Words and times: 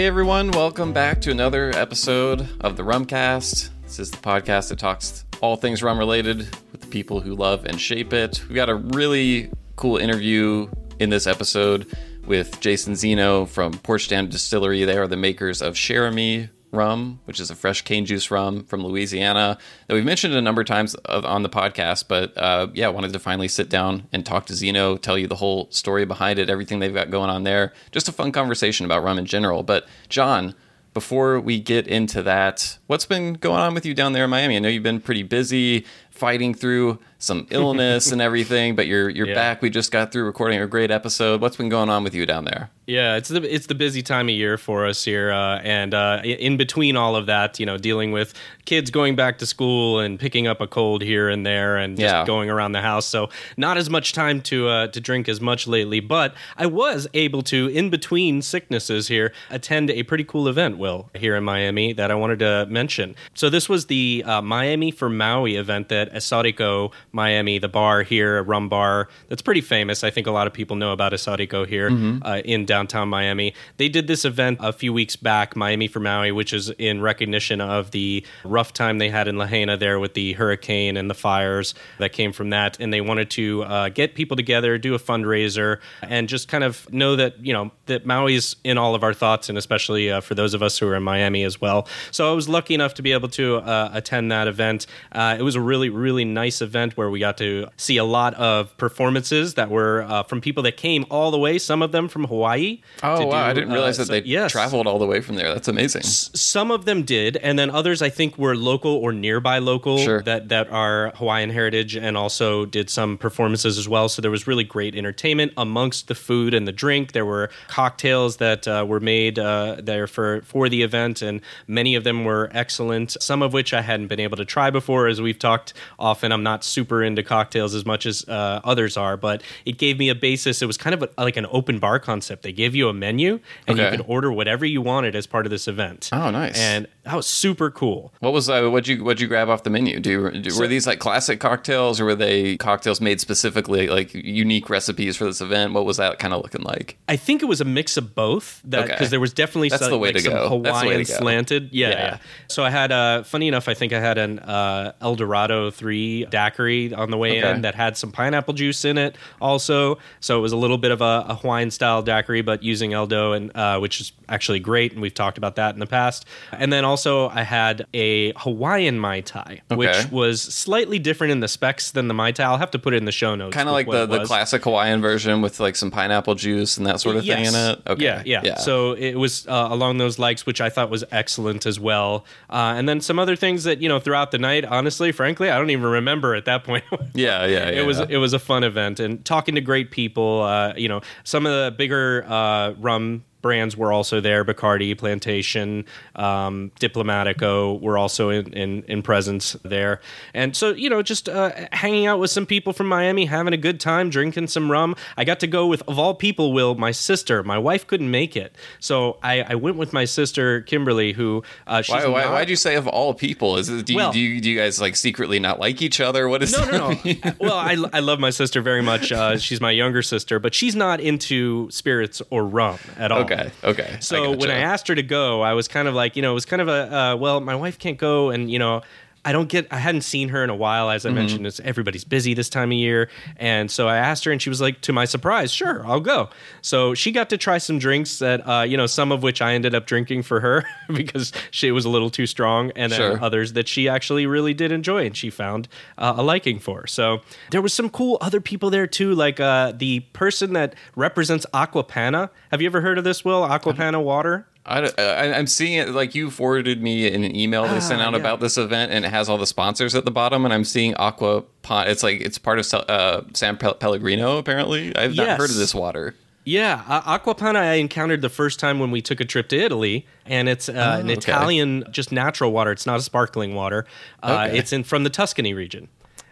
Hey 0.00 0.06
everyone, 0.06 0.50
welcome 0.52 0.94
back 0.94 1.20
to 1.20 1.30
another 1.30 1.72
episode 1.76 2.48
of 2.62 2.78
the 2.78 2.82
Rumcast. 2.82 3.68
This 3.82 3.98
is 3.98 4.10
the 4.10 4.16
podcast 4.16 4.70
that 4.70 4.78
talks 4.78 5.26
all 5.42 5.56
things 5.56 5.82
rum 5.82 5.98
related 5.98 6.38
with 6.72 6.80
the 6.80 6.86
people 6.86 7.20
who 7.20 7.34
love 7.34 7.66
and 7.66 7.78
shape 7.78 8.14
it. 8.14 8.42
We 8.48 8.54
got 8.54 8.70
a 8.70 8.76
really 8.76 9.50
cool 9.76 9.98
interview 9.98 10.70
in 10.98 11.10
this 11.10 11.26
episode 11.26 11.86
with 12.24 12.60
Jason 12.60 12.96
Zeno 12.96 13.44
from 13.44 13.74
Porch 13.74 14.08
Down 14.08 14.30
Distillery. 14.30 14.86
They 14.86 14.96
are 14.96 15.06
the 15.06 15.18
makers 15.18 15.60
of 15.60 15.74
Cheramie 15.74 16.48
rum, 16.72 17.20
which 17.24 17.40
is 17.40 17.50
a 17.50 17.54
fresh 17.54 17.82
cane 17.82 18.06
juice 18.06 18.30
rum 18.30 18.64
from 18.64 18.84
Louisiana 18.84 19.58
that 19.86 19.94
we've 19.94 20.04
mentioned 20.04 20.34
a 20.34 20.40
number 20.40 20.60
of 20.60 20.66
times 20.66 20.94
on 21.06 21.42
the 21.42 21.48
podcast. 21.48 22.04
But 22.08 22.36
uh, 22.36 22.68
yeah, 22.74 22.88
wanted 22.88 23.12
to 23.12 23.18
finally 23.18 23.48
sit 23.48 23.68
down 23.68 24.06
and 24.12 24.24
talk 24.24 24.46
to 24.46 24.54
Zeno, 24.54 24.96
tell 24.96 25.18
you 25.18 25.26
the 25.26 25.36
whole 25.36 25.70
story 25.70 26.04
behind 26.04 26.38
it, 26.38 26.50
everything 26.50 26.78
they've 26.78 26.94
got 26.94 27.10
going 27.10 27.30
on 27.30 27.44
there. 27.44 27.72
Just 27.90 28.08
a 28.08 28.12
fun 28.12 28.32
conversation 28.32 28.86
about 28.86 29.02
rum 29.02 29.18
in 29.18 29.26
general. 29.26 29.62
But 29.62 29.86
John, 30.08 30.54
before 30.94 31.38
we 31.40 31.60
get 31.60 31.86
into 31.86 32.22
that, 32.22 32.78
what's 32.86 33.06
been 33.06 33.34
going 33.34 33.60
on 33.60 33.74
with 33.74 33.86
you 33.86 33.94
down 33.94 34.12
there 34.12 34.24
in 34.24 34.30
Miami? 34.30 34.56
I 34.56 34.58
know 34.58 34.68
you've 34.68 34.82
been 34.82 35.00
pretty 35.00 35.22
busy 35.22 35.84
fighting 36.10 36.54
through 36.54 36.98
some 37.20 37.46
illness 37.50 38.10
and 38.10 38.20
everything, 38.20 38.74
but 38.74 38.86
you're 38.86 39.08
you're 39.08 39.28
yeah. 39.28 39.34
back. 39.34 39.62
We 39.62 39.70
just 39.70 39.92
got 39.92 40.10
through 40.10 40.24
recording 40.24 40.60
a 40.60 40.66
great 40.66 40.90
episode. 40.90 41.40
What's 41.40 41.56
been 41.56 41.68
going 41.68 41.88
on 41.88 42.02
with 42.02 42.14
you 42.14 42.26
down 42.26 42.46
there? 42.46 42.70
Yeah, 42.86 43.16
it's 43.16 43.28
the 43.28 43.54
it's 43.54 43.66
the 43.66 43.76
busy 43.76 44.02
time 44.02 44.28
of 44.28 44.34
year 44.34 44.58
for 44.58 44.86
us 44.86 45.04
here, 45.04 45.30
uh, 45.30 45.58
and 45.58 45.94
uh, 45.94 46.22
in 46.24 46.56
between 46.56 46.96
all 46.96 47.14
of 47.14 47.26
that, 47.26 47.60
you 47.60 47.66
know, 47.66 47.76
dealing 47.76 48.10
with 48.10 48.34
kids 48.64 48.90
going 48.90 49.14
back 49.14 49.38
to 49.38 49.46
school 49.46 50.00
and 50.00 50.18
picking 50.18 50.48
up 50.48 50.60
a 50.60 50.66
cold 50.66 51.02
here 51.02 51.28
and 51.28 51.46
there, 51.46 51.76
and 51.76 51.96
just 51.96 52.12
yeah. 52.12 52.26
going 52.26 52.50
around 52.50 52.72
the 52.72 52.80
house. 52.80 53.06
So 53.06 53.28
not 53.56 53.76
as 53.76 53.88
much 53.88 54.12
time 54.12 54.40
to 54.42 54.68
uh, 54.68 54.86
to 54.88 55.00
drink 55.00 55.28
as 55.28 55.40
much 55.40 55.68
lately, 55.68 56.00
but 56.00 56.34
I 56.56 56.66
was 56.66 57.06
able 57.14 57.42
to, 57.42 57.68
in 57.68 57.90
between 57.90 58.42
sicknesses 58.42 59.06
here, 59.06 59.32
attend 59.50 59.90
a 59.90 60.02
pretty 60.02 60.24
cool 60.24 60.48
event. 60.48 60.78
Will 60.78 61.10
here 61.14 61.36
in 61.36 61.44
Miami 61.44 61.92
that 61.92 62.10
I 62.10 62.14
wanted 62.14 62.40
to 62.40 62.66
mention. 62.68 63.14
So 63.34 63.50
this 63.50 63.68
was 63.68 63.86
the 63.86 64.24
uh, 64.26 64.42
Miami 64.42 64.90
for 64.90 65.08
Maui 65.08 65.56
event 65.56 65.90
that 65.90 66.12
Esotico 66.12 66.92
Miami, 67.12 67.58
the 67.58 67.68
bar 67.68 68.02
here, 68.02 68.38
a 68.38 68.42
rum 68.42 68.68
bar 68.68 69.08
that's 69.28 69.42
pretty 69.42 69.60
famous. 69.60 70.04
I 70.04 70.10
think 70.10 70.26
a 70.26 70.30
lot 70.30 70.46
of 70.46 70.52
people 70.52 70.76
know 70.76 70.92
about 70.92 71.12
Esotico 71.12 71.66
here 71.66 71.90
mm-hmm. 71.90 72.22
uh, 72.22 72.38
in 72.44 72.64
downtown 72.64 73.08
Miami. 73.08 73.54
They 73.76 73.88
did 73.88 74.06
this 74.06 74.24
event 74.24 74.58
a 74.60 74.72
few 74.72 74.92
weeks 74.92 75.16
back, 75.16 75.56
Miami 75.56 75.88
for 75.88 76.00
Maui, 76.00 76.32
which 76.32 76.52
is 76.52 76.70
in 76.70 77.00
recognition 77.00 77.60
of 77.60 77.90
the 77.90 78.24
rough 78.44 78.72
time 78.72 78.98
they 78.98 79.10
had 79.10 79.28
in 79.28 79.38
Lahaina 79.38 79.76
there 79.76 79.98
with 79.98 80.14
the 80.14 80.34
hurricane 80.34 80.96
and 80.96 81.10
the 81.10 81.14
fires 81.14 81.74
that 81.98 82.12
came 82.12 82.32
from 82.32 82.50
that. 82.50 82.78
And 82.80 82.92
they 82.92 83.00
wanted 83.00 83.30
to 83.30 83.62
uh, 83.62 83.88
get 83.88 84.14
people 84.14 84.36
together, 84.36 84.78
do 84.78 84.94
a 84.94 84.98
fundraiser, 84.98 85.78
and 86.02 86.28
just 86.28 86.48
kind 86.48 86.64
of 86.64 86.90
know 86.92 87.16
that, 87.16 87.44
you 87.44 87.52
know, 87.52 87.70
that 87.86 88.06
Maui's 88.06 88.56
in 88.64 88.78
all 88.78 88.94
of 88.94 89.02
our 89.02 89.14
thoughts, 89.14 89.48
and 89.48 89.58
especially 89.58 90.10
uh, 90.10 90.20
for 90.20 90.34
those 90.34 90.54
of 90.54 90.62
us 90.62 90.78
who 90.78 90.86
are 90.88 90.94
in 90.94 91.02
Miami 91.02 91.44
as 91.44 91.60
well. 91.60 91.88
So 92.10 92.30
I 92.30 92.34
was 92.34 92.48
lucky 92.48 92.74
enough 92.74 92.94
to 92.94 93.02
be 93.02 93.12
able 93.12 93.28
to 93.30 93.56
uh, 93.56 93.90
attend 93.92 94.30
that 94.30 94.46
event. 94.46 94.86
Uh, 95.12 95.36
it 95.38 95.42
was 95.42 95.56
a 95.56 95.60
really, 95.60 95.90
really 95.90 96.24
nice 96.24 96.62
event 96.62 96.96
where 97.00 97.08
we 97.08 97.18
got 97.18 97.38
to 97.38 97.66
see 97.78 97.96
a 97.96 98.04
lot 98.04 98.34
of 98.34 98.76
performances 98.76 99.54
that 99.54 99.70
were 99.70 100.02
uh, 100.02 100.22
from 100.24 100.42
people 100.42 100.62
that 100.64 100.76
came 100.76 101.06
all 101.10 101.30
the 101.30 101.38
way, 101.38 101.58
some 101.58 101.80
of 101.80 101.92
them 101.92 102.08
from 102.08 102.24
Hawaii. 102.24 102.82
Oh, 103.02 103.24
wow. 103.24 103.30
Do, 103.30 103.50
I 103.50 103.52
didn't 103.54 103.72
realize 103.72 103.98
uh, 103.98 104.02
that 104.02 104.06
so, 104.08 104.12
they 104.12 104.22
yes. 104.22 104.52
traveled 104.52 104.86
all 104.86 104.98
the 104.98 105.06
way 105.06 105.22
from 105.22 105.36
there. 105.36 105.48
That's 105.54 105.66
amazing. 105.66 106.02
S- 106.02 106.30
some 106.34 106.70
of 106.70 106.84
them 106.84 107.02
did. 107.02 107.38
And 107.38 107.58
then 107.58 107.70
others, 107.70 108.02
I 108.02 108.10
think, 108.10 108.36
were 108.36 108.54
local 108.54 108.92
or 108.92 109.14
nearby 109.14 109.60
local 109.60 109.96
sure. 109.96 110.20
that, 110.24 110.50
that 110.50 110.68
are 110.70 111.12
Hawaiian 111.16 111.48
heritage 111.48 111.96
and 111.96 112.18
also 112.18 112.66
did 112.66 112.90
some 112.90 113.16
performances 113.16 113.78
as 113.78 113.88
well. 113.88 114.10
So 114.10 114.20
there 114.20 114.30
was 114.30 114.46
really 114.46 114.64
great 114.64 114.94
entertainment 114.94 115.52
amongst 115.56 116.08
the 116.08 116.14
food 116.14 116.52
and 116.52 116.68
the 116.68 116.72
drink. 116.72 117.12
There 117.12 117.24
were 117.24 117.48
cocktails 117.68 118.36
that 118.36 118.68
uh, 118.68 118.84
were 118.86 119.00
made 119.00 119.38
uh, 119.38 119.76
there 119.82 120.06
for, 120.06 120.42
for 120.42 120.68
the 120.68 120.82
event, 120.82 121.22
and 121.22 121.40
many 121.66 121.94
of 121.94 122.04
them 122.04 122.24
were 122.24 122.50
excellent, 122.52 123.16
some 123.22 123.40
of 123.40 123.54
which 123.54 123.72
I 123.72 123.80
hadn't 123.80 124.08
been 124.08 124.20
able 124.20 124.36
to 124.36 124.44
try 124.44 124.68
before. 124.70 125.06
As 125.06 125.20
we've 125.20 125.38
talked 125.38 125.72
often, 125.98 126.32
I'm 126.32 126.42
not 126.42 126.64
super 126.64 126.89
super 126.90 127.02
into 127.04 127.22
cocktails 127.22 127.74
as 127.74 127.86
much 127.86 128.04
as 128.04 128.28
uh, 128.28 128.60
others 128.64 128.96
are, 128.96 129.16
but 129.16 129.42
it 129.64 129.78
gave 129.78 129.98
me 129.98 130.08
a 130.08 130.14
basis. 130.14 130.60
It 130.60 130.66
was 130.66 130.76
kind 130.76 130.94
of 130.94 131.02
a, 131.02 131.22
like 131.22 131.36
an 131.36 131.46
open 131.50 131.78
bar 131.78 131.98
concept. 132.00 132.42
They 132.42 132.52
gave 132.52 132.74
you 132.74 132.88
a 132.88 132.92
menu 132.92 133.38
and 133.66 133.78
okay. 133.78 133.90
you 133.90 133.96
could 133.96 134.06
order 134.08 134.32
whatever 134.32 134.66
you 134.66 134.82
wanted 134.82 135.14
as 135.14 135.26
part 135.26 135.46
of 135.46 135.50
this 135.50 135.68
event. 135.68 136.10
Oh, 136.12 136.30
nice! 136.30 136.58
And 136.58 136.88
that 137.04 137.14
was 137.14 137.26
super 137.26 137.70
cool. 137.70 138.12
What 138.18 138.32
was 138.32 138.50
uh, 138.50 138.68
what 138.68 138.88
you 138.88 139.04
what 139.04 139.20
you 139.20 139.28
grab 139.28 139.48
off 139.48 139.62
the 139.62 139.70
menu? 139.70 140.00
Do, 140.00 140.10
you, 140.10 140.30
do 140.42 140.50
so, 140.50 140.60
were 140.60 140.66
these 140.66 140.86
like 140.86 140.98
classic 140.98 141.38
cocktails 141.38 142.00
or 142.00 142.06
were 142.06 142.14
they 142.14 142.56
cocktails 142.56 143.00
made 143.00 143.20
specifically 143.20 143.88
like 143.88 144.12
unique 144.14 144.68
recipes 144.68 145.16
for 145.16 145.24
this 145.24 145.40
event? 145.40 145.72
What 145.72 145.84
was 145.84 145.96
that 145.98 146.18
kind 146.18 146.34
of 146.34 146.42
looking 146.42 146.62
like? 146.62 146.98
I 147.08 147.16
think 147.16 147.42
it 147.42 147.46
was 147.46 147.60
a 147.60 147.64
mix 147.64 147.96
of 147.96 148.14
both. 148.14 148.60
That 148.64 148.86
because 148.86 149.00
okay. 149.00 149.06
there 149.08 149.20
was 149.20 149.32
definitely 149.32 149.68
That's 149.68 149.82
some, 149.82 149.90
the 149.92 149.98
way 149.98 150.12
like 150.12 150.24
to 150.24 150.28
go. 150.28 150.48
Hawaiian 150.48 151.04
slanted. 151.04 151.70
Yeah, 151.72 151.90
yeah, 151.90 151.96
yeah. 151.98 152.18
So 152.48 152.64
I 152.64 152.70
had 152.70 152.90
uh, 152.90 153.22
funny 153.22 153.46
enough, 153.46 153.68
I 153.68 153.74
think 153.74 153.92
I 153.92 154.00
had 154.00 154.18
an 154.18 154.40
uh, 154.40 154.92
El 155.00 155.14
Dorado 155.14 155.70
three 155.70 156.24
daiquiri 156.26 156.79
on 156.88 157.10
the 157.10 157.16
way 157.16 157.38
okay. 157.38 157.50
in 157.50 157.62
that 157.62 157.74
had 157.74 157.96
some 157.96 158.12
pineapple 158.12 158.54
juice 158.54 158.84
in 158.84 158.98
it 158.98 159.16
also. 159.40 159.98
So 160.20 160.38
it 160.38 160.42
was 160.42 160.52
a 160.52 160.56
little 160.56 160.78
bit 160.78 160.90
of 160.90 161.00
a, 161.00 161.26
a 161.28 161.34
Hawaiian 161.34 161.70
style 161.70 162.02
daiquiri, 162.02 162.42
but 162.42 162.62
using 162.62 162.90
Eldo, 162.90 163.36
and 163.36 163.56
uh, 163.56 163.78
which 163.78 164.00
is 164.00 164.12
actually 164.30 164.60
great. 164.60 164.92
And 164.92 165.02
we've 165.02 165.14
talked 165.14 165.36
about 165.36 165.56
that 165.56 165.74
in 165.74 165.80
the 165.80 165.86
past. 165.86 166.24
And 166.52 166.72
then 166.72 166.84
also 166.84 167.28
I 167.28 167.42
had 167.42 167.86
a 167.92 168.32
Hawaiian 168.36 168.98
Mai 168.98 169.20
Tai, 169.20 169.60
okay. 169.70 169.76
which 169.76 170.10
was 170.10 170.40
slightly 170.40 170.98
different 170.98 171.32
in 171.32 171.40
the 171.40 171.48
specs 171.48 171.90
than 171.90 172.08
the 172.08 172.14
Mai 172.14 172.32
Tai. 172.32 172.44
I'll 172.44 172.58
have 172.58 172.70
to 172.72 172.78
put 172.78 172.94
it 172.94 172.98
in 172.98 173.04
the 173.04 173.12
show 173.12 173.34
notes. 173.34 173.54
Kind 173.54 173.68
of 173.68 173.72
like 173.72 173.90
the, 173.90 174.06
the 174.06 174.24
classic 174.24 174.64
Hawaiian 174.64 175.00
version 175.00 175.42
with 175.42 175.60
like 175.60 175.76
some 175.76 175.90
pineapple 175.90 176.34
juice 176.36 176.76
and 176.76 176.86
that 176.86 177.00
sort 177.00 177.16
of 177.16 177.24
yes. 177.24 177.36
thing 177.36 177.46
in 177.46 177.70
it. 177.70 177.82
Okay. 177.86 178.04
Yeah, 178.04 178.22
yeah, 178.24 178.40
yeah. 178.44 178.58
So 178.58 178.92
it 178.92 179.14
was 179.16 179.46
uh, 179.46 179.68
along 179.70 179.98
those 179.98 180.18
likes, 180.18 180.46
which 180.46 180.60
I 180.60 180.70
thought 180.70 180.90
was 180.90 181.04
excellent 181.10 181.66
as 181.66 181.80
well. 181.80 182.24
Uh, 182.48 182.74
and 182.76 182.88
then 182.88 183.00
some 183.00 183.18
other 183.18 183.36
things 183.36 183.64
that, 183.64 183.82
you 183.82 183.88
know, 183.88 183.98
throughout 183.98 184.30
the 184.30 184.38
night, 184.38 184.64
honestly, 184.64 185.12
frankly, 185.12 185.50
I 185.50 185.58
don't 185.58 185.70
even 185.70 185.86
remember 185.86 186.34
at 186.34 186.44
that 186.44 186.64
point. 186.64 186.84
yeah, 187.14 187.44
yeah, 187.46 187.46
yeah. 187.46 187.80
It 187.80 187.86
was 187.86 188.00
it 188.00 188.16
was 188.16 188.32
a 188.32 188.38
fun 188.38 188.64
event 188.64 189.00
and 189.00 189.24
talking 189.24 189.54
to 189.56 189.60
great 189.60 189.90
people. 189.90 190.42
Uh, 190.42 190.74
you 190.76 190.88
know, 190.88 191.00
some 191.24 191.46
of 191.46 191.52
the 191.52 191.74
bigger 191.76 192.24
uh, 192.28 192.72
rum 192.72 193.24
brands 193.42 193.76
were 193.76 193.92
also 193.92 194.20
there. 194.20 194.44
Bacardi, 194.44 194.96
Plantation, 194.96 195.84
um, 196.16 196.70
Diplomatico 196.80 197.80
were 197.80 197.98
also 197.98 198.30
in, 198.30 198.52
in, 198.52 198.82
in, 198.84 199.02
presence 199.02 199.56
there. 199.62 200.00
And 200.34 200.54
so, 200.54 200.70
you 200.70 200.90
know, 200.90 201.02
just 201.02 201.28
uh, 201.28 201.52
hanging 201.72 202.06
out 202.06 202.18
with 202.18 202.30
some 202.30 202.46
people 202.46 202.72
from 202.72 202.88
Miami, 202.88 203.24
having 203.26 203.54
a 203.54 203.58
good 203.58 203.80
time, 203.80 204.10
drinking 204.10 204.48
some 204.48 204.70
rum. 204.70 204.94
I 205.16 205.24
got 205.24 205.40
to 205.40 205.46
go 205.46 205.66
with, 205.66 205.82
of 205.88 205.98
all 205.98 206.14
people, 206.14 206.52
Will, 206.52 206.74
my 206.74 206.90
sister. 206.90 207.42
My 207.42 207.58
wife 207.58 207.86
couldn't 207.86 208.10
make 208.10 208.36
it. 208.36 208.54
So 208.78 209.18
I, 209.22 209.42
I 209.42 209.54
went 209.54 209.76
with 209.76 209.92
my 209.92 210.04
sister, 210.04 210.60
Kimberly, 210.62 211.12
who 211.12 211.42
uh, 211.66 211.82
she's 211.82 211.94
why, 211.94 212.06
why, 212.06 212.24
not, 212.24 212.32
why'd 212.32 212.50
you 212.50 212.56
say 212.56 212.76
of 212.76 212.86
all 212.86 213.14
people? 213.14 213.56
Is 213.56 213.68
it, 213.68 213.86
do, 213.86 213.94
you, 213.94 214.12
do, 214.12 214.20
you, 214.20 214.40
do 214.40 214.50
you 214.50 214.58
guys 214.58 214.80
like 214.80 214.96
secretly 214.96 215.38
not 215.38 215.58
like 215.58 215.80
each 215.80 216.00
other? 216.00 216.28
What 216.28 216.42
is 216.42 216.52
No, 216.52 216.70
no, 216.70 216.90
no. 216.90 217.32
well, 217.40 217.54
I, 217.54 217.76
I 217.92 218.00
love 218.00 218.20
my 218.20 218.30
sister 218.30 218.60
very 218.60 218.82
much. 218.82 219.12
Uh, 219.12 219.38
she's 219.38 219.60
my 219.60 219.70
younger 219.70 220.02
sister, 220.02 220.38
but 220.38 220.54
she's 220.54 220.76
not 220.76 221.00
into 221.00 221.70
spirits 221.70 222.20
or 222.30 222.46
rum 222.46 222.78
at 222.98 223.12
all. 223.12 223.20
Okay. 223.20 223.29
Okay. 223.30 223.50
Okay. 223.62 223.96
So 224.00 224.16
I 224.16 224.26
gotcha. 224.26 224.38
when 224.38 224.50
I 224.50 224.58
asked 224.58 224.88
her 224.88 224.94
to 224.94 225.02
go, 225.02 225.42
I 225.42 225.52
was 225.52 225.68
kind 225.68 225.88
of 225.88 225.94
like, 225.94 226.16
you 226.16 226.22
know, 226.22 226.32
it 226.32 226.34
was 226.34 226.46
kind 226.46 226.62
of 226.62 226.68
a, 226.68 226.94
uh, 226.94 227.16
well, 227.16 227.40
my 227.40 227.54
wife 227.54 227.78
can't 227.78 227.98
go, 227.98 228.30
and 228.30 228.50
you 228.50 228.58
know, 228.58 228.82
I 229.24 229.32
don't 229.32 229.48
get. 229.48 229.66
I 229.70 229.76
hadn't 229.76 230.00
seen 230.02 230.30
her 230.30 230.42
in 230.42 230.48
a 230.48 230.54
while, 230.54 230.88
as 230.88 231.04
I 231.04 231.10
mm-hmm. 231.10 231.18
mentioned. 231.18 231.46
It's, 231.46 231.60
everybody's 231.60 232.04
busy 232.04 232.32
this 232.32 232.48
time 232.48 232.70
of 232.70 232.78
year, 232.78 233.10
and 233.36 233.70
so 233.70 233.86
I 233.86 233.98
asked 233.98 234.24
her, 234.24 234.32
and 234.32 234.40
she 234.40 234.48
was 234.48 234.60
like, 234.62 234.80
to 234.82 234.92
my 234.94 235.04
surprise, 235.04 235.52
"Sure, 235.52 235.86
I'll 235.86 236.00
go." 236.00 236.30
So 236.62 236.94
she 236.94 237.12
got 237.12 237.28
to 237.30 237.36
try 237.36 237.58
some 237.58 237.78
drinks 237.78 238.18
that, 238.20 238.46
uh, 238.48 238.62
you 238.62 238.78
know, 238.78 238.86
some 238.86 239.12
of 239.12 239.22
which 239.22 239.42
I 239.42 239.52
ended 239.52 239.74
up 239.74 239.86
drinking 239.86 240.22
for 240.22 240.40
her 240.40 240.64
because 240.94 241.32
she 241.50 241.70
was 241.70 241.84
a 241.84 241.90
little 241.90 242.08
too 242.08 242.26
strong, 242.26 242.72
and 242.76 242.92
sure. 242.92 243.10
then 243.10 243.22
others 243.22 243.52
that 243.52 243.68
she 243.68 243.88
actually 243.88 244.24
really 244.24 244.54
did 244.54 244.72
enjoy, 244.72 245.04
and 245.04 245.16
she 245.16 245.28
found 245.28 245.68
uh, 245.98 246.14
a 246.16 246.22
liking 246.22 246.58
for. 246.58 246.86
So 246.86 247.20
there 247.50 247.60
was 247.60 247.74
some 247.74 247.90
cool 247.90 248.16
other 248.22 248.40
people 248.40 248.70
there 248.70 248.86
too, 248.86 249.14
like 249.14 249.38
uh, 249.38 249.72
the 249.76 250.00
person 250.14 250.54
that 250.54 250.74
represents 250.96 251.44
Acqua 251.52 251.84
Panna. 251.84 252.30
Have 252.50 252.62
you 252.62 252.66
ever 252.66 252.80
heard 252.80 252.96
of 252.96 253.04
this? 253.04 253.22
Will 253.22 253.44
Acqua 253.44 253.74
Panna 253.74 254.00
water? 254.00 254.46
I, 254.70 255.26
am 255.26 255.46
seeing 255.46 255.74
it 255.74 255.90
like 255.90 256.14
you 256.14 256.30
forwarded 256.30 256.82
me 256.82 257.12
an 257.12 257.34
email 257.34 257.66
they 257.66 257.80
sent 257.80 258.00
ah, 258.00 258.06
out 258.06 258.12
yeah. 258.12 258.20
about 258.20 258.40
this 258.40 258.56
event, 258.56 258.92
and 258.92 259.04
it 259.04 259.08
has 259.08 259.28
all 259.28 259.38
the 259.38 259.46
sponsors 259.46 259.94
at 259.94 260.04
the 260.04 260.10
bottom. 260.10 260.44
And 260.44 260.54
I'm 260.54 260.64
seeing 260.64 260.94
Aqua 260.94 261.42
Pot. 261.62 261.88
It's 261.88 262.02
like 262.02 262.20
it's 262.20 262.38
part 262.38 262.58
of 262.58 262.72
uh, 262.88 263.22
San 263.34 263.56
Pellegrino. 263.56 264.38
Apparently, 264.38 264.94
I've 264.96 265.14
yes. 265.14 265.26
not 265.26 265.38
heard 265.38 265.50
of 265.50 265.56
this 265.56 265.74
water. 265.74 266.14
Yeah, 266.44 266.82
uh, 266.88 267.02
Acqua 267.04 267.34
Panna 267.34 267.58
I 267.58 267.74
encountered 267.74 268.22
the 268.22 268.30
first 268.30 268.58
time 268.58 268.78
when 268.78 268.90
we 268.90 269.02
took 269.02 269.20
a 269.20 269.24
trip 269.24 269.48
to 269.50 269.58
Italy, 269.58 270.06
and 270.24 270.48
it's 270.48 270.68
uh, 270.68 270.72
oh, 270.72 271.00
an 271.00 271.06
okay. 271.06 271.12
Italian, 271.12 271.84
just 271.90 272.12
natural 272.12 272.50
water. 272.50 272.72
It's 272.72 272.86
not 272.86 272.98
a 272.98 273.02
sparkling 273.02 273.54
water. 273.54 273.86
Uh, 274.22 274.46
okay. 274.48 274.58
It's 274.58 274.72
in 274.72 274.84
from 274.84 275.04
the 275.04 275.10
Tuscany 275.10 275.52
region. 275.52 275.88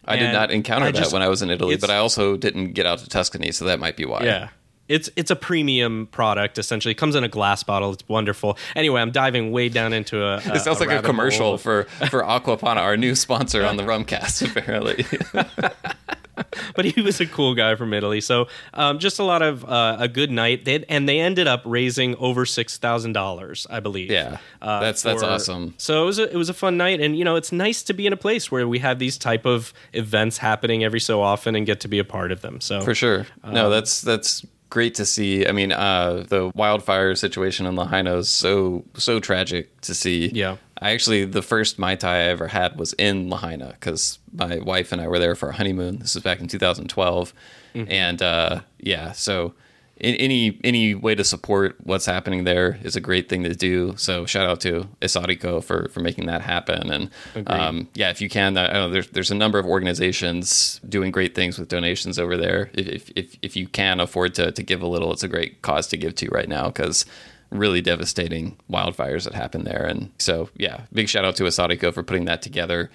I 0.06 0.14
and 0.14 0.20
did 0.20 0.32
not 0.32 0.50
encounter 0.50 0.87
I 0.87 0.93
that 0.93 0.99
just, 0.99 1.12
when 1.12 1.20
I 1.20 1.29
was 1.29 1.43
in 1.43 1.50
Italy, 1.50 1.76
but 1.76 1.91
I 1.91 1.99
also 1.99 2.37
didn't 2.38 2.73
get 2.73 2.87
out 2.87 3.00
to 3.00 3.08
Tuscany, 3.08 3.52
so 3.52 3.67
that 3.67 3.79
might 3.79 3.96
be 3.96 4.06
why. 4.06 4.25
Yeah, 4.25 4.49
it's 4.88 5.11
it's 5.17 5.31
a 5.31 5.37
premium 5.37 6.08
product 6.11 6.58
essentially. 6.58 6.93
It 6.93 6.99
comes 6.99 7.14
in 7.14 7.25
a 7.25 7.29
glass 7.29 7.62
bottle. 7.62 7.93
It's 7.93 8.06
wonderful. 8.08 8.58
Anyway, 8.75 9.00
I'm 9.00 9.11
diving 9.11 9.52
way 9.52 9.69
down 9.69 9.93
into 9.93 10.23
a. 10.23 10.37
a 10.37 10.55
it 10.55 10.61
sounds 10.61 10.81
a 10.81 10.87
like 10.87 10.99
a 10.99 11.02
commercial 11.02 11.58
for 11.58 11.85
for 12.11 12.25
Acqua 12.29 12.56
Panna, 12.56 12.81
our 12.81 12.96
new 12.96 13.14
sponsor 13.14 13.64
on 13.64 13.76
the 13.76 13.82
Rumcast. 13.82 14.49
Apparently. 14.56 15.05
but 16.75 16.85
he 16.85 17.00
was 17.00 17.20
a 17.20 17.26
cool 17.26 17.55
guy 17.55 17.75
from 17.75 17.93
Italy. 17.93 18.20
So 18.20 18.49
um, 18.75 18.99
just 18.99 19.19
a 19.19 19.25
lot 19.25 19.43
of 19.43 19.64
uh, 19.64 19.96
a 19.99 20.08
good 20.08 20.31
night. 20.31 20.64
They, 20.64 20.85
and 20.88 21.08
they 21.08 21.20
ended 21.20 21.46
up 21.46 21.62
raising 21.64 22.17
over 22.17 22.46
six 22.46 22.79
thousand 22.79 23.12
dollars, 23.12 23.67
I 23.69 23.81
believe. 23.81 24.11
Yeah, 24.11 24.38
uh, 24.62 24.81
that's 24.81 25.02
for, 25.02 25.08
that's 25.08 25.23
awesome. 25.23 25.75
So 25.79 26.02
it 26.02 26.06
was 26.06 26.19
a, 26.19 26.32
it 26.32 26.37
was 26.37 26.49
a 26.49 26.55
fun 26.55 26.76
night, 26.76 27.00
and 27.00 27.17
you 27.17 27.25
know 27.25 27.37
it's 27.37 27.52
nice 27.52 27.82
to 27.84 27.94
be 27.94 28.06
in 28.06 28.12
a 28.12 28.17
place 28.17 28.50
where 28.50 28.67
we 28.67 28.79
have 28.79 28.99
these 28.99 29.19
type 29.19 29.46
of 29.46 29.73
events 29.93 30.38
happening 30.38 30.84
every 30.84 31.00
so 31.00 31.20
often 31.20 31.55
and 31.55 31.67
get 31.67 31.81
to 31.81 31.88
be 31.88 31.99
a 31.99 32.05
part 32.05 32.32
of 32.32 32.41
them. 32.41 32.61
So 32.61 32.81
for 32.81 32.94
sure, 32.94 33.26
no, 33.44 33.67
um, 33.67 33.70
that's 33.70 34.00
that's 34.00 34.44
great 34.70 34.94
to 34.97 35.05
see. 35.05 35.47
I 35.47 35.53
mean, 35.53 35.73
uh, 35.73 36.25
the 36.29 36.50
wildfire 36.55 37.15
situation 37.15 37.67
in 37.67 37.76
Lahaina 37.76 38.17
is 38.17 38.29
so 38.29 38.85
so 38.94 39.20
tragic 39.20 39.81
to 39.82 39.94
see. 39.94 40.29
Yeah. 40.29 40.56
I 40.81 40.93
actually 40.93 41.25
the 41.25 41.43
first 41.43 41.79
mai 41.79 41.97
tai 41.97 42.17
I 42.17 42.23
ever 42.29 42.49
had 42.49 42.79
was 42.79 42.93
in 42.94 43.29
Lahaina 43.29 43.69
because 43.79 44.19
my 44.32 44.59
wife 44.59 44.93
and 44.93 45.00
I 45.00 45.09
were 45.09 45.19
there 45.19 45.35
for 45.35 45.49
a 45.50 45.55
honeymoon. 45.55 45.99
This 45.99 46.15
was 46.15 46.23
back 46.23 46.41
in 46.41 46.47
2012, 46.47 47.35
mm-hmm. 47.75 47.91
and 47.91 48.23
uh, 48.23 48.61
yeah, 48.79 49.12
so 49.12 49.55
any 50.00 50.60
any 50.62 50.94
way 50.94 51.14
to 51.14 51.24
support 51.24 51.76
what's 51.82 52.06
happening 52.06 52.44
there 52.44 52.78
is 52.82 52.96
a 52.96 53.00
great 53.00 53.28
thing 53.28 53.42
to 53.44 53.54
do. 53.54 53.94
So 53.96 54.26
shout 54.26 54.46
out 54.46 54.60
to 54.60 54.88
Esotico 55.02 55.62
for 55.62 55.88
for 55.88 56.00
making 56.00 56.26
that 56.26 56.42
happen. 56.42 56.90
And 56.90 57.10
um, 57.48 57.88
yeah, 57.94 58.10
if 58.10 58.20
you 58.20 58.28
can, 58.28 58.56
I 58.56 58.72
know 58.72 58.90
there's 58.90 59.08
there's 59.08 59.30
a 59.30 59.34
number 59.34 59.58
of 59.58 59.66
organizations 59.66 60.80
doing 60.88 61.10
great 61.10 61.34
things 61.34 61.58
with 61.58 61.68
donations 61.68 62.18
over 62.18 62.36
there. 62.36 62.70
If 62.74 63.10
if 63.16 63.36
if 63.42 63.56
you 63.56 63.66
can 63.66 64.00
afford 64.00 64.34
to 64.34 64.52
to 64.52 64.62
give 64.62 64.82
a 64.82 64.86
little, 64.86 65.12
it's 65.12 65.22
a 65.24 65.28
great 65.28 65.62
cause 65.62 65.88
to 65.88 65.96
give 65.96 66.14
to 66.16 66.28
right 66.28 66.48
now 66.48 66.66
because 66.66 67.04
really 67.50 67.80
devastating 67.80 68.56
wildfires 68.70 69.24
that 69.24 69.34
happened 69.34 69.66
there. 69.66 69.84
And 69.84 70.12
so 70.18 70.50
yeah, 70.56 70.82
big 70.92 71.08
shout 71.08 71.24
out 71.24 71.36
to 71.36 71.44
Esotico 71.44 71.92
for 71.92 72.02
putting 72.02 72.26
that 72.26 72.42
together. 72.42 72.90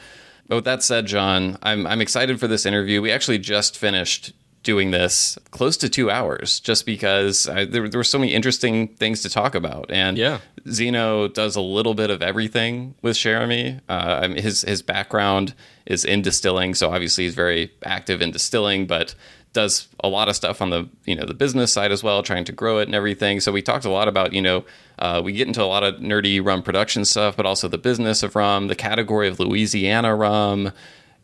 But 0.47 0.55
with 0.57 0.65
that 0.65 0.83
said, 0.83 1.05
John, 1.05 1.57
I'm 1.63 1.85
I'm 1.87 2.01
excited 2.01 2.39
for 2.39 2.47
this 2.47 2.65
interview. 2.65 3.01
We 3.01 3.11
actually 3.11 3.39
just 3.39 3.77
finished 3.77 4.33
doing 4.63 4.91
this 4.91 5.37
close 5.51 5.77
to 5.77 5.89
two 5.89 6.09
hours 6.09 6.59
just 6.59 6.85
because 6.85 7.47
I, 7.47 7.65
there, 7.65 7.87
there 7.87 7.99
were 7.99 8.03
so 8.03 8.17
many 8.17 8.33
interesting 8.33 8.87
things 8.87 9.21
to 9.21 9.29
talk 9.29 9.55
about. 9.55 9.91
And 9.91 10.17
yeah. 10.17 10.39
Zeno 10.69 11.27
does 11.27 11.55
a 11.55 11.61
little 11.61 11.93
bit 11.93 12.09
of 12.09 12.21
everything 12.21 12.95
with 13.01 13.17
Cheramie. 13.17 13.79
Uh, 13.89 14.19
I 14.23 14.27
mean, 14.27 14.41
his 14.41 14.61
his 14.61 14.81
background 14.81 15.53
is 15.85 16.05
in 16.05 16.21
distilling, 16.21 16.73
so 16.73 16.91
obviously 16.91 17.25
he's 17.25 17.35
very 17.35 17.71
active 17.83 18.21
in 18.21 18.31
distilling, 18.31 18.87
but 18.87 19.13
does 19.51 19.87
a 20.03 20.09
lot 20.09 20.29
of 20.29 20.35
stuff 20.35 20.61
on 20.61 20.71
the 20.71 20.89
you 21.05 21.15
know 21.15 21.25
the 21.25 21.33
business 21.33 21.71
side 21.71 21.91
as 21.91 22.03
well, 22.03 22.23
trying 22.23 22.45
to 22.45 22.51
grow 22.51 22.79
it 22.79 22.87
and 22.87 22.95
everything. 22.95 23.39
So 23.39 23.51
we 23.51 23.61
talked 23.61 23.85
a 23.85 23.89
lot 23.89 24.07
about 24.07 24.33
you 24.33 24.41
know 24.41 24.65
uh, 24.99 25.21
we 25.23 25.33
get 25.33 25.47
into 25.47 25.63
a 25.63 25.65
lot 25.65 25.83
of 25.83 25.95
nerdy 25.95 26.43
rum 26.43 26.63
production 26.63 27.05
stuff, 27.05 27.35
but 27.35 27.45
also 27.45 27.67
the 27.67 27.77
business 27.77 28.23
of 28.23 28.35
rum, 28.35 28.67
the 28.67 28.75
category 28.75 29.27
of 29.27 29.39
Louisiana 29.39 30.15
rum 30.15 30.71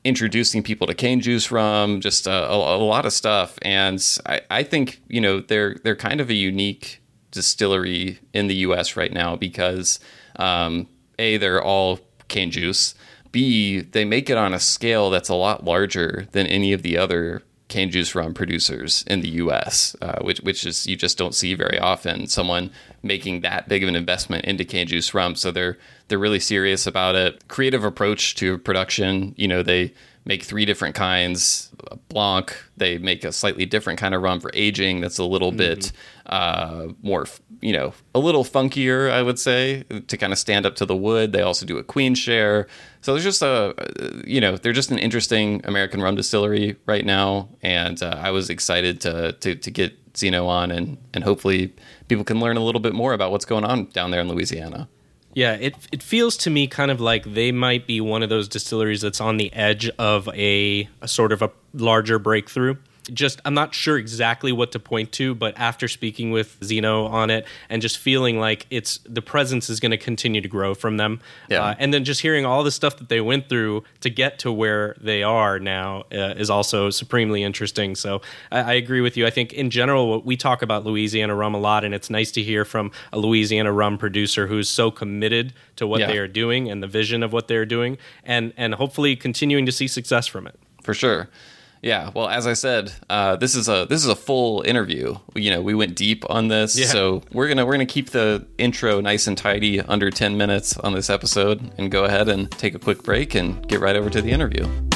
introducing 0.04 0.64
people 0.64 0.88
to 0.88 0.94
cane 0.94 1.22
juice 1.22 1.52
rum, 1.52 2.02
just 2.02 2.28
a, 2.28 2.50
a, 2.50 2.78
a 2.78 2.78
lot 2.78 3.06
of 3.06 3.14
stuff. 3.14 3.58
And 3.62 4.04
I, 4.26 4.42
I, 4.50 4.64
think 4.64 5.02
you 5.08 5.22
know 5.22 5.42
they're 5.42 5.76
they're 5.84 5.96
kind 5.96 6.22
of 6.22 6.30
a 6.30 6.34
unique 6.34 7.02
distillery 7.32 8.20
in 8.34 8.48
the 8.48 8.56
U.S. 8.56 8.96
right 8.96 9.12
now 9.12 9.36
because 9.36 10.00
um, 10.38 10.88
a 11.18 11.38
they're 11.38 11.62
all 11.62 12.00
cane 12.28 12.52
juice. 12.52 12.96
B 13.32 13.82
they 13.82 14.06
make 14.06 14.30
it 14.30 14.38
on 14.38 14.54
a 14.54 14.60
scale 14.60 15.10
that's 15.10 15.30
a 15.30 15.36
lot 15.36 15.64
larger 15.64 16.28
than 16.32 16.48
any 16.48 16.74
of 16.74 16.82
the 16.82 16.98
other 16.98 17.44
cane 17.68 17.92
juice 17.92 18.16
rum 18.16 18.34
producers 18.34 19.04
in 19.06 19.22
the 19.22 19.30
U.S., 19.30 19.96
uh, 20.02 20.20
which 20.22 20.40
which 20.40 20.66
is 20.66 20.88
you 20.88 20.96
just 20.96 21.18
don't 21.18 21.36
see 21.36 21.54
very 21.54 21.78
often. 21.78 22.28
Someone 22.28 22.72
making 23.04 23.42
that 23.42 23.68
big 23.68 23.84
of 23.84 23.90
an 23.90 23.96
investment 23.96 24.46
into 24.46 24.66
cane 24.66 24.88
juice 24.88 25.14
rum, 25.14 25.36
so 25.36 25.52
they're 25.52 25.78
they're 26.08 26.20
really 26.20 26.40
serious 26.40 26.88
about 26.88 27.16
it. 27.16 27.48
Creative 27.48 27.84
approach 27.84 28.36
to 28.36 28.58
production. 28.58 29.34
You 29.38 29.48
know, 29.48 29.64
they 29.64 29.94
make 30.26 30.44
three 30.44 30.66
different 30.66 30.96
kinds 30.96 31.70
blanc 32.10 32.56
they 32.78 32.98
make 32.98 33.24
a 33.24 33.32
slightly 33.32 33.66
different 33.66 34.00
kind 34.00 34.14
of 34.14 34.22
rum 34.22 34.40
for 34.40 34.52
aging 34.54 35.02
that's 35.02 35.18
a 35.18 35.24
little 35.24 35.50
mm-hmm. 35.50 35.58
bit 35.58 35.92
uh, 36.28 36.88
more 37.02 37.26
you 37.62 37.74
know 37.74 37.94
a 38.14 38.20
little 38.20 38.44
funkier 38.44 39.12
i 39.12 39.22
would 39.22 39.40
say 39.40 39.84
to 40.08 40.18
kind 40.18 40.32
of 40.32 40.40
stand 40.40 40.66
up 40.66 40.76
to 40.76 40.86
the 40.86 40.96
wood 40.96 41.32
they 41.32 41.42
also 41.42 41.66
do 41.66 41.78
a 41.78 41.84
queen 41.84 42.16
share 42.16 42.68
so 43.02 43.14
there's 43.14 43.24
just 43.24 43.42
a 43.42 43.74
you 44.26 44.40
know 44.40 44.56
they're 44.58 44.74
just 44.74 44.92
an 44.92 45.00
interesting 45.00 45.62
american 45.66 46.02
rum 46.02 46.16
distillery 46.16 46.76
right 46.86 47.06
now 47.06 47.50
and 47.62 48.04
uh, 48.04 48.16
i 48.20 48.32
was 48.32 48.50
excited 48.50 49.02
to, 49.02 49.32
to 49.34 49.56
to 49.56 49.72
get 49.72 50.09
zeno 50.20 50.46
on 50.48 50.72
and 50.72 50.98
and 51.14 51.24
hopefully 51.24 51.74
people 52.08 52.24
can 52.24 52.40
learn 52.40 52.58
a 52.58 52.64
little 52.64 52.82
bit 52.82 52.94
more 52.94 53.14
about 53.14 53.32
what's 53.32 53.46
going 53.46 53.64
on 53.64 53.86
down 53.86 54.12
there 54.12 54.22
in 54.22 54.28
louisiana. 54.28 54.88
Yeah, 55.34 55.54
it 55.54 55.76
it 55.92 56.04
feels 56.04 56.36
to 56.38 56.50
me 56.50 56.68
kind 56.68 56.92
of 56.92 57.00
like 57.00 57.34
they 57.34 57.52
might 57.52 57.88
be 57.88 58.02
one 58.02 58.24
of 58.24 58.30
those 58.30 58.48
distilleries 58.48 59.02
that's 59.02 59.22
on 59.22 59.38
the 59.38 59.54
edge 59.54 59.90
of 60.00 60.28
a, 60.30 60.90
a 61.02 61.08
sort 61.08 61.32
of 61.32 61.42
a 61.42 61.52
larger 61.74 62.20
breakthrough 62.20 62.76
just 63.14 63.42
I'm 63.46 63.54
not 63.54 63.74
sure 63.74 63.98
exactly 63.98 64.52
what 64.52 64.72
to 64.74 64.80
point 64.80 65.12
to, 65.14 65.36
but 65.36 65.58
after 65.58 65.88
speaking 65.88 66.32
with 66.32 66.58
Zeno 66.64 67.06
on 67.06 67.30
it 67.30 67.46
and 67.70 67.82
just 67.82 67.98
feeling 67.98 68.40
like 68.40 68.66
it's 68.70 69.00
the 69.00 69.22
presence 69.22 69.70
is 69.70 69.80
going 69.80 69.92
to 69.92 69.98
continue 69.98 70.42
to 70.42 70.48
grow 70.48 70.74
from 70.74 70.98
them, 70.98 71.22
yeah. 71.50 71.64
Uh, 71.64 71.76
and 71.80 71.94
then 71.94 72.04
just 72.04 72.22
hearing 72.22 72.46
all 72.46 72.64
the 72.64 72.72
stuff 72.72 72.98
that 72.98 73.10
they 73.10 73.22
went 73.22 73.50
through 73.50 73.84
to 74.02 74.10
get 74.10 74.40
to 74.40 74.52
where 74.52 74.96
they 75.00 75.24
are 75.24 75.60
now 75.60 76.04
uh, 76.12 76.36
is 76.38 76.50
also 76.50 76.90
supremely 76.90 77.44
interesting. 77.44 77.96
So 77.96 78.22
I, 78.52 78.60
I, 78.60 78.74
agree 78.74 79.02
with 79.02 79.18
you. 79.18 79.26
I 79.26 79.30
think 79.30 79.54
in 79.54 79.70
general 79.70 80.22
we 80.22 80.38
talk 80.38 80.62
about 80.62 80.86
Louisiana 80.86 81.36
rum 81.36 81.54
a 81.54 81.60
lot, 81.60 81.84
and 81.84 81.94
it's 81.94 82.10
nice 82.10 82.32
to 82.32 82.44
hear 82.44 82.66
from 82.66 82.92
a 83.12 83.20
Louisiana 83.20 83.72
rum 83.72 83.98
producer 83.98 84.48
who's 84.48 84.70
so 84.70 84.92
committed 84.92 85.54
to 85.76 85.88
what 85.88 86.02
yeah. 86.02 86.08
they 86.08 86.18
are 86.18 86.28
doing 86.28 86.70
and 86.70 86.82
the 86.84 86.88
vision 86.88 87.24
of 87.24 87.34
what 87.34 87.48
they're 87.48 87.66
doing, 87.66 87.98
and 88.24 88.54
and 88.58 88.76
hopefully 88.76 89.16
continuing 89.16 89.66
to 89.66 89.72
see 89.72 89.88
success 89.88 90.28
from 90.28 90.48
it. 90.48 90.60
For 90.84 90.94
sure. 90.94 91.30
Yeah, 91.82 92.12
well, 92.14 92.28
as 92.28 92.46
I 92.46 92.54
said, 92.54 92.92
uh, 93.10 93.38
this 93.38 93.56
is 93.56 93.70
a 93.70 93.86
this 93.90 94.04
is 94.04 94.10
a 94.10 94.16
full 94.16 94.64
interview. 94.64 95.16
You 95.36 95.52
know, 95.52 95.62
we 95.62 95.74
went 95.74 95.96
deep 95.96 96.30
on 96.30 96.50
this, 96.50 96.78
yeah. 96.78 96.88
so 96.88 97.24
we're 97.32 97.48
gonna 97.48 97.66
we're 97.66 97.74
gonna 97.74 97.86
keep 97.86 98.10
the 98.10 98.46
intro 98.58 99.00
nice 99.00 99.28
and 99.28 99.38
tidy, 99.38 99.80
under 99.82 100.10
ten 100.10 100.38
minutes 100.38 100.78
on 100.78 100.94
this 100.94 101.10
episode, 101.10 101.72
and 101.78 101.90
go 101.90 102.04
ahead 102.04 102.28
and 102.28 102.52
take 102.52 102.76
a 102.76 102.80
quick 102.80 103.04
break 103.04 103.36
and 103.36 103.66
get 103.68 103.80
right 103.80 103.96
over 103.96 104.10
to 104.10 104.22
the 104.22 104.32
interview. 104.32 104.89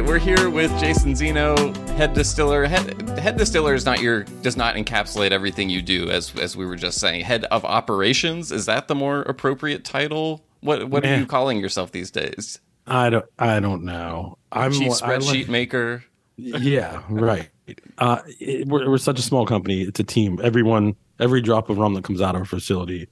Right, 0.00 0.08
we're 0.08 0.18
here 0.18 0.50
with 0.50 0.76
Jason 0.80 1.14
Zeno, 1.14 1.72
head 1.94 2.14
distiller. 2.14 2.64
Head, 2.64 3.16
head 3.16 3.36
distiller 3.36 3.74
is 3.74 3.84
not 3.84 4.00
your 4.00 4.24
does 4.42 4.56
not 4.56 4.74
encapsulate 4.74 5.30
everything 5.30 5.70
you 5.70 5.82
do, 5.82 6.10
as 6.10 6.34
as 6.36 6.56
we 6.56 6.66
were 6.66 6.74
just 6.74 6.98
saying. 6.98 7.24
Head 7.24 7.44
of 7.44 7.64
operations 7.64 8.50
is 8.50 8.66
that 8.66 8.88
the 8.88 8.96
more 8.96 9.22
appropriate 9.22 9.84
title? 9.84 10.44
What 10.60 10.88
what 10.88 11.04
Man. 11.04 11.14
are 11.14 11.20
you 11.20 11.26
calling 11.26 11.60
yourself 11.60 11.92
these 11.92 12.10
days? 12.10 12.58
I 12.88 13.08
don't 13.08 13.24
I 13.38 13.60
don't 13.60 13.84
know. 13.84 14.36
I'm 14.50 14.72
chief 14.72 14.94
spreadsheet 14.94 15.42
like, 15.42 15.48
maker. 15.48 16.04
Yeah, 16.36 17.02
right. 17.08 17.48
Uh, 17.96 18.18
it, 18.40 18.66
we're, 18.66 18.90
we're 18.90 18.98
such 18.98 19.20
a 19.20 19.22
small 19.22 19.46
company. 19.46 19.82
It's 19.82 20.00
a 20.00 20.04
team. 20.04 20.40
Everyone, 20.42 20.96
every 21.20 21.40
drop 21.40 21.70
of 21.70 21.78
rum 21.78 21.94
that 21.94 22.02
comes 22.02 22.20
out 22.20 22.34
of 22.34 22.40
our 22.40 22.44
facility, 22.44 23.08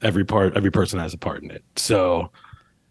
every 0.00 0.24
part, 0.24 0.56
every 0.56 0.70
person 0.70 1.00
has 1.00 1.12
a 1.12 1.18
part 1.18 1.42
in 1.42 1.50
it. 1.50 1.64
So 1.74 2.30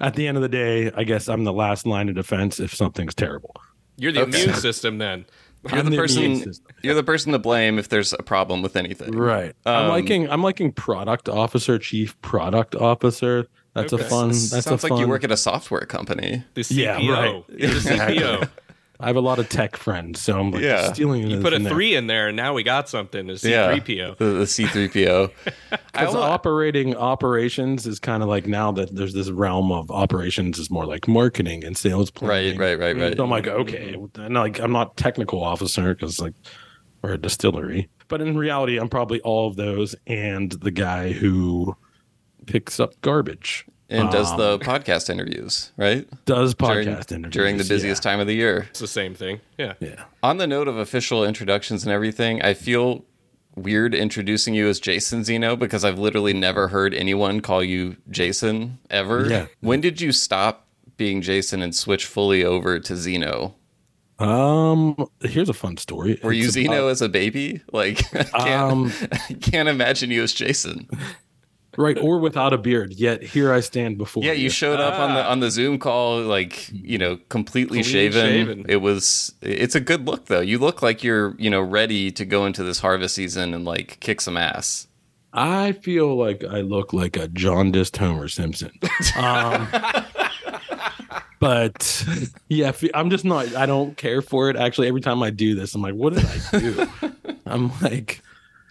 at 0.03 0.15
the 0.15 0.27
end 0.27 0.37
of 0.37 0.43
the 0.43 0.49
day, 0.49 0.91
I 0.95 1.03
guess 1.03 1.27
I'm 1.27 1.43
the 1.43 1.53
last 1.53 1.85
line 1.87 2.09
of 2.09 2.15
defense 2.15 2.59
if 2.59 2.73
something's 2.73 3.15
terrible. 3.15 3.55
You're 3.97 4.11
the 4.11 4.21
okay. 4.21 4.43
immune 4.43 4.55
system 4.55 4.97
then. 4.97 5.25
You're 5.71 5.81
the, 5.81 5.91
the 5.91 5.97
person. 5.97 6.53
You're 6.81 6.95
the 6.95 7.03
person 7.03 7.31
to 7.31 7.39
blame 7.39 7.79
if 7.79 7.87
there's 7.87 8.11
a 8.11 8.23
problem 8.23 8.61
with 8.61 8.75
anything. 8.75 9.15
Right. 9.15 9.55
Um, 9.65 9.75
I'm 9.75 9.89
liking. 9.89 10.29
I'm 10.29 10.43
liking 10.43 10.73
product 10.73 11.29
officer, 11.29 11.79
chief 11.79 12.19
product 12.21 12.75
officer. 12.75 13.47
That's 13.73 13.93
okay. 13.93 14.03
a 14.03 14.07
fun. 14.07 14.29
That 14.29 14.63
sounds 14.63 14.83
like 14.83 14.91
fun. 14.91 14.99
you 14.99 15.07
work 15.07 15.23
at 15.23 15.31
a 15.31 15.37
software 15.37 15.85
company. 15.85 16.43
The 16.53 16.61
CPO. 16.61 16.75
Yeah, 16.75 17.11
right. 17.11 17.43
You're 17.49 17.69
the 17.69 17.89
CPO. 17.89 18.49
I 19.03 19.07
have 19.07 19.17
a 19.17 19.21
lot 19.21 19.37
of 19.37 19.49
tech 19.49 19.75
friends, 19.75 20.21
so 20.21 20.39
I'm 20.39 20.51
like 20.51 20.63
yeah. 20.63 20.93
stealing. 20.93 21.29
You 21.29 21.41
put 21.41 21.53
a 21.53 21.59
three 21.59 21.91
there. 21.91 21.99
in 21.99 22.07
there, 22.07 22.27
and 22.29 22.37
now 22.37 22.53
we 22.53 22.63
got 22.63 22.87
something. 22.87 23.27
The 23.27 23.33
C3PO, 23.33 23.87
Yeah, 23.87 24.13
the, 24.17 24.25
the 24.25 24.45
C3PO. 24.45 25.31
Because 25.69 26.15
operating 26.15 26.95
operations 26.95 27.85
is 27.85 27.99
kind 27.99 28.23
of 28.23 28.29
like 28.29 28.47
now 28.47 28.71
that 28.71 28.95
there's 28.95 29.13
this 29.13 29.29
realm 29.29 29.73
of 29.73 29.91
operations 29.91 30.57
is 30.57 30.71
more 30.71 30.85
like 30.85 31.07
marketing 31.07 31.65
and 31.65 31.75
sales 31.75 32.09
planning. 32.09 32.57
Right, 32.57 32.79
right, 32.79 32.95
right, 32.95 33.01
right. 33.01 33.17
So 33.17 33.25
I'm 33.25 33.29
like, 33.29 33.47
okay, 33.47 33.95
mm-hmm. 33.97 34.21
and 34.21 34.35
like 34.35 34.59
I'm 34.59 34.71
not 34.71 34.95
technical 34.95 35.43
officer 35.43 35.93
because 35.93 36.21
like 36.21 36.33
we're 37.01 37.13
a 37.13 37.17
distillery, 37.17 37.89
but 38.07 38.21
in 38.21 38.37
reality, 38.37 38.79
I'm 38.79 38.89
probably 38.89 39.19
all 39.21 39.49
of 39.49 39.57
those 39.57 39.95
and 40.07 40.53
the 40.53 40.71
guy 40.71 41.11
who 41.11 41.75
picks 42.45 42.79
up 42.79 42.99
garbage 43.01 43.65
and 43.93 44.11
does 44.11 44.31
um, 44.31 44.37
the 44.37 44.59
podcast 44.59 45.09
interviews, 45.09 45.71
right? 45.77 46.07
Does 46.25 46.55
podcast 46.55 46.83
during, 46.83 46.87
interviews 46.87 47.33
during 47.33 47.57
the 47.57 47.63
busiest 47.63 48.03
yeah. 48.03 48.11
time 48.11 48.19
of 48.19 48.27
the 48.27 48.33
year. 48.33 48.67
It's 48.69 48.79
the 48.79 48.87
same 48.87 49.13
thing. 49.13 49.41
Yeah. 49.57 49.73
Yeah. 49.79 50.03
On 50.21 50.37
the 50.37 50.47
note 50.47 50.67
of 50.67 50.77
official 50.77 51.23
introductions 51.23 51.83
and 51.83 51.91
everything, 51.91 52.41
I 52.41 52.53
feel 52.53 53.05
weird 53.55 53.93
introducing 53.93 54.53
you 54.53 54.67
as 54.67 54.79
Jason 54.79 55.23
Zeno 55.23 55.55
because 55.55 55.85
I've 55.85 55.99
literally 55.99 56.33
never 56.33 56.67
heard 56.67 56.93
anyone 56.93 57.41
call 57.41 57.63
you 57.63 57.97
Jason 58.09 58.79
ever. 58.89 59.29
Yeah. 59.29 59.45
When 59.59 59.81
did 59.81 60.01
you 60.01 60.11
stop 60.11 60.67
being 60.97 61.21
Jason 61.21 61.61
and 61.61 61.75
switch 61.75 62.05
fully 62.05 62.43
over 62.43 62.79
to 62.79 62.95
Zeno? 62.95 63.55
Um, 64.19 65.07
here's 65.21 65.49
a 65.49 65.53
fun 65.53 65.77
story. 65.77 66.19
Were 66.23 66.31
it's 66.31 66.45
you 66.45 66.49
Zeno 66.51 66.83
about, 66.83 66.91
as 66.91 67.01
a 67.01 67.09
baby? 67.09 67.61
Like, 67.71 68.01
I 68.15 68.23
can't, 68.23 68.71
um, 68.71 68.93
I 69.11 69.33
can't 69.41 69.67
imagine 69.67 70.11
you 70.11 70.23
as 70.23 70.33
Jason. 70.33 70.87
Right, 71.77 71.97
or 71.97 72.19
without 72.19 72.53
a 72.53 72.57
beard. 72.57 72.93
Yet 72.93 73.23
here 73.23 73.51
I 73.53 73.59
stand 73.59 73.97
before. 73.97 74.23
Yeah, 74.23 74.33
you, 74.33 74.49
showed 74.49 74.79
up 74.79 74.99
on 74.99 75.13
the 75.15 75.23
on 75.23 75.39
the 75.39 75.51
Zoom 75.51 75.79
call, 75.79 76.21
like 76.21 76.69
you 76.71 76.97
know, 76.97 77.17
completely 77.29 77.81
Clean 77.81 77.91
shaven. 77.91 78.25
shaven. 78.25 78.65
It 78.69 78.77
was. 78.77 79.33
It's 79.41 79.75
a 79.75 79.79
good 79.79 80.05
look, 80.05 80.25
though. 80.25 80.41
You 80.41 80.59
look 80.59 80.81
like 80.81 81.03
you're, 81.03 81.35
you 81.37 81.49
know, 81.49 81.61
ready 81.61 82.11
to 82.11 82.25
go 82.25 82.45
into 82.45 82.63
this 82.63 82.79
harvest 82.79 83.15
season 83.15 83.53
and 83.53 83.65
like 83.65 83.99
kick 83.99 84.21
some 84.21 84.37
ass. 84.37 84.87
I 85.33 85.71
feel 85.71 86.15
like 86.15 86.43
I 86.43 86.61
look 86.61 86.93
like 86.93 87.17
a 87.17 87.27
jaundiced 87.27 87.97
Homer 87.97 88.27
Simpson. 88.27 88.71
Um, 89.17 89.67
but 91.39 92.05
yeah, 92.49 92.71
i'm 92.93 93.09
just 93.09 93.25
not. 93.25 93.55
I 93.55 93.65
don't 93.65 93.97
care 93.97 94.21
for 94.21 94.49
it. 94.49 94.55
Actually, 94.55 94.87
every 94.87 95.01
time 95.01 95.23
I 95.23 95.31
do 95.31 95.55
this, 95.55 95.73
I'm 95.73 95.81
like, 95.81 95.95
what 95.95 96.13
did 96.13 96.25
I 96.25 96.59
do? 96.59 96.87
I'm 97.47 97.71
like, 97.81 98.21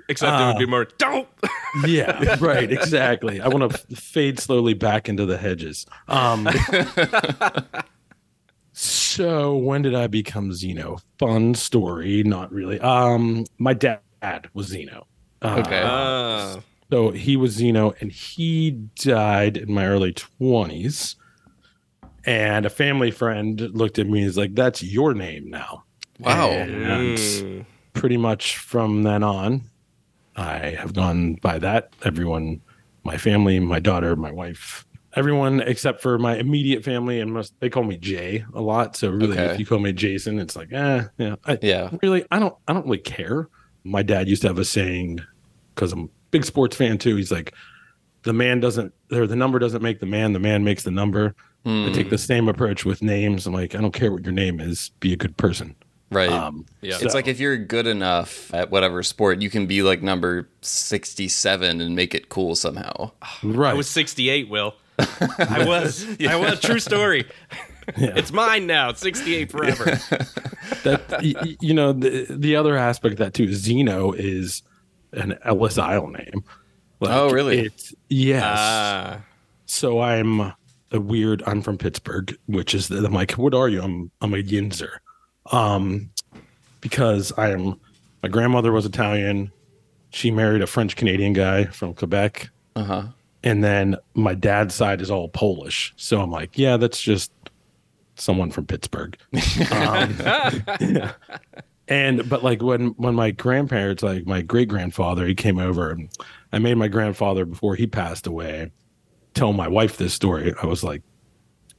Except 0.08 0.40
it 0.40 0.46
would 0.46 0.58
be 0.58 0.66
more 0.66 0.86
don't. 0.98 1.28
yeah, 1.86 2.36
right, 2.40 2.70
exactly. 2.70 3.40
I 3.40 3.48
want 3.48 3.72
to 3.72 3.96
fade 3.96 4.38
slowly 4.38 4.74
back 4.74 5.08
into 5.08 5.24
the 5.26 5.38
hedges. 5.38 5.86
Um, 6.08 6.46
so 8.72 9.56
when 9.56 9.82
did 9.82 9.94
I 9.94 10.06
become 10.06 10.52
Zeno? 10.52 10.98
Fun 11.18 11.54
story, 11.54 12.22
not 12.22 12.52
really. 12.52 12.80
Um, 12.80 13.44
my 13.58 13.74
dad 13.74 14.00
was 14.54 14.68
Zeno. 14.68 15.06
Uh, 15.40 15.62
Okay. 15.66 15.82
Ah. 15.84 16.60
So 16.90 17.10
he 17.10 17.36
was 17.38 17.52
Zeno, 17.52 17.94
and 18.00 18.12
he 18.12 18.72
died 18.96 19.56
in 19.56 19.72
my 19.72 19.86
early 19.86 20.12
twenties. 20.12 21.16
And 22.24 22.66
a 22.66 22.70
family 22.70 23.10
friend 23.10 23.58
looked 23.72 23.98
at 23.98 24.06
me 24.06 24.18
and 24.18 24.26
was 24.26 24.36
like, 24.36 24.54
"That's 24.54 24.82
your 24.82 25.14
name 25.14 25.48
now." 25.50 25.84
Wow. 26.20 26.50
And 26.50 27.16
Mm. 27.18 27.64
pretty 27.94 28.16
much 28.18 28.58
from 28.58 29.02
then 29.04 29.22
on, 29.22 29.62
I 30.36 30.76
have 30.78 30.94
gone 30.94 31.34
by 31.34 31.58
that. 31.58 31.90
Everyone, 32.04 32.60
my 33.04 33.16
family, 33.18 33.60
my 33.60 33.78
daughter, 33.80 34.16
my 34.16 34.30
wife, 34.32 34.86
everyone 35.14 35.60
except 35.60 36.00
for 36.00 36.18
my 36.18 36.36
immediate 36.36 36.82
family, 36.84 37.20
and 37.20 37.32
most 37.32 37.52
they 37.60 37.68
call 37.68 37.84
me 37.84 37.96
Jay 37.98 38.44
a 38.54 38.60
lot. 38.62 38.96
So 38.96 39.10
really, 39.10 39.32
Okay. 39.38 39.52
if 39.52 39.58
you 39.60 39.66
call 39.66 39.78
me 39.78 39.92
Jason, 39.92 40.38
it's 40.38 40.56
like, 40.56 40.72
eh, 40.72 41.04
yeah. 41.18 41.36
I, 41.44 41.58
Yeah. 41.60 41.90
really 42.02 42.24
i 42.30 42.38
don't 42.38 42.54
i 42.66 42.72
don't 42.72 42.84
really 42.86 42.98
care 42.98 43.48
my 43.84 44.02
dad 44.02 44.28
used 44.28 44.42
to 44.42 44.48
have 44.48 44.58
a 44.58 44.64
saying 44.64 45.20
because 45.74 45.92
i'm 45.92 46.04
a 46.04 46.08
big 46.30 46.44
sports 46.44 46.76
fan 46.76 46.96
too 46.98 47.16
he's 47.16 47.32
like 47.32 47.52
the 48.22 48.32
man 48.32 48.60
doesn't 48.60 48.94
or 49.10 49.26
the 49.26 49.34
number 49.36 49.58
doesn't 49.58 49.82
make 49.82 49.98
the 50.00 50.06
man 50.06 50.32
the 50.32 50.38
man 50.38 50.62
makes 50.64 50.84
the 50.84 50.90
number 50.90 51.34
i 51.66 51.68
Hmm. 51.70 51.92
take 51.92 52.08
the 52.10 52.16
same 52.18 52.48
approach 52.48 52.84
with 52.84 53.02
names 53.02 53.44
i'm 53.46 53.52
like 53.52 53.74
i 53.74 53.80
don't 53.80 53.92
care 53.92 54.12
what 54.12 54.22
your 54.24 54.32
name 54.32 54.60
is 54.60 54.92
be 55.00 55.12
a 55.12 55.16
good 55.16 55.36
person 55.36 55.74
Right. 56.12 56.28
um 56.30 56.66
Yeah. 56.80 56.98
It's 57.00 57.14
like 57.14 57.26
if 57.28 57.40
you're 57.40 57.56
good 57.56 57.86
enough 57.86 58.52
at 58.54 58.70
whatever 58.70 59.02
sport, 59.02 59.40
you 59.40 59.50
can 59.50 59.66
be 59.66 59.82
like 59.82 60.02
number 60.02 60.48
67 60.60 61.80
and 61.80 61.96
make 61.96 62.14
it 62.14 62.28
cool 62.28 62.54
somehow. 62.54 63.10
right 63.42 63.70
I 63.72 63.74
was 63.74 63.88
68, 63.88 64.48
Will. 64.48 64.74
I 64.98 65.64
was. 65.66 66.06
I 66.28 66.36
was. 66.36 66.60
True 66.60 66.78
story. 66.80 67.24
Yeah. 67.98 68.12
It's 68.14 68.30
mine 68.32 68.68
now. 68.68 68.90
It's 68.90 69.00
68 69.00 69.50
forever. 69.50 69.84
that 70.84 71.02
y- 71.20 71.34
y- 71.42 71.56
you 71.60 71.74
know 71.74 71.92
the 71.92 72.26
the 72.30 72.54
other 72.54 72.76
aspect 72.76 73.14
of 73.14 73.18
that 73.18 73.34
too 73.34 73.52
zeno 73.52 74.12
is 74.12 74.62
an 75.12 75.36
ellis 75.44 75.78
isle 75.78 76.06
name 76.06 76.44
Like, 77.00 77.10
Oh, 77.12 77.30
really? 77.30 77.58
it's 77.66 77.92
yes 78.08 78.44
Ah. 78.46 79.22
so 79.66 80.00
i'm 80.00 80.40
a 80.40 80.54
weird 80.92 81.42
i'm 81.44 81.60
from 81.60 81.76
pittsburgh 81.76 82.36
which 82.46 82.72
is 82.72 82.88
i'm 82.88 83.12
like 83.12 83.32
what 83.32 83.52
are 83.52 83.68
you 83.68 83.82
i'm 83.82 84.12
i'm 84.20 84.32
a 84.32 84.38
yinzer 84.42 84.98
um 85.52 86.10
because 86.80 87.32
i 87.38 87.50
am 87.50 87.78
my 88.22 88.28
grandmother 88.28 88.72
was 88.72 88.86
italian. 88.86 89.50
She 90.10 90.30
married 90.30 90.62
a 90.62 90.66
french 90.66 90.96
canadian 90.96 91.32
guy 91.32 91.64
from 91.64 91.94
quebec. 91.94 92.50
Uh 92.74 92.84
huh. 92.84 93.02
and 93.44 93.62
then 93.62 93.96
my 94.14 94.34
dad's 94.34 94.74
side 94.74 95.00
is 95.00 95.10
all 95.10 95.28
polish. 95.28 95.92
So 95.96 96.20
i'm 96.20 96.30
like 96.30 96.58
yeah 96.58 96.76
that's 96.76 97.00
just 97.00 97.32
someone 98.14 98.50
from 98.50 98.66
pittsburgh. 98.66 99.16
Um, 99.72 100.16
yeah. 100.80 101.12
and 101.88 102.28
but 102.28 102.44
like 102.44 102.62
when 102.62 102.88
when 102.98 103.14
my 103.14 103.30
grandparents 103.30 104.02
like 104.02 104.26
my 104.26 104.40
great 104.42 104.68
grandfather 104.68 105.26
he 105.26 105.34
came 105.34 105.58
over 105.58 105.90
and 105.90 106.08
i 106.52 106.58
made 106.58 106.76
my 106.76 106.88
grandfather 106.88 107.44
before 107.44 107.74
he 107.74 107.86
passed 107.86 108.26
away 108.26 108.70
tell 109.34 109.52
my 109.52 109.66
wife 109.66 109.96
this 109.96 110.14
story. 110.14 110.54
I 110.62 110.66
was 110.66 110.84
like 110.84 111.02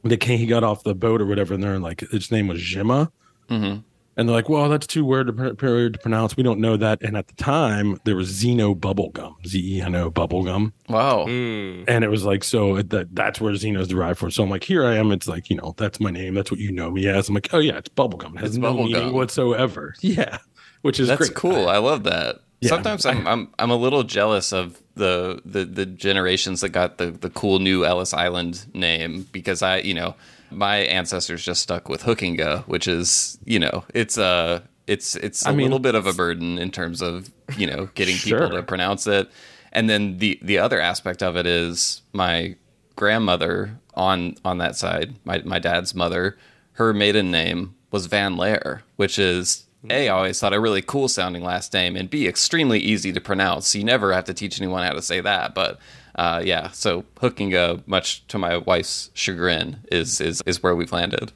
they 0.04 0.18
came 0.18 0.38
he 0.40 0.46
got 0.46 0.64
off 0.64 0.84
the 0.84 0.96
boat 0.96 1.22
or 1.22 1.26
whatever 1.26 1.54
and 1.54 1.64
they're 1.64 1.80
like 1.80 2.02
his 2.12 2.32
name 2.32 2.48
was 2.48 2.60
jima 2.60 3.10
hmm 3.50 3.78
and 4.16 4.30
they're 4.30 4.36
like 4.36 4.48
well 4.48 4.70
that's 4.70 4.86
too 4.86 5.04
weird 5.04 5.26
to, 5.26 5.34
pr- 5.34 5.66
weird 5.66 5.94
to 5.94 6.00
pronounce 6.00 6.38
we 6.38 6.44
don't 6.44 6.60
know 6.60 6.78
that 6.78 7.02
and 7.02 7.18
at 7.18 7.28
the 7.28 7.34
time 7.34 8.00
there 8.06 8.16
was 8.16 8.28
zeno 8.28 8.76
bubblegum 8.76 9.34
z-e-n-o 9.48 10.12
bubblegum 10.12 10.72
Wow. 10.88 11.26
Mm. 11.28 11.86
and 11.88 12.04
it 12.04 12.10
was 12.10 12.24
like 12.24 12.44
so 12.44 12.80
that 12.84 13.16
that's 13.16 13.42
where 13.42 13.56
Zeno's 13.56 13.88
derived 13.88 14.20
from. 14.20 14.30
So 14.30 14.44
I'm 14.44 14.50
like, 14.52 14.64
here 14.64 14.86
I 14.86 14.96
am. 14.98 15.12
It's 15.12 15.28
like 15.28 15.50
you 15.50 15.56
know 15.56 15.74
that's 15.78 16.00
my 16.00 16.12
name. 16.12 16.36
That's 16.36 16.52
what 16.52 16.60
you 16.60 16.72
know 16.72 16.92
me 16.92 17.08
as. 17.08 17.28
I'm 17.30 17.34
like, 17.36 17.50
oh 17.54 17.58
yeah, 17.60 17.78
it's 17.78 17.90
bubblegum. 17.90 18.36
It 18.36 18.42
has 18.42 18.50
It's 18.52 18.58
no 18.60 18.74
bubblegum. 18.76 18.92
meaning 18.94 19.14
whatsoever. 19.14 19.96
Yeah, 20.02 20.38
which 20.84 21.00
is 21.00 21.08
That's 21.08 21.30
great. 21.30 21.36
cool. 21.36 21.68
I 21.68 21.78
love 21.78 22.04
that. 22.04 22.42
Yeah. 22.62 22.70
Sometimes 22.70 23.06
I'm, 23.08 23.26
I'm 23.28 23.50
I'm 23.58 23.72
a 23.72 23.76
little 23.76 24.04
jealous 24.04 24.54
of 24.54 24.80
the, 24.96 25.42
the 25.44 25.66
the 25.66 25.86
generations 25.88 26.62
that 26.62 26.70
got 26.70 26.98
the 27.00 27.08
the 27.12 27.30
cool 27.32 27.58
new 27.60 27.84
Ellis 27.86 28.14
Island 28.14 28.68
name 28.76 29.26
because 29.32 29.64
I 29.64 29.78
you 29.78 29.94
know 29.96 30.14
my 30.56 30.78
ancestors 30.78 31.44
just 31.44 31.62
stuck 31.62 31.90
with 31.90 32.04
Hoekenga, 32.04 32.64
which 32.68 32.88
is 32.88 33.38
you 33.46 33.60
know 33.60 33.84
it's 33.94 34.18
a 34.18 34.64
it's 34.88 35.16
it's 35.16 35.46
a 35.46 35.50
I 35.50 35.52
mean, 35.52 35.66
little 35.66 35.80
bit 35.80 35.96
of 35.96 36.06
a 36.06 36.14
burden 36.14 36.58
in 36.58 36.72
terms 36.72 37.02
of 37.02 37.32
you 37.58 37.68
know 37.68 37.90
getting 37.96 38.16
Sure. 38.16 38.42
people 38.42 38.58
to 38.58 38.64
pronounce 38.64 39.08
it, 39.08 39.30
and 39.72 39.90
then 39.90 40.18
the 40.18 40.40
the 40.42 40.58
other 40.58 40.80
aspect 40.80 41.24
of 41.24 41.36
it 41.36 41.46
is 41.46 42.02
my 42.14 42.56
grandmother 42.96 43.80
on 43.96 44.36
on 44.44 44.58
that 44.60 44.76
side, 44.76 45.16
my 45.26 45.42
my 45.44 45.60
dad's 45.60 45.96
mother, 45.96 46.38
her 46.74 46.94
maiden 46.94 47.32
name 47.32 47.76
was 47.92 48.08
Van 48.08 48.36
Laer, 48.36 48.84
which 48.96 49.18
is 49.20 49.66
hmm. 49.82 49.92
a 49.92 50.10
I 50.10 50.14
always 50.14 50.40
thought 50.40 50.54
a 50.54 50.60
really 50.60 50.82
cool 50.82 51.08
sounding 51.08 51.44
last 51.44 51.74
name, 51.74 51.96
and 51.96 52.10
b 52.10 52.28
extremely 52.28 52.80
easy 52.80 53.14
to 53.14 53.22
pronounce. 53.22 53.76
You 53.76 53.84
never 53.84 54.14
have 54.14 54.26
to 54.26 54.34
teach 54.34 54.60
anyone 54.60 54.86
how 54.86 54.94
to 54.94 55.02
say 55.02 55.22
that, 55.22 55.54
but. 55.54 55.80
Uh, 56.16 56.42
yeah, 56.46 56.70
so 56.72 57.04
Hoekenga, 57.18 57.86
much 57.88 58.26
to 58.28 58.38
my 58.38 58.58
wife's 58.58 59.10
chagrin, 59.14 59.78
is 59.92 60.22
is 60.22 60.42
is 60.46 60.62
where 60.62 60.76
we've 60.76 60.92
landed. 60.92 61.32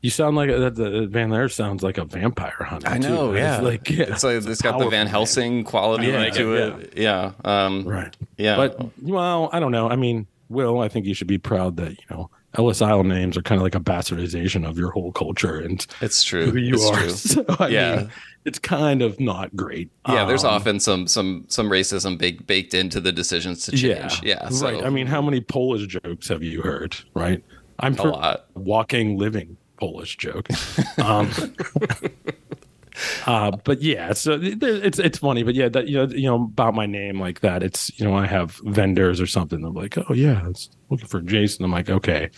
You 0.00 0.10
sound 0.10 0.34
like 0.36 0.48
that. 0.50 0.74
The 0.74 1.06
Van 1.06 1.30
Lair 1.30 1.48
sounds 1.48 1.82
like 1.82 1.96
a 1.98 2.04
vampire 2.04 2.56
hunter. 2.66 2.88
I 2.88 2.98
too. 2.98 3.08
know, 3.08 3.34
yeah. 3.34 3.56
It's 3.56 3.64
like 3.64 3.90
yeah, 3.90 4.04
It's 4.08 4.24
like 4.24 4.44
it's 4.44 4.62
got 4.62 4.78
the 4.78 4.88
Van. 4.88 5.06
Helsing 5.06 5.62
quality 5.64 6.06
Yeah, 6.08 6.28
to 6.30 6.54
yeah. 6.54 6.76
it. 6.76 6.92
Yeah, 6.96 7.32
um, 7.44 7.84
right? 7.86 8.16
yeah. 8.36 8.56
But 8.56 8.80
well, 9.02 9.48
I 9.52 9.60
don't 9.60 9.70
know. 9.70 9.88
I 9.88 9.96
mean, 9.96 10.26
Will, 10.48 10.80
I 10.80 10.88
think 10.88 11.06
you 11.06 11.14
should 11.14 11.28
be 11.28 11.38
proud 11.38 11.76
that 11.76 11.90
you 11.90 12.04
know 12.10 12.30
Ellis 12.54 12.82
Isle 12.82 13.04
names 13.04 13.36
are 13.36 13.42
kind 13.42 13.58
of 13.60 13.62
like 13.62 13.74
a 13.76 13.80
bastardization 13.80 14.68
of 14.68 14.76
your 14.76 14.90
whole 14.90 15.12
culture 15.12 15.60
and 15.60 15.86
it's 16.00 16.24
true. 16.24 16.50
who 16.50 16.58
you 16.58 16.74
it's 16.74 16.90
are. 16.90 16.96
true. 16.96 17.08
So 17.46 17.56
I 17.60 17.68
Yeah. 17.68 17.96
mean, 17.96 18.10
it's 18.44 18.58
kind 18.58 19.02
of 19.02 19.20
not 19.20 19.54
great. 19.54 19.90
Yeah, 20.08 20.24
there's 20.24 20.44
Um, 20.44 20.50
often 20.54 20.80
some 20.80 21.06
some 21.06 21.44
some 21.48 21.68
racism 21.70 22.18
baked 22.18 22.46
baked 22.46 22.74
into 22.74 23.00
the 23.00 23.12
decisions 23.12 23.64
to 23.66 23.72
change. 23.72 24.20
Yeah, 24.22 24.48
so 24.48 24.66
right. 24.70 24.84
I 24.84 24.90
mean, 24.90 25.06
how 25.06 25.22
many 25.22 25.40
Polish 25.40 25.86
jokes 25.86 26.28
have 26.28 26.42
you 26.42 26.62
heard? 26.62 26.96
Right. 27.14 27.42
I'm 27.78 27.96
a 27.98 28.02
lot. 28.04 28.46
walking, 28.54 29.16
living 29.18 29.56
Polish 29.76 30.16
joke. 30.16 30.48
um, 30.98 31.30
uh, 33.26 33.50
but 33.64 33.80
yeah, 33.82 34.12
so 34.12 34.38
it's 34.40 34.98
it's 34.98 35.18
funny, 35.18 35.42
but 35.42 35.54
yeah, 35.54 35.68
that 35.68 35.88
you 35.88 35.96
know 35.96 36.06
you 36.14 36.24
know 36.28 36.36
about 36.44 36.74
my 36.74 36.86
name 36.86 37.20
like 37.20 37.40
that. 37.40 37.62
It's 37.62 37.96
you 37.98 38.04
know 38.04 38.14
I 38.14 38.26
have 38.26 38.60
vendors 38.64 39.20
or 39.20 39.26
something. 39.26 39.64
I'm 39.64 39.74
like, 39.74 39.96
oh 39.98 40.14
yeah, 40.14 40.48
it's 40.48 40.68
looking 40.90 41.08
for 41.08 41.20
Jason. 41.20 41.64
I'm 41.64 41.72
like, 41.72 41.90
okay, 41.90 42.30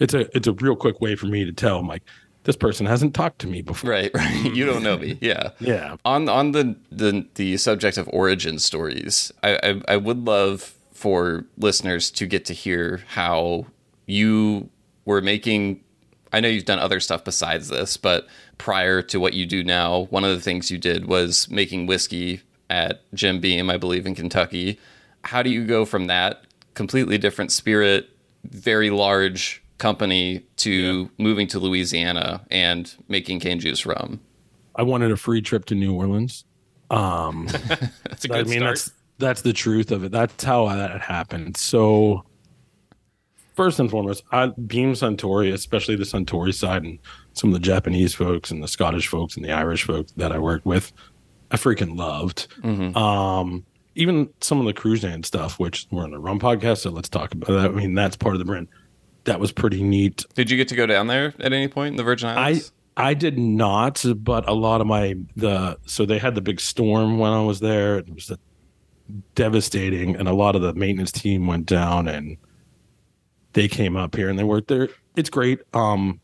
it's 0.00 0.14
a 0.14 0.34
it's 0.36 0.46
a 0.48 0.52
real 0.52 0.76
quick 0.76 1.00
way 1.00 1.14
for 1.16 1.26
me 1.26 1.44
to 1.44 1.52
tell. 1.52 1.78
I'm 1.78 1.86
like, 1.88 2.02
this 2.44 2.56
person 2.56 2.86
hasn't 2.86 3.14
talked 3.14 3.40
to 3.40 3.46
me 3.46 3.62
before. 3.62 3.90
Right, 3.90 4.10
right. 4.14 4.44
You 4.54 4.64
don't 4.64 4.82
know 4.82 4.96
me. 4.96 5.18
Yeah. 5.20 5.50
Yeah. 5.58 5.96
On 6.04 6.28
on 6.28 6.52
the 6.52 6.76
the 6.92 7.26
the 7.34 7.56
subject 7.56 7.96
of 7.98 8.08
origin 8.12 8.58
stories, 8.58 9.32
I, 9.42 9.58
I 9.62 9.82
I 9.88 9.96
would 9.96 10.24
love 10.24 10.74
for 10.92 11.44
listeners 11.58 12.10
to 12.12 12.26
get 12.26 12.44
to 12.46 12.52
hear 12.54 13.02
how 13.08 13.66
you 14.06 14.68
were 15.04 15.20
making. 15.20 15.80
I 16.32 16.40
know 16.40 16.48
you've 16.48 16.64
done 16.64 16.78
other 16.78 17.00
stuff 17.00 17.24
besides 17.24 17.68
this, 17.68 17.96
but 17.96 18.26
prior 18.58 19.02
to 19.02 19.20
what 19.20 19.34
you 19.34 19.46
do 19.46 19.62
now, 19.62 20.06
one 20.10 20.24
of 20.24 20.30
the 20.30 20.40
things 20.40 20.70
you 20.70 20.78
did 20.78 21.06
was 21.06 21.48
making 21.48 21.86
whiskey 21.86 22.40
at 22.68 23.02
Jim 23.14 23.40
Beam, 23.40 23.70
I 23.70 23.76
believe, 23.76 24.04
in 24.06 24.14
Kentucky. 24.14 24.78
How 25.22 25.42
do 25.42 25.50
you 25.50 25.64
go 25.64 25.84
from 25.84 26.08
that 26.08 26.44
completely 26.74 27.18
different 27.18 27.52
spirit, 27.52 28.10
very 28.44 28.90
large 28.90 29.62
company 29.78 30.44
to 30.56 31.10
moving 31.18 31.46
to 31.48 31.58
Louisiana 31.58 32.44
and 32.50 32.94
making 33.08 33.40
cane 33.40 33.60
juice 33.60 33.84
rum? 33.86 34.20
I 34.76 34.82
wanted 34.82 35.12
a 35.12 35.16
free 35.16 35.40
trip 35.42 35.64
to 35.66 35.74
New 35.74 35.94
Orleans. 35.94 36.44
Um, 36.90 37.46
That's 38.04 38.24
a 38.24 38.28
good 38.28 38.46
I 38.46 38.50
mean, 38.50 38.60
start. 38.60 38.76
that's 38.76 38.92
that's 39.18 39.42
the 39.42 39.52
truth 39.52 39.90
of 39.92 40.04
it. 40.04 40.12
That's 40.12 40.42
how 40.42 40.66
that 40.68 41.00
happened. 41.00 41.56
So, 41.56 42.24
first 43.54 43.78
and 43.78 43.88
foremost, 43.90 44.24
I, 44.32 44.48
Beam 44.66 44.92
Suntory, 44.92 45.52
especially 45.52 45.94
the 45.96 46.04
Suntory 46.04 46.52
side, 46.52 46.82
and 46.82 46.98
some 47.32 47.50
of 47.50 47.54
the 47.54 47.60
Japanese 47.60 48.12
folks 48.14 48.50
and 48.50 48.62
the 48.62 48.68
Scottish 48.68 49.06
folks 49.08 49.36
and 49.36 49.44
the 49.44 49.52
Irish 49.52 49.84
folks 49.84 50.12
that 50.16 50.32
I 50.32 50.38
worked 50.38 50.66
with, 50.66 50.92
I 51.50 51.56
freaking 51.56 51.96
loved. 51.96 52.48
Um, 52.96 53.64
even 53.94 54.28
some 54.40 54.58
of 54.58 54.66
the 54.66 54.74
Cruzan 54.74 55.24
stuff, 55.24 55.58
which 55.60 55.86
we're 55.92 56.02
on 56.02 56.10
the 56.10 56.18
Rum 56.18 56.40
podcast, 56.40 56.78
so 56.78 56.90
let's 56.90 57.08
talk 57.08 57.32
about 57.32 57.50
that. 57.50 57.70
I 57.70 57.74
mean, 57.74 57.94
that's 57.94 58.16
part 58.16 58.34
of 58.34 58.40
the 58.40 58.44
brand. 58.44 58.66
That 59.24 59.40
was 59.40 59.52
pretty 59.52 59.82
neat. 59.82 60.24
Did 60.34 60.50
you 60.50 60.56
get 60.56 60.68
to 60.68 60.76
go 60.76 60.86
down 60.86 61.06
there 61.06 61.34
at 61.38 61.52
any 61.52 61.68
point 61.68 61.92
in 61.92 61.96
the 61.96 62.02
Virgin 62.02 62.28
Islands? 62.28 62.72
I 62.96 63.10
I 63.10 63.14
did 63.14 63.38
not, 63.38 64.04
but 64.16 64.48
a 64.48 64.52
lot 64.52 64.80
of 64.80 64.86
my 64.86 65.16
the 65.36 65.78
so 65.86 66.06
they 66.06 66.18
had 66.18 66.34
the 66.34 66.40
big 66.40 66.60
storm 66.60 67.18
when 67.18 67.32
I 67.32 67.42
was 67.42 67.60
there. 67.60 67.98
It 67.98 68.14
was 68.14 68.32
devastating, 69.34 70.16
and 70.16 70.28
a 70.28 70.34
lot 70.34 70.56
of 70.56 70.62
the 70.62 70.74
maintenance 70.74 71.12
team 71.12 71.46
went 71.46 71.66
down, 71.66 72.06
and 72.08 72.36
they 73.54 73.68
came 73.68 73.96
up 73.96 74.14
here 74.14 74.28
and 74.28 74.38
they 74.38 74.44
worked 74.44 74.68
there. 74.68 74.88
It's 75.16 75.30
great. 75.30 75.60
Um, 75.72 76.20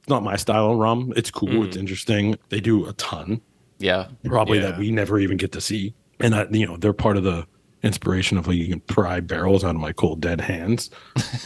it's 0.00 0.08
not 0.08 0.22
my 0.22 0.36
style 0.36 0.72
of 0.72 0.78
rum. 0.78 1.12
It's 1.16 1.30
cool. 1.30 1.48
Mm. 1.48 1.66
It's 1.66 1.76
interesting. 1.76 2.38
They 2.48 2.60
do 2.60 2.86
a 2.86 2.92
ton. 2.94 3.40
Yeah, 3.78 4.08
probably 4.24 4.58
yeah. 4.58 4.70
that 4.70 4.78
we 4.78 4.90
never 4.90 5.18
even 5.18 5.36
get 5.36 5.52
to 5.52 5.60
see 5.60 5.94
and 6.20 6.34
I, 6.34 6.46
you 6.50 6.66
know 6.66 6.76
they're 6.76 6.92
part 6.92 7.16
of 7.16 7.24
the 7.24 7.46
inspiration 7.84 8.38
of 8.38 8.48
like 8.48 8.56
you 8.56 8.66
can 8.66 8.80
pry 8.80 9.20
barrels 9.20 9.62
out 9.62 9.74
of 9.74 9.80
my 9.80 9.92
cold 9.92 10.20
dead 10.20 10.40
hands. 10.40 10.90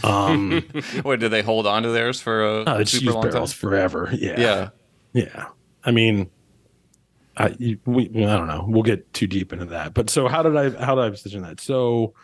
Um, 0.02 0.62
what 1.02 1.20
do 1.20 1.28
they 1.28 1.42
hold 1.42 1.66
on 1.66 1.82
to 1.82 1.90
theirs 1.90 2.20
for 2.20 2.44
a 2.44 2.62
uh, 2.62 2.84
super 2.84 3.12
long 3.12 3.28
barrels 3.28 3.52
time? 3.52 3.58
forever? 3.58 4.08
Yeah, 4.12 4.40
yeah, 4.40 4.68
yeah. 5.12 5.46
I 5.84 5.90
mean, 5.90 6.30
I 7.36 7.78
we 7.84 8.08
I 8.08 8.36
don't 8.36 8.46
know. 8.46 8.64
We'll 8.66 8.82
get 8.82 9.12
too 9.12 9.26
deep 9.26 9.52
into 9.52 9.66
that. 9.66 9.94
But 9.94 10.08
so 10.08 10.28
how 10.28 10.42
did 10.42 10.56
I 10.56 10.70
how 10.84 10.94
did 10.94 11.04
I 11.04 11.10
position 11.10 11.42
that? 11.42 11.60
So 11.60 12.14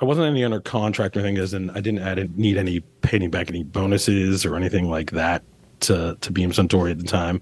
I 0.00 0.04
wasn't 0.04 0.26
any 0.26 0.42
under 0.44 0.60
contract 0.60 1.16
or 1.16 1.20
anything, 1.20 1.38
as 1.38 1.54
in 1.54 1.70
I 1.70 1.80
didn't 1.80 2.00
add 2.00 2.36
need 2.36 2.56
any 2.56 2.80
paying 2.80 3.30
back 3.30 3.48
any 3.48 3.62
bonuses 3.62 4.44
or 4.44 4.56
anything 4.56 4.90
like 4.90 5.12
that 5.12 5.44
to 5.80 6.16
to 6.20 6.32
Beam 6.32 6.50
Suntory 6.50 6.90
at 6.90 6.98
the 6.98 7.04
time. 7.04 7.40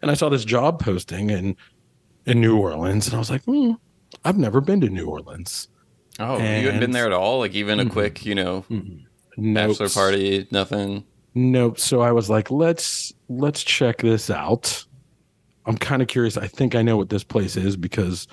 And 0.00 0.10
I 0.10 0.14
saw 0.14 0.28
this 0.28 0.44
job 0.44 0.80
posting 0.80 1.30
and 1.30 1.56
in 2.26 2.40
New 2.42 2.58
Orleans, 2.58 3.06
and 3.06 3.16
I 3.16 3.18
was 3.18 3.30
like, 3.30 3.42
hmm, 3.44 3.72
I've 4.24 4.38
never 4.38 4.60
been 4.60 4.80
to 4.80 4.88
New 4.88 5.06
Orleans. 5.06 5.68
Oh, 6.18 6.36
and, 6.36 6.62
you 6.62 6.66
hadn't 6.66 6.80
been 6.80 6.90
there 6.90 7.06
at 7.06 7.12
all? 7.12 7.38
Like 7.38 7.54
even 7.54 7.78
a 7.78 7.84
mm-hmm. 7.84 7.92
quick, 7.92 8.26
you 8.26 8.34
know, 8.34 8.64
mm-hmm. 8.70 9.04
nope. 9.36 9.68
bachelor 9.68 9.88
party, 9.88 10.48
nothing. 10.50 11.04
Nope. 11.34 11.78
So 11.78 12.00
I 12.00 12.12
was 12.12 12.28
like, 12.28 12.50
let's 12.50 13.12
let's 13.28 13.62
check 13.62 13.98
this 13.98 14.30
out. 14.30 14.84
I'm 15.66 15.78
kind 15.78 16.02
of 16.02 16.08
curious. 16.08 16.36
I 16.36 16.46
think 16.46 16.74
I 16.74 16.82
know 16.82 16.96
what 16.96 17.10
this 17.10 17.22
place 17.22 17.56
is 17.56 17.76
because 17.76 18.26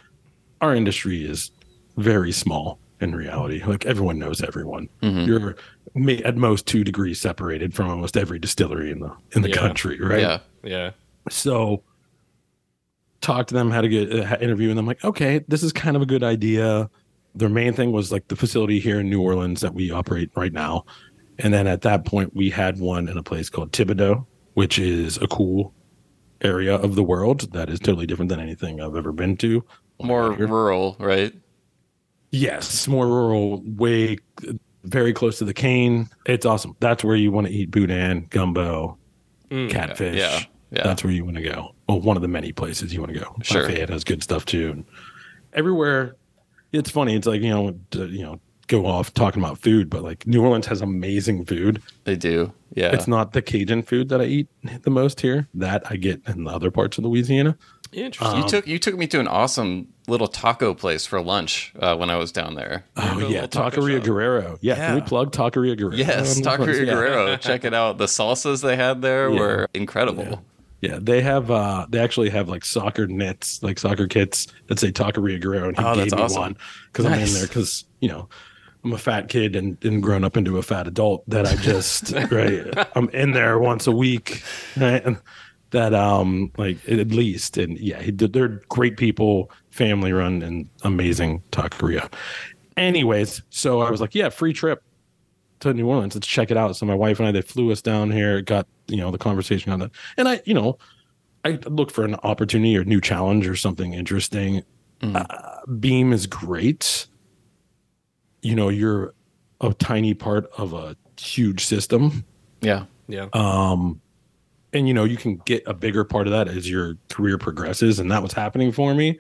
our 0.61 0.73
industry 0.73 1.25
is 1.25 1.51
very 1.97 2.31
small 2.31 2.79
in 3.01 3.13
reality. 3.15 3.63
Like 3.63 3.85
everyone 3.85 4.17
knows 4.17 4.41
everyone. 4.41 4.89
Mm-hmm. 5.01 5.27
You're 5.27 6.25
at 6.25 6.37
most 6.37 6.65
two 6.65 6.83
degrees 6.83 7.21
separated 7.21 7.73
from 7.73 7.89
almost 7.89 8.17
every 8.17 8.39
distillery 8.39 8.91
in 8.91 8.99
the 8.99 9.15
in 9.31 9.41
the 9.41 9.49
yeah. 9.49 9.55
country, 9.55 9.99
right? 9.99 10.21
Yeah, 10.21 10.39
yeah. 10.63 10.91
So 11.29 11.83
talked 13.25 13.49
to 13.49 13.55
them, 13.55 13.71
had 13.71 13.83
a 13.83 13.89
good 13.89 14.13
uh, 14.13 14.37
interview, 14.39 14.69
and 14.69 14.77
I'm 14.77 14.85
like, 14.85 15.03
okay, 15.03 15.43
this 15.47 15.63
is 15.63 15.73
kind 15.73 15.95
of 15.95 16.01
a 16.01 16.05
good 16.05 16.23
idea. 16.23 16.89
Their 17.33 17.49
main 17.49 17.73
thing 17.73 17.91
was 17.91 18.11
like 18.11 18.27
the 18.27 18.35
facility 18.35 18.79
here 18.79 18.99
in 18.99 19.09
New 19.09 19.21
Orleans 19.21 19.61
that 19.61 19.73
we 19.73 19.91
operate 19.91 20.29
right 20.35 20.53
now. 20.53 20.85
And 21.39 21.53
then 21.53 21.67
at 21.67 21.81
that 21.81 22.05
point, 22.05 22.35
we 22.35 22.49
had 22.49 22.79
one 22.79 23.09
in 23.09 23.17
a 23.17 23.23
place 23.23 23.49
called 23.49 23.71
Thibodaux, 23.71 24.25
which 24.53 24.79
is 24.79 25.17
a 25.17 25.27
cool 25.27 25.73
area 26.41 26.75
of 26.75 26.95
the 26.95 27.03
world 27.03 27.51
that 27.51 27.69
is 27.69 27.79
totally 27.79 28.05
different 28.05 28.29
than 28.29 28.39
anything 28.39 28.79
I've 28.79 28.95
ever 28.95 29.11
been 29.11 29.35
to. 29.37 29.65
More 30.01 30.31
rural, 30.31 30.95
right? 30.99 31.33
Yes, 32.31 32.87
more 32.87 33.07
rural, 33.07 33.63
way 33.65 34.17
very 34.83 35.13
close 35.13 35.39
to 35.39 35.45
the 35.45 35.53
cane. 35.53 36.09
It's 36.25 36.45
awesome. 36.45 36.75
That's 36.79 37.03
where 37.03 37.15
you 37.15 37.31
want 37.31 37.47
to 37.47 37.53
eat 37.53 37.71
boudin, 37.71 38.27
gumbo, 38.29 38.97
mm, 39.49 39.69
catfish. 39.69 40.17
Yeah. 40.19 40.41
Yeah. 40.75 40.83
That's 40.83 41.03
where 41.03 41.13
you 41.13 41.23
want 41.25 41.37
to 41.37 41.43
go. 41.43 41.73
Well, 41.87 42.01
one 42.01 42.15
of 42.15 42.21
the 42.21 42.27
many 42.27 42.51
places 42.51 42.93
you 42.93 42.99
want 42.99 43.13
to 43.13 43.19
go. 43.19 43.35
Sure. 43.41 43.63
Lafayette 43.63 43.89
has 43.89 44.03
good 44.03 44.23
stuff 44.23 44.45
too. 44.45 44.71
And 44.71 44.85
everywhere, 45.53 46.15
it's 46.71 46.89
funny. 46.89 47.15
It's 47.15 47.27
like, 47.27 47.41
you 47.41 47.49
know, 47.49 47.79
you 47.93 48.23
know, 48.23 48.39
go 48.67 48.85
off 48.85 49.13
talking 49.13 49.41
about 49.41 49.59
food, 49.59 49.89
but 49.89 50.03
like 50.03 50.25
New 50.25 50.43
Orleans 50.43 50.67
has 50.67 50.81
amazing 50.81 51.45
food. 51.45 51.81
They 52.03 52.15
do. 52.15 52.51
Yeah. 52.73 52.91
It's 52.91 53.07
not 53.07 53.33
the 53.33 53.41
Cajun 53.41 53.83
food 53.83 54.09
that 54.09 54.21
I 54.21 54.25
eat 54.25 54.47
the 54.81 54.89
most 54.89 55.21
here. 55.21 55.47
That 55.53 55.83
I 55.89 55.95
get 55.95 56.21
in 56.27 56.43
the 56.43 56.51
other 56.51 56.71
parts 56.71 56.97
of 56.97 57.05
Louisiana. 57.05 57.57
Interesting. 57.93 58.37
Um, 58.37 58.43
you 58.43 58.49
took 58.49 58.67
you 58.67 58.79
took 58.79 58.97
me 58.97 59.07
to 59.07 59.19
an 59.21 59.27
awesome 59.27 59.87
little 60.07 60.27
taco 60.27 60.73
place 60.73 61.05
for 61.05 61.21
lunch 61.21 61.73
uh, 61.79 61.95
when 61.95 62.09
I 62.09 62.17
was 62.17 62.31
down 62.31 62.55
there. 62.55 62.83
Oh 62.97 63.19
yeah, 63.19 63.47
Taqueria 63.47 64.03
Guerrero. 64.03 64.57
Yeah, 64.59 64.75
yeah, 64.75 64.87
can 64.87 64.95
we 64.95 65.01
plug 65.01 65.31
Taqueria 65.31 65.77
Guerrero? 65.77 65.95
Yes, 65.95 66.41
Taqueria 66.41 66.85
Guerrero. 66.85 67.37
Check 67.37 67.63
it 67.63 67.73
out. 67.73 67.97
The 67.97 68.07
salsas 68.07 68.61
they 68.61 68.75
had 68.75 69.01
there 69.01 69.29
yeah. 69.29 69.39
were 69.39 69.69
incredible. 69.73 70.23
Yeah. 70.23 70.35
Yeah, 70.85 70.99
they 71.01 71.21
have. 71.21 71.49
uh 71.49 71.87
They 71.89 71.99
actually 71.99 72.29
have 72.29 72.47
like 72.47 72.63
soccer 72.63 73.07
knits, 73.07 73.63
like 73.63 73.79
soccer 73.79 74.07
kits 74.07 74.47
that 74.67 74.79
say 74.79 74.91
Taqueria 74.91 75.41
Guerrero, 75.41 75.69
and 75.69 75.77
he 75.77 75.83
oh, 75.83 75.95
gave 75.95 76.11
me 76.11 76.21
awesome. 76.21 76.41
one 76.41 76.57
because 76.91 77.05
nice. 77.05 77.15
I'm 77.15 77.27
in 77.27 77.33
there 77.33 77.47
because 77.47 77.85
you 78.01 78.09
know 78.09 78.29
I'm 78.83 78.93
a 78.93 78.97
fat 78.99 79.27
kid 79.27 79.55
and, 79.55 79.83
and 79.83 80.03
grown 80.03 80.23
up 80.23 80.37
into 80.37 80.59
a 80.59 80.61
fat 80.61 80.87
adult 80.87 81.27
that 81.27 81.47
I 81.47 81.55
just 81.55 82.11
right. 82.31 82.87
I'm 82.95 83.09
in 83.09 83.31
there 83.31 83.57
once 83.57 83.87
a 83.87 83.91
week, 83.91 84.43
right? 84.77 85.03
And 85.03 85.17
that 85.71 85.95
um 85.95 86.51
like 86.57 86.77
at 86.87 87.07
least 87.07 87.57
and 87.57 87.79
yeah, 87.79 88.01
he, 88.01 88.11
they're 88.11 88.61
great 88.69 88.97
people, 88.97 89.51
family 89.71 90.13
run 90.13 90.43
and 90.43 90.69
amazing 90.83 91.41
taqueria. 91.51 92.13
Anyways, 92.77 93.41
so 93.49 93.81
I 93.81 93.89
was 93.89 94.01
like, 94.01 94.13
yeah, 94.13 94.29
free 94.29 94.53
trip 94.53 94.83
to 95.61 95.73
New 95.73 95.87
Orleans. 95.87 96.15
Let's 96.15 96.27
check 96.27 96.51
it 96.51 96.57
out. 96.57 96.75
So 96.75 96.85
my 96.85 96.95
wife 96.95 97.19
and 97.19 97.27
I 97.27 97.31
they 97.31 97.41
flew 97.41 97.71
us 97.71 97.81
down 97.81 98.11
here, 98.11 98.41
got 98.41 98.67
you 98.87 98.97
know 98.97 99.11
the 99.11 99.17
conversation 99.17 99.71
on 99.71 99.79
that, 99.79 99.91
and 100.17 100.27
I 100.27 100.41
you 100.45 100.53
know 100.53 100.77
I 101.43 101.59
look 101.67 101.91
for 101.91 102.03
an 102.03 102.15
opportunity 102.15 102.75
or 102.77 102.83
new 102.83 102.99
challenge 102.99 103.47
or 103.47 103.55
something 103.55 103.93
interesting. 103.93 104.63
Mm. 105.01 105.15
Uh, 105.15 105.71
Beam 105.79 106.11
is 106.11 106.27
great. 106.27 107.07
You 108.41 108.55
know, 108.55 108.69
you're 108.69 109.13
a 109.61 109.73
tiny 109.73 110.13
part 110.13 110.47
of 110.57 110.73
a 110.73 110.95
huge 111.19 111.65
system. 111.65 112.25
Yeah, 112.61 112.85
yeah. 113.07 113.27
Um, 113.33 114.01
and 114.73 114.87
you 114.87 114.93
know 114.93 115.03
you 115.03 115.17
can 115.17 115.37
get 115.45 115.63
a 115.65 115.73
bigger 115.73 116.03
part 116.03 116.27
of 116.27 116.31
that 116.31 116.47
as 116.47 116.69
your 116.69 116.95
career 117.09 117.37
progresses, 117.37 117.99
and 117.99 118.11
that 118.11 118.23
was 118.23 118.33
happening 118.33 118.71
for 118.71 118.93
me. 118.93 119.19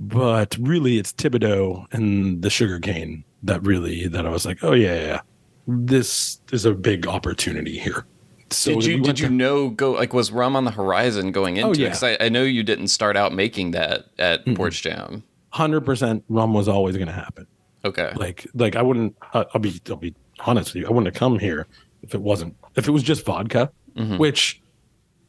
But 0.00 0.56
really, 0.60 0.98
it's 0.98 1.12
Thibodaux 1.12 1.86
and 1.92 2.42
the 2.42 2.50
sugar 2.50 2.80
cane 2.80 3.24
that 3.44 3.62
really 3.62 4.08
that 4.08 4.26
I 4.26 4.30
was 4.30 4.44
like, 4.44 4.58
oh 4.62 4.72
yeah, 4.72 4.94
yeah, 4.94 5.20
this 5.66 6.40
is 6.52 6.64
a 6.64 6.74
big 6.74 7.06
opportunity 7.06 7.78
here. 7.78 8.06
So 8.50 8.74
did 8.74 8.84
you 8.84 9.00
did 9.00 9.18
you 9.18 9.28
know 9.28 9.70
go 9.70 9.92
like 9.92 10.12
was 10.12 10.30
rum 10.30 10.54
on 10.54 10.64
the 10.64 10.70
horizon 10.70 11.32
going 11.32 11.56
into 11.56 11.68
oh, 11.70 11.72
yeah. 11.72 11.86
it? 11.86 11.88
Because 11.90 12.02
I, 12.02 12.16
I, 12.20 12.28
know 12.28 12.42
you 12.42 12.62
didn't 12.62 12.88
start 12.88 13.16
out 13.16 13.32
making 13.32 13.72
that 13.72 14.06
at 14.18 14.40
mm-hmm. 14.40 14.54
Porch 14.54 14.82
Jam. 14.82 15.24
Hundred 15.50 15.82
percent, 15.82 16.24
rum 16.28 16.52
was 16.54 16.68
always 16.68 16.96
going 16.96 17.08
to 17.08 17.14
happen. 17.14 17.46
Okay, 17.84 18.12
like 18.16 18.46
like 18.54 18.76
I 18.76 18.82
wouldn't. 18.82 19.16
I'll 19.32 19.60
be 19.60 19.80
I'll 19.88 19.96
be 19.96 20.14
honest 20.40 20.74
with 20.74 20.82
you. 20.82 20.86
I 20.86 20.90
wouldn't 20.90 21.06
have 21.06 21.18
come 21.18 21.38
here 21.38 21.66
if 22.02 22.14
it 22.14 22.20
wasn't 22.20 22.56
if 22.76 22.86
it 22.86 22.90
was 22.90 23.02
just 23.02 23.24
vodka. 23.24 23.70
Mm-hmm. 23.96 24.18
Which, 24.18 24.60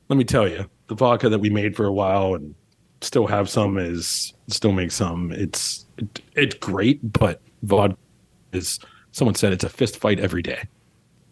let 0.09 0.17
me 0.17 0.23
tell 0.23 0.47
you, 0.47 0.69
the 0.87 0.95
vodka 0.95 1.29
that 1.29 1.39
we 1.39 1.49
made 1.49 1.75
for 1.75 1.85
a 1.85 1.93
while 1.93 2.33
and 2.33 2.55
still 3.01 3.27
have 3.27 3.49
some 3.49 3.77
is 3.77 4.33
still 4.47 4.71
make 4.71 4.91
some. 4.91 5.31
It's 5.31 5.85
it, 5.97 6.21
it's 6.35 6.55
great, 6.55 6.99
but 7.13 7.41
vodka 7.63 7.97
is 8.51 8.79
someone 9.15 9.34
said 9.34 9.54
it's 9.54 9.63
a 9.63 9.69
fist 9.69 9.97
fight 9.97 10.19
every 10.19 10.41
day. 10.41 10.65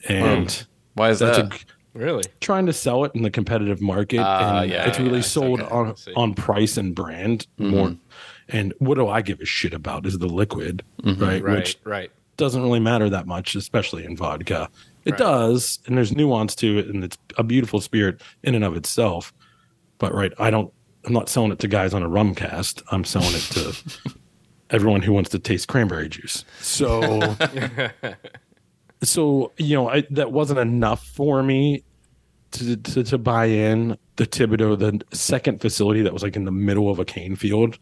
And 0.08 0.50
hmm. 0.50 0.64
why 0.94 1.10
is 1.10 1.20
that? 1.20 1.38
A, 1.38 1.50
really? 1.94 2.24
Trying 2.40 2.66
to 2.68 2.74
sell 2.74 3.04
it 3.04 3.12
in 3.14 3.24
the 3.24 3.30
competitive 3.30 3.82
market. 3.82 4.20
Uh, 4.20 4.62
and 4.62 4.72
yeah, 4.72 4.88
it's 4.88 5.00
really 5.00 5.18
yeah, 5.18 5.22
sold 5.22 5.60
okay. 5.60 5.74
on 5.74 5.96
on 6.16 6.34
price 6.34 6.78
and 6.78 6.96
brand 6.96 7.46
mm-hmm. 7.60 7.72
more. 7.72 7.96
And 8.48 8.74
what 8.80 8.96
do 8.96 9.08
I 9.08 9.22
give 9.22 9.42
a 9.42 9.46
shit 9.46 9.74
about 9.74 10.06
is 10.06 10.18
the 10.18 10.28
liquid, 10.28 10.84
mm-hmm. 11.02 11.22
right? 11.22 11.44
Right, 11.44 11.56
Which 11.58 11.78
right. 11.84 12.12
doesn't 12.38 12.62
really 12.62 12.80
matter 12.80 13.10
that 13.10 13.28
much, 13.28 13.56
especially 13.56 14.06
in 14.06 14.16
vodka. 14.16 14.70
It 15.06 15.12
right. 15.12 15.20
does, 15.20 15.80
and 15.86 15.98
there's 15.98 16.16
nuance 16.16 16.56
to 16.56 16.78
it, 16.78 16.88
and 16.88 17.04
it's 17.04 17.18
a 17.38 17.44
beautiful 17.44 17.82
spirit 17.82 18.22
in 18.44 18.56
and 18.56 18.64
of 18.64 18.78
itself. 18.78 19.34
But 19.98 20.14
right, 20.14 20.32
I 20.40 20.50
don't. 20.50 20.72
I'm 21.06 21.12
not 21.12 21.28
selling 21.28 21.52
it 21.52 21.60
to 21.60 21.68
guys 21.68 21.94
on 21.94 22.02
a 22.02 22.08
rum 22.08 22.34
cast. 22.34 22.82
I'm 22.92 23.04
selling 23.04 23.34
it 23.34 23.42
to 23.52 23.76
everyone 24.74 25.02
who 25.02 25.14
wants 25.14 25.30
to 25.30 25.40
taste 25.40 25.68
cranberry 25.70 26.10
juice. 26.10 26.44
So, 26.60 27.36
so 29.04 29.54
you 29.58 29.76
know, 29.76 29.90
I, 29.90 30.04
that 30.10 30.32
wasn't 30.32 30.60
enough 30.60 31.06
for 31.06 31.42
me 31.44 31.84
to, 32.52 32.76
to, 32.76 33.04
to 33.04 33.18
buy 33.18 33.46
in 33.46 33.98
the 34.18 34.26
Thibodaux, 34.26 34.78
the 34.78 35.02
second 35.16 35.62
facility 35.62 36.02
that 36.02 36.14
was 36.14 36.24
like 36.24 36.36
in 36.36 36.46
the 36.46 36.52
middle 36.52 36.90
of 36.90 37.00
a 37.00 37.06
cane 37.06 37.36
field. 37.36 37.78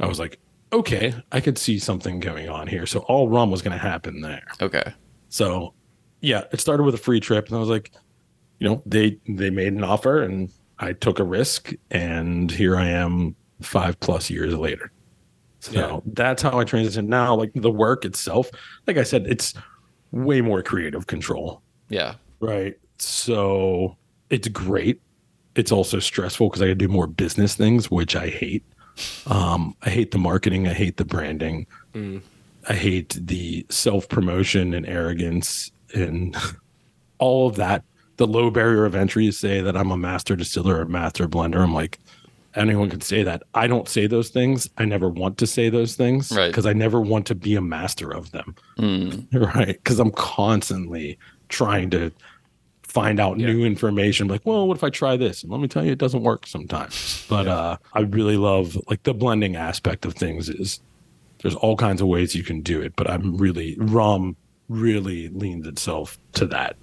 I 0.00 0.06
was 0.06 0.18
like, 0.18 0.38
okay, 0.72 1.14
I 1.32 1.40
could 1.40 1.58
see 1.58 1.78
something 1.78 2.20
going 2.20 2.48
on 2.48 2.66
here. 2.66 2.86
So 2.86 3.00
all 3.00 3.28
rum 3.28 3.50
was 3.50 3.62
going 3.62 3.76
to 3.76 3.82
happen 3.82 4.20
there. 4.20 4.44
Okay. 4.60 4.92
So, 5.28 5.74
yeah, 6.20 6.44
it 6.52 6.60
started 6.60 6.82
with 6.82 6.94
a 6.94 6.98
free 6.98 7.20
trip, 7.20 7.46
and 7.46 7.56
I 7.56 7.60
was 7.60 7.68
like, 7.68 7.92
you 8.58 8.68
know, 8.68 8.82
they 8.86 9.18
they 9.28 9.50
made 9.50 9.72
an 9.72 9.84
offer, 9.84 10.20
and 10.22 10.50
I 10.78 10.92
took 10.92 11.20
a 11.20 11.24
risk, 11.24 11.72
and 11.90 12.50
here 12.50 12.76
I 12.76 12.88
am 12.88 13.36
five 13.60 14.00
plus 14.00 14.30
years 14.30 14.54
later. 14.54 14.90
So 15.60 15.72
yeah. 15.72 16.00
that's 16.14 16.42
how 16.42 16.58
I 16.58 16.64
transition 16.64 17.08
now. 17.08 17.34
Like 17.34 17.52
the 17.54 17.70
work 17.70 18.04
itself, 18.04 18.50
like 18.86 18.96
I 18.96 19.02
said, 19.02 19.26
it's 19.26 19.54
way 20.12 20.40
more 20.40 20.62
creative 20.62 21.06
control. 21.06 21.62
Yeah. 21.88 22.14
Right. 22.40 22.76
So 22.98 23.96
it's 24.30 24.48
great. 24.48 25.00
It's 25.54 25.72
also 25.72 25.98
stressful 25.98 26.48
because 26.48 26.62
I 26.62 26.72
do 26.74 26.88
more 26.88 27.06
business 27.06 27.54
things, 27.54 27.90
which 27.90 28.14
I 28.14 28.28
hate. 28.28 28.64
Um, 29.26 29.74
I 29.82 29.90
hate 29.90 30.12
the 30.12 30.18
marketing. 30.18 30.68
I 30.68 30.74
hate 30.74 30.96
the 30.96 31.04
branding. 31.04 31.66
Mm. 31.94 32.22
I 32.68 32.74
hate 32.74 33.16
the 33.20 33.66
self 33.68 34.08
promotion 34.08 34.74
and 34.74 34.86
arrogance 34.86 35.72
and 35.94 36.36
all 37.18 37.48
of 37.48 37.56
that. 37.56 37.82
The 38.16 38.26
low 38.26 38.50
barrier 38.50 38.84
of 38.84 38.96
entry 38.96 39.30
say 39.30 39.60
that 39.60 39.76
I'm 39.76 39.92
a 39.92 39.96
master 39.96 40.34
distiller 40.34 40.80
or 40.80 40.84
master 40.84 41.28
blender. 41.28 41.60
I'm 41.60 41.74
like, 41.74 41.98
anyone 42.58 42.90
can 42.90 43.00
say 43.00 43.22
that. 43.22 43.42
I 43.54 43.66
don't 43.66 43.88
say 43.88 44.06
those 44.06 44.30
things. 44.30 44.68
I 44.78 44.84
never 44.84 45.08
want 45.08 45.38
to 45.38 45.46
say 45.46 45.68
those 45.68 45.94
things 45.94 46.28
because 46.28 46.64
right. 46.64 46.70
I 46.70 46.72
never 46.72 47.00
want 47.00 47.26
to 47.26 47.34
be 47.34 47.54
a 47.54 47.60
master 47.60 48.10
of 48.10 48.30
them. 48.32 48.54
Mm. 48.78 49.26
Right. 49.38 49.66
Because 49.66 50.00
I'm 50.00 50.10
constantly 50.10 51.18
trying 51.48 51.90
to 51.90 52.12
find 52.82 53.20
out 53.20 53.38
yeah. 53.38 53.46
new 53.46 53.64
information 53.66 54.28
like 54.28 54.40
well 54.46 54.66
what 54.66 54.74
if 54.74 54.82
i 54.82 54.88
try 54.88 55.14
this 55.14 55.42
and 55.42 55.52
let 55.52 55.60
me 55.60 55.68
tell 55.68 55.84
you 55.84 55.92
it 55.92 55.98
doesn't 55.98 56.22
work 56.22 56.46
sometimes 56.46 57.24
but 57.28 57.44
yeah. 57.44 57.54
uh 57.54 57.76
i 57.92 58.00
really 58.00 58.38
love 58.38 58.78
like 58.88 59.02
the 59.02 59.12
blending 59.12 59.56
aspect 59.56 60.06
of 60.06 60.14
things 60.14 60.48
is 60.48 60.80
there's 61.42 61.54
all 61.56 61.76
kinds 61.76 62.00
of 62.00 62.08
ways 62.08 62.34
you 62.34 62.42
can 62.42 62.62
do 62.62 62.80
it 62.80 62.94
but 62.96 63.08
i'm 63.08 63.36
really 63.36 63.76
rum 63.78 64.34
really 64.70 65.28
leans 65.28 65.66
itself 65.66 66.18
to 66.32 66.46
that 66.46 66.76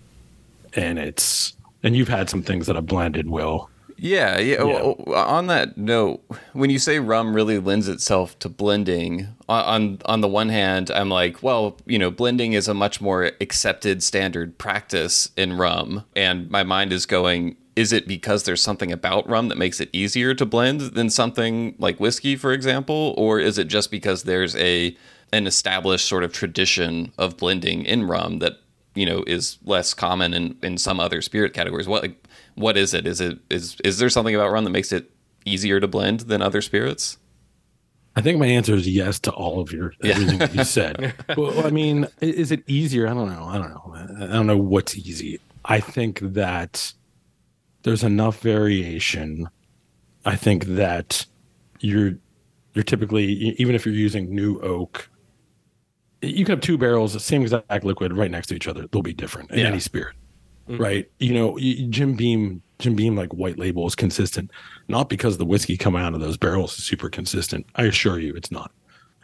and 0.75 0.99
it's 0.99 1.57
and 1.81 1.95
you've 1.95 2.07
had 2.07 2.29
some 2.29 2.43
things 2.43 2.67
that 2.67 2.75
have 2.75 2.85
blended 2.85 3.27
well 3.27 3.69
yeah, 3.97 4.39
yeah. 4.39 4.57
Oh, 4.59 4.69
yeah. 4.69 4.79
Oh, 4.81 5.13
on 5.13 5.47
that 5.47 5.77
note, 5.77 6.23
when 6.53 6.69
you 6.69 6.79
say 6.79 6.99
rum 6.99 7.35
really 7.35 7.59
lends 7.59 7.87
itself 7.87 8.37
to 8.39 8.49
blending, 8.49 9.27
on 9.47 9.99
on 10.05 10.21
the 10.21 10.27
one 10.27 10.49
hand, 10.49 10.91
I'm 10.91 11.09
like, 11.09 11.41
well, 11.41 11.77
you 11.85 11.99
know, 11.99 12.11
blending 12.11 12.53
is 12.53 12.67
a 12.67 12.73
much 12.73 12.99
more 13.01 13.31
accepted 13.39 14.03
standard 14.03 14.57
practice 14.57 15.29
in 15.37 15.57
rum, 15.57 16.03
and 16.15 16.49
my 16.49 16.63
mind 16.63 16.91
is 16.91 17.05
going, 17.05 17.57
is 17.75 17.91
it 17.91 18.07
because 18.07 18.43
there's 18.43 18.61
something 18.61 18.91
about 18.91 19.27
rum 19.29 19.49
that 19.49 19.57
makes 19.57 19.79
it 19.79 19.89
easier 19.91 20.33
to 20.33 20.45
blend 20.45 20.81
than 20.81 21.09
something 21.09 21.75
like 21.77 21.99
whiskey, 21.99 22.35
for 22.35 22.53
example, 22.53 23.13
or 23.17 23.39
is 23.39 23.57
it 23.57 23.67
just 23.67 23.91
because 23.91 24.23
there's 24.23 24.55
a 24.55 24.95
an 25.33 25.47
established 25.47 26.07
sort 26.07 26.23
of 26.23 26.31
tradition 26.31 27.11
of 27.17 27.37
blending 27.37 27.83
in 27.83 28.07
rum 28.07 28.39
that 28.39 28.59
you 28.93 29.05
know 29.05 29.23
is 29.27 29.57
less 29.65 29.93
common 29.93 30.33
in 30.33 30.57
in 30.63 30.77
some 30.77 30.99
other 30.99 31.21
spirit 31.21 31.53
categories? 31.53 31.87
What 31.87 32.03
like, 32.03 32.24
what 32.55 32.77
is 32.77 32.93
it? 32.93 33.05
Is 33.05 33.21
it 33.21 33.39
is 33.49 33.77
is 33.83 33.99
there 33.99 34.09
something 34.09 34.33
about 34.33 34.51
rum 34.51 34.63
that 34.63 34.71
makes 34.71 34.91
it 34.91 35.11
easier 35.45 35.79
to 35.79 35.87
blend 35.87 36.21
than 36.21 36.41
other 36.41 36.61
spirits? 36.61 37.17
I 38.15 38.21
think 38.21 38.39
my 38.39 38.47
answer 38.47 38.73
is 38.73 38.87
yes 38.87 39.19
to 39.19 39.31
all 39.31 39.59
of 39.59 39.73
your 39.73 39.93
everything 40.03 40.39
yeah. 40.39 40.51
you 40.51 40.63
said. 40.63 41.13
well, 41.37 41.65
I 41.65 41.69
mean, 41.69 42.07
is 42.21 42.51
it 42.51 42.63
easier? 42.67 43.07
I 43.07 43.13
don't 43.13 43.29
know. 43.29 43.45
I 43.45 43.57
don't 43.57 43.69
know. 43.69 44.25
I 44.25 44.33
don't 44.33 44.47
know 44.47 44.57
what's 44.57 44.95
easy. 44.95 45.39
I 45.65 45.81
think 45.81 46.19
that 46.21 46.93
there's 47.83 48.03
enough 48.03 48.39
variation. 48.39 49.49
I 50.23 50.37
think 50.37 50.65
that 50.65 51.25
you're 51.81 52.13
you're 52.73 52.83
typically 52.83 53.25
even 53.57 53.75
if 53.75 53.85
you're 53.85 53.95
using 53.95 54.33
new 54.33 54.59
oak, 54.61 55.09
you 56.21 56.45
can 56.45 56.53
have 56.53 56.61
two 56.61 56.77
barrels, 56.77 57.13
the 57.13 57.19
same 57.19 57.41
exact 57.41 57.83
liquid, 57.83 58.13
right 58.13 58.31
next 58.31 58.47
to 58.47 58.55
each 58.55 58.67
other. 58.67 58.87
They'll 58.87 59.01
be 59.01 59.13
different 59.13 59.51
in 59.51 59.59
yeah. 59.59 59.67
any 59.67 59.79
spirit 59.81 60.15
mm-hmm. 60.69 60.81
right? 60.81 61.09
You 61.19 61.33
know, 61.33 61.57
Jim 61.89 62.15
Beam, 62.15 62.61
Jim 62.79 62.95
Beam, 62.95 63.15
like 63.15 63.33
white 63.33 63.57
label 63.57 63.87
is 63.87 63.95
consistent, 63.95 64.51
not 64.87 65.09
because 65.09 65.37
the 65.37 65.45
whiskey 65.45 65.77
coming 65.77 66.01
out 66.01 66.13
of 66.13 66.19
those 66.19 66.37
barrels 66.37 66.77
is 66.77 66.83
super 66.83 67.09
consistent. 67.09 67.65
I 67.75 67.83
assure 67.83 68.19
you, 68.19 68.33
it's 68.35 68.51
not. 68.51 68.71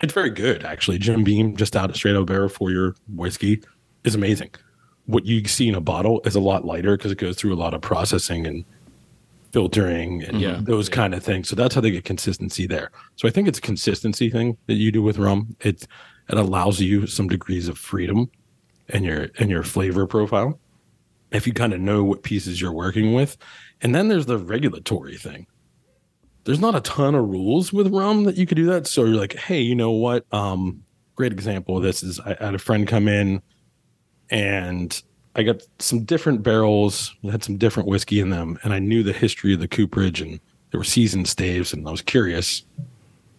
It's 0.01 0.13
very 0.13 0.31
good, 0.31 0.63
actually. 0.63 0.97
Jim 0.97 1.23
Beam, 1.23 1.55
just 1.55 1.75
out 1.75 1.89
of 1.89 1.95
straight 1.95 2.15
out 2.15 2.25
barrel 2.25 2.49
for 2.49 2.71
your 2.71 2.95
whiskey, 3.15 3.63
is 4.03 4.15
amazing. 4.15 4.51
What 5.05 5.25
you 5.25 5.47
see 5.47 5.67
in 5.67 5.75
a 5.75 5.81
bottle 5.81 6.21
is 6.25 6.35
a 6.35 6.39
lot 6.39 6.65
lighter 6.65 6.97
because 6.97 7.11
it 7.11 7.17
goes 7.17 7.37
through 7.37 7.53
a 7.53 7.55
lot 7.55 7.73
of 7.73 7.81
processing 7.81 8.47
and 8.47 8.65
filtering 9.51 10.23
and 10.23 10.39
yeah. 10.39 10.59
those 10.61 10.89
yeah. 10.89 10.95
kind 10.95 11.13
of 11.13 11.23
things. 11.23 11.49
So 11.49 11.55
that's 11.55 11.75
how 11.75 11.81
they 11.81 11.91
get 11.91 12.05
consistency 12.05 12.65
there. 12.65 12.91
So 13.15 13.27
I 13.27 13.31
think 13.31 13.47
it's 13.47 13.59
a 13.59 13.61
consistency 13.61 14.29
thing 14.29 14.57
that 14.67 14.75
you 14.75 14.91
do 14.91 15.01
with 15.01 15.17
rum. 15.17 15.55
It 15.59 15.87
it 16.29 16.37
allows 16.37 16.79
you 16.79 17.07
some 17.07 17.27
degrees 17.27 17.67
of 17.67 17.77
freedom 17.77 18.31
in 18.89 19.03
your 19.03 19.25
in 19.37 19.49
your 19.49 19.63
flavor 19.63 20.07
profile 20.07 20.59
if 21.31 21.47
you 21.47 21.53
kind 21.53 21.73
of 21.73 21.79
know 21.79 22.03
what 22.03 22.23
pieces 22.23 22.59
you're 22.59 22.71
working 22.71 23.13
with. 23.13 23.37
And 23.81 23.95
then 23.95 24.07
there's 24.07 24.25
the 24.25 24.37
regulatory 24.37 25.17
thing. 25.17 25.47
There's 26.43 26.59
not 26.59 26.75
a 26.75 26.81
ton 26.81 27.15
of 27.15 27.29
rules 27.29 27.71
with 27.71 27.93
rum 27.93 28.23
that 28.23 28.35
you 28.35 28.45
could 28.45 28.55
do 28.55 28.65
that. 28.67 28.87
So 28.87 29.05
you're 29.05 29.19
like, 29.19 29.35
hey, 29.35 29.61
you 29.61 29.75
know 29.75 29.91
what? 29.91 30.25
Um, 30.33 30.83
great 31.15 31.31
example 31.31 31.77
of 31.77 31.83
this 31.83 32.03
is 32.03 32.19
I 32.19 32.35
had 32.39 32.55
a 32.55 32.59
friend 32.59 32.87
come 32.87 33.07
in 33.07 33.41
and 34.29 35.01
I 35.35 35.43
got 35.43 35.61
some 35.79 36.03
different 36.03 36.43
barrels 36.43 37.15
that 37.23 37.31
had 37.31 37.43
some 37.43 37.57
different 37.57 37.87
whiskey 37.87 38.19
in 38.19 38.31
them, 38.31 38.59
and 38.63 38.73
I 38.73 38.79
knew 38.79 39.01
the 39.01 39.13
history 39.13 39.53
of 39.53 39.59
the 39.59 39.67
cooperage 39.67 40.21
and 40.21 40.39
there 40.71 40.79
were 40.79 40.85
seasoned 40.85 41.27
staves, 41.27 41.73
and 41.73 41.87
I 41.87 41.91
was 41.91 42.01
curious. 42.01 42.63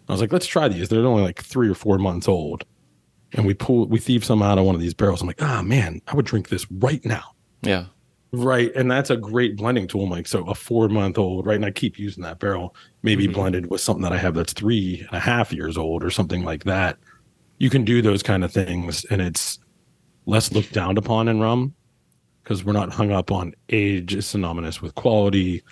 I 0.09 0.13
was 0.13 0.21
like, 0.21 0.33
let's 0.33 0.47
try 0.47 0.69
these. 0.69 0.89
They're 0.89 1.05
only 1.05 1.23
like 1.23 1.43
three 1.43 1.69
or 1.69 1.75
four 1.75 1.99
months 1.99 2.29
old. 2.29 2.65
And 3.33 3.47
we 3.47 3.55
pull 3.55 3.87
we 3.87 3.99
thieve 3.99 4.25
some 4.25 4.43
out 4.43 4.59
of 4.59 4.67
one 4.67 4.75
of 4.75 4.81
these 4.81 4.93
barrels. 4.93 5.23
I'm 5.23 5.27
like, 5.27 5.43
ah 5.43 5.63
man, 5.63 6.03
I 6.07 6.15
would 6.15 6.27
drink 6.27 6.51
this 6.51 6.71
right 6.71 7.03
now. 7.05 7.35
Yeah. 7.63 7.87
Right. 8.33 8.75
And 8.75 8.91
that's 8.91 9.11
a 9.11 9.17
great 9.17 9.57
blending 9.57 9.87
tool, 9.87 10.07
Mike. 10.07 10.27
So 10.27 10.45
a 10.45 10.55
four 10.55 10.89
month 10.89 11.19
old, 11.19 11.47
right? 11.47 11.57
And 11.57 11.67
I 11.67 11.71
keep 11.71 11.99
using 11.99 12.23
that 12.23 12.39
barrel, 12.39 12.75
maybe 13.03 13.25
mm-hmm. 13.25 13.35
blended 13.35 13.71
with 13.71 13.83
something 13.83 14.03
that 14.03 14.13
I 14.13 14.19
have 14.19 14.35
that's 14.35 14.55
three 14.55 15.01
and 15.01 15.17
a 15.17 15.21
half 15.21 15.53
years 15.53 15.77
old 15.77 16.03
or 16.03 16.11
something 16.11 16.43
like 16.43 16.65
that. 16.65 16.99
You 17.59 17.69
can 17.69 17.85
do 17.85 18.01
those 18.01 18.23
kind 18.23 18.43
of 18.43 18.51
things 18.51 19.05
and 19.07 19.21
it's 19.21 19.59
less 20.25 20.51
looked 20.51 20.73
down 20.73 20.97
upon 20.97 21.29
in 21.29 21.41
rum 21.41 21.75
because 22.43 22.65
we're 22.65 22.73
not 22.73 22.93
hung 22.93 23.13
up 23.13 23.31
on 23.31 23.55
age 23.69 24.15
is 24.15 24.27
synonymous 24.27 24.81
with 24.81 24.95
quality. 24.95 25.63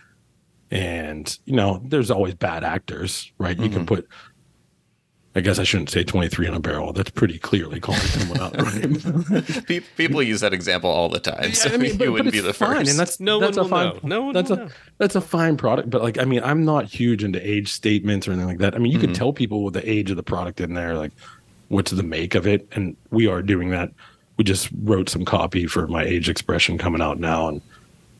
And, 0.70 1.36
you 1.46 1.56
know, 1.56 1.82
there's 1.84 2.10
always 2.10 2.34
bad 2.34 2.62
actors, 2.62 3.32
right? 3.38 3.54
Mm-hmm. 3.54 3.64
You 3.64 3.70
can 3.70 3.78
mm-hmm. 3.80 3.94
put 3.94 4.08
I 5.36 5.40
guess 5.40 5.60
I 5.60 5.62
shouldn't 5.62 5.90
say 5.90 6.02
23 6.02 6.48
on 6.48 6.54
a 6.54 6.60
barrel. 6.60 6.92
That's 6.92 7.10
pretty 7.10 7.38
clearly 7.38 7.78
calling 7.78 8.00
someone 8.00 8.40
out, 8.40 8.56
right? 8.60 9.84
People 9.96 10.22
use 10.24 10.40
that 10.40 10.52
example 10.52 10.90
all 10.90 11.08
the 11.08 11.20
time, 11.20 11.52
so 11.52 11.68
yeah, 11.68 11.74
I 11.76 11.78
mean, 11.78 11.96
but, 11.98 12.04
you 12.04 12.12
wouldn't 12.12 12.32
be 12.32 12.40
the 12.40 12.52
fine, 12.52 12.78
first. 12.78 12.90
And 12.90 12.98
that's 12.98 13.20
no 13.20 13.38
that's 13.38 13.56
one 13.56 13.66
a 13.66 13.68
fine, 13.68 13.86
know. 13.86 14.00
No 14.02 14.22
one 14.22 14.34
that's 14.34 14.50
a 14.50 14.56
know. 14.56 14.68
that's 14.98 15.14
a 15.14 15.20
fine 15.20 15.56
product. 15.56 15.88
But 15.88 16.02
like, 16.02 16.18
I 16.18 16.24
mean, 16.24 16.42
I'm 16.42 16.64
not 16.64 16.86
huge 16.86 17.22
into 17.22 17.38
age 17.48 17.70
statements 17.70 18.26
or 18.26 18.32
anything 18.32 18.48
like 18.48 18.58
that. 18.58 18.74
I 18.74 18.78
mean, 18.78 18.90
you 18.90 18.98
mm-hmm. 18.98 19.06
can 19.06 19.14
tell 19.14 19.32
people 19.32 19.62
with 19.62 19.74
the 19.74 19.88
age 19.88 20.10
of 20.10 20.16
the 20.16 20.24
product 20.24 20.60
in 20.60 20.74
there, 20.74 20.96
like 20.96 21.12
what's 21.68 21.92
the 21.92 22.02
make 22.02 22.34
of 22.34 22.48
it, 22.48 22.66
and 22.72 22.96
we 23.10 23.28
are 23.28 23.40
doing 23.40 23.70
that. 23.70 23.92
We 24.36 24.42
just 24.42 24.68
wrote 24.82 25.08
some 25.08 25.24
copy 25.24 25.66
for 25.66 25.86
my 25.86 26.02
age 26.02 26.28
expression 26.28 26.76
coming 26.76 27.02
out 27.02 27.20
now, 27.20 27.46
and 27.46 27.60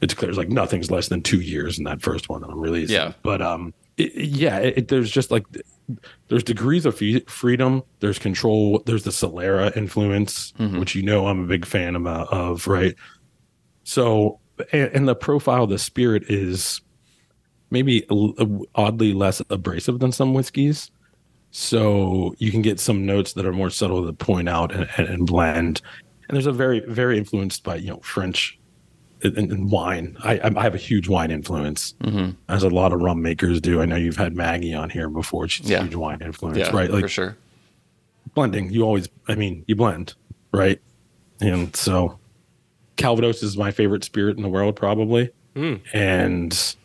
it 0.00 0.10
declares 0.10 0.36
like 0.36 0.48
nothing's 0.48 0.92
less 0.92 1.08
than 1.08 1.22
two 1.22 1.40
years 1.40 1.76
in 1.76 1.84
that 1.84 2.02
first 2.02 2.28
one 2.28 2.42
that 2.42 2.50
I'm 2.50 2.60
releasing. 2.60 2.94
Yeah, 2.94 3.14
but 3.24 3.42
um, 3.42 3.74
it, 4.00 4.14
yeah, 4.14 4.58
it, 4.58 4.88
there's 4.88 5.10
just 5.10 5.30
like 5.30 5.44
there's 6.28 6.44
degrees 6.44 6.86
of 6.86 7.00
freedom. 7.26 7.82
There's 8.00 8.18
control. 8.18 8.82
There's 8.86 9.04
the 9.04 9.10
Solera 9.10 9.76
influence, 9.76 10.52
mm-hmm. 10.52 10.78
which 10.78 10.94
you 10.94 11.02
know 11.02 11.26
I'm 11.26 11.44
a 11.44 11.46
big 11.46 11.66
fan 11.66 11.96
of, 11.96 12.06
of 12.06 12.66
right? 12.66 12.94
So, 13.84 14.40
and, 14.72 14.90
and, 14.92 15.08
the 15.08 15.14
profile 15.14 15.64
of 15.64 15.70
the 15.70 15.78
spirit 15.78 16.24
is 16.28 16.80
maybe 17.70 18.06
oddly 18.74 19.12
less 19.14 19.42
abrasive 19.50 19.98
than 19.98 20.12
some 20.12 20.34
whiskeys. 20.34 20.90
So 21.50 22.34
you 22.38 22.52
can 22.52 22.62
get 22.62 22.78
some 22.78 23.06
notes 23.06 23.32
that 23.32 23.46
are 23.46 23.52
more 23.52 23.70
subtle 23.70 24.06
to 24.06 24.12
point 24.12 24.48
out 24.48 24.72
and, 24.72 24.88
and, 24.96 25.08
and 25.08 25.26
blend. 25.26 25.82
And 26.28 26.36
there's 26.36 26.46
a 26.46 26.52
very, 26.52 26.80
very 26.80 27.18
influenced 27.18 27.64
by, 27.64 27.76
you 27.76 27.90
know, 27.90 28.00
French 28.02 28.59
and, 29.22 29.70
wine. 29.70 30.16
I, 30.22 30.40
I 30.42 30.62
have 30.62 30.74
a 30.74 30.78
huge 30.78 31.08
wine 31.08 31.30
influence, 31.30 31.94
mm-hmm. 32.02 32.30
as 32.48 32.62
a 32.62 32.68
lot 32.68 32.92
of 32.92 33.00
rum 33.00 33.22
makers 33.22 33.60
do. 33.60 33.80
I 33.80 33.84
know 33.84 33.96
you've 33.96 34.16
had 34.16 34.34
Maggie 34.34 34.74
on 34.74 34.90
here 34.90 35.08
before. 35.08 35.48
She's 35.48 35.68
yeah. 35.68 35.78
a 35.78 35.82
huge 35.82 35.94
wine 35.94 36.20
influence, 36.22 36.58
yeah, 36.58 36.70
right? 36.70 36.90
Like 36.90 37.02
for 37.02 37.08
sure. 37.08 37.36
Blending, 38.34 38.70
you 38.70 38.82
always, 38.82 39.08
I 39.28 39.34
mean, 39.34 39.64
you 39.66 39.76
blend, 39.76 40.14
right? 40.52 40.80
And 41.40 41.74
so, 41.74 42.18
Calvados 42.96 43.42
is 43.42 43.56
my 43.56 43.70
favorite 43.70 44.04
spirit 44.04 44.36
in 44.36 44.42
the 44.42 44.48
world, 44.48 44.76
probably. 44.76 45.30
Mm. 45.54 45.80
And 45.92 46.76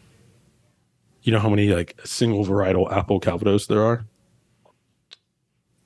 you 1.23 1.31
know 1.31 1.39
how 1.39 1.49
many 1.49 1.69
like 1.69 1.99
single 2.03 2.45
varietal 2.45 2.91
apple 2.91 3.19
Calvados 3.19 3.67
there 3.67 3.83
are? 3.83 4.05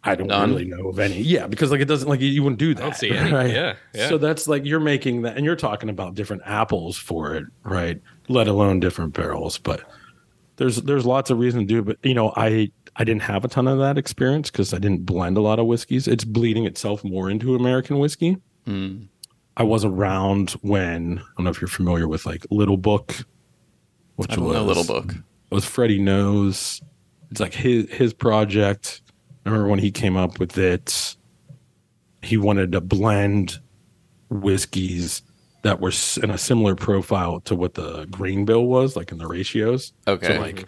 I 0.04 0.16
don't 0.16 0.28
None. 0.28 0.52
really 0.52 0.66
know 0.66 0.88
of 0.88 1.00
any. 1.00 1.22
Yeah, 1.22 1.48
because 1.48 1.72
like 1.72 1.82
it 1.82 1.86
doesn't 1.86 2.08
like 2.08 2.22
you 2.22 2.42
wouldn't 2.42 2.60
do 2.60 2.74
that. 2.74 2.82
I 2.82 2.86
don't 2.86 2.96
see 2.96 3.12
any. 3.12 3.32
Right? 3.32 3.52
Yeah, 3.52 3.76
yeah. 3.94 4.08
So 4.08 4.18
that's 4.18 4.48
like 4.48 4.66
you're 4.66 4.80
making 4.80 5.24
that, 5.24 5.36
and 5.36 5.46
you're 5.46 5.58
talking 5.58 5.90
about 5.90 6.16
different 6.16 6.44
apples 6.46 6.98
for 6.98 7.36
it, 7.36 7.46
right? 7.64 8.02
Let 8.30 8.48
alone 8.48 8.80
different 8.80 9.14
barrels. 9.14 9.58
But 9.58 9.84
there's 10.56 10.78
there's 10.78 11.06
lots 11.06 11.30
of 11.30 11.40
reason 11.40 11.62
to 11.62 11.66
do. 11.66 11.80
It, 11.80 11.86
but 11.86 11.98
you 12.02 12.14
know, 12.14 12.32
I 12.38 12.72
I 12.96 13.04
didn't 13.04 13.24
have 13.24 13.44
a 13.44 13.50
ton 13.50 13.68
of 13.68 13.80
that 13.80 13.98
experience 13.98 14.50
because 14.50 14.74
I 14.74 14.78
didn't 14.78 15.06
blend 15.06 15.38
a 15.38 15.42
lot 15.42 15.60
of 15.60 15.66
whiskeys. 15.66 16.08
It's 16.08 16.24
bleeding 16.24 16.66
itself 16.66 17.04
more 17.04 17.30
into 17.30 17.56
American 17.56 18.00
whiskey. 18.00 18.38
Mm. 18.66 19.08
I 19.58 19.64
was 19.64 19.84
around 19.84 20.52
when 20.62 21.20
I 21.20 21.24
don't 21.38 21.44
know 21.44 21.50
if 21.50 21.60
you're 21.60 21.68
familiar 21.68 22.08
with 22.08 22.26
like 22.26 22.46
Little 22.50 22.78
Book, 22.78 23.16
which 24.16 24.38
was 24.38 24.56
Little 24.56 24.86
Book. 24.86 25.14
It 25.14 25.56
was 25.56 25.66
Freddie 25.66 26.00
Noe's. 26.00 26.82
It's 27.32 27.42
like 27.42 27.54
his 27.54 27.90
his 27.92 28.14
project 28.14 29.02
I 29.46 29.50
remember 29.50 29.70
when 29.70 29.80
he 29.80 29.92
came 29.92 30.18
up 30.18 30.40
with 30.40 30.58
it, 30.58 31.16
he 32.22 32.38
wanted 32.38 32.72
to 32.74 32.82
blend 32.82 33.60
whiskeys 34.30 35.22
that 35.62 35.80
were 35.82 35.92
in 36.22 36.30
a 36.30 36.38
similar 36.38 36.76
profile 36.76 37.40
to 37.42 37.56
what 37.56 37.74
the 37.74 38.06
grain 38.06 38.46
bill 38.46 38.66
was, 38.66 38.96
like 38.96 39.12
in 39.12 39.18
the 39.18 39.28
ratios. 39.28 39.94
Okay. 40.08 40.36
So 40.36 40.40
like 40.42 40.66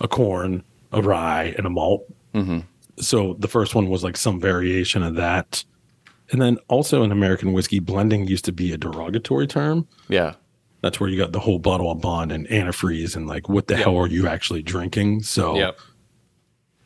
a 0.00 0.08
corn, 0.08 0.62
a 0.92 1.02
rye, 1.02 1.54
and 1.56 1.66
a 1.66 1.70
malt. 1.70 2.04
Mm-hmm. 2.34 2.60
So 2.98 3.34
the 3.38 3.48
first 3.48 3.74
one 3.74 3.88
was 3.88 4.04
like 4.04 4.16
some 4.16 4.40
variation 4.40 5.02
of 5.02 5.14
that. 5.16 5.64
And 6.32 6.40
then 6.40 6.58
also 6.68 7.02
in 7.02 7.10
American 7.12 7.52
whiskey, 7.52 7.80
blending 7.80 8.26
used 8.26 8.44
to 8.44 8.52
be 8.52 8.72
a 8.72 8.78
derogatory 8.78 9.46
term. 9.46 9.88
Yeah. 10.08 10.34
That's 10.82 11.00
where 11.00 11.10
you 11.10 11.18
got 11.18 11.32
the 11.32 11.40
whole 11.40 11.58
bottle 11.58 11.90
of 11.90 12.00
bond 12.00 12.32
and 12.32 12.46
antifreeze 12.48 13.16
and 13.16 13.26
like 13.26 13.48
what 13.48 13.66
the 13.66 13.74
Yep. 13.74 13.82
hell 13.84 13.96
are 13.96 14.06
you 14.06 14.26
actually 14.28 14.62
drinking? 14.62 15.22
So 15.22 15.56
Yep. 15.56 15.78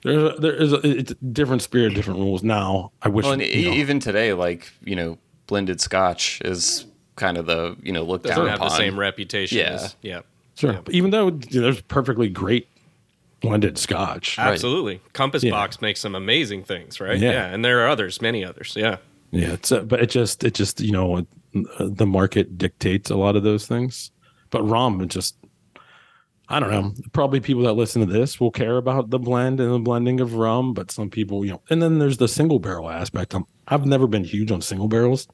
There's 0.05 0.23
a, 0.23 0.41
there 0.41 0.55
is 0.55 0.73
a 0.73 0.81
it's 0.87 1.11
a 1.11 1.15
different 1.17 1.63
spirit, 1.63 1.95
different 1.95 2.21
rules. 2.21 2.43
Now 2.43 2.93
I 3.03 3.09
wish 3.09 3.25
Well, 3.25 3.33
and 3.33 3.43
you 3.43 3.49
e- 3.49 3.65
know, 3.65 3.73
even 3.73 3.99
today, 4.01 4.33
like 4.33 4.71
you 4.85 4.95
know, 4.95 5.19
blended 5.47 5.81
Scotch 5.81 6.41
is 6.45 6.87
kind 7.17 7.37
of 7.39 7.47
the 7.47 7.77
you 7.83 7.93
know 7.93 8.03
looked 8.05 8.25
Doesn't 8.25 8.39
down 8.39 8.49
have 8.49 8.59
upon. 8.61 8.69
the 8.71 8.77
same 8.77 8.99
reputation. 8.99 9.59
Yeah. 9.59 9.65
As, 9.73 9.97
yeah. 10.03 10.21
sure, 10.57 10.73
yeah. 10.75 10.81
Even 10.91 11.11
though 11.11 11.27
you 11.29 11.61
know, 11.61 11.63
there's 11.63 11.81
perfectly 11.83 12.29
great 12.29 12.69
blended 13.41 13.77
scotch. 13.79 14.39
Absolutely. 14.39 15.01
Compass 15.13 15.43
Yeah. 15.43 15.51
Box 15.51 15.81
makes 15.83 16.01
some 16.01 16.15
amazing 16.15 16.65
things, 16.65 16.99
right? 17.01 17.19
Yeah. 17.19 17.47
And 17.47 17.63
there 17.65 17.85
are 17.85 17.89
others, 17.89 18.23
many 18.23 18.45
others. 18.45 18.75
Yeah. 18.77 18.97
Yeah, 19.33 19.53
it's 19.53 19.73
uh, 19.73 19.81
but 19.81 20.01
it 20.01 20.11
just 20.11 20.45
it 20.45 20.55
just 20.55 20.81
you 20.81 20.93
know 20.93 21.17
uh, 21.19 21.25
the 21.79 22.07
market 22.07 22.57
dictates 22.57 23.11
a 23.11 23.17
lot 23.17 23.35
of 23.37 23.43
those 23.43 23.67
things. 23.67 24.11
But 24.51 24.63
rum, 24.63 25.01
it 25.01 25.07
just 25.09 25.35
I 26.49 26.61
don't 26.61 26.71
know. 26.71 26.93
Probably 27.13 27.41
people 27.41 27.63
that 27.63 27.73
listen 27.73 28.07
to 28.07 28.13
this 28.13 28.39
will 28.39 28.51
care 28.51 28.77
about 28.77 29.11
the 29.11 29.19
blend 29.19 29.61
and 29.61 29.73
the 29.73 29.79
blending 29.79 30.21
of 30.21 30.35
rum, 30.35 30.75
but 30.75 30.91
some 30.91 31.09
people, 31.09 31.45
you 31.45 31.53
know, 31.53 31.63
and 31.71 31.83
then 31.83 31.99
there's 31.99 32.19
the 32.19 32.29
single 32.29 32.59
barrel 32.59 32.91
aspect. 32.91 33.35
I'm, 33.35 33.45
I've 33.69 33.87
never 33.87 34.07
been 34.07 34.25
huge 34.25 34.51
on 34.53 34.61
single 34.61 34.89
barrels. 34.89 35.27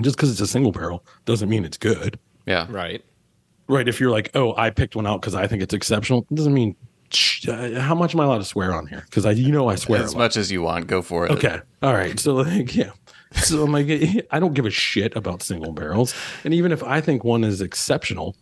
Just 0.00 0.16
because 0.16 0.30
it's 0.30 0.40
a 0.40 0.46
single 0.46 0.72
barrel 0.72 1.04
doesn't 1.26 1.48
mean 1.50 1.64
it's 1.64 1.76
good, 1.76 2.18
Yeah. 2.46 2.66
Right. 2.70 3.04
right? 3.68 3.86
If 3.86 4.00
you're 4.00 4.10
like, 4.10 4.30
oh, 4.34 4.54
I 4.56 4.70
picked 4.70 4.96
one 4.96 5.06
out 5.06 5.20
because 5.20 5.34
I 5.34 5.46
think 5.46 5.62
it's 5.62 5.74
exceptional, 5.74 6.26
it 6.30 6.34
doesn't 6.34 6.54
mean. 6.54 6.74
Shh, 7.12 7.48
uh, 7.48 7.80
how 7.80 7.94
much 7.96 8.14
am 8.14 8.20
I 8.20 8.24
allowed 8.24 8.38
to 8.38 8.44
swear 8.44 8.72
on 8.72 8.86
here? 8.86 9.02
Because 9.04 9.26
I, 9.26 9.32
you 9.32 9.50
know, 9.50 9.68
I 9.68 9.74
swear 9.74 10.00
As 10.02 10.14
much 10.14 10.36
as 10.36 10.50
you 10.52 10.62
want, 10.62 10.86
go 10.86 11.02
for 11.02 11.26
it. 11.26 11.32
Okay. 11.32 11.58
All 11.82 11.92
right. 11.92 12.18
So 12.20 12.36
like, 12.36 12.74
yeah. 12.74 12.92
So 13.42 13.64
I'm 13.64 13.72
like, 13.72 13.88
I 14.30 14.38
don't 14.38 14.54
give 14.54 14.64
a 14.64 14.70
shit 14.70 15.14
about 15.16 15.42
single 15.42 15.72
barrels, 15.72 16.14
and 16.44 16.54
even 16.54 16.70
if 16.72 16.82
I 16.84 17.00
think 17.00 17.24
one 17.24 17.42
is 17.44 17.60
exceptional, 17.60 18.36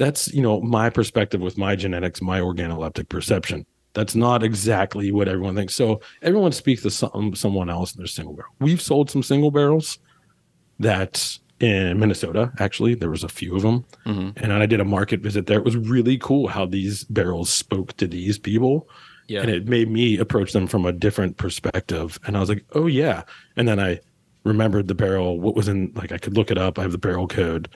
that's 0.00 0.32
you 0.32 0.42
know 0.42 0.60
my 0.60 0.90
perspective 0.90 1.40
with 1.40 1.56
my 1.58 1.76
genetics, 1.76 2.20
my 2.22 2.40
organoleptic 2.40 3.08
perception. 3.08 3.64
That's 3.92 4.14
not 4.14 4.42
exactly 4.42 5.12
what 5.12 5.28
everyone 5.28 5.54
thinks. 5.56 5.74
So 5.74 6.00
everyone 6.22 6.52
speaks 6.52 6.82
to 6.82 6.90
some 6.90 7.34
someone 7.34 7.68
else 7.68 7.94
in 7.94 7.98
their 7.98 8.06
single 8.06 8.34
barrel. 8.34 8.52
We've 8.58 8.80
sold 8.80 9.10
some 9.10 9.22
single 9.22 9.50
barrels 9.50 9.98
that 10.78 11.38
in 11.60 12.00
Minnesota, 12.00 12.50
actually, 12.58 12.94
there 12.94 13.10
was 13.10 13.22
a 13.22 13.28
few 13.28 13.54
of 13.54 13.60
them, 13.62 13.84
mm-hmm. 14.06 14.42
and 14.42 14.52
I 14.54 14.64
did 14.64 14.80
a 14.80 14.84
market 14.84 15.20
visit 15.20 15.46
there. 15.46 15.58
It 15.58 15.64
was 15.64 15.76
really 15.76 16.16
cool 16.16 16.48
how 16.48 16.64
these 16.64 17.04
barrels 17.04 17.50
spoke 17.50 17.94
to 17.98 18.06
these 18.06 18.38
people 18.38 18.88
Yeah. 19.28 19.42
and 19.42 19.50
it 19.50 19.68
made 19.68 19.90
me 19.90 20.16
approach 20.18 20.52
them 20.52 20.66
from 20.66 20.86
a 20.86 20.92
different 20.92 21.36
perspective 21.36 22.18
and 22.26 22.36
i 22.36 22.40
was 22.40 22.48
like 22.48 22.64
oh 22.72 22.86
yeah 22.88 23.22
and 23.56 23.68
then 23.68 23.78
i 23.78 24.00
remembered 24.44 24.88
the 24.88 24.94
barrel 24.94 25.38
what 25.38 25.54
was 25.54 25.68
in 25.68 25.92
like 25.94 26.10
i 26.12 26.18
could 26.18 26.36
look 26.36 26.50
it 26.50 26.58
up 26.58 26.78
i 26.78 26.82
have 26.82 26.90
the 26.92 26.98
barrel 27.06 27.28
code 27.28 27.68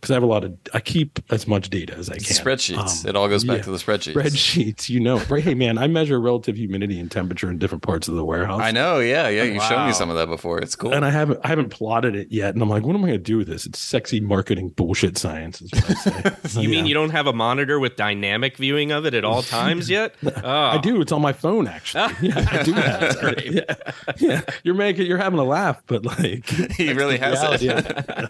because 0.00 0.10
i 0.10 0.14
have 0.14 0.22
a 0.22 0.26
lot 0.26 0.44
of 0.44 0.56
i 0.74 0.80
keep 0.80 1.18
as 1.30 1.46
much 1.46 1.68
data 1.70 1.94
as 1.96 2.08
i 2.08 2.14
can 2.14 2.22
Spreadsheets. 2.22 3.04
Um, 3.04 3.08
it 3.10 3.16
all 3.16 3.28
goes 3.28 3.44
back 3.44 3.58
yeah. 3.58 3.62
to 3.64 3.70
the 3.70 3.76
spreadsheets. 3.78 4.14
spreadsheets 4.14 4.88
you 4.88 5.00
know 5.00 5.18
right 5.28 5.42
hey 5.44 5.54
man 5.54 5.76
i 5.78 5.86
measure 5.86 6.20
relative 6.20 6.56
humidity 6.56 6.98
and 6.98 7.10
temperature 7.10 7.50
in 7.50 7.58
different 7.58 7.82
parts 7.82 8.08
of 8.08 8.14
the 8.14 8.24
warehouse 8.24 8.60
I 8.60 8.70
know. 8.72 8.98
Yeah. 9.00 9.28
Yeah. 9.28 9.44
You 9.44 9.60
showed 9.60 9.76
Wow. 9.76 9.86
me 9.86 9.92
some 9.92 10.10
of 10.10 10.16
that 10.16 10.26
before. 10.26 10.58
It's 10.60 10.76
cool. 10.76 10.92
and 10.92 11.04
I 11.04 11.10
haven't 11.10 11.40
I 11.42 11.48
haven't 11.48 11.70
plotted 11.70 12.14
it 12.14 12.30
yet, 12.30 12.54
and 12.54 12.62
I'm 12.62 12.68
like, 12.68 12.84
what 12.84 12.94
am 12.94 13.02
I 13.04 13.08
going 13.08 13.18
to 13.18 13.24
do 13.24 13.38
with 13.38 13.46
this? 13.48 13.64
It's 13.66 13.78
sexy 13.78 14.20
marketing 14.20 14.70
bullshit 14.70 15.16
science. 15.18 15.60
Is 15.62 15.70
what 15.72 15.90
I 15.90 16.48
say. 16.48 16.60
You 16.62 16.68
mean 16.68 16.86
you 16.86 16.94
don't 16.94 17.10
have 17.10 17.26
a 17.26 17.32
monitor 17.32 17.78
with 17.80 17.96
dynamic 17.96 18.56
viewing 18.56 18.92
of 18.92 19.06
it 19.06 19.14
at 19.14 19.24
all 19.24 19.42
times 19.42 19.88
yet? 19.98 20.14
Oh, 20.24 20.40
I 20.44 20.78
do. 20.78 21.00
It's 21.00 21.12
on 21.12 21.22
my 21.22 21.32
phone, 21.32 21.66
actually. 21.68 22.14
Yeah, 22.20 22.46
I 22.50 22.62
do 22.62 22.72
that. 22.74 23.44
Yeah, 23.46 23.74
yeah. 24.18 24.40
You're 24.62 24.74
making, 24.74 25.06
you're 25.06 25.18
having 25.18 25.38
a 25.38 25.44
laugh, 25.44 25.82
but 25.86 26.04
like, 26.04 26.46
he 26.74 26.92
really 26.92 27.18
has 27.18 27.42
it. 27.42 27.62
reality. 27.62 28.28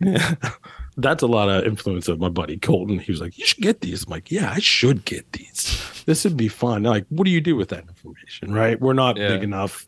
yeah. 0.00 0.34
That's 0.96 1.22
a 1.22 1.26
lot 1.26 1.48
of 1.48 1.64
influence 1.64 2.08
of 2.08 2.20
my 2.20 2.28
buddy 2.28 2.58
Colton. 2.58 2.98
He 2.98 3.10
was 3.12 3.20
like, 3.20 3.38
"You 3.38 3.46
should 3.46 3.62
get 3.62 3.80
these." 3.80 4.04
I'm 4.04 4.10
like, 4.10 4.30
"Yeah, 4.30 4.50
I 4.50 4.58
should 4.58 5.04
get 5.04 5.30
these. 5.32 6.02
This 6.06 6.24
would 6.24 6.36
be 6.36 6.48
fun." 6.48 6.82
Like, 6.82 7.06
what 7.08 7.24
do 7.24 7.30
you 7.30 7.40
do 7.40 7.56
with 7.56 7.70
that 7.70 7.84
information? 7.88 8.52
Right? 8.52 8.78
We're 8.80 8.92
not 8.92 9.16
Yeah. 9.16 9.28
big 9.28 9.42
enough 9.42 9.86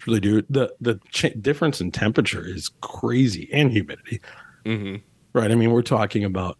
to 0.00 0.10
really 0.10 0.20
do 0.20 0.38
it. 0.38 0.52
The 0.52 0.74
the 0.80 1.00
ch- 1.10 1.32
difference 1.40 1.80
in 1.80 1.90
temperature 1.90 2.44
is 2.46 2.70
crazy 2.80 3.48
and 3.52 3.70
humidity. 3.72 4.20
hmm 4.66 4.96
Right? 5.32 5.50
I 5.50 5.54
mean, 5.54 5.70
we're 5.70 5.80
talking 5.82 6.24
about 6.24 6.58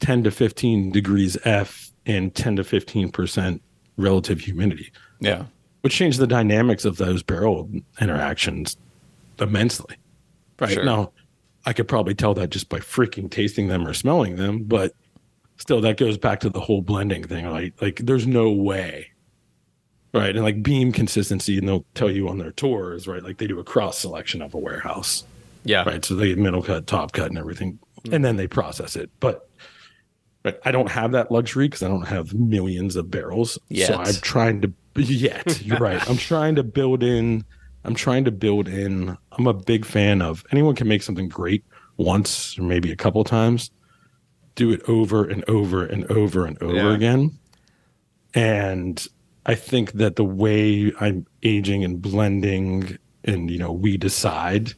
10 0.00 0.24
to 0.24 0.30
15 0.30 0.90
degrees 0.90 1.36
F 1.44 1.92
and 2.06 2.34
10 2.34 2.56
to 2.56 2.64
15 2.64 3.10
percent 3.12 3.60
relative 3.98 4.40
humidity 4.40 4.90
Yeah. 5.20 5.44
which 5.82 5.94
changed 5.94 6.18
the 6.18 6.26
dynamics 6.26 6.84
of 6.86 6.96
those 6.96 7.22
barrel 7.22 7.70
interactions 8.00 8.76
immensely. 9.38 9.96
Right 10.60 10.72
Sure. 10.72 10.84
now, 10.84 11.12
I 11.66 11.72
could 11.72 11.88
probably 11.88 12.14
tell 12.14 12.34
that 12.34 12.50
just 12.50 12.68
by 12.68 12.78
freaking 12.78 13.30
tasting 13.30 13.68
them 13.68 13.86
or 13.86 13.94
smelling 13.94 14.36
them, 14.36 14.64
but 14.64 14.92
still, 15.56 15.80
that 15.82 15.96
goes 15.96 16.18
back 16.18 16.40
to 16.40 16.50
the 16.50 16.60
whole 16.60 16.82
blending 16.82 17.24
thing. 17.24 17.48
Like, 17.50 17.80
like 17.80 17.96
there's 17.96 18.26
no 18.26 18.50
way, 18.50 19.08
right? 20.12 20.34
And 20.34 20.44
like 20.44 20.62
beam 20.62 20.92
consistency, 20.92 21.58
and 21.58 21.66
they'll 21.68 21.84
tell 21.94 22.10
you 22.10 22.28
on 22.28 22.38
their 22.38 22.52
tours, 22.52 23.06
right? 23.08 23.22
Like 23.22 23.38
they 23.38 23.46
do 23.46 23.58
a 23.60 23.64
cross 23.64 23.98
selection 23.98 24.42
of 24.42 24.52
a 24.54 24.58
warehouse, 24.58 25.24
Yeah. 25.64 25.84
right? 25.84 26.04
So 26.04 26.14
they 26.14 26.28
get 26.28 26.38
middle 26.38 26.62
cut, 26.62 26.86
top 26.86 27.12
cut, 27.12 27.28
and 27.28 27.38
everything, 27.38 27.78
and 28.12 28.24
then 28.24 28.36
they 28.36 28.46
process 28.46 28.96
it. 28.96 29.10
But 29.20 29.48
Right. 30.44 30.58
I 30.66 30.72
don't 30.72 30.90
have 30.90 31.12
that 31.12 31.32
luxury 31.32 31.68
because 31.68 31.82
I 31.82 31.88
don't 31.88 32.06
have 32.06 32.34
millions 32.34 32.96
of 32.96 33.10
barrels. 33.10 33.58
Yet. 33.70 33.86
So 33.88 33.94
I'm 33.94 34.14
trying 34.20 34.60
to 34.60 34.72
yet. 35.02 35.62
You're 35.64 35.78
right. 35.78 36.06
I'm 36.06 36.18
trying 36.18 36.56
to 36.56 36.62
build 36.62 37.02
in. 37.02 37.44
I'm 37.84 37.94
trying 37.94 38.24
to 38.24 38.30
build 38.30 38.68
in. 38.68 39.16
I'm 39.32 39.46
a 39.46 39.52
big 39.54 39.84
fan 39.84 40.22
of 40.22 40.44
anyone 40.52 40.74
can 40.74 40.88
make 40.88 41.02
something 41.02 41.28
great 41.28 41.64
once 41.96 42.58
or 42.58 42.62
maybe 42.62 42.90
a 42.90 42.96
couple 42.96 43.22
times. 43.24 43.70
Do 44.54 44.70
it 44.70 44.82
over 44.88 45.24
and 45.24 45.44
over 45.48 45.84
and 45.84 46.04
over 46.10 46.46
and 46.46 46.60
over 46.62 46.74
Yeah. 46.74 46.94
again. 46.94 47.38
And 48.34 49.06
I 49.46 49.54
think 49.54 49.92
that 49.92 50.16
the 50.16 50.24
way 50.24 50.92
I'm 51.00 51.26
aging 51.42 51.84
and 51.84 52.00
blending 52.00 52.98
and 53.24 53.50
you 53.50 53.58
know 53.58 53.72
we 53.72 53.96
decide 53.96 54.72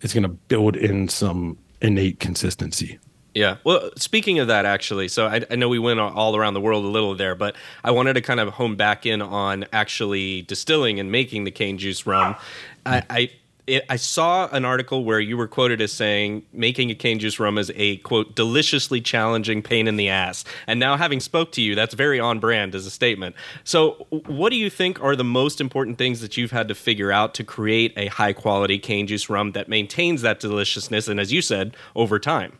is 0.00 0.12
going 0.12 0.22
to 0.24 0.28
build 0.28 0.76
in 0.76 1.08
some 1.08 1.58
innate 1.80 2.18
consistency. 2.20 2.98
Yeah. 3.34 3.56
Well, 3.64 3.90
speaking 3.96 4.38
of 4.40 4.48
that, 4.48 4.66
actually, 4.66 5.08
so 5.08 5.26
I, 5.26 5.42
I 5.50 5.56
know 5.56 5.68
we 5.68 5.78
went 5.78 6.00
all 6.00 6.36
around 6.36 6.54
the 6.54 6.60
world 6.60 6.84
a 6.84 6.88
little 6.88 7.14
there, 7.14 7.34
but 7.34 7.56
I 7.82 7.90
wanted 7.90 8.14
to 8.14 8.20
kind 8.20 8.40
of 8.40 8.50
hone 8.50 8.76
back 8.76 9.06
in 9.06 9.22
on 9.22 9.64
actually 9.72 10.42
distilling 10.42 11.00
and 11.00 11.10
making 11.10 11.44
the 11.44 11.50
cane 11.50 11.78
juice 11.78 12.06
rum. 12.06 12.36
I. 12.84 13.02
I 13.08 13.30
it, 13.66 13.84
I 13.88 13.96
saw 13.96 14.48
an 14.48 14.64
article 14.64 15.04
where 15.04 15.20
you 15.20 15.36
were 15.36 15.46
quoted 15.46 15.80
as 15.80 15.92
saying 15.92 16.44
making 16.52 16.90
a 16.90 16.94
cane 16.94 17.18
juice 17.18 17.38
rum 17.38 17.58
is 17.58 17.70
a 17.76 17.98
quote 17.98 18.34
deliciously 18.34 19.00
challenging 19.00 19.62
pain 19.62 19.86
in 19.86 19.96
the 19.96 20.08
ass. 20.08 20.44
And 20.66 20.80
now, 20.80 20.96
having 20.96 21.20
spoke 21.20 21.52
to 21.52 21.62
you, 21.62 21.74
that's 21.74 21.94
very 21.94 22.18
on 22.18 22.40
brand 22.40 22.74
as 22.74 22.86
a 22.86 22.90
statement. 22.90 23.36
So, 23.64 24.06
what 24.26 24.50
do 24.50 24.56
you 24.56 24.68
think 24.68 25.02
are 25.02 25.14
the 25.14 25.24
most 25.24 25.60
important 25.60 25.96
things 25.96 26.20
that 26.20 26.36
you've 26.36 26.50
had 26.50 26.68
to 26.68 26.74
figure 26.74 27.12
out 27.12 27.34
to 27.34 27.44
create 27.44 27.92
a 27.96 28.06
high 28.06 28.32
quality 28.32 28.78
cane 28.78 29.06
juice 29.06 29.30
rum 29.30 29.52
that 29.52 29.68
maintains 29.68 30.22
that 30.22 30.40
deliciousness 30.40 31.06
and, 31.06 31.20
as 31.20 31.32
you 31.32 31.40
said, 31.40 31.76
over 31.94 32.18
time? 32.18 32.58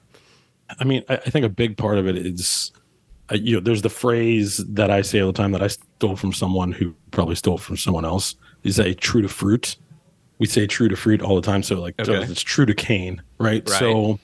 I 0.79 0.85
mean, 0.85 1.03
I, 1.09 1.15
I 1.15 1.31
think 1.31 1.45
a 1.45 1.49
big 1.49 1.77
part 1.77 1.99
of 1.99 2.07
it 2.07 2.17
is, 2.17 2.73
uh, 3.31 3.37
you 3.37 3.55
know, 3.55 3.61
there's 3.61 3.83
the 3.83 3.91
phrase 3.91 4.59
that 4.59 4.91
I 4.91 5.03
say 5.03 5.21
all 5.21 5.33
the 5.33 5.37
time 5.37 5.53
that 5.53 5.63
I 5.63 5.69
stole 5.69 6.17
from 6.17 6.33
someone 6.33 6.73
who 6.73 6.95
probably 7.11 7.35
stole 7.35 7.59
from 7.59 7.77
someone 7.77 8.05
else. 8.05 8.35
Is 8.63 8.77
say 8.77 8.95
true 8.95 9.23
to 9.23 9.29
fruit. 9.29 9.77
We 10.39 10.47
say 10.47 10.67
true 10.67 10.89
to 10.89 10.97
fruit 10.97 11.21
all 11.23 11.35
the 11.37 11.43
time. 11.43 11.63
So 11.63 11.81
like, 11.81 11.95
so 12.05 12.15
Okay. 12.15 12.31
it's 12.31 12.43
true 12.43 12.67
to 12.67 12.75
cane, 12.75 13.23
right? 13.39 13.69
Right. 13.69 13.79
So 13.79 14.19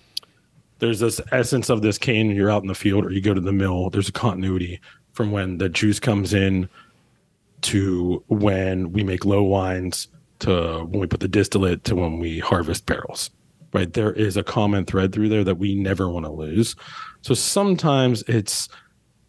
there's 0.78 1.00
this 1.00 1.20
essence 1.32 1.70
of 1.70 1.82
this 1.82 1.98
cane. 1.98 2.30
You're 2.30 2.50
out 2.50 2.62
in 2.62 2.68
the 2.68 2.74
field 2.74 3.04
or 3.04 3.10
you 3.12 3.20
go 3.20 3.34
to 3.34 3.40
the 3.40 3.52
mill. 3.52 3.90
There's 3.90 4.08
a 4.08 4.12
continuity 4.12 4.80
from 5.12 5.32
when 5.32 5.58
the 5.58 5.68
juice 5.68 5.98
comes 5.98 6.32
in 6.34 6.68
to 7.62 8.22
when 8.28 8.92
we 8.92 9.02
make 9.02 9.24
low 9.24 9.42
wines 9.42 10.06
to 10.40 10.84
when 10.88 11.00
we 11.00 11.06
put 11.08 11.18
the 11.18 11.26
distillate 11.28 11.82
to 11.84 11.96
when 11.96 12.20
we 12.20 12.38
harvest 12.38 12.86
barrels 12.86 13.30
right 13.72 13.92
there 13.92 14.12
is 14.12 14.36
a 14.36 14.42
common 14.42 14.84
thread 14.84 15.12
through 15.12 15.28
there 15.28 15.44
that 15.44 15.56
we 15.56 15.74
never 15.74 16.08
want 16.08 16.24
to 16.26 16.32
lose. 16.32 16.74
So 17.22 17.34
sometimes 17.34 18.22
it's 18.28 18.68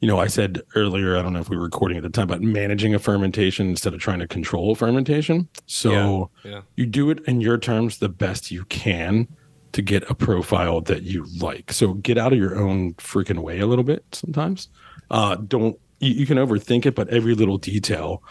you 0.02 0.08
know 0.08 0.18
i 0.18 0.28
said 0.28 0.62
earlier 0.76 1.18
i 1.18 1.22
don't 1.22 1.34
know 1.34 1.42
if 1.42 1.50
we 1.50 1.58
were 1.58 1.64
recording 1.64 1.98
at 1.98 2.04
the 2.04 2.10
time 2.10 2.28
but 2.28 2.42
managing 2.42 2.96
a 2.96 3.00
fermentation 3.00 3.68
instead 3.68 3.94
of 3.94 4.00
trying 4.00 4.20
to 4.20 4.28
control 4.28 4.74
fermentation. 4.76 5.50
So 5.66 6.32
Yeah, 6.46 6.52
yeah. 6.52 6.62
you 6.78 6.86
do 6.86 7.10
it 7.10 7.20
in 7.28 7.42
your 7.42 7.58
terms 7.58 7.98
the 7.98 8.08
best 8.08 8.50
you 8.50 8.64
can 8.66 9.28
to 9.74 9.82
get 9.82 10.10
a 10.10 10.16
profile 10.16 10.80
that 10.82 11.04
you 11.04 11.26
like. 11.40 11.74
So 11.74 11.94
get 11.96 12.18
out 12.18 12.32
of 12.32 12.40
your 12.40 12.58
own 12.58 12.94
freaking 12.94 13.40
way 13.40 13.60
a 13.60 13.68
little 13.68 13.84
bit 13.84 14.04
sometimes. 14.14 14.70
Uh 15.12 15.36
don't 15.36 15.78
you, 16.00 16.12
you 16.14 16.26
can 16.26 16.38
overthink 16.38 16.86
it 16.86 16.96
but 16.96 17.10
every 17.10 17.36
little 17.36 17.58
detail 17.58 18.24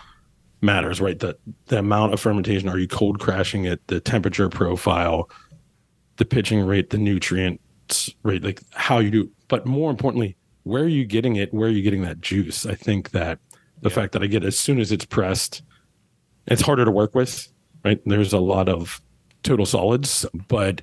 matters 0.62 1.02
right? 1.02 1.18
The 1.18 1.36
the 1.66 1.78
amount 1.80 2.14
of 2.14 2.20
fermentation 2.20 2.70
are 2.70 2.78
you 2.78 2.88
cold 2.88 3.20
crashing 3.20 3.66
it? 3.66 3.86
The 3.88 4.00
temperature 4.00 4.48
profile 4.48 5.28
the 6.18 6.24
pitching 6.24 6.61
rate 6.61 6.90
the 6.90 6.98
nutrients 6.98 8.11
rate 8.22 8.44
like 8.44 8.61
how 8.74 8.98
you 8.98 9.11
do 9.11 9.31
but 9.48 9.66
more 9.66 9.90
importantly 9.90 10.37
where 10.64 10.83
are 10.83 10.88
you 10.88 11.04
getting 11.07 11.37
it 11.37 11.52
where 11.54 11.68
are 11.68 11.72
you 11.72 11.83
getting 11.83 12.02
that 12.02 12.20
juice 12.20 12.66
i 12.66 12.74
think 12.74 13.11
that 13.11 13.38
The 13.83 13.88
yeah. 13.90 13.94
fact 13.94 14.12
that 14.12 14.22
I 14.22 14.26
get 14.26 14.44
as 14.44 14.59
soon 14.59 14.81
as 14.81 14.90
it's 14.90 15.04
pressed, 15.07 15.62
it's 16.46 16.62
harder 16.62 16.85
to 16.85 16.90
work 16.90 17.14
with, 17.14 17.48
right? 17.85 18.00
There's 18.04 18.33
a 18.33 18.40
lot 18.40 18.68
of 18.68 19.00
total 19.42 19.66
solids, 19.66 20.26
but 20.48 20.83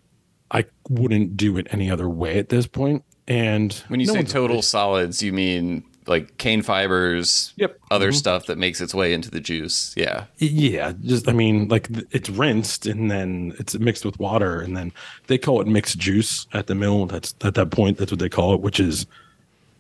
I 0.52 0.66
wouldn't 0.90 1.36
do 1.36 1.58
it 1.58 1.68
any 1.72 1.92
other 1.92 2.08
way 2.08 2.38
at 2.40 2.50
this 2.50 2.68
point. 2.68 3.04
And 3.28 3.74
when 3.90 4.00
you 4.00 4.08
no 4.08 4.14
say 4.14 4.24
total 4.24 4.62
solids, 4.62 5.22
you 5.22 5.34
mean 5.34 5.84
like 6.08 6.38
cane 6.38 6.62
fibers, 6.62 7.54
yep, 7.56 7.80
other 7.92 8.10
mm-hmm. 8.10 8.16
stuff 8.16 8.46
that 8.46 8.58
makes 8.58 8.82
its 8.82 8.94
way 8.94 9.14
into 9.14 9.32
the 9.32 9.40
juice. 9.40 9.94
Yeah, 9.98 10.26
yeah. 10.38 10.94
Just 11.04 11.28
I 11.28 11.34
mean, 11.34 11.68
like 11.68 11.88
it's 12.12 12.30
rinsed 12.30 12.86
and 12.86 13.10
then 13.10 13.54
it's 13.60 13.78
mixed 13.78 14.06
with 14.06 14.20
water, 14.20 14.62
and 14.62 14.76
then 14.76 14.92
they 15.28 15.38
call 15.38 15.62
it 15.62 15.68
mixed 15.68 15.98
juice 15.98 16.48
at 16.54 16.68
the 16.68 16.76
mill. 16.76 17.06
That's 17.06 17.34
at 17.42 17.56
that 17.56 17.72
point. 17.72 17.98
That's 17.98 18.12
what 18.12 18.20
they 18.20 18.30
call 18.30 18.54
it, 18.54 18.62
which 18.62 18.80
is 18.80 19.06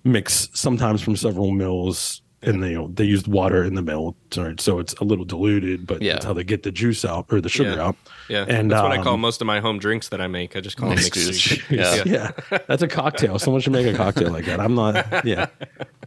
mix 0.04 0.50
sometimes 0.54 1.02
from 1.02 1.16
several 1.16 1.52
mills 1.52 2.22
and 2.45 2.63
they 2.63 2.69
you 2.69 2.75
know, 2.75 2.88
they 2.88 3.03
used 3.03 3.27
water 3.27 3.63
in 3.63 3.75
the 3.75 3.81
mill, 3.81 4.15
so 4.31 4.79
it's 4.79 4.93
a 4.93 5.03
little 5.03 5.25
diluted, 5.25 5.88
but 5.88 6.01
yeah. 6.01 6.13
that's 6.13 6.25
how 6.25 6.34
they 6.34 6.43
get 6.43 6.63
the 6.63 6.71
juice 6.71 7.05
out 7.05 7.25
or 7.31 7.41
the 7.41 7.49
sugar 7.49 7.75
yeah. 7.75 7.84
out. 7.88 7.95
Yeah, 8.29 8.45
and 8.47 8.71
that's 8.71 8.81
um, 8.81 8.89
what 8.89 8.99
I 8.99 9.03
call 9.03 9.15
um, 9.15 9.21
most 9.21 9.41
of 9.41 9.47
my 9.47 9.60
home 9.60 9.79
drinks 9.79 10.10
that 10.10 10.21
I 10.21 10.27
make. 10.27 10.55
I 10.55 10.62
just 10.62 10.77
call 10.77 10.89
them 10.89 10.97
mixed 10.97 11.13
juice. 11.13 11.39
juice. 11.39 11.62
Yeah. 11.69 12.03
yeah, 12.05 12.31
that's 12.67 12.81
a 12.81 12.88
cocktail. 12.88 13.39
Someone 13.39 13.62
should 13.62 13.73
make 13.73 13.88
a 13.88 13.95
cocktail 13.95 14.31
like 14.31 14.45
that. 14.45 14.60
I'm 14.60 14.75
not. 14.75 14.95
Yeah, 15.25 15.47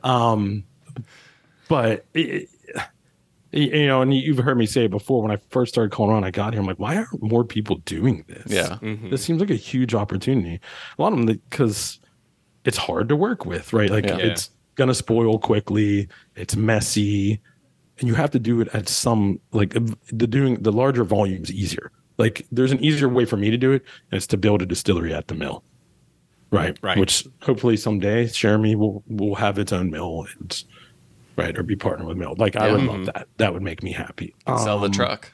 um, 0.02 0.64
but. 1.68 2.04
It, 2.14 2.48
you 3.50 3.86
know, 3.86 4.02
and 4.02 4.12
you've 4.12 4.36
heard 4.36 4.58
me 4.58 4.66
say 4.66 4.84
it 4.84 4.90
before 4.90 5.22
when 5.22 5.30
I 5.30 5.38
first 5.48 5.72
started 5.72 5.90
calling 5.90 6.12
around, 6.12 6.24
I 6.24 6.30
got 6.30 6.52
here. 6.52 6.60
I'm 6.60 6.66
like, 6.66 6.78
why 6.78 6.96
aren't 6.96 7.22
more 7.22 7.44
people 7.44 7.76
doing 7.86 8.22
this? 8.28 8.52
Yeah. 8.52 8.76
Mm-hmm. 8.82 9.08
This 9.08 9.24
seems 9.24 9.40
like 9.40 9.48
a 9.48 9.54
huge 9.54 9.94
opportunity. 9.94 10.60
A 10.98 11.02
lot 11.02 11.14
of 11.14 11.18
them, 11.18 11.40
because 11.48 11.98
it's 12.66 12.76
hard 12.76 13.08
to 13.08 13.16
work 13.16 13.46
with, 13.46 13.72
right? 13.72 13.88
Like, 13.88 14.04
yeah. 14.04 14.18
it's 14.18 14.50
going 14.78 14.88
to 14.88 14.94
spoil 14.94 15.38
quickly. 15.38 16.08
It's 16.36 16.56
messy, 16.56 17.42
and 17.98 18.08
you 18.08 18.14
have 18.14 18.30
to 18.30 18.38
do 18.38 18.62
it 18.62 18.68
at 18.72 18.88
some 18.88 19.40
like 19.52 19.74
the 20.10 20.26
doing 20.26 20.62
the 20.62 20.72
larger 20.72 21.04
volumes 21.04 21.52
easier. 21.52 21.92
Like 22.16 22.46
there's 22.50 22.72
an 22.72 22.82
easier 22.82 23.08
way 23.08 23.26
for 23.26 23.36
me 23.36 23.50
to 23.50 23.58
do 23.58 23.72
it, 23.72 23.82
and 24.10 24.16
it's 24.16 24.26
to 24.28 24.38
build 24.38 24.62
a 24.62 24.66
distillery 24.66 25.12
at 25.12 25.28
the 25.28 25.34
mill. 25.34 25.62
Right. 26.50 26.78
Right. 26.80 26.96
Which 26.96 27.26
hopefully 27.42 27.76
someday 27.76 28.26
Cheramie 28.26 28.74
will 28.74 29.02
will 29.06 29.34
have 29.34 29.58
its 29.58 29.72
own 29.72 29.90
mill 29.90 30.26
and 30.38 30.64
right 31.36 31.56
or 31.58 31.62
be 31.62 31.76
partnered 31.76 32.08
with 32.08 32.16
mill. 32.16 32.34
Like 32.38 32.56
I 32.56 32.72
would 32.72 32.82
love 32.82 33.06
that. 33.06 33.28
That 33.36 33.52
would 33.52 33.62
make 33.62 33.82
me 33.82 33.92
happy. 33.92 34.34
Sell 34.46 34.76
um, 34.76 34.82
the 34.82 34.88
truck. 34.88 35.32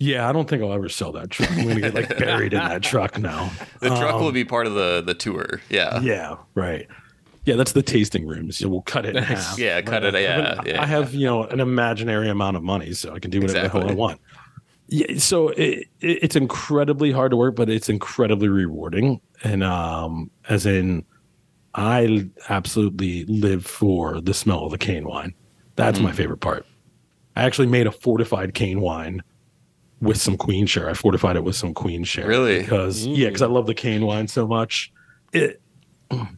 Yeah, 0.00 0.28
I 0.28 0.32
don't 0.32 0.48
think 0.48 0.62
I'll 0.62 0.72
ever 0.72 0.88
sell 0.88 1.10
that 1.12 1.30
truck. 1.30 1.50
I'm 1.50 1.66
gonna 1.66 1.80
get 1.80 1.94
like 1.94 2.16
buried 2.16 2.54
in 2.54 2.60
that 2.60 2.82
truck 2.84 3.18
now. 3.18 3.50
The 3.80 3.88
truck 3.88 4.14
um, 4.14 4.22
will 4.22 4.32
be 4.32 4.44
part 4.44 4.66
of 4.68 4.74
the 4.74 5.02
the 5.04 5.14
tour. 5.14 5.60
Yeah. 5.68 6.00
Yeah. 6.00 6.36
Right. 6.54 6.86
Yeah, 7.48 7.56
that's 7.56 7.72
the 7.72 7.82
tasting 7.82 8.26
rooms. 8.26 8.58
So 8.58 8.68
we'll 8.68 8.82
cut 8.82 9.06
it 9.06 9.16
in 9.16 9.22
half. 9.22 9.58
yeah, 9.58 9.80
cut 9.80 10.04
it. 10.04 10.12
Yeah, 10.12 10.60
yeah, 10.66 10.82
I 10.82 10.84
have 10.84 11.14
you 11.14 11.24
know 11.24 11.44
an 11.44 11.60
imaginary 11.60 12.28
amount 12.28 12.58
of 12.58 12.62
money, 12.62 12.92
so 12.92 13.14
I 13.14 13.20
can 13.20 13.30
do 13.30 13.40
whatever 13.40 13.58
exactly. 13.60 13.80
the 13.80 13.86
hell 13.86 13.94
I 13.94 13.98
want. 13.98 14.20
Yeah, 14.88 15.18
so 15.18 15.48
it, 15.48 15.86
it, 16.00 16.18
it's 16.22 16.36
incredibly 16.36 17.10
hard 17.10 17.30
to 17.30 17.38
work, 17.38 17.56
but 17.56 17.70
it's 17.70 17.88
incredibly 17.88 18.48
rewarding. 18.48 19.22
And 19.42 19.64
um, 19.64 20.30
as 20.50 20.66
in, 20.66 21.06
I 21.74 22.28
absolutely 22.50 23.24
live 23.24 23.64
for 23.64 24.20
the 24.20 24.34
smell 24.34 24.66
of 24.66 24.70
the 24.70 24.78
cane 24.78 25.08
wine. 25.08 25.32
That's 25.76 25.96
mm-hmm. 25.96 26.08
my 26.08 26.12
favorite 26.12 26.40
part. 26.40 26.66
I 27.34 27.44
actually 27.44 27.68
made 27.68 27.86
a 27.86 27.92
fortified 27.92 28.52
cane 28.52 28.82
wine 28.82 29.22
with 30.02 30.20
some 30.20 30.36
Queenshare. 30.36 30.90
I 30.90 30.92
fortified 30.92 31.36
it 31.36 31.44
with 31.44 31.56
some 31.56 31.72
Queenshare. 31.72 32.26
Really? 32.26 32.60
Because 32.60 33.06
mm. 33.06 33.16
yeah, 33.16 33.28
because 33.28 33.40
I 33.40 33.46
love 33.46 33.66
the 33.66 33.74
cane 33.74 34.04
wine 34.04 34.28
so 34.28 34.46
much. 34.46 34.92
It 35.32 35.62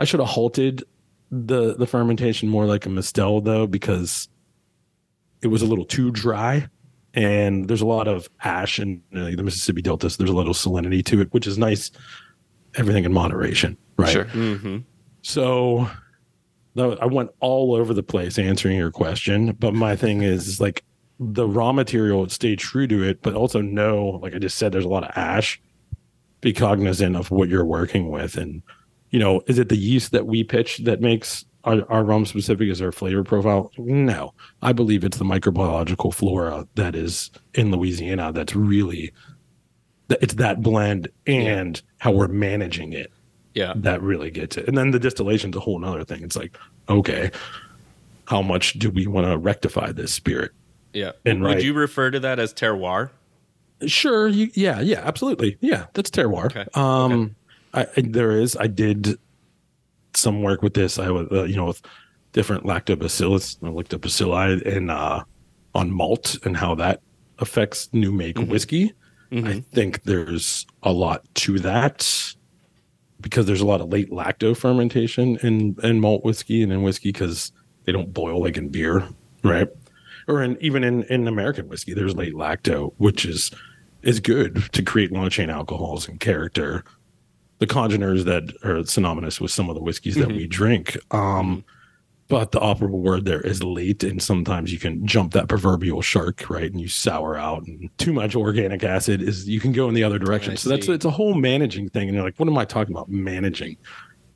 I 0.00 0.04
should 0.04 0.18
have 0.18 0.30
halted 0.30 0.82
the 1.30 1.74
the 1.74 1.86
fermentation 1.86 2.48
more 2.48 2.64
like 2.64 2.86
a 2.86 2.88
Mistel 2.88 3.44
though 3.44 3.66
because 3.66 4.28
it 5.42 5.46
was 5.46 5.62
a 5.62 5.66
little 5.66 5.84
too 5.84 6.10
dry 6.10 6.68
and 7.14 7.68
there's 7.68 7.82
a 7.82 7.86
lot 7.86 8.08
of 8.08 8.28
ash 8.42 8.80
in 8.80 9.02
uh, 9.14 9.30
the 9.30 9.42
Mississippi 9.42 9.82
Delta 9.82 10.10
so 10.10 10.16
there's 10.18 10.30
a 10.30 10.36
little 10.36 10.54
salinity 10.54 11.04
to 11.04 11.20
it 11.20 11.32
which 11.32 11.46
is 11.46 11.58
nice 11.58 11.90
everything 12.74 13.04
in 13.04 13.12
moderation 13.12 13.76
right 13.96 14.10
sure 14.10 14.24
mm-hmm. 14.24 14.78
so 15.22 15.88
I 16.76 17.06
went 17.06 17.30
all 17.40 17.74
over 17.74 17.92
the 17.92 18.02
place 18.02 18.38
answering 18.38 18.76
your 18.76 18.90
question 18.90 19.52
but 19.52 19.74
my 19.74 19.94
thing 19.96 20.22
is, 20.22 20.48
is 20.48 20.60
like 20.60 20.82
the 21.18 21.46
raw 21.46 21.72
material 21.72 22.28
stay 22.28 22.56
true 22.56 22.86
to 22.86 23.02
it 23.02 23.20
but 23.22 23.34
also 23.34 23.60
know 23.60 24.18
like 24.22 24.34
I 24.34 24.38
just 24.38 24.56
said 24.56 24.72
there's 24.72 24.84
a 24.84 24.88
lot 24.88 25.04
of 25.04 25.10
ash 25.14 25.60
be 26.40 26.54
cognizant 26.54 27.16
of 27.16 27.30
what 27.30 27.50
you're 27.50 27.66
working 27.66 28.10
with 28.10 28.36
and 28.36 28.62
you 29.10 29.18
know, 29.18 29.42
is 29.46 29.58
it 29.58 29.68
the 29.68 29.76
yeast 29.76 30.12
that 30.12 30.26
we 30.26 30.44
pitch 30.44 30.78
that 30.78 31.00
makes 31.00 31.44
our, 31.64 31.84
our 31.90 32.04
rum 32.04 32.26
specific 32.26 32.70
as 32.70 32.80
our 32.80 32.92
flavor 32.92 33.24
profile? 33.24 33.70
No, 33.76 34.34
I 34.62 34.72
believe 34.72 35.04
it's 35.04 35.18
the 35.18 35.24
microbiological 35.24 36.14
flora 36.14 36.66
that 36.76 36.94
is 36.94 37.30
in 37.54 37.70
Louisiana 37.70 38.32
that's 38.32 38.54
really 38.54 39.12
it's 40.08 40.34
that 40.34 40.60
blend 40.60 41.08
and 41.26 41.76
yeah. 41.76 41.82
how 41.98 42.12
we're 42.12 42.28
managing 42.28 42.92
it. 42.92 43.12
Yeah, 43.54 43.72
that 43.76 44.00
really 44.00 44.30
gets 44.30 44.56
it. 44.56 44.68
And 44.68 44.78
then 44.78 44.92
the 44.92 45.00
distillation's 45.00 45.56
a 45.56 45.60
whole 45.60 45.84
other 45.84 46.04
thing. 46.04 46.22
It's 46.22 46.36
like, 46.36 46.56
okay, 46.88 47.32
how 48.26 48.42
much 48.42 48.74
do 48.74 48.90
we 48.90 49.08
want 49.08 49.26
to 49.26 49.36
rectify 49.36 49.90
this 49.90 50.12
spirit? 50.12 50.52
Yeah, 50.92 51.12
and 51.24 51.42
would 51.42 51.54
right, 51.54 51.64
you 51.64 51.74
refer 51.74 52.12
to 52.12 52.20
that 52.20 52.38
as 52.38 52.54
terroir? 52.54 53.10
Sure. 53.86 54.28
You, 54.28 54.50
yeah. 54.54 54.80
Yeah. 54.80 55.00
Absolutely. 55.04 55.56
Yeah. 55.60 55.86
That's 55.94 56.10
terroir. 56.10 56.46
Okay. 56.46 56.66
Um, 56.74 57.12
okay. 57.12 57.34
I, 57.72 57.86
I, 57.96 58.02
there 58.02 58.32
is. 58.32 58.56
I 58.56 58.66
did 58.66 59.18
some 60.14 60.42
work 60.42 60.62
with 60.62 60.74
this. 60.74 60.98
I 60.98 61.10
was, 61.10 61.28
uh, 61.30 61.44
you 61.44 61.56
know, 61.56 61.66
with 61.66 61.82
different 62.32 62.64
lactobacillus, 62.64 63.58
lactobacilli, 63.60 64.66
and 64.66 64.90
uh, 64.90 65.24
on 65.74 65.90
malt 65.90 66.36
and 66.44 66.56
how 66.56 66.74
that 66.76 67.00
affects 67.38 67.88
new 67.92 68.12
make 68.12 68.36
mm-hmm. 68.36 68.50
whiskey. 68.50 68.92
Mm-hmm. 69.30 69.46
I 69.46 69.60
think 69.72 70.02
there's 70.02 70.66
a 70.82 70.92
lot 70.92 71.24
to 71.36 71.58
that 71.60 72.34
because 73.20 73.46
there's 73.46 73.60
a 73.60 73.66
lot 73.66 73.80
of 73.80 73.90
late 73.90 74.10
lacto 74.10 74.56
fermentation 74.56 75.36
in 75.38 75.76
in 75.82 76.00
malt 76.00 76.24
whiskey 76.24 76.62
and 76.62 76.72
in 76.72 76.82
whiskey 76.82 77.12
because 77.12 77.52
they 77.84 77.92
don't 77.92 78.12
boil 78.12 78.40
like 78.40 78.56
in 78.56 78.68
beer, 78.68 79.08
right? 79.44 79.68
Or 80.26 80.42
in 80.42 80.58
even 80.60 80.82
in 80.82 81.04
in 81.04 81.28
American 81.28 81.68
whiskey, 81.68 81.94
there's 81.94 82.16
late 82.16 82.34
lacto, 82.34 82.92
which 82.98 83.24
is 83.24 83.52
is 84.02 84.18
good 84.18 84.72
to 84.72 84.82
create 84.82 85.12
long 85.12 85.28
chain 85.30 85.50
alcohols 85.50 86.08
and 86.08 86.18
character 86.18 86.84
the 87.60 87.66
congeners 87.66 88.24
that 88.24 88.52
are 88.64 88.84
synonymous 88.84 89.40
with 89.40 89.50
some 89.50 89.68
of 89.68 89.76
the 89.76 89.82
whiskeys 89.82 90.16
that 90.16 90.28
mm-hmm. 90.28 90.38
we 90.38 90.46
drink. 90.46 90.96
Um, 91.14 91.64
but 92.28 92.52
the 92.52 92.60
operable 92.60 93.00
word 93.00 93.24
there 93.24 93.40
is 93.40 93.62
late, 93.62 94.02
and 94.04 94.22
sometimes 94.22 94.72
you 94.72 94.78
can 94.78 95.04
jump 95.06 95.32
that 95.32 95.48
proverbial 95.48 96.00
shark, 96.00 96.48
right? 96.48 96.70
And 96.70 96.80
you 96.80 96.88
sour 96.88 97.36
out, 97.36 97.66
and 97.66 97.90
too 97.98 98.12
much 98.12 98.36
organic 98.36 98.84
acid 98.84 99.20
is 99.20 99.48
you 99.48 99.60
can 99.60 99.72
go 99.72 99.88
in 99.88 99.94
the 99.94 100.04
other 100.04 100.18
direction. 100.18 100.56
so 100.56 100.70
that's 100.70 100.88
it's 100.88 101.04
a 101.04 101.10
whole 101.10 101.34
managing 101.34 101.88
thing, 101.90 102.08
and 102.08 102.14
you're 102.14 102.24
like, 102.24 102.36
what 102.36 102.48
am 102.48 102.56
I 102.56 102.64
talking 102.64 102.94
about? 102.94 103.10
Managing, 103.10 103.76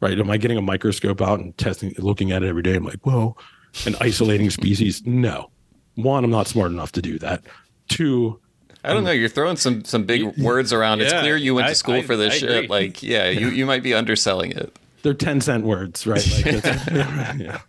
right? 0.00 0.18
Am 0.18 0.28
I 0.28 0.36
getting 0.36 0.58
a 0.58 0.62
microscope 0.62 1.22
out 1.22 1.38
and 1.38 1.56
testing, 1.56 1.94
looking 1.98 2.32
at 2.32 2.42
it 2.42 2.48
every 2.48 2.62
day? 2.62 2.74
I'm 2.74 2.84
like, 2.84 3.06
well, 3.06 3.38
and 3.86 3.96
isolating 4.00 4.50
species? 4.50 5.06
No, 5.06 5.50
one, 5.94 6.24
I'm 6.24 6.30
not 6.30 6.48
smart 6.48 6.72
enough 6.72 6.92
to 6.92 7.02
do 7.02 7.18
that. 7.20 7.44
Two, 7.88 8.40
I 8.84 8.92
don't 8.92 9.04
know. 9.04 9.10
You're 9.10 9.28
throwing 9.28 9.56
some 9.56 9.84
some 9.84 10.04
big 10.04 10.36
words 10.38 10.72
around. 10.72 11.00
It's 11.00 11.12
clear 11.12 11.36
you 11.36 11.54
went 11.54 11.68
to 11.68 11.74
school 11.74 11.96
I, 11.96 12.02
for 12.02 12.16
this 12.16 12.34
I 12.34 12.38
shit. 12.38 12.50
Agree. 12.50 12.68
Like, 12.68 13.02
yeah, 13.02 13.30
you, 13.30 13.48
you 13.48 13.66
might 13.66 13.82
be 13.82 13.94
underselling 13.94 14.52
it. 14.52 14.76
They're 15.02 15.14
ten 15.14 15.40
cent 15.40 15.64
words, 15.64 16.06
right? 16.06 16.26
Like, 16.44 16.64
yeah. 16.94 17.60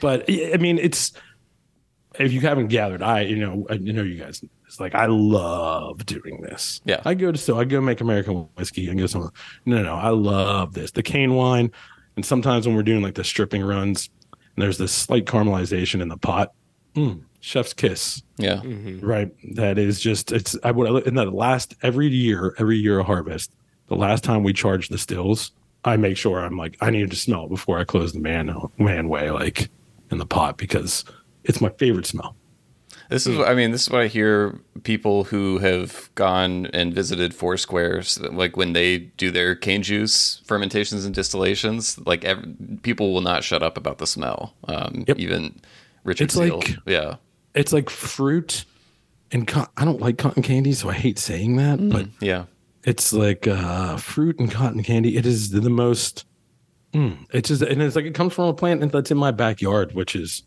But 0.00 0.24
I 0.28 0.56
mean, 0.58 0.78
it's 0.78 1.12
if 2.18 2.32
you 2.32 2.40
haven't 2.40 2.68
gathered, 2.68 3.02
I 3.02 3.22
you 3.22 3.36
know 3.36 3.66
I 3.70 3.74
you 3.74 3.92
know 3.92 4.02
you 4.02 4.18
guys. 4.18 4.42
It's 4.66 4.80
like 4.80 4.94
I 4.94 5.06
love 5.06 6.04
doing 6.06 6.40
this. 6.42 6.80
Yeah, 6.84 7.00
I 7.04 7.14
go 7.14 7.30
to 7.30 7.38
so 7.38 7.58
I 7.58 7.64
go 7.64 7.80
make 7.80 8.00
American 8.00 8.48
whiskey 8.56 8.88
and 8.88 8.98
go 8.98 9.06
some. 9.06 9.30
No, 9.64 9.76
no, 9.76 9.82
no, 9.82 9.94
I 9.94 10.08
love 10.08 10.74
this. 10.74 10.90
The 10.90 11.02
cane 11.02 11.34
wine, 11.34 11.70
and 12.16 12.24
sometimes 12.24 12.66
when 12.66 12.74
we're 12.74 12.82
doing 12.82 13.02
like 13.02 13.14
the 13.14 13.24
stripping 13.24 13.62
runs, 13.62 14.10
and 14.32 14.62
there's 14.62 14.78
this 14.78 14.92
slight 14.92 15.26
caramelization 15.26 16.00
in 16.00 16.08
the 16.08 16.16
pot. 16.16 16.52
Mm, 16.94 17.22
chef's 17.40 17.72
kiss. 17.72 18.22
Yeah. 18.38 18.56
Mm-hmm. 18.56 19.06
Right. 19.06 19.32
That 19.54 19.78
is 19.78 20.00
just 20.00 20.32
it's 20.32 20.56
I 20.62 20.70
would 20.70 21.06
in 21.06 21.14
the 21.14 21.24
last 21.26 21.74
every 21.82 22.08
year, 22.08 22.54
every 22.58 22.76
year 22.76 22.98
of 22.98 23.06
harvest, 23.06 23.52
the 23.88 23.96
last 23.96 24.24
time 24.24 24.42
we 24.42 24.52
charge 24.52 24.88
the 24.88 24.98
stills, 24.98 25.52
I 25.84 25.96
make 25.96 26.16
sure 26.16 26.40
I'm 26.40 26.56
like, 26.56 26.76
I 26.80 26.90
need 26.90 27.10
to 27.10 27.16
smell 27.16 27.44
it 27.44 27.50
before 27.50 27.78
I 27.78 27.84
close 27.84 28.12
the 28.12 28.20
man 28.20 28.54
man 28.78 29.08
way, 29.08 29.30
like 29.30 29.70
in 30.10 30.18
the 30.18 30.26
pot, 30.26 30.58
because 30.58 31.04
it's 31.44 31.60
my 31.60 31.70
favorite 31.70 32.06
smell. 32.06 32.36
This 33.08 33.24
is, 33.24 33.38
I 33.38 33.54
mean, 33.54 33.70
this 33.70 33.82
is 33.82 33.90
what 33.90 34.00
I 34.00 34.08
hear 34.08 34.58
people 34.82 35.22
who 35.22 35.58
have 35.58 36.10
gone 36.16 36.66
and 36.66 36.92
visited 36.92 37.32
Foursquare, 37.34 38.02
like 38.32 38.56
when 38.56 38.72
they 38.72 38.98
do 38.98 39.30
their 39.30 39.54
cane 39.54 39.84
juice 39.84 40.40
fermentations 40.44 41.04
and 41.04 41.14
distillations, 41.14 42.04
like 42.04 42.24
every, 42.24 42.52
people 42.82 43.12
will 43.12 43.20
not 43.20 43.44
shut 43.44 43.62
up 43.62 43.78
about 43.78 43.98
the 43.98 44.08
smell. 44.08 44.54
Um, 44.66 45.04
yep. 45.06 45.18
Even 45.18 45.60
Richard 46.02 46.24
it's 46.24 46.34
Seale. 46.34 46.58
Like, 46.58 46.76
yeah 46.84 47.16
it's 47.56 47.72
like 47.72 47.90
fruit 47.90 48.64
and 49.32 49.50
I 49.76 49.84
don't 49.84 50.00
like 50.00 50.18
cotton 50.18 50.42
candy, 50.42 50.72
so 50.72 50.88
I 50.88 50.94
hate 50.94 51.18
saying 51.18 51.56
that, 51.56 51.80
mm. 51.80 51.90
but 51.90 52.06
yeah, 52.20 52.44
it's 52.84 53.12
like 53.12 53.48
uh, 53.48 53.96
fruit 53.96 54.38
and 54.38 54.50
cotton 54.50 54.84
candy. 54.84 55.16
It 55.16 55.26
is 55.26 55.50
the 55.50 55.68
most 55.68 56.24
Mm, 56.96 57.26
it's 57.30 57.48
just 57.48 57.60
and 57.60 57.82
it's 57.82 57.94
like 57.94 58.06
it 58.06 58.14
comes 58.14 58.32
from 58.32 58.46
a 58.46 58.54
plant 58.54 58.90
that's 58.90 59.10
in 59.10 59.18
my 59.18 59.30
backyard, 59.30 59.94
which 59.94 60.16
is, 60.16 60.44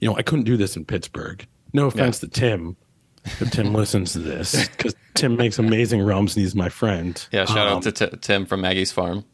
you 0.00 0.08
know, 0.08 0.16
I 0.16 0.22
couldn't 0.22 0.46
do 0.46 0.56
this 0.56 0.76
in 0.76 0.84
Pittsburgh. 0.84 1.46
No 1.72 1.86
offense 1.86 2.20
yeah. 2.20 2.28
to 2.28 2.40
Tim, 2.40 2.76
if 3.24 3.50
Tim 3.52 3.72
listens 3.72 4.14
to 4.14 4.18
this, 4.18 4.68
because 4.68 4.96
Tim 5.14 5.36
makes 5.36 5.58
amazing 5.60 6.02
rums 6.02 6.34
and 6.34 6.42
he's 6.42 6.56
my 6.56 6.68
friend. 6.68 7.24
Yeah, 7.30 7.44
shout 7.44 7.68
um, 7.68 7.76
out 7.76 7.82
to 7.84 7.92
T- 7.92 8.16
Tim 8.20 8.46
from 8.46 8.62
Maggie's 8.62 8.90
Farm. 8.90 9.24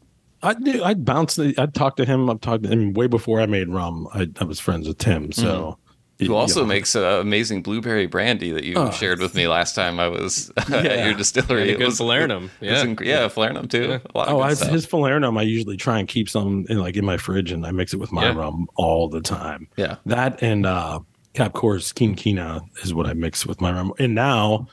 I 0.43 0.53
knew 0.53 0.83
I'd 0.83 1.05
bounce. 1.05 1.39
I'd 1.39 1.73
talk 1.73 1.95
to 1.95 2.05
him. 2.05 2.29
I've 2.29 2.41
talked 2.41 2.63
to 2.63 2.69
him 2.69 2.93
way 2.93 3.07
before 3.07 3.41
I 3.41 3.47
made 3.47 3.69
rum. 3.69 4.07
I, 4.13 4.29
I 4.39 4.43
was 4.43 4.59
friends 4.59 4.87
with 4.87 4.99
Tim, 4.99 5.31
so. 5.31 5.45
Mm-hmm. 5.45 5.81
Who 6.19 6.33
also 6.33 6.61
know. 6.61 6.67
makes 6.67 6.95
uh, 6.95 7.19
amazing 7.21 7.61
blueberry 7.61 8.05
brandy 8.05 8.51
that 8.51 8.63
you 8.63 8.75
oh. 8.77 8.89
shared 8.91 9.19
with 9.19 9.35
me 9.35 9.49
last 9.49 9.75
time 9.75 9.99
I 9.99 10.07
was 10.07 10.49
yeah. 10.69 10.77
at 10.77 11.05
your 11.05 11.13
distillery. 11.13 11.71
it 11.71 11.79
was 11.79 11.99
falernum. 11.99 12.49
Yeah, 12.61 12.85
inc- 12.85 13.05
yeah, 13.05 13.27
falernum 13.27 13.69
too. 13.69 13.87
Yeah. 13.89 13.99
oh, 14.15 14.39
I, 14.39 14.49
his 14.49 14.87
falernum. 14.87 15.37
I 15.37 15.41
usually 15.41 15.75
try 15.75 15.99
and 15.99 16.07
keep 16.07 16.29
some 16.29 16.65
in 16.69 16.79
like 16.79 16.95
in 16.95 17.03
my 17.03 17.17
fridge, 17.17 17.51
and 17.51 17.65
I 17.65 17.71
mix 17.71 17.93
it 17.93 17.97
with 17.97 18.13
my 18.13 18.27
yeah. 18.27 18.35
rum 18.35 18.67
all 18.75 19.09
the 19.09 19.19
time. 19.19 19.67
Yeah, 19.75 19.97
that 20.05 20.41
and 20.41 20.65
uh, 20.65 21.01
Cap 21.33 21.51
Corse 21.51 21.91
Quinquina 21.91 22.61
is 22.81 22.93
what 22.93 23.07
I 23.07 23.13
mix 23.13 23.45
with 23.45 23.59
my 23.59 23.73
rum. 23.73 23.91
And 23.99 24.15
now 24.15 24.67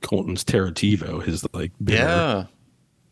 Colton's 0.00 0.44
Terrativo, 0.44 1.22
his 1.22 1.46
like 1.52 1.70
bitter, 1.82 2.02
yeah, 2.02 2.44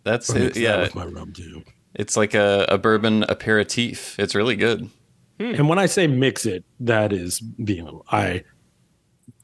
that's 0.02 0.30
it. 0.30 0.56
Yeah, 0.56 0.78
that 0.78 0.80
with 0.80 0.94
my 0.96 1.06
rum 1.06 1.32
too. 1.32 1.62
It's 1.94 2.16
like 2.16 2.34
a, 2.34 2.66
a 2.68 2.76
bourbon 2.76 3.24
aperitif. 3.28 4.18
It's 4.18 4.34
really 4.34 4.56
good. 4.56 4.90
Hmm. 5.38 5.54
And 5.54 5.68
when 5.68 5.78
I 5.78 5.86
say 5.86 6.06
mix 6.06 6.46
it, 6.46 6.64
that 6.80 7.12
is 7.12 7.42
you 7.58 8.04
I 8.10 8.44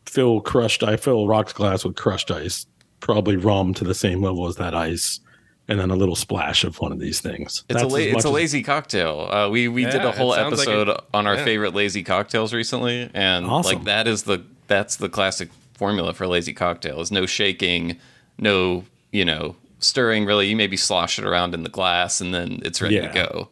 fill 0.07 0.41
crushed. 0.41 0.83
I 0.83 0.97
fill 0.97 1.27
rocks 1.27 1.53
glass 1.53 1.85
with 1.85 1.97
crushed 1.97 2.31
ice, 2.31 2.67
probably 3.01 3.37
rum 3.37 3.75
to 3.75 3.85
the 3.85 3.95
same 3.95 4.23
level 4.23 4.47
as 4.47 4.57
that 4.57 4.75
ice, 4.75 5.21
and 5.69 5.79
then 5.79 5.91
a 5.91 5.97
little 5.97 6.17
splash 6.17 6.65
of 6.65 6.79
one 6.81 6.93
of 6.93 6.99
these 6.99 7.21
things. 7.21 7.65
It's 7.69 7.81
That's 7.81 7.85
a 7.85 7.87
la- 7.87 7.99
it's 7.99 8.25
a 8.25 8.31
lazy 8.31 8.61
as- 8.61 8.67
cocktail. 8.67 9.29
Uh, 9.31 9.49
we 9.49 9.69
we 9.69 9.85
yeah, 9.85 9.91
did 9.91 10.05
a 10.05 10.13
whole 10.13 10.35
episode 10.35 10.89
like 10.89 11.01
on 11.13 11.27
our 11.27 11.37
yeah. 11.37 11.45
favorite 11.45 11.75
lazy 11.75 12.03
cocktails 12.03 12.53
recently, 12.53 13.11
and 13.15 13.47
awesome. 13.47 13.77
like 13.77 13.85
that 13.85 14.07
is 14.09 14.25
the 14.25 14.45
that's 14.67 14.97
the 14.97 15.09
classic 15.09 15.51
formula 15.75 16.13
for 16.15 16.27
lazy 16.27 16.53
cocktail. 16.53 17.01
Is 17.01 17.11
no 17.11 17.27
shaking, 17.27 17.99
no 18.39 18.85
you 19.13 19.25
know 19.25 19.57
stirring. 19.79 20.25
Really, 20.25 20.49
you 20.49 20.57
maybe 20.57 20.77
slosh 20.77 21.19
it 21.19 21.25
around 21.25 21.55
in 21.55 21.63
the 21.63 21.71
glass, 21.71 22.21
and 22.21 22.35
then 22.35 22.61
it's 22.65 22.83
ready 22.83 22.97
yeah. 22.97 23.09
to 23.09 23.15
go. 23.15 23.49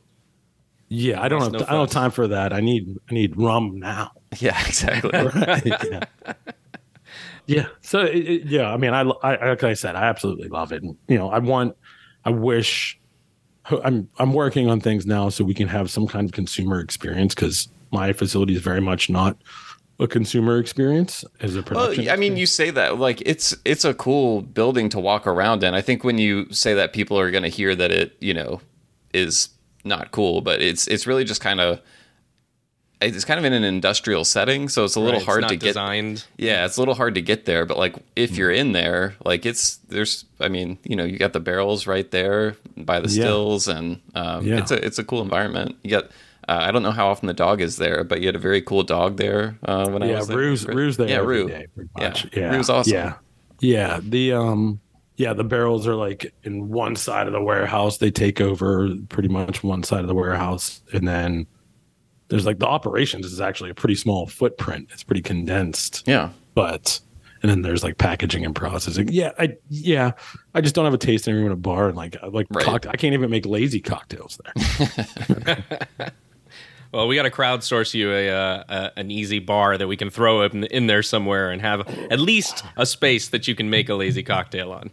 Yeah, 0.95 1.23
I 1.23 1.29
don't 1.29 1.41
have 1.41 1.53
no 1.53 1.61
I 1.61 1.71
don't 1.73 1.81
have 1.81 1.91
time 1.91 2.11
for 2.11 2.29
that. 2.29 2.53
I 2.53 2.61
need 2.61 2.99
I 3.11 3.15
need 3.15 3.37
rum 3.37 3.79
now. 3.79 4.13
Yeah, 4.39 4.59
exactly. 4.67 5.11
right? 5.13 5.67
Yeah. 5.67 6.33
yeah. 7.45 7.67
So 7.83 8.01
it, 8.01 8.17
it, 8.17 8.45
yeah, 8.47 8.73
I 8.73 8.79
mean, 8.79 8.95
I, 8.95 9.03
I 9.03 9.51
like 9.51 9.63
I 9.63 9.75
said, 9.75 9.95
I 9.95 10.05
absolutely 10.05 10.49
love 10.49 10.73
it. 10.73 10.83
And, 10.83 10.97
you 11.07 11.19
know, 11.19 11.29
I 11.29 11.39
want, 11.39 11.77
I 12.25 12.31
wish, 12.31 12.99
I'm 13.85 14.09
I'm 14.19 14.33
working 14.33 14.71
on 14.71 14.81
things 14.81 15.05
now 15.05 15.29
so 15.29 15.45
we 15.45 15.53
can 15.53 15.69
have 15.69 15.91
some 15.91 16.07
kind 16.07 16.27
of 16.27 16.33
consumer 16.33 16.81
experience 16.81 17.35
because 17.35 17.69
my 17.91 18.15
facility 18.15 18.55
is 18.55 18.63
very 18.63 18.81
much 18.81 19.11
not 19.11 19.37
a 20.01 20.09
consumer 20.09 20.59
experience 20.59 21.25
as 21.41 21.55
a 21.57 21.63
production. 21.63 22.07
Well, 22.07 22.15
I 22.15 22.17
mean, 22.17 22.39
you 22.39 22.47
say 22.47 22.71
that 22.71 22.99
like 22.99 23.23
it's 23.27 23.55
it's 23.67 23.85
a 23.85 23.93
cool 23.93 24.41
building 24.43 24.89
to 24.91 24.99
walk 24.99 25.27
around 25.27 25.63
in. 25.63 25.75
I 25.75 25.83
think 25.83 26.05
when 26.05 26.17
you 26.17 26.51
say 26.53 26.73
that, 26.73 26.95
people 26.95 27.19
are 27.19 27.31
going 27.31 27.45
to 27.45 27.51
hear 27.51 27.75
that 27.77 27.91
it 27.91 28.17
you 28.21 28.33
know 28.33 28.63
is 29.13 29.51
not 29.85 30.11
cool, 30.11 30.41
but 30.41 30.61
it's 30.63 30.87
it's 30.89 31.07
really 31.07 31.25
just 31.25 31.41
kind 31.41 31.61
of 31.61 31.81
it's 33.03 33.25
kind 33.25 33.39
of 33.39 33.45
in 33.45 33.53
an 33.53 33.65
industrial 33.65 34.25
setting, 34.25 34.69
so 34.69 34.85
it's 34.85 34.95
a 34.95 35.01
little 35.01 35.21
right, 35.21 35.27
hard 35.27 35.49
to 35.49 35.57
designed. 35.57 36.27
get. 36.37 36.47
Yeah, 36.47 36.67
it's 36.67 36.77
a 36.77 36.81
little 36.81 36.95
hard 36.95 37.15
to 37.17 37.23
get 37.23 37.45
there, 37.45 37.67
but 37.67 37.77
like 37.77 37.97
if 38.17 38.37
you're 38.37 38.51
in 38.51 38.73
there, 38.73 39.17
like 39.25 39.45
it's 39.45 39.77
there's, 39.89 40.25
I 40.41 40.49
mean, 40.49 40.79
you 40.85 40.97
know, 40.97 41.05
you 41.05 41.19
got 41.19 41.33
the 41.33 41.41
barrels 41.41 41.87
right 41.87 42.11
there 42.11 42.57
by 42.77 43.01
the 43.01 43.09
yeah. 43.09 43.25
stills, 43.25 43.69
and 43.69 44.01
um, 44.15 44.47
yeah. 44.47 44.59
it's 44.59 44.71
a 44.71 44.85
it's 44.85 44.99
a 44.99 45.05
cool 45.05 45.23
environment. 45.23 45.77
You 45.83 45.91
got. 45.91 46.05
Uh, 46.49 46.59
I 46.61 46.73
don't 46.73 46.83
know 46.83 46.91
how 46.91 47.07
often 47.07 47.29
the 47.29 47.35
dog 47.35 47.61
is 47.61 47.77
there, 47.77 48.03
but 48.03 48.21
you 48.21 48.27
had 48.27 48.35
a 48.35 48.41
very 48.41 48.61
cool 48.61 48.83
dog 48.83 49.17
there 49.17 49.57
uh, 49.65 49.89
when 49.89 50.03
yeah, 50.03 50.17
I 50.17 50.19
was 50.19 50.27
there. 50.27 50.37
Rue's, 50.37 50.67
Rue's 50.67 50.97
there. 50.97 51.09
Yeah, 51.09 51.19
Rue. 51.19 51.47
Day, 51.47 51.67
yeah, 51.97 52.15
yeah, 52.33 52.51
Rue's 52.51 52.69
awesome. 52.69 52.93
Yeah, 52.93 53.15
yeah. 53.61 54.01
The 54.03 54.33
um, 54.33 54.81
yeah, 55.23 55.33
the 55.33 55.45
barrels 55.45 55.87
are 55.87 55.95
like 55.95 56.35
in 56.43 56.69
one 56.69 56.97
side 56.97 57.29
of 57.29 57.33
the 57.33 57.41
warehouse. 57.41 57.99
They 57.99 58.11
take 58.11 58.41
over 58.41 58.89
pretty 59.09 59.29
much 59.29 59.63
one 59.63 59.85
side 59.85 60.01
of 60.01 60.09
the 60.09 60.17
warehouse, 60.17 60.83
and 60.93 61.07
then 61.07 61.47
there's 62.27 62.45
like 62.45 62.59
the 62.59 62.67
operations 62.67 63.27
is 63.27 63.41
actually 63.41 63.71
a 63.71 63.75
pretty 63.75 63.95
small 63.95 64.27
footprint. 64.27 64.89
It's 64.93 65.05
pretty 65.05 65.23
condensed. 65.23 66.03
Yeah, 66.09 66.31
but 66.55 66.99
and 67.41 67.51
then 67.51 67.63
there's 67.63 67.85
like 67.85 67.99
packaging 67.99 68.45
and 68.45 68.53
processing. 68.53 69.09
Yeah, 69.13 69.31
I 69.39 69.57
yeah, 69.69 70.13
I 70.55 70.61
just 70.61 70.75
don't 70.75 70.87
have 70.87 70.95
a 70.95 70.99
tasting 70.99 71.37
room 71.37 71.47
in 71.47 71.53
a 71.53 71.57
bar 71.57 71.87
and 71.87 71.97
like 71.97 72.17
like 72.21 72.49
right. 72.51 72.65
cocktail, 72.65 72.91
I 72.93 72.97
can't 72.97 73.15
even 73.15 73.31
make 73.31 73.47
lazy 73.47 73.81
cocktails 73.81 74.41
there. 74.43 75.65
Well, 76.93 77.09
we 77.09 77.17
got 77.17 77.23
to 77.23 77.31
crowdsource 77.31 77.95
you 77.95 78.13
a, 78.13 78.29
uh, 78.29 78.65
a, 78.69 78.99
an 78.99 79.11
easy 79.11 79.39
bar 79.39 79.79
that 79.79 79.89
we 79.89 79.97
can 79.97 80.11
throw 80.11 80.43
in, 80.43 80.65
in 80.65 80.87
there 80.87 81.03
somewhere 81.03 81.51
and 81.51 81.63
have 81.63 81.89
at 82.11 82.21
least 82.21 82.63
a 82.77 82.85
space 82.85 83.29
that 83.29 83.49
you 83.49 83.55
can 83.55 83.71
make 83.71 83.89
a 83.89 83.95
lazy 83.95 84.23
cocktail 84.23 84.73
on. 84.73 84.91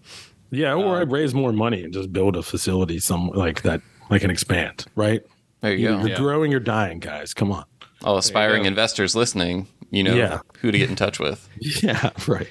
Yeah, 0.51 0.73
or 0.73 0.95
um, 0.95 1.01
I 1.01 1.01
raise 1.01 1.33
more 1.33 1.51
money 1.51 1.83
and 1.83 1.93
just 1.93 2.11
build 2.11 2.35
a 2.35 2.41
facility 2.41 2.99
some 2.99 3.27
like 3.29 3.61
that, 3.63 3.81
like 4.09 4.21
can 4.21 4.31
expand. 4.31 4.85
Right? 4.95 5.21
There 5.61 5.73
you, 5.73 5.89
go. 5.89 5.99
You're 5.99 6.09
yeah. 6.09 6.15
growing, 6.15 6.51
you're 6.51 6.59
dying, 6.61 6.99
guys. 6.99 7.33
Come 7.33 7.51
on. 7.51 7.65
All 8.03 8.17
aspiring 8.17 8.65
investors 8.65 9.13
listening, 9.13 9.67
you 9.91 10.03
know 10.03 10.15
yeah. 10.15 10.39
who 10.59 10.71
to 10.71 10.77
get 10.77 10.89
in 10.89 10.95
touch 10.95 11.19
with. 11.19 11.47
Yeah, 11.83 12.11
right. 12.27 12.47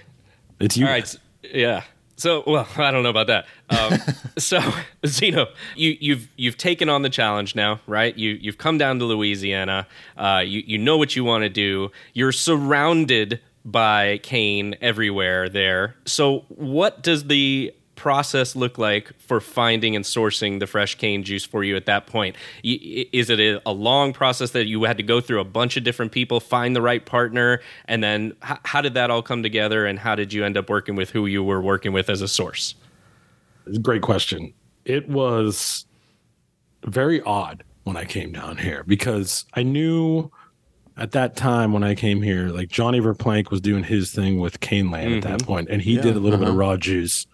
It's 0.61 0.77
you. 0.77 0.87
All 0.87 0.93
right. 0.93 1.17
Yeah. 1.43 1.85
So, 2.19 2.43
well, 2.47 2.69
I 2.77 2.91
don't 2.91 3.03
know 3.03 3.09
about 3.09 3.29
that. 3.29 3.47
Um, 3.71 3.99
so, 4.39 4.61
Zeno, 5.07 5.47
you, 5.75 5.93
have 5.93 6.03
you've, 6.03 6.29
you've 6.37 6.59
taken 6.59 6.89
on 6.89 7.03
the 7.03 7.11
challenge 7.11 7.55
now, 7.55 7.81
right? 7.87 8.17
You 8.17 8.33
you've 8.41 8.59
come 8.59 8.77
down 8.77 8.99
to 8.99 9.05
Louisiana. 9.07 9.87
Uh, 10.17 10.43
you 10.45 10.63
you 10.67 10.77
know 10.77 10.99
what 10.99 11.17
you 11.17 11.25
want 11.25 11.43
to 11.45 11.49
do. 11.49 11.91
You're 12.13 12.33
surrounded 12.33 13.41
by 13.65 14.19
cane 14.19 14.77
everywhere 14.81 15.49
there. 15.49 15.95
So, 16.05 16.45
what 16.49 17.03
does 17.03 17.25
the 17.25 17.73
process 17.99 18.57
look 18.57 18.79
like 18.79 19.13
for 19.19 19.41
finding 19.41 19.97
and 19.97 20.05
sourcing 20.05 20.61
the 20.61 20.67
fresh 20.67 20.95
cane 20.95 21.25
juice 21.25 21.45
for 21.45 21.65
you 21.65 21.77
at 21.77 21.85
that 21.87 22.07
point? 22.07 22.37
Is 22.63 23.29
it 23.29 23.61
a, 23.67 23.73
long 23.79 24.13
process 24.13 24.53
that 24.53 24.67
you 24.67 24.85
had 24.85 24.97
to 24.97 25.03
go 25.03 25.21
through 25.21 25.41
a 25.41 25.45
bunch 25.45 25.77
of 25.77 25.85
different 25.85 26.13
people, 26.13 26.41
find 26.41 26.75
the 26.75 26.83
right 26.83 27.05
partner, 27.05 27.61
and 27.87 28.03
then 28.03 28.35
how 28.41 28.81
did 28.81 28.95
that 28.95 29.11
all 29.11 29.23
come 29.23 29.43
together? 29.43 29.85
And 29.85 29.99
how 29.99 30.15
did 30.15 30.33
you 30.33 30.45
end 30.45 30.57
up 30.57 30.71
working 30.71 30.97
with 30.97 31.11
who 31.11 31.27
you 31.27 31.43
were 31.45 31.61
working 31.61 31.93
with 31.93 32.09
as 32.09 32.23
a 32.23 32.29
source? 32.29 32.75
Great 33.83 34.03
question. 34.03 34.55
It 34.85 35.09
was 35.09 35.85
very 36.85 37.21
odd 37.23 37.65
when 37.85 37.97
I 37.97 38.05
came 38.05 38.33
down 38.33 38.57
here 38.59 38.85
because 38.87 39.45
I 39.55 39.63
knew 39.65 40.31
at 40.97 41.13
that 41.13 41.37
time 41.37 41.73
when 41.73 41.83
I 41.83 41.95
came 41.95 42.23
here, 42.23 42.49
like 42.49 42.69
Johnny 42.69 43.01
Verplank 43.01 43.51
was 43.51 43.61
doing 43.61 43.85
his 43.85 44.13
thing 44.13 44.39
with 44.39 44.61
Cane 44.61 44.91
Land 44.91 45.09
mm-hmm. 45.09 45.17
at 45.19 45.23
that 45.25 45.39
mm-hmm. 45.41 45.47
point, 45.47 45.69
and 45.69 45.83
he 45.83 45.97
yeah, 45.97 46.03
did 46.03 46.17
a 46.17 46.21
little 46.21 46.35
uh-huh. 46.35 46.39
bit 46.39 46.49
of 46.49 46.55
uh-huh. 46.55 46.71
raw 46.71 46.77
juice 46.77 47.27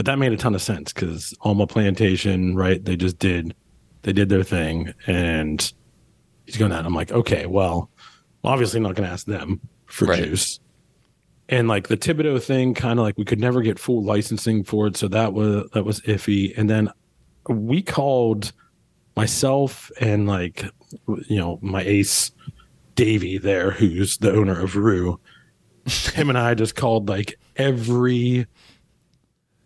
but 0.00 0.06
that 0.06 0.18
made 0.18 0.32
a 0.32 0.36
ton 0.38 0.54
of 0.54 0.62
sense 0.62 0.94
because 0.94 1.34
Alma 1.42 1.66
Plantation, 1.66 2.56
right? 2.56 2.82
They 2.82 2.96
just 2.96 3.18
did, 3.18 3.54
they 4.00 4.14
did 4.14 4.30
their 4.30 4.42
thing, 4.42 4.94
and 5.06 5.70
he's 6.46 6.56
going 6.56 6.70
that. 6.70 6.86
I'm 6.86 6.94
like, 6.94 7.12
okay, 7.12 7.44
well, 7.44 7.90
obviously 8.42 8.80
not 8.80 8.94
going 8.94 9.06
to 9.06 9.12
ask 9.12 9.26
them 9.26 9.60
for 9.84 10.06
right. 10.06 10.24
juice. 10.24 10.58
And 11.50 11.68
like 11.68 11.88
the 11.88 11.98
Thibodaux 11.98 12.42
thing, 12.42 12.72
kind 12.72 12.98
of 12.98 13.02
like 13.04 13.18
we 13.18 13.26
could 13.26 13.40
never 13.40 13.60
get 13.60 13.78
full 13.78 14.02
licensing 14.02 14.64
for 14.64 14.86
it, 14.86 14.96
so 14.96 15.06
that 15.08 15.34
was 15.34 15.68
that 15.74 15.84
was 15.84 16.00
iffy. 16.00 16.56
And 16.56 16.70
then 16.70 16.88
we 17.50 17.82
called 17.82 18.52
myself 19.16 19.92
and 20.00 20.26
like 20.26 20.64
you 21.28 21.36
know 21.36 21.58
my 21.60 21.82
ace 21.82 22.32
Davey 22.94 23.36
there, 23.36 23.72
who's 23.72 24.16
the 24.16 24.32
owner 24.32 24.58
of 24.62 24.76
Rue. 24.76 25.20
Him 26.14 26.30
and 26.30 26.38
I 26.38 26.54
just 26.54 26.74
called 26.74 27.10
like 27.10 27.38
every 27.56 28.46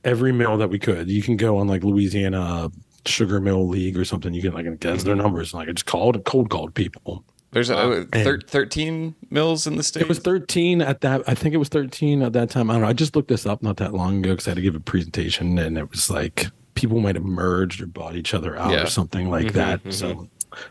every 0.04 0.32
mill 0.32 0.56
that 0.58 0.68
we 0.68 0.78
could. 0.78 1.10
You 1.10 1.22
can 1.22 1.36
go 1.36 1.56
on 1.58 1.66
like 1.66 1.82
Louisiana 1.82 2.70
Sugar 3.06 3.40
Mill 3.40 3.66
League 3.66 3.98
or 3.98 4.04
something. 4.04 4.32
You 4.34 4.42
can 4.42 4.52
like 4.52 4.80
guess 4.80 5.02
their 5.02 5.16
numbers. 5.16 5.52
And, 5.52 5.60
like 5.60 5.68
I 5.68 5.72
just 5.72 5.86
called 5.86 6.22
cold 6.24 6.50
called 6.50 6.74
people. 6.74 7.24
There's 7.52 7.70
a, 7.70 8.04
thir- 8.06 8.40
13 8.40 9.14
mills 9.30 9.68
in 9.68 9.76
the 9.76 9.84
state. 9.84 10.02
It 10.02 10.08
was 10.08 10.18
13 10.18 10.82
at 10.82 11.02
that. 11.02 11.22
I 11.28 11.34
think 11.34 11.54
it 11.54 11.58
was 11.58 11.68
13 11.68 12.20
at 12.22 12.32
that 12.32 12.50
time. 12.50 12.68
I 12.68 12.74
don't 12.74 12.82
know. 12.82 12.88
I 12.88 12.92
just 12.92 13.14
looked 13.14 13.28
this 13.28 13.46
up 13.46 13.62
not 13.62 13.76
that 13.76 13.94
long 13.94 14.18
ago 14.18 14.30
because 14.30 14.48
I 14.48 14.50
had 14.50 14.56
to 14.56 14.62
give 14.62 14.74
a 14.74 14.80
presentation, 14.80 15.56
and 15.58 15.78
it 15.78 15.88
was 15.88 16.10
like 16.10 16.48
people 16.74 16.98
might 16.98 17.14
have 17.14 17.24
merged 17.24 17.80
or 17.80 17.86
bought 17.86 18.16
each 18.16 18.34
other 18.34 18.56
out 18.58 18.72
yeah. 18.72 18.82
or 18.82 18.86
something 18.86 19.30
like 19.30 19.46
mm-hmm, 19.46 19.56
that. 19.56 19.80
Mm-hmm. 19.80 19.90
So 19.92 20.28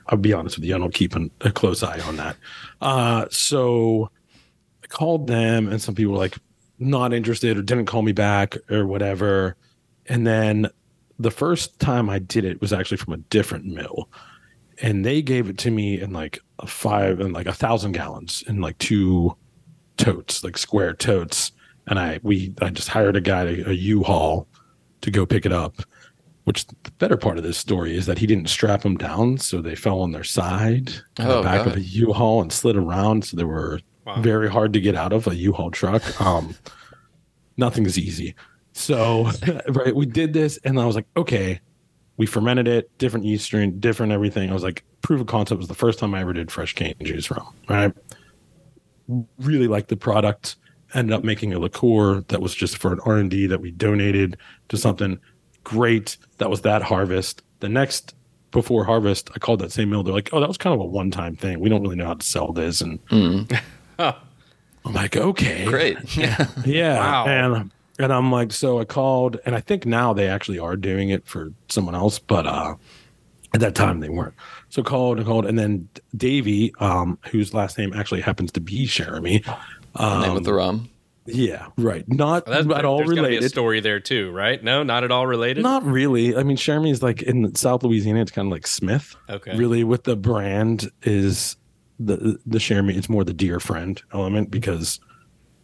I'll 0.07 0.17
be 0.17 0.33
honest 0.33 0.57
with 0.57 0.65
you, 0.65 0.75
I 0.75 0.77
don't 0.77 0.93
keep 0.93 1.15
an, 1.15 1.31
a 1.39 1.51
close 1.51 1.83
eye 1.83 2.01
on 2.01 2.17
that. 2.17 2.35
Uh, 2.81 3.27
so 3.31 4.09
I 4.83 4.87
called 4.87 5.27
them, 5.27 5.69
and 5.69 5.81
some 5.81 5.95
people 5.95 6.11
were 6.13 6.19
like, 6.19 6.37
not 6.85 7.13
interested 7.13 7.57
or 7.57 7.61
didn't 7.61 7.85
call 7.85 8.01
me 8.01 8.11
back 8.11 8.55
or 8.69 8.85
whatever. 8.85 9.55
And 10.07 10.25
then 10.27 10.67
the 11.19 11.31
first 11.31 11.79
time 11.79 12.09
I 12.09 12.19
did 12.19 12.45
it 12.45 12.59
was 12.61 12.73
actually 12.73 12.97
from 12.97 13.13
a 13.13 13.17
different 13.17 13.65
mill. 13.65 14.09
And 14.81 15.05
they 15.05 15.21
gave 15.21 15.49
it 15.49 15.57
to 15.59 15.71
me 15.71 16.01
in 16.01 16.11
like 16.11 16.39
a 16.59 16.67
five 16.67 17.19
and 17.19 17.33
like 17.33 17.45
a 17.47 17.53
thousand 17.53 17.91
gallons 17.93 18.43
in 18.47 18.59
like 18.61 18.77
two 18.79 19.35
totes, 19.97 20.43
like 20.43 20.57
square 20.57 20.93
totes. 20.93 21.51
And 21.87 21.99
I 21.99 22.19
we 22.23 22.53
I 22.61 22.69
just 22.69 22.87
hired 22.89 23.15
a 23.15 23.21
guy 23.21 23.43
a 23.43 23.71
U-Haul 23.71 24.47
to 25.01 25.11
go 25.11 25.25
pick 25.25 25.45
it 25.45 25.51
up. 25.53 25.81
which 26.45 26.65
the 26.67 26.91
better 26.99 27.15
part 27.17 27.37
of 27.37 27.43
this 27.43 27.57
story 27.57 27.95
is 27.95 28.05
that 28.05 28.17
he 28.17 28.25
didn't 28.27 28.49
strap 28.49 28.81
them 28.81 28.97
down, 28.97 29.37
so 29.37 29.61
they 29.61 29.75
fell 29.75 30.01
on 30.01 30.11
their 30.11 30.23
side 30.25 30.91
Oh, 31.19 31.37
the 31.37 31.43
back 31.43 31.59
God. 31.63 31.67
of 31.67 31.77
a 31.77 31.81
U-Haul 31.81 32.41
and 32.41 32.51
slid 32.51 32.75
around, 32.75 33.23
so 33.23 33.37
there 33.37 33.47
were 33.47 33.79
Wow. 34.05 34.21
very 34.21 34.49
hard 34.49 34.73
to 34.73 34.81
get 34.81 34.95
out 34.95 35.13
of 35.13 35.27
a 35.27 35.35
U-Haul 35.35 35.71
truck. 35.71 36.03
Um, 36.21 36.55
nothing's 37.57 37.97
easy. 37.97 38.35
So, 38.73 39.29
right, 39.69 39.95
we 39.95 40.05
did 40.05 40.33
this, 40.33 40.57
and 40.63 40.79
I 40.79 40.85
was 40.85 40.95
like, 40.95 41.05
okay, 41.15 41.59
we 42.17 42.25
fermented 42.25 42.67
it, 42.67 42.95
different 42.97 43.25
yeast 43.25 43.45
strain, 43.45 43.79
different 43.79 44.11
everything. 44.11 44.49
I 44.49 44.53
was 44.53 44.63
like, 44.63 44.83
proof 45.01 45.21
of 45.21 45.27
concept 45.27 45.59
was 45.59 45.67
the 45.67 45.73
first 45.75 45.99
time 45.99 46.13
I 46.13 46.21
ever 46.21 46.33
did 46.33 46.51
fresh 46.51 46.73
cane 46.73 46.95
juice 47.01 47.29
rum. 47.31 47.53
Right, 47.69 47.93
really 49.39 49.67
liked 49.67 49.89
the 49.89 49.97
product. 49.97 50.55
Ended 50.93 51.13
up 51.13 51.23
making 51.23 51.53
a 51.53 51.59
liqueur 51.59 52.21
that 52.27 52.39
was 52.39 52.53
just 52.53 52.77
for 52.77 52.93
an 52.93 52.99
R 53.05 53.17
and 53.17 53.29
D 53.31 53.47
that 53.47 53.61
we 53.61 53.71
donated 53.71 54.37
to 54.69 54.77
something 54.77 55.19
great. 55.63 56.17
That 56.37 56.49
was 56.51 56.61
that 56.61 56.83
harvest. 56.83 57.41
The 57.61 57.69
next 57.69 58.13
before 58.51 58.85
harvest, 58.85 59.31
I 59.35 59.39
called 59.39 59.59
that 59.61 59.71
same 59.71 59.89
mill. 59.89 60.03
They're 60.03 60.13
like, 60.13 60.29
"Oh, 60.33 60.39
that 60.39 60.47
was 60.47 60.57
kind 60.59 60.73
of 60.73 60.79
a 60.79 60.85
one 60.85 61.09
time 61.09 61.35
thing. 61.35 61.59
We 61.59 61.69
don't 61.69 61.81
really 61.81 61.95
know 61.95 62.05
how 62.05 62.13
to 62.13 62.25
sell 62.25 62.53
this." 62.53 62.81
And 62.81 62.99
Huh. 63.97 64.15
I'm 64.85 64.93
like, 64.93 65.15
"Okay, 65.15 65.65
Great. 65.65 65.97
Yeah. 66.17 66.47
yeah." 66.65 66.97
Wow. 66.99 67.25
And 67.25 67.71
and 67.99 68.11
I'm 68.11 68.31
like, 68.31 68.51
so 68.51 68.79
I 68.79 68.85
called, 68.85 69.39
and 69.45 69.55
I 69.55 69.59
think 69.59 69.85
now 69.85 70.13
they 70.13 70.27
actually 70.27 70.59
are 70.59 70.75
doing 70.75 71.09
it 71.09 71.25
for 71.27 71.53
someone 71.69 71.95
else, 71.95 72.17
but 72.19 72.45
uh, 72.47 72.75
at 73.53 73.59
that 73.61 73.75
time 73.75 73.99
they 73.99 74.09
weren't. 74.09 74.33
So 74.69 74.81
called 74.83 75.17
and 75.19 75.27
called, 75.27 75.45
and 75.45 75.57
then 75.59 75.87
Davey, 76.17 76.73
um, 76.79 77.17
whose 77.29 77.53
last 77.53 77.77
name 77.77 77.93
actually 77.93 78.21
happens 78.21 78.51
to 78.53 78.59
be 78.61 78.87
Cheramie. 78.87 79.43
Um, 79.95 80.21
Name 80.21 80.35
of 80.37 80.43
the 80.43 80.53
rum. 80.55 80.89
yeah, 81.27 81.67
right. 81.77 82.03
Not 82.09 82.47
That's, 82.47 82.65
at 82.67 82.83
all 82.83 82.97
there's 82.97 83.09
gotta 83.11 83.21
be 83.21 83.27
a 83.27 83.29
related. 83.37 83.49
story 83.49 83.79
there 83.79 83.99
too, 83.99 84.31
right? 84.31 84.61
No, 84.63 84.81
not 84.81 85.03
at 85.03 85.11
all 85.11 85.27
related. 85.27 85.61
Not 85.61 85.85
really. 85.85 86.35
I 86.35 86.41
mean, 86.41 86.57
Cheramie 86.57 86.89
is 86.89 87.03
like 87.03 87.21
in 87.21 87.53
South 87.53 87.83
Louisiana. 87.83 88.21
It's 88.21 88.31
kind 88.31 88.47
of 88.47 88.51
like 88.51 88.65
Smith. 88.65 89.15
Okay. 89.29 89.55
Really, 89.55 89.83
with 89.83 90.03
the 90.05 90.15
brand 90.15 90.89
is 91.03 91.55
the 91.99 92.39
the 92.45 92.59
Cheramie. 92.59 92.95
It's 92.95 93.09
more 93.09 93.23
the 93.23 93.33
dear 93.33 93.59
friend 93.59 94.01
element 94.13 94.51
because 94.51 94.99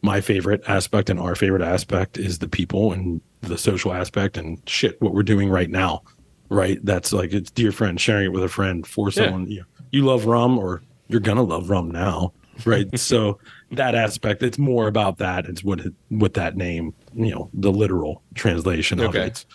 my 0.01 0.21
favorite 0.21 0.61
aspect 0.67 1.09
and 1.09 1.19
our 1.19 1.35
favorite 1.35 1.61
aspect 1.61 2.17
is 2.17 2.39
the 2.39 2.47
people 2.47 2.93
and 2.93 3.21
the 3.41 3.57
social 3.57 3.93
aspect 3.93 4.37
and 4.37 4.61
shit. 4.67 5.01
What 5.01 5.13
we're 5.13 5.23
doing 5.23 5.49
right 5.49 5.69
now, 5.69 6.03
right? 6.49 6.79
That's 6.83 7.11
like 7.11 7.33
it's 7.33 7.51
dear 7.51 7.71
friend 7.71 7.99
sharing 7.99 8.25
it 8.25 8.31
with 8.33 8.43
a 8.43 8.49
friend 8.49 8.85
for 8.85 9.07
Yeah. 9.09 9.25
someone. 9.25 9.47
You, 9.49 9.63
you 9.91 10.05
love 10.05 10.25
rum 10.25 10.57
or 10.57 10.81
you're 11.07 11.19
gonna 11.19 11.43
love 11.43 11.69
rum 11.69 11.91
now, 11.91 12.33
right? 12.65 12.87
so 12.99 13.39
that 13.71 13.95
aspect, 13.95 14.41
it's 14.43 14.57
more 14.57 14.87
about 14.87 15.17
that. 15.17 15.45
It's 15.47 15.63
what 15.63 15.79
it, 15.81 15.93
what 16.09 16.33
that 16.35 16.55
name, 16.55 16.93
you 17.13 17.31
know, 17.31 17.49
the 17.53 17.71
literal 17.71 18.23
translation 18.35 18.99
of 18.99 19.15
it. 19.15 19.27
It's 19.27 19.45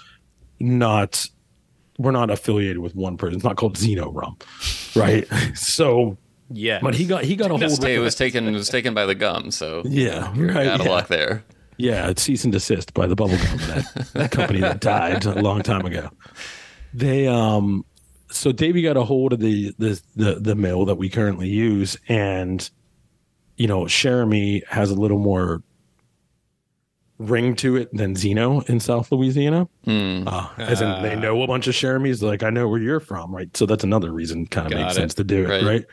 not 0.60 1.28
we're 1.98 2.10
not 2.10 2.28
affiliated 2.30 2.78
with 2.78 2.94
one 2.96 3.16
person. 3.16 3.36
It's 3.36 3.44
not 3.44 3.56
called 3.56 3.76
Zeno 3.76 4.10
Rum, 4.10 4.36
right? 4.96 5.26
so, 5.54 6.18
yeah. 6.50 6.78
but 6.82 6.94
he 6.94 7.06
got 7.06 7.24
he 7.24 7.36
got 7.36 7.50
a 7.50 7.54
whole. 7.58 7.72
of 7.72 7.78
Hey, 7.82 7.94
it 7.96 7.98
was 8.00 8.14
taken. 8.14 8.46
It 8.48 8.52
was 8.52 8.68
taken 8.68 8.94
by 8.94 9.06
the 9.06 9.14
gum. 9.14 9.50
So 9.50 9.82
yeah, 9.84 10.32
right. 10.36 10.66
out 10.66 10.80
of 10.80 10.86
yeah. 10.86 10.92
luck 10.92 11.08
there. 11.08 11.44
Yeah, 11.76 12.08
it's 12.08 12.22
cease 12.22 12.44
and 12.44 12.52
desist 12.52 12.94
by 12.94 13.06
the 13.06 13.16
bubblegum 13.16 13.66
that 13.66 14.12
that 14.12 14.30
company 14.30 14.60
that 14.60 14.80
died 14.80 15.24
a 15.26 15.42
long 15.42 15.62
time 15.62 15.84
ago. 15.86 16.08
They 16.92 17.26
um 17.26 17.84
so 18.30 18.52
Davey 18.52 18.82
got 18.82 18.96
a 18.96 19.02
hold 19.04 19.32
of 19.32 19.40
the 19.40 19.74
the 19.78 20.00
the, 20.14 20.34
the 20.40 20.54
mill 20.54 20.84
that 20.84 20.94
we 20.96 21.08
currently 21.08 21.48
use 21.48 21.96
and 22.08 22.68
you 23.56 23.66
know, 23.68 23.84
Cheramie 23.84 24.62
has 24.68 24.90
a 24.90 24.94
little 24.96 25.18
more 25.18 25.62
ring 27.18 27.54
to 27.56 27.76
it 27.76 27.88
than 27.92 28.16
Zeno 28.16 28.60
in 28.62 28.80
South 28.80 29.12
Louisiana. 29.12 29.68
Hmm. 29.84 30.24
Uh, 30.26 30.48
as 30.58 30.80
in 30.82 31.02
they 31.02 31.14
know 31.16 31.40
a 31.42 31.46
bunch 31.46 31.66
of 31.68 31.74
Cheramies, 31.74 32.22
like 32.22 32.42
I 32.42 32.50
know 32.50 32.68
where 32.68 32.80
you're 32.80 33.00
from, 33.00 33.34
right? 33.34 33.54
So 33.56 33.66
that's 33.66 33.84
another 33.84 34.12
reason 34.12 34.46
kind 34.46 34.66
of 34.66 34.72
Got 34.72 34.80
makes 34.80 34.92
it. 34.94 34.96
sense 34.96 35.14
to 35.14 35.24
do 35.24 35.44
it, 35.44 35.48
Right. 35.48 35.64
right? 35.64 35.84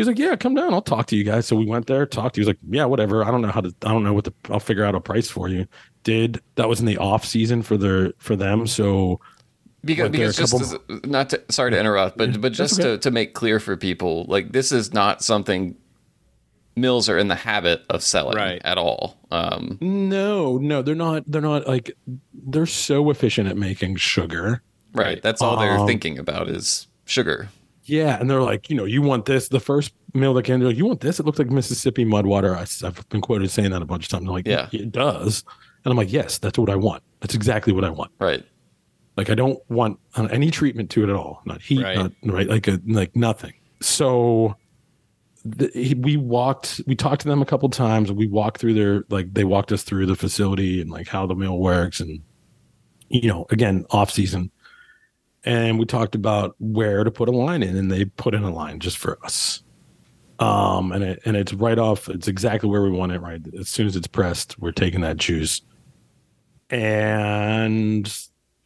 He's 0.00 0.06
like, 0.06 0.18
yeah, 0.18 0.34
come 0.34 0.54
down. 0.54 0.72
I'll 0.72 0.80
talk 0.80 1.06
to 1.08 1.16
you 1.16 1.24
guys. 1.24 1.46
So 1.46 1.56
we 1.56 1.66
went 1.66 1.86
there, 1.86 2.06
talked. 2.06 2.36
He 2.36 2.40
was 2.40 2.46
like, 2.46 2.56
yeah, 2.70 2.86
whatever. 2.86 3.22
I 3.22 3.30
don't 3.30 3.42
know 3.42 3.48
how 3.50 3.60
to. 3.60 3.68
I 3.82 3.88
don't 3.92 4.02
know 4.02 4.14
what 4.14 4.24
the. 4.24 4.32
I'll 4.48 4.58
figure 4.60 4.82
out 4.84 4.94
a 4.94 5.00
price 5.00 5.28
for 5.28 5.48
you. 5.48 5.66
Did 6.04 6.40
that 6.54 6.68
was 6.70 6.80
in 6.80 6.86
the 6.86 6.96
off 6.96 7.26
season 7.26 7.60
for 7.62 7.76
their 7.76 8.14
for 8.16 8.34
them. 8.34 8.66
So 8.66 9.20
Because, 9.84 10.08
because 10.10 10.36
just 10.38 10.52
couple- 10.52 10.82
as, 10.96 11.04
not 11.04 11.28
to, 11.30 11.42
sorry 11.50 11.72
to 11.72 11.78
interrupt, 11.78 12.16
but 12.16 12.40
but 12.40 12.52
just 12.54 12.80
okay. 12.80 12.92
to, 12.92 12.98
to 12.98 13.10
make 13.10 13.34
clear 13.34 13.60
for 13.60 13.76
people, 13.76 14.24
like 14.26 14.52
this 14.52 14.72
is 14.72 14.94
not 14.94 15.22
something 15.22 15.76
mills 16.76 17.08
are 17.10 17.18
in 17.18 17.28
the 17.28 17.34
habit 17.34 17.82
of 17.90 18.02
selling 18.02 18.36
Right. 18.36 18.62
at 18.64 18.78
all. 18.78 19.18
Um, 19.30 19.76
no, 19.82 20.56
no, 20.56 20.80
they're 20.80 20.94
not. 20.94 21.24
They're 21.26 21.42
not 21.42 21.66
like 21.68 21.90
they're 22.32 22.64
so 22.64 23.10
efficient 23.10 23.48
at 23.48 23.56
making 23.58 23.96
sugar. 23.96 24.62
right. 24.94 25.20
That's 25.22 25.42
all 25.42 25.58
they're 25.58 25.78
Um, 25.78 25.86
thinking 25.86 26.18
about 26.18 26.48
is 26.48 26.86
sugar. 27.04 27.48
Yeah, 27.90 28.18
and 28.20 28.30
they're 28.30 28.42
like, 28.42 28.70
you 28.70 28.76
know, 28.76 28.84
you 28.84 29.02
want 29.02 29.24
this. 29.26 29.48
The 29.48 29.60
first 29.60 29.92
meal 30.14 30.32
that 30.34 30.44
came, 30.44 30.60
they're 30.60 30.68
like, 30.68 30.76
you 30.76 30.86
want 30.86 31.00
this? 31.00 31.18
It 31.18 31.26
looks 31.26 31.38
like 31.38 31.50
Mississippi 31.50 32.04
mud 32.04 32.24
water. 32.26 32.54
I, 32.56 32.60
have 32.82 33.08
been 33.08 33.20
quoted 33.20 33.50
saying 33.50 33.70
that 33.72 33.82
a 33.82 33.84
bunch 33.84 34.04
of 34.04 34.10
times. 34.10 34.22
I'm 34.26 34.32
like, 34.32 34.46
Yeah. 34.46 34.68
it 34.72 34.92
does. 34.92 35.44
And 35.84 35.90
I'm 35.90 35.96
like, 35.96 36.12
yes, 36.12 36.38
that's 36.38 36.58
what 36.58 36.70
I 36.70 36.76
want. 36.76 37.02
That's 37.20 37.34
exactly 37.34 37.72
what 37.72 37.84
I 37.84 37.90
want. 37.90 38.12
Right. 38.18 38.44
Like, 39.16 39.28
I 39.28 39.34
don't 39.34 39.58
want 39.68 39.98
uh, 40.16 40.28
any 40.30 40.50
treatment 40.50 40.88
to 40.90 41.02
it 41.02 41.08
at 41.08 41.16
all. 41.16 41.42
Not 41.44 41.60
heat, 41.60 41.82
Right. 41.82 41.96
not 41.96 42.12
right, 42.24 42.46
like 42.48 42.68
a, 42.68 42.80
like 42.86 43.16
nothing. 43.16 43.54
So 43.80 44.56
the, 45.44 45.96
we 46.00 46.16
walked, 46.16 46.80
we 46.86 46.94
talked 46.94 47.22
to 47.22 47.28
them 47.28 47.42
a 47.42 47.46
couple 47.46 47.68
times. 47.70 48.12
We 48.12 48.26
walked 48.28 48.60
through 48.60 48.74
their, 48.74 49.04
like, 49.08 49.34
they 49.34 49.44
walked 49.44 49.72
us 49.72 49.82
through 49.82 50.06
the 50.06 50.16
facility 50.16 50.80
and 50.80 50.90
like 50.90 51.08
how 51.08 51.26
the 51.26 51.34
meal 51.34 51.58
works, 51.58 51.98
and 52.00 52.20
you 53.08 53.26
know, 53.26 53.46
again, 53.50 53.84
off 53.90 54.10
season 54.10 54.52
and 55.44 55.78
we 55.78 55.86
talked 55.86 56.14
about 56.14 56.54
where 56.58 57.04
to 57.04 57.10
put 57.10 57.28
a 57.28 57.32
line 57.32 57.62
in 57.62 57.76
and 57.76 57.90
they 57.90 58.04
put 58.04 58.34
in 58.34 58.42
a 58.42 58.50
line 58.50 58.78
just 58.80 58.98
for 58.98 59.18
us. 59.24 59.62
Um 60.38 60.92
and 60.92 61.04
it 61.04 61.22
and 61.24 61.36
it's 61.36 61.52
right 61.52 61.78
off 61.78 62.08
it's 62.08 62.28
exactly 62.28 62.68
where 62.68 62.82
we 62.82 62.90
want 62.90 63.12
it 63.12 63.20
right? 63.20 63.40
As 63.58 63.68
soon 63.68 63.86
as 63.86 63.96
it's 63.96 64.06
pressed 64.06 64.58
we're 64.58 64.72
taking 64.72 65.00
that 65.02 65.16
juice. 65.16 65.62
And 66.70 68.06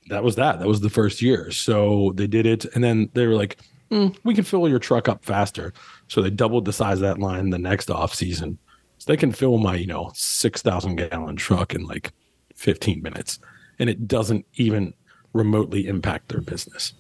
that 0.09 0.22
was 0.22 0.37
that. 0.37 0.59
That 0.59 0.68
was 0.68 0.81
the 0.81 0.91
first 0.91 1.22
year. 1.22 1.51
So 1.51 2.12
they 2.14 2.27
did 2.27 2.47
it 2.47 2.64
and 2.75 2.85
then 2.85 3.11
they 3.14 3.27
were 3.27 3.35
like 3.35 3.59
"Hmm, 3.91 4.09
we 4.25 4.35
can 4.35 4.45
fill 4.45 4.68
your 4.68 4.79
truck 4.79 5.09
up 5.09 5.25
faster. 5.25 5.72
So 6.09 6.22
they 6.22 6.31
doubled 6.31 6.64
the 6.64 6.72
size 6.72 6.99
of 6.99 7.03
that 7.03 7.18
line 7.18 7.51
the 7.51 7.59
next 7.59 7.91
off 7.91 8.14
season. 8.14 8.59
So 8.99 9.12
they 9.12 9.16
can 9.16 9.33
fill 9.33 9.59
my 9.59 9.77
you 9.77 9.87
know 9.87 10.11
6000 10.14 10.97
gallon 10.97 11.37
truck 11.37 11.75
in 11.75 11.85
like 11.85 12.12
15 12.55 13.03
minutes. 13.03 13.39
And 13.79 13.91
it 13.91 14.07
doesn't 14.07 14.47
even 14.55 14.95
remotely 15.35 15.87
impact 15.87 16.28
their 16.30 16.41
business 16.41 16.95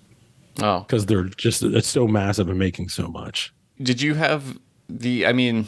Oh, 0.60 0.80
because 0.80 1.06
they're 1.06 1.24
just 1.24 1.62
it's 1.62 1.88
so 1.88 2.06
massive 2.06 2.48
and 2.50 2.58
making 2.58 2.88
so 2.90 3.08
much. 3.08 3.52
did 3.82 4.00
you 4.02 4.14
have 4.14 4.58
the? 4.88 5.26
I 5.26 5.32
mean, 5.32 5.66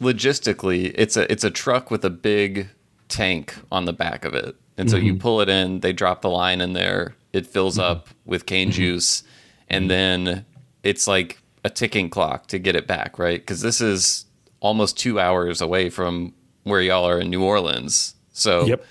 logistically, 0.00 0.92
it's 0.94 1.16
a 1.16 1.30
it's 1.32 1.44
a 1.44 1.50
truck 1.50 1.90
with 1.90 2.04
a 2.04 2.10
big 2.10 2.68
tank 3.08 3.54
on 3.72 3.84
the 3.84 3.92
back 3.92 4.24
of 4.24 4.34
it, 4.34 4.54
and 4.76 4.90
so 4.90 4.96
you 4.96 5.12
Mm-hmm. 5.14 5.20
pull 5.20 5.40
it 5.40 5.48
in. 5.48 5.80
They 5.80 5.92
drop 5.92 6.22
the 6.22 6.30
line 6.30 6.60
in 6.60 6.72
there. 6.72 7.14
It 7.32 7.46
fills 7.46 7.78
up 7.78 8.08
with 8.24 8.46
cane 8.46 8.68
Mm-hmm. 8.68 8.76
juice, 8.76 9.22
and 9.68 9.90
then 9.90 10.44
it's 10.82 11.06
like 11.08 11.38
a 11.64 11.70
ticking 11.70 12.08
clock 12.08 12.46
to 12.48 12.58
get 12.58 12.76
it 12.76 12.86
back, 12.86 13.18
right? 13.18 13.40
Because 13.40 13.60
this 13.62 13.80
is 13.80 14.24
almost 14.60 14.96
two 14.96 15.18
hours 15.20 15.60
away 15.60 15.90
from 15.90 16.32
where 16.62 16.80
y'all 16.80 17.04
are 17.08 17.18
in 17.20 17.28
New 17.30 17.42
Orleans. 17.42 18.14
So, 18.32 18.66
Yep. 18.66 18.84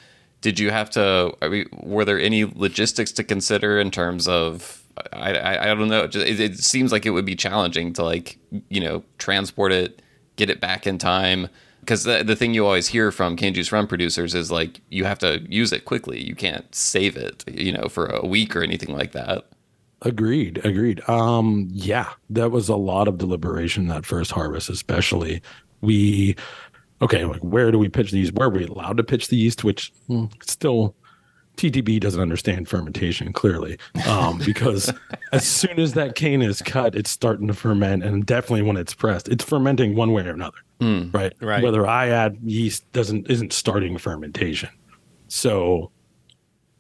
Did 0.48 0.60
you 0.60 0.72
have 0.72 0.90
to? 0.92 1.36
I 1.42 1.50
mean, 1.50 1.68
were 1.84 2.06
there 2.06 2.18
any 2.18 2.46
logistics 2.46 3.12
to 3.14 3.24
consider 3.26 3.82
in 3.82 3.92
terms 3.92 4.30
of? 4.30 4.82
I 5.12 5.34
I, 5.34 5.64
I 5.64 5.76
don't 5.76 5.90
know. 5.90 6.06
It, 6.06 6.16
it, 6.16 6.60
seems 6.60 6.94
like 6.94 7.06
it 7.06 7.10
would 7.10 7.26
be 7.26 7.36
challenging 7.36 7.92
to 7.94 8.04
like 8.04 8.40
you 8.70 8.80
know 8.80 9.04
transport 9.18 9.74
it, 9.74 10.02
get 10.38 10.50
it 10.50 10.62
back 10.62 10.88
in 10.88 11.00
time. 11.00 11.50
Because 11.82 12.06
the 12.06 12.24
the 12.24 12.34
thing 12.34 12.54
you 12.54 12.66
always 12.66 12.88
hear 12.88 13.12
from 13.12 13.36
cane 13.36 13.54
juice 13.54 13.74
rum 13.74 13.88
producers 13.88 14.34
is 14.34 14.50
like 14.50 14.80
you 14.88 15.04
have 15.04 15.20
to 15.20 15.46
use 15.50 15.74
it 15.74 15.84
quickly. 15.84 16.24
You 16.24 16.34
can't 16.34 16.74
save 16.74 17.18
it, 17.18 17.44
you 17.46 17.74
know, 17.74 17.90
for 17.90 18.06
a 18.06 18.26
week 18.26 18.56
or 18.56 18.64
anything 18.64 18.96
like 18.96 19.12
that. 19.12 19.48
Agreed, 20.04 20.62
agreed. 20.64 21.02
Um, 21.10 21.68
yeah, 21.74 22.14
that 22.30 22.52
was 22.52 22.70
a 22.70 22.78
lot 22.78 23.10
of 23.10 23.18
deliberation 23.18 23.90
that 23.90 24.06
first 24.06 24.32
harvest, 24.32 24.70
especially. 24.70 25.42
We 25.82 26.38
okay, 27.02 27.26
like 27.26 27.42
where 27.42 27.72
do 27.72 27.80
we 27.80 27.90
pitch 27.90 28.12
these? 28.12 28.32
Where 28.32 28.48
are 28.48 28.52
we 28.52 28.66
allowed 28.66 28.98
to 28.98 29.04
pitch 29.04 29.28
the 29.28 29.38
yeast? 29.38 29.64
Which 29.64 29.92
hmm, 30.08 30.26
still 30.42 30.96
TTB 31.58 32.00
doesn't 32.00 32.22
understand 32.22 32.70
fermentation 32.70 33.34
clearly, 33.34 33.78
um, 34.08 34.38
because 34.46 34.94
as 35.32 35.46
soon 35.46 35.80
as 35.80 35.94
that 35.94 36.16
cane 36.16 36.42
is 36.42 36.62
cut, 36.62 36.96
it's 36.96 37.10
starting 37.10 37.48
to 37.48 37.54
ferment, 37.54 38.04
and 38.04 38.26
definitely 38.26 38.62
when 38.62 38.78
it's 38.78 38.94
pressed, 38.94 39.28
it's 39.28 39.44
fermenting 39.44 39.96
one 39.96 40.12
way 40.14 40.26
or 40.26 40.32
another, 40.32 40.60
right? 41.12 41.34
Right. 41.42 41.64
Whether 41.64 41.86
I 41.86 42.10
add 42.10 42.38
yeast 42.44 42.92
doesn't 42.94 43.30
isn't 43.30 43.54
starting 43.54 43.98
fermentation, 43.98 44.70
so 45.28 45.92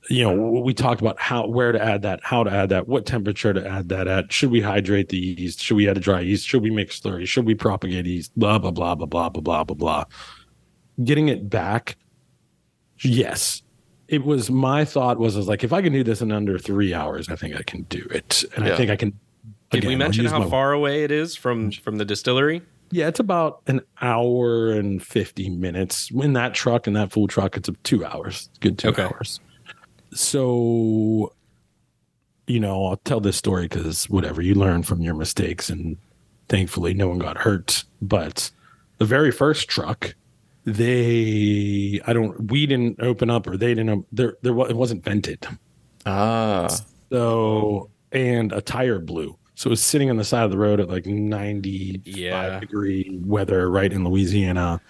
you 0.09 0.23
know 0.23 0.61
we 0.61 0.73
talked 0.73 1.01
about 1.01 1.19
how 1.19 1.47
where 1.47 1.71
to 1.71 1.81
add 1.81 2.01
that, 2.03 2.19
how 2.23 2.43
to 2.43 2.51
add 2.51 2.69
that, 2.69 2.87
what 2.87 3.05
temperature 3.05 3.53
to 3.53 3.67
add 3.67 3.89
that 3.89 4.07
at. 4.07 4.31
Should 4.31 4.51
we 4.51 4.61
hydrate 4.61 5.09
the 5.09 5.17
yeast? 5.17 5.61
Should 5.61 5.77
we 5.77 5.89
add 5.89 5.97
a 5.97 6.01
dry 6.01 6.21
yeast? 6.21 6.47
Should 6.47 6.61
we 6.61 6.69
mix 6.69 6.99
slurry? 6.99 7.27
Should 7.27 7.45
we 7.45 7.55
propagate 7.55 8.05
yeast? 8.05 8.37
Blah 8.37 8.59
blah 8.59 8.71
blah 8.71 8.95
blah 8.95 9.05
blah 9.05 9.29
blah 9.29 9.41
blah 9.41 9.63
blah 9.63 9.75
blah. 9.75 10.03
Getting 11.03 11.27
it 11.27 11.49
back, 11.49 11.97
yes 13.01 13.61
it 14.07 14.23
was 14.23 14.49
my 14.49 14.85
thought 14.85 15.19
was, 15.19 15.35
was 15.35 15.47
like 15.47 15.63
if 15.63 15.73
I 15.73 15.81
can 15.81 15.93
do 15.93 16.03
this 16.03 16.21
in 16.21 16.31
under 16.31 16.57
three 16.57 16.93
hours, 16.93 17.29
I 17.29 17.35
think 17.35 17.55
I 17.55 17.63
can 17.63 17.83
do 17.83 18.05
it, 18.11 18.43
and 18.55 18.65
yeah. 18.65 18.73
I 18.73 18.77
think 18.77 18.91
I 18.91 18.95
can. 18.95 19.19
Did 19.69 19.79
again, 19.79 19.89
we 19.89 19.95
mention 19.97 20.25
how 20.25 20.47
far 20.47 20.71
away 20.71 21.03
it 21.03 21.11
is 21.11 21.35
from 21.35 21.71
mm. 21.71 21.81
from 21.81 21.97
the 21.97 22.05
distillery? 22.05 22.61
Yeah, 22.89 23.07
it's 23.07 23.19
about 23.19 23.61
an 23.67 23.81
hour 24.01 24.71
and 24.71 25.03
fifty 25.03 25.49
minutes. 25.49 26.09
In 26.11 26.33
that 26.33 26.53
truck, 26.53 26.87
in 26.87 26.93
that 26.93 27.11
full 27.11 27.27
truck, 27.27 27.57
it's 27.57 27.69
two 27.83 28.05
hours. 28.05 28.49
Good 28.61 28.77
two 28.77 28.89
okay. 28.89 29.03
hours. 29.03 29.41
So, 30.13 31.33
you 32.47 32.59
know, 32.59 32.85
I'll 32.85 32.97
tell 32.97 33.19
this 33.19 33.37
story 33.37 33.67
because 33.67 34.09
whatever 34.09 34.41
you 34.41 34.55
learn 34.55 34.83
from 34.83 35.01
your 35.01 35.13
mistakes, 35.13 35.69
and 35.69 35.97
thankfully, 36.49 36.93
no 36.93 37.07
one 37.07 37.19
got 37.19 37.37
hurt. 37.37 37.83
But 38.01 38.51
the 38.97 39.05
very 39.05 39.31
first 39.31 39.67
truck 39.67 40.15
they 40.67 42.01
I 42.05 42.11
don't 42.11 42.51
we 42.51 42.65
didn't 42.65 43.01
open 43.01 43.29
up 43.29 43.47
or 43.47 43.55
they 43.55 43.73
didn't 43.73 44.05
there 44.11 44.35
there 44.41 44.51
it 44.67 44.75
wasn't 44.75 45.03
vented. 45.03 45.47
Ah. 46.05 46.67
So 47.09 47.89
and 48.11 48.51
a 48.51 48.61
tire 48.61 48.99
blew. 48.99 49.37
So 49.55 49.69
it 49.69 49.71
was 49.71 49.81
sitting 49.81 50.09
on 50.09 50.17
the 50.17 50.25
side 50.25 50.43
of 50.43 50.51
the 50.51 50.57
road 50.57 50.79
at 50.81 50.89
like 50.89 51.05
95 51.05 52.05
yeah. 52.05 52.59
degree 52.59 53.17
weather 53.23 53.71
right 53.71 53.91
in 53.91 54.03
Louisiana 54.03 54.81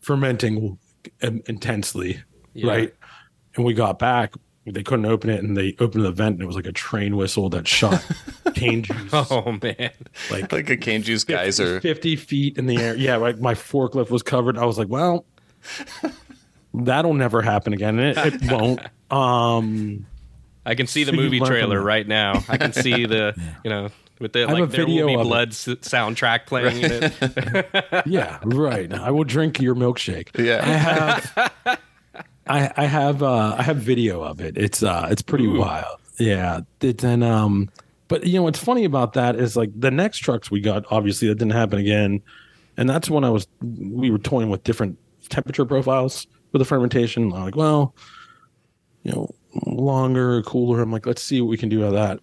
fermenting 0.00 0.78
intensely, 1.20 2.22
yeah. 2.54 2.70
right? 2.70 2.94
And 3.56 3.64
we 3.64 3.74
got 3.74 3.98
back 3.98 4.34
they 4.64 4.82
couldn't 4.82 5.06
open 5.06 5.28
it 5.28 5.42
and 5.42 5.56
they 5.56 5.74
opened 5.80 6.04
the 6.04 6.12
vent 6.12 6.34
and 6.34 6.42
it 6.42 6.46
was 6.46 6.54
like 6.54 6.66
a 6.66 6.72
train 6.72 7.16
whistle 7.16 7.48
that 7.48 7.66
shot 7.66 8.04
cane 8.54 8.82
juice. 8.82 9.10
Oh 9.12 9.58
man. 9.60 9.90
Like 10.30 10.52
like 10.52 10.70
a 10.70 10.76
cane 10.76 11.02
juice 11.02 11.24
50, 11.24 11.32
geyser. 11.44 11.80
50 11.80 12.16
feet 12.16 12.58
in 12.58 12.66
the 12.66 12.76
air. 12.76 12.94
Yeah, 12.94 13.16
right. 13.16 13.38
My 13.38 13.54
forklift 13.54 14.10
was 14.10 14.22
covered. 14.22 14.56
I 14.56 14.64
was 14.64 14.78
like, 14.78 14.88
well, 14.88 15.24
that'll 16.74 17.14
never 17.14 17.42
happen 17.42 17.72
again. 17.72 17.98
And 17.98 18.16
it, 18.16 18.42
it 18.42 18.52
won't. 18.52 18.80
Um 19.10 20.06
I 20.64 20.76
can 20.76 20.86
see 20.86 21.02
the 21.02 21.12
movie 21.12 21.40
trailer 21.40 21.82
right 21.82 22.06
now. 22.06 22.44
I 22.48 22.56
can 22.56 22.72
see 22.72 23.04
the, 23.04 23.34
you 23.64 23.70
know, 23.70 23.88
with 24.20 24.32
the 24.32 24.46
like 24.46 24.70
there 24.70 24.86
will 24.86 25.08
be 25.08 25.16
blood 25.16 25.48
s- 25.48 25.66
soundtrack 25.66 26.46
playing 26.46 26.76
in 26.84 27.02
it. 27.02 28.06
yeah, 28.06 28.38
right. 28.44 28.92
I 28.92 29.10
will 29.10 29.24
drink 29.24 29.60
your 29.60 29.74
milkshake. 29.74 30.38
Yeah. 30.38 30.60
I 30.62 30.68
have 30.68 31.80
I, 32.46 32.72
I 32.76 32.84
have 32.86 33.22
uh, 33.22 33.56
I 33.58 33.62
have 33.62 33.76
video 33.76 34.22
of 34.22 34.40
it. 34.40 34.56
It's 34.56 34.82
uh 34.82 35.08
it's 35.10 35.22
pretty 35.22 35.46
Ooh. 35.46 35.60
wild. 35.60 36.00
Yeah. 36.18 36.60
Then 36.80 37.22
um 37.22 37.70
but 38.08 38.26
you 38.26 38.34
know 38.34 38.42
what's 38.42 38.58
funny 38.58 38.84
about 38.84 39.14
that 39.14 39.36
is 39.36 39.56
like 39.56 39.70
the 39.78 39.90
next 39.90 40.18
trucks 40.18 40.50
we 40.50 40.60
got 40.60 40.84
obviously 40.90 41.28
that 41.28 41.36
didn't 41.36 41.52
happen 41.52 41.78
again. 41.78 42.20
And 42.76 42.88
that's 42.88 43.08
when 43.08 43.24
I 43.24 43.30
was 43.30 43.46
we 43.60 44.10
were 44.10 44.18
toying 44.18 44.50
with 44.50 44.64
different 44.64 44.98
temperature 45.28 45.64
profiles 45.64 46.26
for 46.50 46.58
the 46.58 46.64
fermentation. 46.64 47.32
I'm 47.32 47.44
like, 47.44 47.56
well, 47.56 47.94
you 49.02 49.12
know, 49.12 49.30
longer, 49.66 50.42
cooler. 50.42 50.82
I'm 50.82 50.92
like, 50.92 51.06
let's 51.06 51.22
see 51.22 51.40
what 51.40 51.48
we 51.48 51.56
can 51.56 51.68
do 51.68 51.80
with 51.80 51.92
that. 51.92 52.20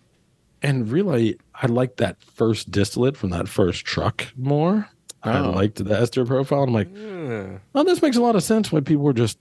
And 0.61 0.91
really, 0.91 1.39
I 1.55 1.67
liked 1.67 1.97
that 1.97 2.21
first 2.21 2.69
distillate 2.71 3.15
from 3.15 3.29
that 3.29 3.47
first 3.47 3.85
truck 3.85 4.27
more. 4.35 4.89
Oh. 5.23 5.31
I 5.31 5.39
liked 5.39 5.83
the 5.83 5.99
ester 5.99 6.25
profile. 6.25 6.63
I'm 6.63 6.73
like, 6.73 6.93
mm. 6.93 7.59
oh, 7.75 7.83
this 7.83 8.01
makes 8.01 8.17
a 8.17 8.21
lot 8.21 8.35
of 8.35 8.43
sense 8.43 8.71
when 8.71 8.83
people 8.83 9.03
were 9.03 9.13
just 9.13 9.37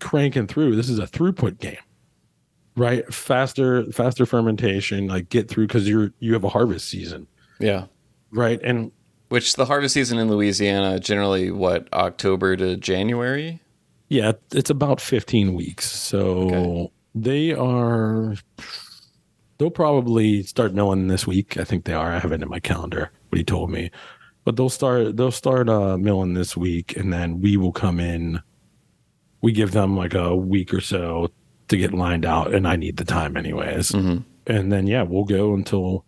cranking 0.00 0.46
through. 0.46 0.76
This 0.76 0.88
is 0.88 0.98
a 0.98 1.06
throughput 1.06 1.58
game, 1.58 1.76
right? 2.76 3.12
Faster, 3.12 3.84
faster 3.92 4.26
fermentation, 4.26 5.08
like 5.08 5.28
get 5.28 5.48
through 5.48 5.66
because 5.66 5.88
you're 5.88 6.12
you 6.20 6.32
have 6.32 6.44
a 6.44 6.48
harvest 6.48 6.88
season. 6.88 7.26
Yeah. 7.60 7.86
Right. 8.30 8.60
And 8.62 8.92
which 9.28 9.54
the 9.54 9.66
harvest 9.66 9.94
season 9.94 10.18
in 10.18 10.28
Louisiana 10.28 10.98
generally 10.98 11.50
what 11.50 11.92
October 11.92 12.56
to 12.56 12.76
January. 12.76 13.60
Yeah, 14.08 14.32
it's 14.52 14.70
about 14.70 15.02
15 15.02 15.52
weeks. 15.54 15.90
So 15.90 16.20
okay. 16.50 16.92
they 17.14 17.52
are 17.52 18.36
they'll 19.58 19.70
probably 19.70 20.42
start 20.44 20.72
milling 20.72 21.08
this 21.08 21.26
week. 21.26 21.58
I 21.58 21.64
think 21.64 21.84
they 21.84 21.92
are. 21.92 22.12
I 22.12 22.18
have 22.18 22.32
it 22.32 22.42
in 22.42 22.48
my 22.48 22.60
calendar. 22.60 23.10
What 23.28 23.38
he 23.38 23.44
told 23.44 23.70
me, 23.70 23.90
but 24.44 24.56
they'll 24.56 24.70
start 24.70 25.16
they'll 25.16 25.30
start 25.30 25.68
uh, 25.68 25.98
milling 25.98 26.32
this 26.34 26.56
week, 26.56 26.96
and 26.96 27.12
then 27.12 27.40
we 27.40 27.58
will 27.58 27.72
come 27.72 28.00
in 28.00 28.40
we 29.40 29.52
give 29.52 29.72
them 29.72 29.96
like 29.96 30.14
a 30.14 30.34
week 30.34 30.74
or 30.74 30.80
so 30.80 31.30
to 31.68 31.76
get 31.76 31.92
lined 31.92 32.24
out, 32.24 32.54
and 32.54 32.66
I 32.66 32.76
need 32.76 32.96
the 32.96 33.04
time 33.04 33.36
anyways. 33.36 33.92
Mm-hmm. 33.92 34.18
And 34.46 34.72
then 34.72 34.86
yeah, 34.86 35.02
we'll 35.02 35.24
go 35.24 35.54
until 35.54 36.04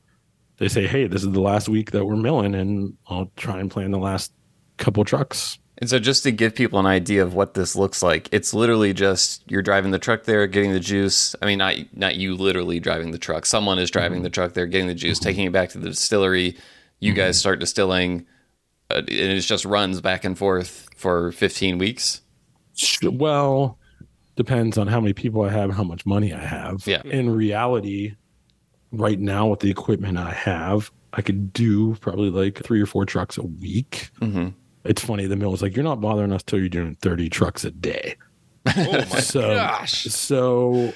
they 0.59 0.69
say, 0.69 0.87
"Hey, 0.87 1.07
this 1.07 1.23
is 1.23 1.31
the 1.31 1.41
last 1.41 1.69
week 1.69 1.93
that 1.93 2.05
we're 2.05 2.17
milling," 2.17 2.55
and 2.55 2.97
I'll 3.07 3.31
try 3.37 3.61
and 3.61 3.71
plan 3.71 3.91
the 3.91 3.99
last 3.99 4.33
couple 4.79 5.05
trucks. 5.05 5.59
And 5.79 5.89
so, 5.89 5.99
just 5.99 6.23
to 6.25 6.31
give 6.31 6.55
people 6.55 6.79
an 6.79 6.87
idea 6.87 7.23
of 7.23 7.35
what 7.35 7.55
this 7.55 7.75
looks 7.75 8.03
like, 8.03 8.29
it's 8.33 8.53
literally 8.53 8.93
just 8.93 9.43
you're 9.51 9.63
driving 9.63 9.93
the 9.93 9.99
truck 9.99 10.25
there, 10.25 10.47
getting 10.47 10.73
the 10.73 10.81
juice. 10.81 11.35
I 11.41 11.47
mean, 11.47 11.59
not 11.59 11.75
not 11.95 12.17
you 12.17 12.35
literally 12.35 12.81
driving 12.81 13.13
the 13.13 13.19
truck. 13.19 13.47
Someone 13.47 13.79
is 13.79 13.91
driving 13.91 14.19
mm-hmm. 14.19 14.25
the 14.25 14.31
truck 14.31 14.53
there, 14.53 14.67
getting 14.67 14.89
the 14.89 14.95
juice, 14.95 15.19
mm-hmm. 15.19 15.29
taking 15.29 15.47
it 15.47 15.53
back 15.53 15.71
to 15.71 15.79
the 15.79 15.89
distillery. 15.89 16.57
You 16.99 17.15
guys 17.15 17.37
mm-hmm. 17.37 17.41
start 17.41 17.61
distilling, 17.61 18.27
uh, 18.91 18.97
and 18.97 19.09
it 19.09 19.41
just 19.41 19.65
runs 19.65 20.03
back 20.03 20.25
and 20.25 20.37
forth 20.37 20.89
for 20.95 21.33
15 21.33 21.79
weeks. 21.79 22.21
Well, 23.03 23.79
depends 24.37 24.79
on 24.79 24.87
how 24.87 25.01
many 25.01 25.13
people 25.13 25.43
I 25.43 25.51
have, 25.51 25.71
how 25.71 25.85
much 25.85 26.07
money 26.07 26.33
I 26.33 26.45
have. 26.45 26.87
Yeah. 26.87 27.03
In 27.05 27.31
reality, 27.31 28.15
right 28.93 29.19
now 29.19 29.49
with 29.49 29.61
the 29.61 29.71
equipment 29.71 30.19
I 30.19 30.33
have, 30.33 30.91
I 31.13 31.23
could 31.23 31.53
do 31.53 31.95
probably 31.97 32.31
like 32.31 32.63
three 32.63 32.81
or 32.81 32.87
four 32.87 33.05
trucks 33.05 33.37
a 33.37 33.43
week. 33.43 34.11
Mm-hmm. 34.21 34.49
It's 34.85 35.05
funny. 35.05 35.27
The 35.27 35.37
mill 35.37 35.53
is 35.53 35.63
like, 35.63 35.77
you're 35.77 35.85
not 35.85 36.01
bothering 36.01 36.33
us 36.33 36.43
till 36.43 36.59
you're 36.59 36.69
doing 36.69 36.97
30 37.03 37.29
trucks 37.29 37.65
a 37.65 37.71
day. 37.71 38.17
Oh 38.67 38.93
my 38.93 39.05
so, 39.21 39.55
gosh. 39.55 40.05
So, 40.05 40.95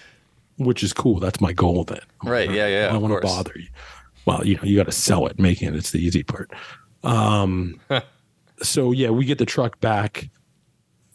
which 0.57 0.83
is 0.83 0.93
cool. 0.93 1.21
That's 1.21 1.41
my 1.41 1.53
goal 1.53 1.85
then. 1.85 2.01
Right. 2.23 2.51
Yeah. 2.51 2.67
Yeah. 2.67 2.89
I 2.89 2.93
don't 2.93 3.03
want 3.03 3.21
to 3.21 3.27
bother 3.27 3.53
you. 3.57 3.69
Well, 4.27 4.47
you 4.47 4.57
know, 4.57 4.63
you 4.63 4.77
got 4.77 4.87
to 4.87 4.93
sell 4.93 5.27
it, 5.27 5.39
making 5.39 5.69
it. 5.69 5.77
It's 5.77 5.91
the 5.91 5.99
easy 5.99 6.23
part. 6.23 6.51
Um, 7.03 7.79
so 8.63 8.93
yeah, 8.93 9.11
we 9.11 9.27
get 9.27 9.39
the 9.39 9.45
truck 9.45 9.81
back 9.81 10.31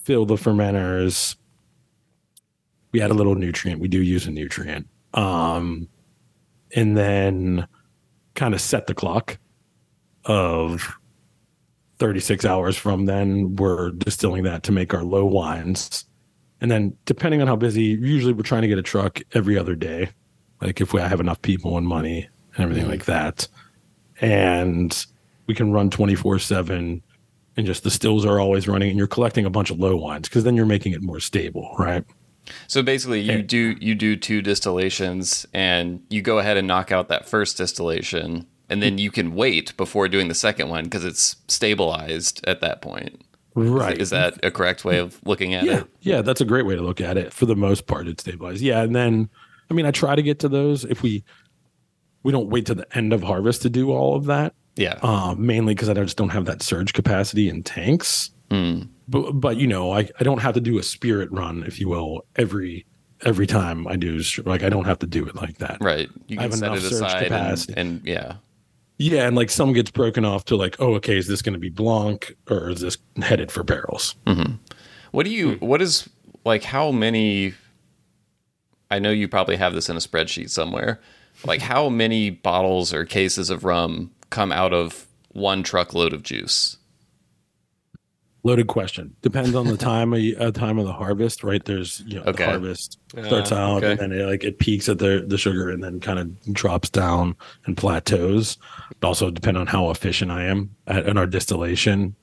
fill 0.10 0.26
the 0.26 0.34
fermenters. 0.34 1.36
We 2.92 3.00
add 3.00 3.12
a 3.12 3.14
little 3.14 3.36
nutrient. 3.36 3.80
We 3.80 3.88
do 3.88 4.02
use 4.02 4.26
a 4.26 4.32
nutrient. 4.32 4.88
Um, 5.14 5.88
and 6.76 6.98
then 6.98 7.68
kind 8.34 8.56
of 8.56 8.60
set 8.60 8.88
the 8.88 8.96
clock 8.96 9.38
of 10.26 10.98
36 12.00 12.44
hours 12.44 12.76
from 12.76 13.06
then 13.06 13.56
we're 13.58 13.92
distilling 13.92 14.42
that 14.44 14.64
to 14.64 14.72
make 14.72 14.96
our 14.96 15.04
low 15.04 15.26
wines 15.26 16.06
and 16.60 16.72
then 16.72 16.98
depending 17.06 17.42
on 17.42 17.48
how 17.48 17.56
busy 17.56 17.84
usually 17.84 18.34
we're 18.34 18.42
trying 18.42 18.62
to 18.64 18.68
get 18.68 18.78
a 18.78 18.84
truck 18.84 19.22
every 19.34 19.58
other 19.58 19.76
day 19.76 20.10
like 20.62 20.82
if 20.82 20.94
we 20.94 21.02
have 21.02 21.20
enough 21.20 21.42
people 21.42 21.78
and 21.78 21.86
money 21.88 22.28
and 22.56 22.64
everything 22.64 22.84
mm-hmm. 22.84 22.92
like 22.92 23.06
that 23.06 23.48
and 24.22 25.06
we 25.48 25.54
can 25.54 25.72
run 25.72 25.90
24 25.90 26.40
7 26.40 27.02
and 27.60 27.68
just 27.68 27.84
the 27.84 27.92
stills 27.92 28.26
are 28.26 28.40
always 28.40 28.68
running 28.68 28.90
and 28.90 28.98
you're 28.98 29.08
collecting 29.08 29.46
a 29.46 29.50
bunch 29.50 29.70
of 29.70 29.80
low 29.80 29.96
wines 29.96 30.28
because 30.28 30.46
then 30.46 30.56
you're 30.56 30.66
making 30.66 30.94
it 30.94 31.04
more 31.04 31.20
stable, 31.20 31.76
right? 31.78 32.06
So 32.68 32.82
basically 32.82 33.20
you 33.20 33.44
do 33.44 33.76
you 33.80 33.94
do 33.94 34.16
two 34.16 34.42
distillations 34.42 35.46
and 35.54 36.02
you 36.10 36.22
go 36.22 36.40
ahead 36.40 36.58
and 36.58 36.68
knock 36.68 36.92
out 36.92 37.10
that 37.10 37.28
first 37.28 37.58
distillation 37.58 38.48
and 38.70 38.82
then 38.82 38.98
you 38.98 39.12
can 39.12 39.36
wait 39.36 39.76
before 39.78 40.08
doing 40.08 40.30
the 40.30 40.34
second 40.34 40.70
one 40.70 40.86
because 40.86 41.04
it's 41.04 41.36
stabilized 41.48 42.46
at 42.48 42.62
that 42.62 42.82
point. 42.82 43.22
Right. 43.56 43.98
Is, 43.98 44.12
that 44.12 44.44
a 44.46 44.52
correct 44.52 44.86
way 44.86 45.00
of 45.00 45.20
looking 45.26 45.54
at 45.54 45.66
yeah. 45.66 45.80
it? 45.80 45.88
Yeah, 46.02 46.22
that's 46.22 46.40
a 46.40 46.46
great 46.46 46.66
way 46.66 46.76
to 46.76 46.82
look 46.82 47.02
at 47.02 47.18
it. 47.18 47.34
For 47.34 47.46
the 47.46 47.56
most 47.56 47.88
part, 47.88 48.08
it's 48.08 48.24
stabilized. 48.24 48.62
Yeah, 48.62 48.82
and 48.82 48.96
then 48.96 49.30
I 49.70 49.74
mean 49.74 49.86
I 49.86 49.92
try 49.92 50.16
to 50.16 50.24
get 50.24 50.40
to 50.40 50.50
those 50.50 50.86
if 50.86 51.04
we 51.04 51.24
we 52.24 52.32
don't 52.32 52.50
wait 52.50 52.68
to 52.68 52.76
the 52.76 52.88
end 52.96 53.12
of 53.12 53.24
harvest 53.24 53.64
to 53.64 53.70
do 53.70 53.92
all 53.92 54.16
of 54.16 54.26
that. 54.26 54.54
Yeah. 54.80 54.98
Uh, 55.02 55.36
mainly 55.38 55.76
because 55.76 55.90
I 55.90 55.94
just 55.94 56.16
don't 56.16 56.30
have 56.30 56.46
that 56.46 56.62
surge 56.62 56.94
capacity 56.94 57.50
in 57.50 57.64
tanks. 57.64 58.32
Mm. 58.50 58.88
But, 59.10 59.34
but 59.34 59.58
you 59.58 59.68
know, 59.68 59.92
I, 59.92 60.10
I 60.20 60.24
don't 60.24 60.40
have 60.40 60.54
to 60.54 60.62
do 60.62 60.80
a 60.80 60.84
spirit 60.84 61.30
run, 61.32 61.64
if 61.64 61.80
you 61.80 61.90
will, 61.90 62.26
every 62.38 62.86
every 63.26 63.46
time 63.46 63.86
I 63.88 63.98
do. 63.98 64.22
Like 64.46 64.64
I 64.64 64.70
don't 64.70 64.86
have 64.86 65.00
to 65.00 65.06
do 65.06 65.26
it 65.26 65.36
like 65.36 65.58
that. 65.58 65.78
Right. 65.82 66.10
You 66.28 66.38
can 66.38 66.54
set 66.54 66.72
it 66.72 66.84
aside 66.84 67.32
and, 67.32 67.78
and, 67.78 68.02
yeah. 68.06 68.36
Yeah, 68.98 69.28
and 69.28 69.36
like 69.36 69.50
some 69.50 69.74
gets 69.74 69.92
broken 69.92 70.24
off 70.24 70.46
to 70.46 70.56
like, 70.56 70.78
oh, 70.80 70.96
okay, 70.96 71.18
is 71.18 71.28
this 71.28 71.42
going 71.42 71.54
to 71.54 71.60
be 71.60 71.70
blanc 71.70 72.36
or 72.50 72.70
is 72.70 72.80
this 72.80 72.98
headed 73.22 73.52
for 73.52 73.64
barrels? 73.64 74.16
Mm-hmm. 74.26 74.54
What 75.12 75.26
do 75.26 75.32
you? 75.32 75.58
Mm. 75.58 75.62
What 75.62 75.82
is 75.82 76.10
like? 76.46 76.64
How 76.64 76.92
many? 76.92 77.54
I 78.92 79.00
know 79.00 79.12
you 79.12 79.28
probably 79.28 79.58
have 79.58 79.74
this 79.74 79.90
in 79.90 79.96
a 79.96 80.00
spreadsheet 80.00 80.50
somewhere. 80.50 81.00
Like 81.46 81.62
how 81.74 81.90
many 81.90 82.30
bottles 82.30 82.94
or 82.94 83.06
cases 83.06 83.50
of 83.50 83.64
rum 83.64 84.12
come 84.30 84.52
out 84.52 84.74
of 84.74 85.08
one 85.30 85.64
truckload 85.64 86.14
of 86.14 86.24
juice? 86.24 86.78
Loaded 88.44 88.68
question. 88.68 89.16
Depends 89.22 89.54
on 89.54 89.68
the 89.68 89.76
time 89.76 90.14
of 90.14 90.22
uh, 90.40 90.52
time 90.52 90.80
of 90.80 90.86
the 90.86 90.94
harvest, 90.94 91.44
right? 91.44 91.64
There's 91.64 92.02
you 92.06 92.16
know 92.16 92.24
okay. 92.26 92.46
the 92.46 92.52
harvest 92.52 92.98
starts 93.26 93.52
uh, 93.52 93.56
out 93.56 93.84
okay. 93.84 93.92
and 93.92 94.00
then 94.00 94.12
it, 94.14 94.26
like 94.26 94.46
it 94.46 94.60
peaks 94.60 94.88
at 94.88 95.00
the 95.00 95.26
the 95.28 95.38
sugar 95.38 95.70
and 95.70 95.84
then 95.84 96.00
kind 96.00 96.20
of 96.20 96.54
drops 96.54 96.90
down 96.90 97.36
and 97.66 97.76
plateaus. 97.76 98.58
It 98.92 99.04
also 99.04 99.30
depend 99.30 99.58
on 99.58 99.68
how 99.68 99.90
efficient 99.90 100.32
I 100.32 100.46
am 100.46 100.74
at, 100.88 101.06
in 101.06 101.18
our 101.18 101.28
distillation. 101.28 102.16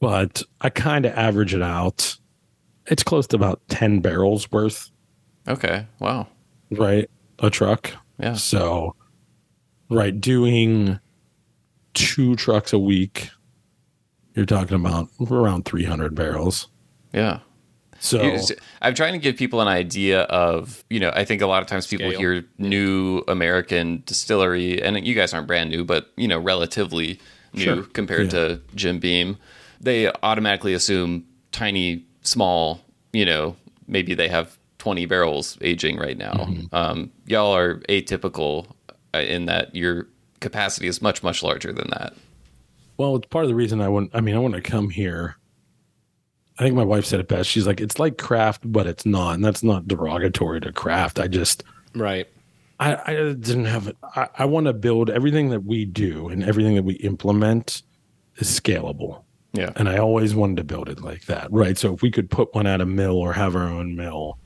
But 0.00 0.42
I 0.60 0.68
kind 0.68 1.06
of 1.06 1.16
average 1.16 1.54
it 1.54 1.62
out 1.62 2.18
it's 2.86 3.02
close 3.02 3.26
to 3.28 3.36
about 3.36 3.60
10 3.68 4.00
barrels 4.00 4.50
worth. 4.50 4.90
Okay. 5.48 5.86
Wow. 5.98 6.28
Right. 6.70 7.08
A 7.38 7.50
truck. 7.50 7.92
Yeah. 8.18 8.34
So, 8.34 8.94
right. 9.88 10.18
Doing 10.18 10.98
two 11.94 12.36
trucks 12.36 12.72
a 12.72 12.78
week, 12.78 13.30
you're 14.34 14.46
talking 14.46 14.76
about 14.76 15.08
around 15.30 15.64
300 15.64 16.14
barrels. 16.14 16.68
Yeah. 17.12 17.40
So 18.00 18.36
I'm 18.80 18.94
trying 18.94 19.12
to 19.12 19.18
give 19.20 19.36
people 19.36 19.60
an 19.60 19.68
idea 19.68 20.22
of, 20.22 20.82
you 20.90 20.98
know, 20.98 21.12
I 21.14 21.24
think 21.24 21.40
a 21.40 21.46
lot 21.46 21.62
of 21.62 21.68
times 21.68 21.86
people 21.86 22.08
Scale. 22.08 22.18
hear 22.18 22.44
new 22.58 23.22
American 23.28 24.02
distillery, 24.06 24.82
and 24.82 25.06
you 25.06 25.14
guys 25.14 25.32
aren't 25.32 25.46
brand 25.46 25.70
new, 25.70 25.84
but, 25.84 26.10
you 26.16 26.26
know, 26.26 26.40
relatively 26.40 27.20
new 27.52 27.62
sure. 27.62 27.82
compared 27.84 28.32
yeah. 28.32 28.48
to 28.48 28.60
Jim 28.74 28.98
Beam. 28.98 29.36
They 29.80 30.10
automatically 30.22 30.74
assume 30.74 31.26
tiny, 31.52 32.04
small, 32.22 32.80
you 33.12 33.24
know, 33.24 33.54
maybe 33.86 34.14
they 34.14 34.28
have 34.28 34.58
20 34.78 35.06
barrels 35.06 35.56
aging 35.60 35.96
right 35.96 36.18
now. 36.18 36.32
Mm-hmm. 36.32 36.74
Um, 36.74 37.12
y'all 37.26 37.54
are 37.54 37.76
atypical 37.88 38.66
uh, 39.14 39.18
in 39.18 39.46
that 39.46 39.76
your 39.76 40.08
capacity 40.42 40.86
is 40.86 41.00
much, 41.00 41.22
much 41.22 41.42
larger 41.42 41.72
than 41.72 41.88
that. 41.90 42.12
Well, 42.98 43.16
it's 43.16 43.26
part 43.28 43.44
of 43.44 43.48
the 43.48 43.54
reason 43.54 43.80
I 43.80 43.88
want, 43.88 44.10
I 44.12 44.20
mean, 44.20 44.34
I 44.34 44.38
want 44.38 44.54
to 44.54 44.60
come 44.60 44.90
here 44.90 45.36
I 46.58 46.64
think 46.64 46.76
my 46.76 46.84
wife 46.84 47.04
said 47.04 47.20
it 47.20 47.28
best. 47.28 47.48
She's 47.48 47.66
like, 47.66 47.80
it's 47.80 47.98
like 47.98 48.18
craft, 48.18 48.70
but 48.70 48.86
it's 48.86 49.06
not. 49.06 49.34
And 49.34 49.44
that's 49.44 49.62
not 49.62 49.88
derogatory 49.88 50.60
to 50.60 50.72
craft. 50.72 51.18
I 51.18 51.26
just, 51.26 51.64
right. 51.94 52.28
I, 52.78 52.96
I 53.04 53.14
didn't 53.32 53.64
have, 53.64 53.92
I, 54.14 54.28
I 54.38 54.44
want 54.44 54.66
to 54.66 54.72
build 54.72 55.08
everything 55.08 55.50
that 55.50 55.64
we 55.64 55.84
do 55.84 56.28
and 56.28 56.44
everything 56.44 56.74
that 56.74 56.82
we 56.82 56.94
implement 56.94 57.82
is 58.36 58.48
scalable. 58.48 59.22
Yeah. 59.54 59.72
And 59.76 59.88
I 59.88 59.98
always 59.98 60.34
wanted 60.34 60.58
to 60.58 60.64
build 60.64 60.88
it 60.88 61.00
like 61.00 61.26
that. 61.26 61.50
Right. 61.50 61.78
So 61.78 61.94
if 61.94 62.02
we 62.02 62.10
could 62.10 62.30
put 62.30 62.54
one 62.54 62.66
at 62.66 62.80
a 62.80 62.86
mill 62.86 63.16
or 63.16 63.32
have 63.32 63.56
our 63.56 63.68
own 63.68 63.96
mill, 63.96 64.38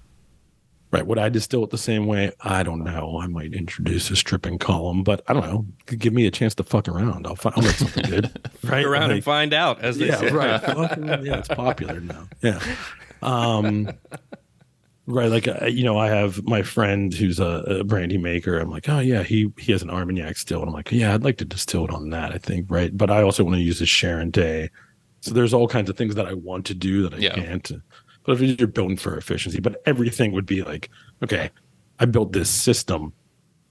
Right. 0.92 1.06
Would 1.06 1.18
I 1.18 1.28
distill 1.28 1.64
it 1.64 1.70
the 1.70 1.78
same 1.78 2.06
way? 2.06 2.32
I 2.40 2.62
don't 2.62 2.84
know. 2.84 3.18
I 3.20 3.26
might 3.26 3.52
introduce 3.52 4.10
a 4.10 4.16
stripping 4.16 4.58
column, 4.58 5.02
but 5.02 5.22
I 5.26 5.32
don't 5.32 5.44
know. 5.44 5.66
Give 5.86 6.12
me 6.12 6.26
a 6.26 6.30
chance 6.30 6.54
to 6.56 6.62
fuck 6.62 6.86
around. 6.86 7.26
I'll, 7.26 7.34
find, 7.34 7.54
I'll 7.56 7.62
make 7.62 7.74
something 7.74 8.04
good. 8.08 8.24
right. 8.62 8.84
Fuck 8.84 8.86
around 8.86 9.08
like, 9.08 9.10
and 9.10 9.24
find 9.24 9.52
out, 9.52 9.80
as 9.82 9.98
they 9.98 10.06
yeah, 10.06 10.16
say. 10.16 10.30
right. 10.30 10.62
yeah, 11.24 11.38
it's 11.38 11.48
popular 11.48 11.98
now. 12.00 12.28
Yeah. 12.40 12.60
Um, 13.20 13.90
right. 15.06 15.28
Like, 15.28 15.48
uh, 15.48 15.66
you 15.66 15.82
know, 15.82 15.98
I 15.98 16.06
have 16.06 16.44
my 16.44 16.62
friend 16.62 17.12
who's 17.12 17.40
a, 17.40 17.80
a, 17.80 17.84
brandy 17.84 18.16
maker. 18.16 18.58
I'm 18.58 18.70
like, 18.70 18.88
oh, 18.88 19.00
yeah, 19.00 19.24
he, 19.24 19.52
he 19.58 19.72
has 19.72 19.82
an 19.82 19.90
Armagnac 19.90 20.36
still. 20.36 20.60
And 20.60 20.68
I'm 20.68 20.74
like, 20.74 20.92
yeah, 20.92 21.14
I'd 21.14 21.24
like 21.24 21.38
to 21.38 21.44
distill 21.44 21.84
it 21.84 21.90
on 21.90 22.10
that, 22.10 22.32
I 22.32 22.38
think. 22.38 22.66
Right. 22.70 22.96
But 22.96 23.10
I 23.10 23.22
also 23.22 23.42
want 23.42 23.56
to 23.56 23.62
use 23.62 23.80
a 23.80 23.86
Charentais. 23.86 24.70
So 25.20 25.34
there's 25.34 25.52
all 25.52 25.66
kinds 25.66 25.90
of 25.90 25.96
things 25.96 26.14
that 26.14 26.26
I 26.26 26.34
want 26.34 26.64
to 26.66 26.74
do 26.74 27.02
that 27.02 27.14
I 27.14 27.18
yeah. 27.18 27.34
can't. 27.34 27.72
But 28.26 28.40
if 28.40 28.58
you're 28.58 28.68
building 28.68 28.96
for 28.96 29.16
efficiency, 29.16 29.60
but 29.60 29.80
everything 29.86 30.32
would 30.32 30.46
be 30.46 30.62
like, 30.62 30.90
okay, 31.22 31.50
I 32.00 32.06
built 32.06 32.32
this 32.32 32.50
system 32.50 33.12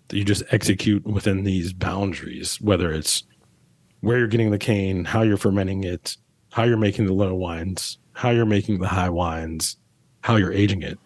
that 0.08 0.18
you 0.18 0.24
just 0.24 0.44
execute 0.52 1.06
within 1.06 1.44
these 1.44 1.74
boundaries, 1.74 2.60
whether 2.62 2.92
it's 2.92 3.24
where 4.00 4.18
you're 4.18 4.28
getting 4.28 4.52
the 4.52 4.58
cane, 4.58 5.04
how 5.04 5.24
you're 5.24 5.38
fermenting 5.38 5.84
it, 5.84 6.16
how 6.52 6.64
you're 6.64 6.78
making 6.78 7.06
the 7.06 7.14
low 7.14 7.36
wines, 7.36 7.98
how 8.14 8.30
you're 8.30 8.46
making 8.46 8.80
the 8.80 8.88
high 8.88 9.10
wines, 9.10 9.78
how 10.22 10.38
you're 10.38 10.54
aging 10.54 10.84
it. 10.84 10.98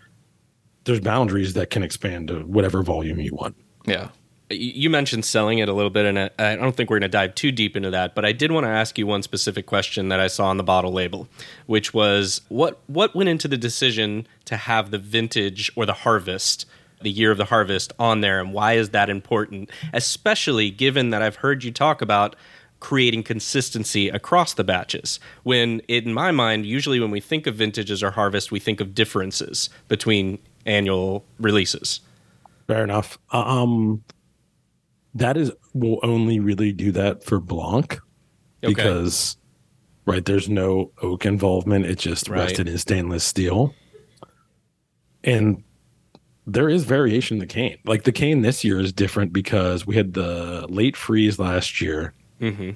There's 0.84 1.00
boundaries 1.00 1.54
that 1.54 1.72
can 1.72 1.82
expand 1.82 2.28
to 2.28 2.42
whatever 2.42 2.84
volume 2.84 3.20
you 3.20 3.34
want. 3.34 3.56
Yeah 3.86 4.10
you 4.50 4.90
mentioned 4.90 5.26
selling 5.26 5.60
it 5.60 5.70
a 5.70 5.74
little 5.74 5.90
bit, 5.92 6.06
and 6.06 6.32
I 6.40 6.56
don't 6.56 6.76
think 6.76 6.90
we're 6.90 7.00
going 7.00 7.10
to 7.12 7.18
dive 7.18 7.36
too 7.36 7.52
deep 7.52 7.78
into 7.78 7.92
that. 7.92 8.16
But 8.16 8.26
I 8.26 8.32
did 8.32 8.52
want 8.52 8.66
to 8.66 8.70
ask 8.70 8.98
you 8.98 9.06
one 9.06 9.22
specific 9.22 9.66
question 9.66 10.10
that 10.10 10.20
I 10.20 10.28
saw 10.28 10.48
on 10.48 10.58
the 10.58 10.64
bottle 10.64 10.92
label, 10.92 11.28
which 11.68 11.94
was 11.94 12.42
what 12.50 12.80
what 12.88 13.16
went 13.16 13.30
into 13.30 13.48
the 13.48 13.58
decision 13.58 14.28
to 14.46 14.58
have 14.58 14.92
the 14.92 14.98
vintage 14.98 15.72
or 15.76 15.86
the 15.86 15.94
harvest, 15.94 16.66
the 17.02 17.12
year 17.12 17.32
of 17.32 17.38
the 17.38 17.46
harvest, 17.46 17.94
on 18.00 18.22
there, 18.22 18.40
and 18.40 18.54
why 18.54 18.74
is 18.74 18.90
that 18.90 19.10
important? 19.10 19.70
Especially 19.94 20.72
given 20.72 21.12
that 21.12 21.22
I've 21.22 21.38
heard 21.38 21.64
you 21.64 21.72
talk 21.72 22.02
about 22.02 22.36
creating 22.80 23.22
consistency 23.24 24.10
across 24.10 24.54
the 24.54 24.64
batches. 24.64 25.20
When 25.44 25.82
in 25.82 26.14
my 26.14 26.32
mind, 26.32 26.66
usually 26.66 27.00
when 27.00 27.12
we 27.12 27.20
think 27.20 27.46
of 27.46 27.56
vintages 27.56 28.02
or 28.02 28.12
harvest, 28.12 28.52
we 28.52 28.60
think 28.60 28.80
of 28.80 28.96
differences 28.96 29.70
between 29.88 30.40
annual 30.66 31.26
releases. 31.40 32.00
Fair 32.68 32.84
enough. 32.84 33.18
Um, 33.32 34.04
that 35.16 35.38
is 35.38 35.52
will 35.74 36.00
only 36.04 36.40
really 36.40 36.72
do 36.72 36.92
that 36.92 37.24
for 37.24 37.40
Blanc 37.40 38.00
okay. 38.64 38.74
because 38.74 39.38
right 40.06 40.24
there's 40.26 40.50
no 40.50 40.92
oak 41.02 41.26
involvement. 41.26 41.86
It's 41.86 42.04
just 42.04 42.28
right. 42.30 42.40
rested 42.40 42.68
in 42.68 42.78
stainless 42.78 43.24
steel, 43.24 43.74
and 45.24 45.64
there 46.46 46.70
is 46.70 46.84
variation 46.84 47.36
in 47.36 47.40
the 47.40 47.48
cane. 47.48 47.78
Like 47.86 48.04
the 48.04 48.12
cane 48.12 48.42
this 48.42 48.64
year 48.64 48.80
is 48.80 48.94
different 48.94 49.34
because 49.34 49.86
we 49.86 49.96
had 49.96 50.14
the 50.14 50.66
late 50.70 50.96
freeze 50.96 51.40
last 51.40 51.82
year, 51.82 52.14
mm-hmm. 52.40 52.72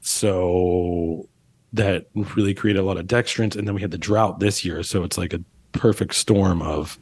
so 0.00 1.28
that 1.72 2.06
really 2.14 2.54
created 2.54 2.80
a 2.80 2.84
lot 2.84 2.96
of 2.96 3.06
dextrins, 3.06 3.56
and 3.56 3.66
then 3.66 3.74
we 3.74 3.80
had 3.80 3.90
the 3.90 3.98
drought 3.98 4.40
this 4.40 4.64
year, 4.64 4.82
so 4.82 5.04
it's 5.04 5.18
like 5.18 5.32
a 5.32 5.40
perfect 5.72 6.14
storm 6.14 6.62
of 6.62 6.98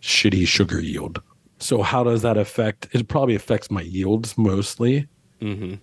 shitty 0.00 0.46
sugar 0.46 0.80
yield. 0.80 1.22
So 1.64 1.80
how 1.80 2.04
does 2.04 2.20
that 2.20 2.36
affect? 2.36 2.88
It 2.92 3.08
probably 3.08 3.34
affects 3.34 3.70
my 3.70 3.80
yields 3.80 4.36
mostly. 4.36 5.08
Mm-hmm. 5.40 5.76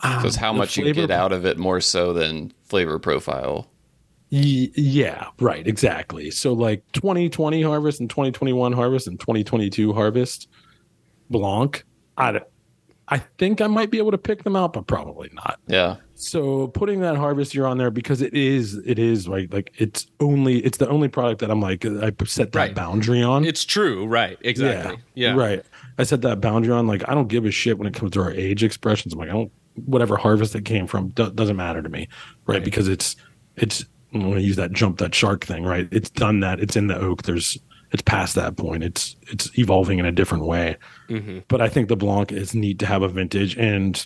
Um, 0.00 0.20
so 0.20 0.28
it's 0.28 0.36
how 0.36 0.52
much 0.52 0.76
you 0.76 0.92
get 0.92 1.10
out 1.10 1.32
of 1.32 1.44
it 1.44 1.58
more 1.58 1.80
so 1.80 2.12
than 2.12 2.52
flavor 2.62 3.00
profile. 3.00 3.68
Y- 4.30 4.70
yeah, 4.76 5.26
right, 5.40 5.66
exactly. 5.66 6.30
So 6.30 6.52
like 6.52 6.84
2020 6.92 7.62
harvest 7.62 7.98
and 7.98 8.08
2021 8.08 8.72
harvest 8.74 9.08
and 9.08 9.18
2022 9.18 9.92
harvest, 9.92 10.48
Blanc. 11.30 11.84
I 12.16 12.40
I 13.14 13.18
think 13.38 13.60
I 13.60 13.68
might 13.68 13.92
be 13.92 13.98
able 13.98 14.10
to 14.10 14.18
pick 14.18 14.42
them 14.42 14.56
out, 14.56 14.72
but 14.72 14.88
probably 14.88 15.30
not. 15.34 15.60
Yeah. 15.68 15.98
So 16.16 16.66
putting 16.66 16.98
that 17.02 17.16
harvest 17.16 17.54
year 17.54 17.64
on 17.64 17.78
there 17.78 17.92
because 17.92 18.20
it 18.20 18.34
is 18.34 18.74
it 18.84 18.98
is 18.98 19.28
like 19.28 19.52
like 19.52 19.70
it's 19.76 20.08
only 20.18 20.58
it's 20.64 20.78
the 20.78 20.88
only 20.88 21.06
product 21.06 21.40
that 21.40 21.48
I'm 21.48 21.60
like 21.60 21.86
I 21.86 22.10
set 22.24 22.50
that 22.50 22.58
right. 22.58 22.74
boundary 22.74 23.22
on. 23.22 23.44
It's 23.44 23.64
true, 23.64 24.04
right? 24.04 24.36
Exactly. 24.40 24.96
Yeah, 25.14 25.28
yeah. 25.28 25.40
Right. 25.40 25.64
I 25.96 26.02
set 26.02 26.22
that 26.22 26.40
boundary 26.40 26.72
on. 26.72 26.88
Like 26.88 27.08
I 27.08 27.14
don't 27.14 27.28
give 27.28 27.44
a 27.44 27.52
shit 27.52 27.78
when 27.78 27.86
it 27.86 27.94
comes 27.94 28.10
to 28.12 28.20
our 28.20 28.32
age 28.32 28.64
expressions. 28.64 29.12
I'm 29.12 29.20
like 29.20 29.28
I 29.28 29.32
don't 29.32 29.52
whatever 29.84 30.16
harvest 30.16 30.56
it 30.56 30.64
came 30.64 30.88
from 30.88 31.10
do, 31.10 31.30
doesn't 31.30 31.56
matter 31.56 31.82
to 31.82 31.88
me, 31.88 32.08
right? 32.46 32.56
right? 32.56 32.64
Because 32.64 32.88
it's 32.88 33.14
it's 33.54 33.84
I'm 34.12 34.22
going 34.22 34.34
to 34.34 34.42
use 34.42 34.56
that 34.56 34.72
jump 34.72 34.98
that 34.98 35.14
shark 35.14 35.44
thing, 35.44 35.62
right? 35.62 35.86
It's 35.92 36.10
done 36.10 36.40
that. 36.40 36.58
It's 36.58 36.74
in 36.74 36.88
the 36.88 36.98
oak. 36.98 37.22
There's 37.22 37.58
it's 37.94 38.02
past 38.02 38.34
that 38.34 38.56
point. 38.56 38.82
It's 38.82 39.14
it's 39.22 39.56
evolving 39.56 40.00
in 40.00 40.04
a 40.04 40.10
different 40.10 40.44
way. 40.44 40.76
Mm-hmm. 41.08 41.38
But 41.46 41.62
I 41.62 41.68
think 41.68 41.88
the 41.88 41.96
Blanc 41.96 42.32
is 42.32 42.52
neat 42.52 42.80
to 42.80 42.86
have 42.86 43.02
a 43.02 43.08
vintage, 43.08 43.56
and 43.56 44.04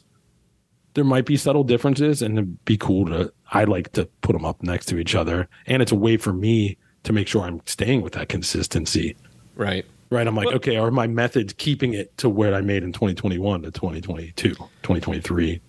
there 0.92 1.04
might 1.04 1.24
be 1.24 1.38
subtle 1.38 1.64
differences, 1.64 2.20
and 2.20 2.38
it'd 2.38 2.64
be 2.66 2.76
cool 2.76 3.06
to. 3.06 3.32
I 3.50 3.64
like 3.64 3.92
to 3.92 4.04
put 4.20 4.34
them 4.34 4.44
up 4.44 4.62
next 4.62 4.86
to 4.86 4.98
each 4.98 5.14
other, 5.14 5.48
and 5.66 5.80
it's 5.80 5.90
a 5.90 5.96
way 5.96 6.18
for 6.18 6.34
me 6.34 6.76
to 7.04 7.14
make 7.14 7.28
sure 7.28 7.42
I'm 7.42 7.62
staying 7.64 8.02
with 8.02 8.12
that 8.12 8.28
consistency. 8.28 9.16
Right. 9.56 9.86
Right. 10.10 10.26
I'm 10.26 10.36
like, 10.36 10.46
well, 10.46 10.56
okay, 10.56 10.76
are 10.76 10.90
my 10.90 11.06
methods 11.06 11.54
keeping 11.54 11.94
it 11.94 12.14
to 12.18 12.28
what 12.28 12.52
I 12.52 12.60
made 12.60 12.82
in 12.82 12.92
2021 12.92 13.62
to 13.62 13.70
2022, 13.70 14.50
2023? 14.50 15.62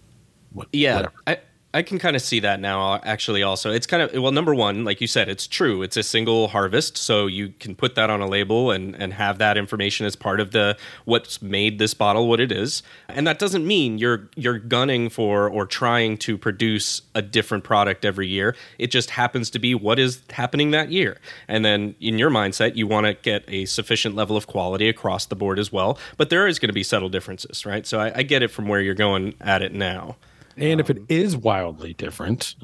What, 0.51 0.67
yeah. 0.73 1.07
I, 1.25 1.37
I 1.71 1.83
can 1.83 1.99
kind 1.99 2.15
of 2.15 2.23
see 2.23 2.39
that 2.39 2.59
now, 2.59 2.93
uh, 2.93 2.99
actually, 3.03 3.43
also. 3.43 3.71
It's 3.71 3.85
kind 3.85 4.01
of, 4.01 4.19
well, 4.19 4.31
number 4.31 4.55
one, 4.55 4.83
like 4.85 5.01
you 5.01 5.05
said, 5.05 5.29
it's 5.29 5.45
true. 5.45 5.83
It's 5.83 5.97
a 5.97 6.01
single 6.01 6.47
harvest. 6.47 6.97
So 6.97 7.27
you 7.27 7.53
can 7.59 7.75
put 7.75 7.93
that 7.93 8.09
on 8.09 8.21
a 8.21 8.27
label 8.27 8.71
and, 8.71 8.95
and 8.95 9.13
have 9.13 9.37
that 9.37 9.55
information 9.55 10.07
as 10.07 10.15
part 10.15 10.39
of 10.39 10.49
the 10.49 10.77
what's 11.05 11.43
made 11.43 11.77
this 11.77 11.93
bottle 11.93 12.27
what 12.27 12.39
it 12.39 12.51
is. 12.51 12.81
And 13.07 13.27
that 13.27 13.37
doesn't 13.37 13.67
mean 13.67 13.99
you're 13.99 14.29
you're 14.35 14.57
gunning 14.57 15.09
for 15.09 15.47
or 15.47 15.67
trying 15.67 16.17
to 16.19 16.39
produce 16.39 17.03
a 17.13 17.21
different 17.21 17.63
product 17.63 18.03
every 18.03 18.27
year. 18.27 18.55
It 18.79 18.89
just 18.89 19.11
happens 19.11 19.51
to 19.51 19.59
be 19.59 19.75
what 19.75 19.99
is 19.99 20.23
happening 20.31 20.71
that 20.71 20.91
year. 20.91 21.17
And 21.47 21.63
then 21.63 21.93
in 21.99 22.17
your 22.17 22.31
mindset, 22.31 22.77
you 22.77 22.87
want 22.87 23.05
to 23.05 23.13
get 23.13 23.43
a 23.47 23.65
sufficient 23.65 24.15
level 24.15 24.35
of 24.35 24.47
quality 24.47 24.89
across 24.89 25.27
the 25.27 25.35
board 25.35 25.59
as 25.59 25.71
well. 25.71 25.99
But 26.17 26.31
there 26.31 26.47
is 26.47 26.57
going 26.57 26.69
to 26.69 26.73
be 26.73 26.83
subtle 26.83 27.09
differences, 27.09 27.63
right? 27.63 27.85
So 27.85 27.99
I, 27.99 28.11
I 28.15 28.23
get 28.23 28.41
it 28.41 28.47
from 28.47 28.67
where 28.67 28.81
you're 28.81 28.95
going 28.95 29.35
at 29.39 29.61
it 29.61 29.71
now. 29.71 30.15
And 30.61 30.73
um, 30.73 30.79
if 30.79 30.89
it 30.89 31.33
um, 31.35 31.41
wildly 31.41 31.93
different, 31.93 32.55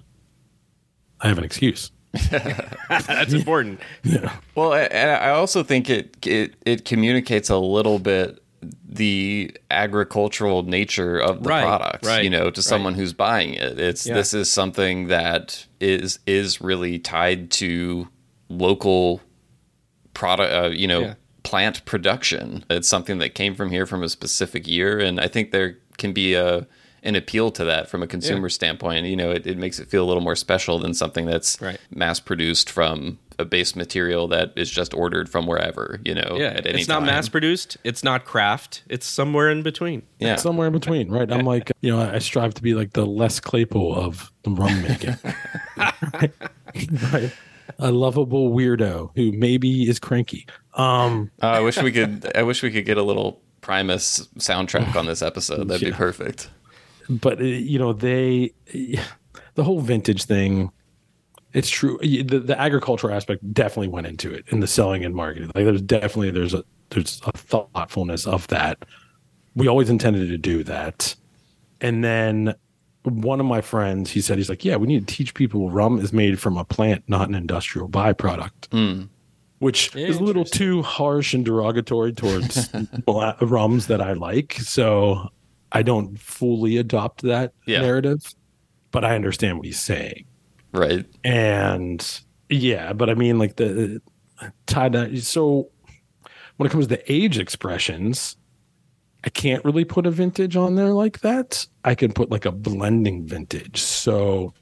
I 1.21 1.27
have 1.27 1.37
an 1.37 1.43
excuse. 1.43 1.91
That's 2.29 3.33
important. 3.33 3.79
Yeah. 4.03 4.37
Well, 4.55 4.73
I, 4.73 4.85
I 4.85 5.29
also 5.31 5.63
think 5.63 5.89
it, 5.89 6.15
it 6.25 6.55
it 6.65 6.85
communicates 6.85 7.49
a 7.49 7.57
little 7.57 7.99
bit 7.99 8.41
the 8.87 9.55
agricultural 9.69 10.63
nature 10.63 11.19
of 11.19 11.43
the 11.43 11.49
right, 11.49 11.63
product, 11.63 12.05
right, 12.05 12.23
you 12.23 12.29
know, 12.29 12.49
to 12.49 12.61
someone 12.61 12.93
right. 12.93 12.99
who's 12.99 13.13
buying 13.13 13.53
it. 13.53 13.79
It's 13.79 14.07
yeah. 14.07 14.13
this 14.13 14.33
is 14.33 14.51
something 14.51 15.07
that 15.07 15.65
is 15.79 16.19
is 16.25 16.61
really 16.61 16.99
tied 16.99 17.51
to 17.51 18.07
local 18.49 19.21
product, 20.13 20.53
uh, 20.53 20.69
you 20.69 20.87
know, 20.87 21.01
yeah. 21.01 21.13
plant 21.43 21.83
production. 21.85 22.63
It's 22.69 22.87
something 22.87 23.17
that 23.19 23.35
came 23.35 23.55
from 23.55 23.71
here 23.71 23.85
from 23.85 24.03
a 24.03 24.09
specific 24.09 24.67
year, 24.67 24.99
and 24.99 25.19
I 25.19 25.27
think 25.27 25.51
there 25.51 25.77
can 25.97 26.13
be 26.13 26.33
a 26.33 26.67
an 27.05 27.15
appeal 27.15 27.51
to 27.51 27.63
that 27.63 27.87
from 27.87 28.03
a 28.03 28.07
consumer 28.07 28.47
yeah. 28.47 28.53
standpoint. 28.53 29.05
You 29.05 29.15
know, 29.15 29.31
it, 29.31 29.45
it 29.47 29.57
makes 29.57 29.79
it 29.79 29.87
feel 29.87 30.03
a 30.03 30.07
little 30.07 30.23
more 30.23 30.35
special 30.35 30.79
than 30.79 30.93
something 30.93 31.25
that's 31.25 31.61
right. 31.61 31.79
mass 31.91 32.19
produced 32.19 32.69
from 32.69 33.19
a 33.37 33.45
base 33.45 33.75
material 33.75 34.27
that 34.29 34.53
is 34.55 34.71
just 34.71 34.93
ordered 34.93 35.29
from 35.29 35.45
wherever, 35.45 35.99
you 36.03 36.15
know, 36.15 36.35
yeah, 36.37 36.47
at 36.47 36.65
any 36.65 36.79
it's 36.79 36.87
not 36.87 36.99
time. 36.99 37.07
mass 37.07 37.29
produced. 37.29 37.77
It's 37.83 38.03
not 38.03 38.25
craft. 38.25 38.83
It's 38.89 39.05
somewhere 39.05 39.49
in 39.49 39.61
between. 39.61 40.03
Yeah. 40.19 40.33
It's 40.33 40.43
somewhere 40.43 40.67
in 40.67 40.73
between, 40.73 41.09
right? 41.09 41.31
I'm 41.31 41.45
like, 41.45 41.71
you 41.81 41.95
know, 41.95 42.01
I 42.01 42.19
strive 42.19 42.53
to 42.55 42.63
be 42.63 42.73
like 42.73 42.93
the 42.93 43.05
Les 43.05 43.39
Claypool 43.39 43.95
of 43.95 44.31
the 44.43 44.51
rum 44.51 44.81
making. 44.81 45.15
right? 47.13 47.31
A 47.79 47.91
lovable 47.91 48.51
weirdo 48.51 49.11
who 49.15 49.31
maybe 49.31 49.89
is 49.89 49.99
cranky. 49.99 50.47
Um, 50.73 51.31
Uh, 51.41 51.47
I 51.47 51.59
wish 51.59 51.81
we 51.81 51.91
could. 51.91 52.31
I 52.35 52.43
wish 52.43 52.63
we 52.63 52.71
could 52.71 52.85
get 52.85 52.97
a 52.97 53.03
little 53.03 53.41
Primus 53.61 54.27
soundtrack 54.37 54.95
on 54.95 55.07
this 55.07 55.21
episode. 55.21 55.67
That'd 55.67 55.85
be 55.85 55.91
perfect. 55.91 56.49
But 57.09 57.39
uh, 57.39 57.43
you 57.43 57.79
know, 57.79 57.93
they, 57.93 58.53
the 59.55 59.63
whole 59.63 59.81
vintage 59.81 60.25
thing. 60.25 60.71
It's 61.53 61.69
true. 61.69 61.97
The, 62.01 62.23
the 62.23 62.59
agricultural 62.59 63.15
aspect 63.15 63.53
definitely 63.53 63.87
went 63.87 64.07
into 64.07 64.33
it 64.33 64.43
in 64.49 64.59
the 64.59 64.67
selling 64.67 65.05
and 65.05 65.15
marketing. 65.15 65.51
Like 65.55 65.63
there's 65.63 65.81
definitely 65.81 66.31
there's 66.31 66.53
a 66.53 66.65
there's 66.89 67.21
a 67.25 67.31
thoughtfulness 67.31 68.27
of 68.27 68.47
that. 68.47 68.83
We 69.55 69.67
always 69.67 69.89
intended 69.89 70.27
to 70.27 70.37
do 70.37 70.63
that, 70.65 71.15
and 71.79 72.03
then 72.03 72.55
one 73.03 73.39
of 73.39 73.45
my 73.45 73.61
friends 73.61 74.11
he 74.11 74.19
said 74.19 74.37
he's 74.37 74.49
like, 74.49 74.65
yeah, 74.65 74.75
we 74.75 74.87
need 74.87 75.07
to 75.07 75.15
teach 75.15 75.33
people 75.33 75.69
rum 75.69 75.99
is 75.99 76.11
made 76.11 76.39
from 76.39 76.57
a 76.57 76.65
plant, 76.65 77.03
not 77.07 77.29
an 77.29 77.35
industrial 77.35 77.87
byproduct. 77.87 78.67
Which 79.59 79.95
is 79.95 80.17
a 80.17 80.23
little 80.23 80.43
too 80.43 80.81
harsh 80.81 81.33
and 81.33 81.45
derogatory 81.45 82.11
towards 82.11 82.69
rums 83.41 83.87
that 83.87 84.01
I 84.01 84.13
like. 84.13 84.53
So 84.59 85.29
I 85.71 85.81
don't 85.81 86.19
fully 86.19 86.77
adopt 86.77 87.21
that 87.23 87.53
Yeah. 87.67 87.81
narrative, 87.81 88.33
but 88.91 89.03
I 89.03 89.15
understand 89.15 89.57
what 89.57 89.65
he's 89.65 89.79
saying. 89.79 90.25
Right. 90.71 91.05
And 91.23 92.05
yeah, 92.49 92.93
but 92.93 93.09
I 93.09 93.13
mean, 93.13 93.39
like 93.39 93.55
the 93.55 94.01
tie 94.67 94.89
that. 94.89 95.17
So 95.23 95.69
when 96.57 96.67
it 96.67 96.71
comes 96.71 96.87
to 96.87 97.11
age 97.11 97.37
expressions, 97.39 98.37
I 99.23 99.29
can't 99.29 99.63
really 99.65 99.85
put 99.85 100.05
a 100.05 100.11
vintage 100.11 100.55
on 100.55 100.75
there 100.75 100.91
like 100.91 101.21
that. 101.21 101.65
I 101.83 101.95
can 101.95 102.13
put 102.13 102.29
like 102.29 102.45
a 102.45 102.51
blending 102.51 103.25
vintage. 103.25 103.81
So 103.81 104.53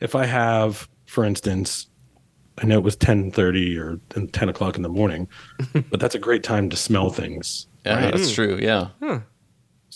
if 0.00 0.14
I 0.14 0.26
have, 0.26 0.88
for 1.06 1.24
instance, 1.24 1.88
I 2.60 2.66
know 2.66 2.76
it 2.78 2.82
was 2.82 2.96
ten 2.96 3.30
thirty 3.30 3.78
or 3.78 4.00
ten 4.32 4.48
o'clock 4.48 4.74
in 4.76 4.82
the 4.82 4.88
morning, 4.88 5.28
but 5.90 6.00
that's 6.00 6.16
a 6.16 6.18
great 6.18 6.42
time 6.42 6.68
to 6.70 6.76
smell 6.76 7.10
things. 7.10 7.68
Yeah, 7.86 8.10
that's 8.10 8.32
true. 8.32 8.58
Yeah. 8.60 8.88
Hmm. 9.00 9.18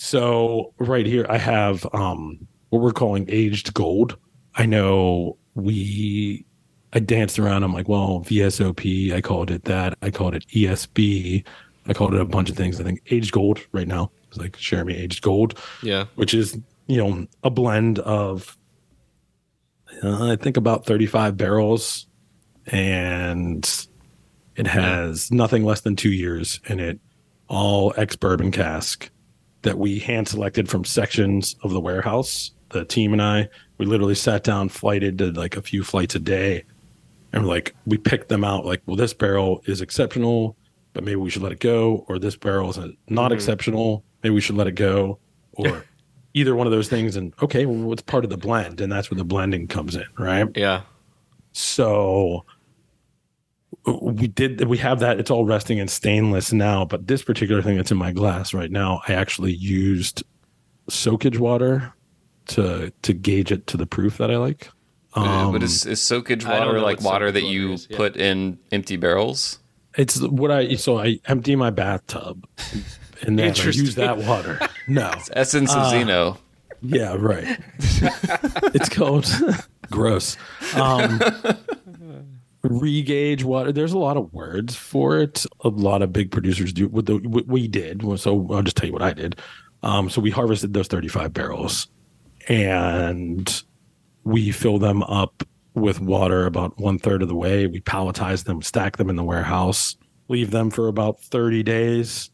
So 0.05 0.75
right 0.81 1.07
here, 1.07 1.25
I 1.29 1.39
have 1.39 1.87
um, 1.95 2.49
what 2.71 2.83
we're 2.83 2.91
calling 2.91 3.25
aged 3.29 3.73
gold. 3.73 4.17
I 4.57 4.67
know 4.67 5.39
we, 5.55 6.45
I 6.93 6.99
danced 6.99 7.39
around. 7.39 7.63
I'm 7.63 7.73
like, 7.73 7.89
well, 7.89 8.21
VSOP. 8.27 9.13
I 9.13 9.21
called 9.21 9.53
it 9.53 9.63
that. 9.67 9.97
I 10.03 10.11
called 10.11 10.35
it 10.35 10.45
ESB. 10.49 11.45
I 11.87 11.93
called 11.93 12.15
it 12.15 12.21
a 12.21 12.25
bunch 12.25 12.51
of 12.51 12.57
things. 12.57 12.81
I 12.81 12.83
think 12.85 13.01
aged 13.13 13.31
gold 13.31 13.61
right 13.71 13.87
now 13.87 14.11
is 14.33 14.39
like 14.39 14.57
Cheramie 14.57 14.97
aged 14.97 15.23
gold, 15.23 15.57
Yeah. 15.85 16.07
which 16.17 16.35
is 16.35 16.59
you 16.89 16.97
know 16.97 17.25
a 17.45 17.51
blend 17.51 18.01
of 18.01 18.59
uh, 20.03 20.33
I 20.33 20.35
think 20.37 20.57
about 20.57 20.85
35 20.85 21.37
barrels, 21.37 22.09
and 22.67 23.87
it 24.57 24.67
has 24.67 25.31
nothing 25.31 25.65
less 25.65 25.83
than 25.83 25.95
two 25.95 26.11
years 26.11 26.59
in 26.67 26.81
it. 26.81 26.99
All 27.47 27.95
ex 27.97 28.17
bourbon 28.17 28.51
cask 28.51 29.12
that 29.63 29.79
we 29.79 29.99
hand 29.99 30.29
selected 30.29 30.69
from 30.69 30.85
sections 30.85 31.57
of 31.63 31.73
the 31.73 31.81
warehouse. 31.81 32.51
The 32.71 32.85
team 32.85 33.13
and 33.13 33.23
I, 33.23 33.49
we 33.79 33.87
literally 33.87 34.15
sat 34.15 34.45
down, 34.45 34.69
flighted, 34.69 35.17
did 35.17 35.37
like 35.37 35.57
a 35.57 35.63
few 35.63 35.85
flights 35.85 36.15
a 36.15 36.19
day, 36.19 36.65
and 37.33 37.47
like 37.47 37.75
we 37.87 37.99
picked 37.99 38.29
them 38.29 38.45
out. 38.45 38.65
Like, 38.65 38.83
well, 38.87 38.97
this 38.97 39.15
barrel 39.15 39.63
is 39.67 39.81
exceptional, 39.81 40.57
but 40.93 41.05
maybe 41.05 41.17
we 41.17 41.31
should 41.31 41.43
let 41.43 41.53
it 41.53 41.61
go. 41.61 42.05
Or 42.09 42.19
this 42.19 42.37
barrel 42.37 42.71
is 42.71 42.79
not 42.79 42.95
mm-hmm. 42.97 43.35
exceptional, 43.35 44.05
maybe 44.23 44.35
we 44.35 44.41
should 44.41 44.57
let 44.57 44.67
it 44.67 44.75
go. 44.75 45.19
Or 45.53 45.85
either 46.35 46.55
one 46.55 46.67
of 46.67 46.73
those 46.73 46.89
things. 46.89 47.17
And 47.17 47.35
okay, 47.43 47.67
well, 47.67 47.77
what's 47.77 48.03
part 48.03 48.25
of 48.25 48.31
the 48.31 48.37
blend? 48.37 48.81
And 48.81 48.91
that's 48.91 49.11
where 49.11 49.19
the 49.19 49.25
blending 49.25 49.69
comes 49.69 49.97
in, 49.97 50.07
right? 50.19 50.49
Yeah. 50.55 50.83
So 51.53 52.45
we 53.87 54.29
did 54.29 54.67
we 54.67 54.79
have 54.79 55.01
that 55.01 55.19
it's 55.19 55.31
all 55.31 55.45
resting 55.45 55.79
in 55.79 55.89
stainless 55.89 56.53
now 56.53 56.85
but 56.85 57.07
this 57.07 57.23
particular 57.23 57.63
thing 57.63 57.77
that's 57.77 57.91
in 57.91 57.97
my 57.97 58.13
glass 58.13 58.55
right 58.55 58.71
now 58.71 59.01
i 59.09 59.13
actually 59.13 59.53
used 59.53 60.23
soakage 60.89 61.39
water 61.39 61.93
to 62.47 62.93
to 63.03 63.13
gauge 63.13 63.51
it 63.51 63.67
to 63.67 63.77
the 63.77 63.87
proof 63.87 64.19
that 64.19 64.31
i 64.31 64.37
like 64.37 64.69
um, 65.15 65.53
but 65.53 65.63
is, 65.63 65.85
is 65.85 66.01
soakage 66.01 66.47
water 66.47 66.81
like 66.81 66.99
what 67.01 67.13
water 67.13 67.33
that 67.33 67.41
soakage 67.41 67.53
you 67.53 67.63
water 67.65 67.75
is, 67.75 67.87
yeah. 67.91 67.97
put 67.97 68.17
in 68.17 68.59
empty 68.71 68.97
barrels? 68.97 69.59
it's 69.97 70.21
what 70.23 70.51
i 70.51 70.75
so 70.75 70.99
i 70.99 71.19
empty 71.27 71.57
my 71.57 71.71
bathtub 71.71 72.47
and 73.23 73.39
then 73.39 73.51
I 73.51 73.65
use 73.65 73.95
that 73.97 74.19
water 74.19 74.59
no 74.89 75.11
it's 75.17 75.31
Essence 75.35 75.75
of 75.75 75.91
Zeno. 75.91 76.39
Yeah, 76.83 77.15
right. 77.17 77.59
it's 78.75 78.89
called 78.89 79.27
gross. 79.91 80.37
Um, 80.75 81.21
regauge 82.65 83.45
water. 83.45 83.73
There's 83.73 83.93
a 83.93 83.99
lot 83.99 84.17
of 84.17 84.33
words 84.33 84.75
for 84.75 85.19
it. 85.19 85.45
A 85.61 85.69
lot 85.69 86.03
of 86.03 86.13
big 86.13 86.31
producers 86.31 86.73
do 86.73 86.89
what, 86.89 87.07
the, 87.07 87.17
what 87.17 87.47
we 87.47 87.69
did. 87.69 88.03
So 88.21 88.47
I'll 88.51 88.63
just 88.63 88.77
tell 88.77 88.87
you 88.87 88.93
what 88.93 89.03
I 89.03 89.13
did. 89.13 89.37
Um, 89.83 90.09
so 90.09 90.21
we 90.21 90.31
harvested 90.31 90.75
those 90.75 90.87
35 90.87 91.33
barrels, 91.33 91.89
and 92.49 93.63
we 94.23 94.53
fill 94.53 94.79
them 94.79 95.03
up 95.03 95.43
with 95.75 96.01
water 96.01 96.47
about 96.47 96.79
one 96.79 96.99
third 96.99 97.23
of 97.23 97.29
the 97.29 97.35
way. 97.35 97.67
We 97.67 97.81
palletize 97.81 98.45
them, 98.45 98.63
stack 98.63 98.97
them 98.97 99.11
in 99.11 99.17
the 99.17 99.25
warehouse, 99.25 99.97
leave 100.29 100.53
them 100.53 100.71
for 100.71 100.87
about 100.87 101.21
30 101.21 101.63
days 101.65 102.31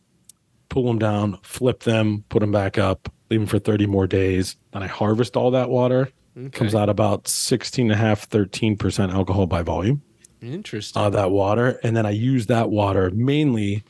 pull 0.68 0.84
them 0.84 0.98
down, 0.98 1.38
flip 1.42 1.80
them, 1.80 2.24
put 2.28 2.40
them 2.40 2.52
back 2.52 2.78
up, 2.78 3.12
leave 3.30 3.40
them 3.40 3.46
for 3.46 3.58
30 3.58 3.86
more 3.86 4.06
days. 4.06 4.56
Then 4.72 4.82
I 4.82 4.86
harvest 4.86 5.36
all 5.36 5.50
that 5.52 5.70
water. 5.70 6.10
Comes 6.52 6.72
out 6.72 6.88
about 6.88 7.26
16 7.26 7.86
and 7.86 7.92
a 7.92 7.96
half, 7.96 8.28
13% 8.28 9.12
alcohol 9.12 9.46
by 9.46 9.62
volume 9.62 10.02
Interesting. 10.42 11.00
uh, 11.00 11.10
that 11.10 11.30
water. 11.30 11.78
And 11.82 11.96
then 11.96 12.06
I 12.06 12.10
use 12.10 12.46
that 12.46 12.70
water 12.70 13.10
mainly 13.10 13.82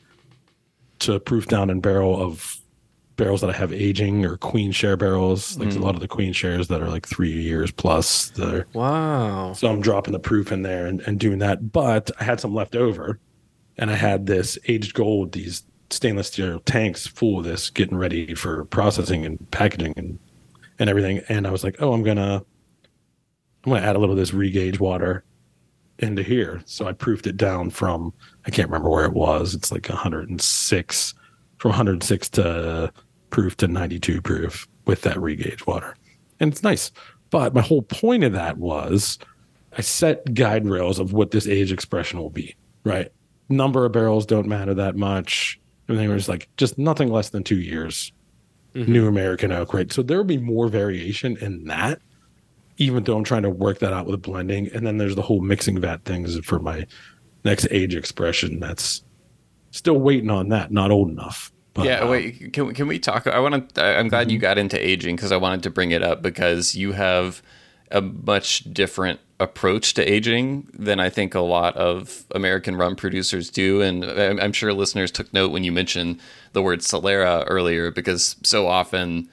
to 0.99 1.19
proof 1.19 1.47
down 1.47 1.69
and 1.69 1.81
barrel 1.81 2.21
of 2.21 2.59
barrels 3.15 3.41
that 3.41 3.49
I 3.49 3.53
have 3.53 3.73
aging 3.73 4.25
or 4.25 4.37
queen 4.37 4.71
share 4.71 4.95
barrels. 4.95 5.57
Like 5.57 5.75
a 5.75 5.79
lot 5.79 5.95
of 5.95 6.01
the 6.01 6.07
queen 6.07 6.33
shares 6.33 6.69
that 6.69 6.81
are 6.81 6.89
like 6.89 7.07
three 7.07 7.31
years 7.31 7.71
plus. 7.71 8.29
That 8.31 8.65
wow. 8.73 9.53
so 9.53 9.67
I'm 9.67 9.81
dropping 9.81 10.13
the 10.13 10.19
proof 10.19 10.51
in 10.51 10.61
there 10.61 10.87
and, 10.87 11.01
and 11.01 11.19
doing 11.19 11.39
that. 11.39 11.71
But 11.71 12.11
I 12.19 12.23
had 12.23 12.39
some 12.39 12.53
left 12.53 12.75
over 12.75 13.19
and 13.77 13.91
I 13.91 13.95
had 13.95 14.25
this 14.25 14.57
aged 14.67 14.93
gold, 14.93 15.33
these 15.33 15.63
stainless 15.89 16.27
steel 16.27 16.59
tanks 16.61 17.07
full 17.07 17.39
of 17.39 17.45
this 17.45 17.69
getting 17.69 17.97
ready 17.97 18.35
for 18.35 18.65
processing 18.65 19.25
and 19.25 19.51
packaging 19.51 19.93
and, 19.97 20.19
and 20.79 20.89
everything. 20.89 21.21
And 21.29 21.45
I 21.45 21.51
was 21.51 21.63
like, 21.63 21.75
oh, 21.81 21.93
I'm 21.93 22.03
going 22.03 22.17
to, 22.17 22.45
I'm 23.63 23.69
going 23.69 23.81
to 23.81 23.87
add 23.87 23.95
a 23.95 23.99
little 23.99 24.13
of 24.13 24.19
this 24.19 24.31
regauge 24.31 24.79
water 24.79 25.23
into 25.99 26.23
here. 26.23 26.61
So 26.65 26.87
I 26.87 26.93
proofed 26.93 27.27
it 27.27 27.37
down 27.37 27.69
from, 27.69 28.13
I 28.45 28.51
can't 28.51 28.69
remember 28.69 28.89
where 28.89 29.05
it 29.05 29.13
was. 29.13 29.53
It's 29.53 29.71
like 29.71 29.87
106, 29.89 31.13
from 31.57 31.69
106 31.69 32.29
to 32.29 32.91
proof 33.29 33.57
to 33.57 33.67
92 33.67 34.21
proof 34.21 34.67
with 34.85 35.01
that 35.03 35.17
regauge 35.17 35.67
water. 35.67 35.95
And 36.39 36.51
it's 36.51 36.63
nice. 36.63 36.91
But 37.29 37.53
my 37.53 37.61
whole 37.61 37.83
point 37.83 38.23
of 38.23 38.33
that 38.33 38.57
was 38.57 39.19
I 39.77 39.81
set 39.81 40.33
guide 40.33 40.65
rails 40.65 40.99
of 40.99 41.13
what 41.13 41.31
this 41.31 41.47
age 41.47 41.71
expression 41.71 42.19
will 42.19 42.29
be, 42.29 42.55
right? 42.83 43.11
Number 43.49 43.85
of 43.85 43.91
barrels 43.91 44.25
don't 44.25 44.47
matter 44.47 44.73
that 44.73 44.95
much. 44.95 45.59
Everything 45.87 46.09
was 46.09 46.29
like 46.29 46.49
just 46.57 46.77
nothing 46.77 47.11
less 47.11 47.29
than 47.29 47.43
two 47.43 47.59
years. 47.59 48.11
Mm-hmm. 48.73 48.91
New 48.91 49.07
American 49.07 49.51
oak, 49.51 49.73
right? 49.73 49.91
So 49.91 50.03
there 50.03 50.17
will 50.17 50.23
be 50.23 50.37
more 50.37 50.67
variation 50.67 51.37
in 51.37 51.65
that, 51.65 52.01
even 52.79 53.03
though 53.03 53.15
I'm 53.17 53.23
trying 53.23 53.43
to 53.43 53.49
work 53.49 53.79
that 53.79 53.93
out 53.93 54.07
with 54.07 54.21
blending. 54.23 54.69
And 54.73 54.87
then 54.87 54.97
there's 54.97 55.15
the 55.15 55.21
whole 55.21 55.41
mixing 55.41 55.79
vat 55.79 56.03
things 56.05 56.39
for 56.45 56.57
my 56.59 56.87
next 57.45 57.67
age 57.69 57.93
expression. 57.93 58.59
That's 58.59 59.03
still 59.71 59.99
waiting 59.99 60.29
on 60.31 60.49
that, 60.49 60.71
not 60.71 60.89
old 60.89 61.09
enough. 61.11 61.51
But, 61.73 61.85
yeah, 61.85 61.99
uh, 61.99 62.09
wait. 62.09 62.51
Can 62.53 62.67
we- 62.67 62.73
can 62.73 62.87
we 62.87 62.97
talk? 62.97 63.27
I 63.27 63.39
want 63.39 63.75
to. 63.75 63.83
I'm 63.83 64.07
glad 64.07 64.31
you 64.31 64.37
Mm-hmm. 64.37 64.41
got 64.41 64.57
into 64.57 64.79
aging 64.85 65.15
because 65.17 65.31
I 65.31 65.37
wanted 65.37 65.61
to 65.63 65.69
bring 65.69 65.91
it 65.91 66.01
up 66.01 66.21
because 66.23 66.73
you 66.75 66.93
have 66.93 67.43
a 67.91 68.01
much 68.01 68.63
different 68.73 69.19
approach 69.39 69.93
to 69.95 70.03
aging 70.11 70.67
than 70.73 70.99
I 70.99 71.09
think 71.09 71.33
a 71.35 71.39
lot 71.41 71.75
of 71.77 72.25
American 72.35 72.75
rum 72.75 72.95
producers 72.95 73.49
do, 73.49 73.81
and 73.81 74.03
I'm 74.05 74.51
sure 74.53 74.73
listeners 74.73 75.11
took 75.11 75.33
note 75.33 75.51
when 75.51 75.63
you 75.63 75.71
mentioned 75.71 76.19
the 76.53 76.61
word 76.61 76.79
Solera 76.79 77.43
earlier 77.47 77.91
because 77.91 78.35
so 78.43 78.67
often. 78.67 79.29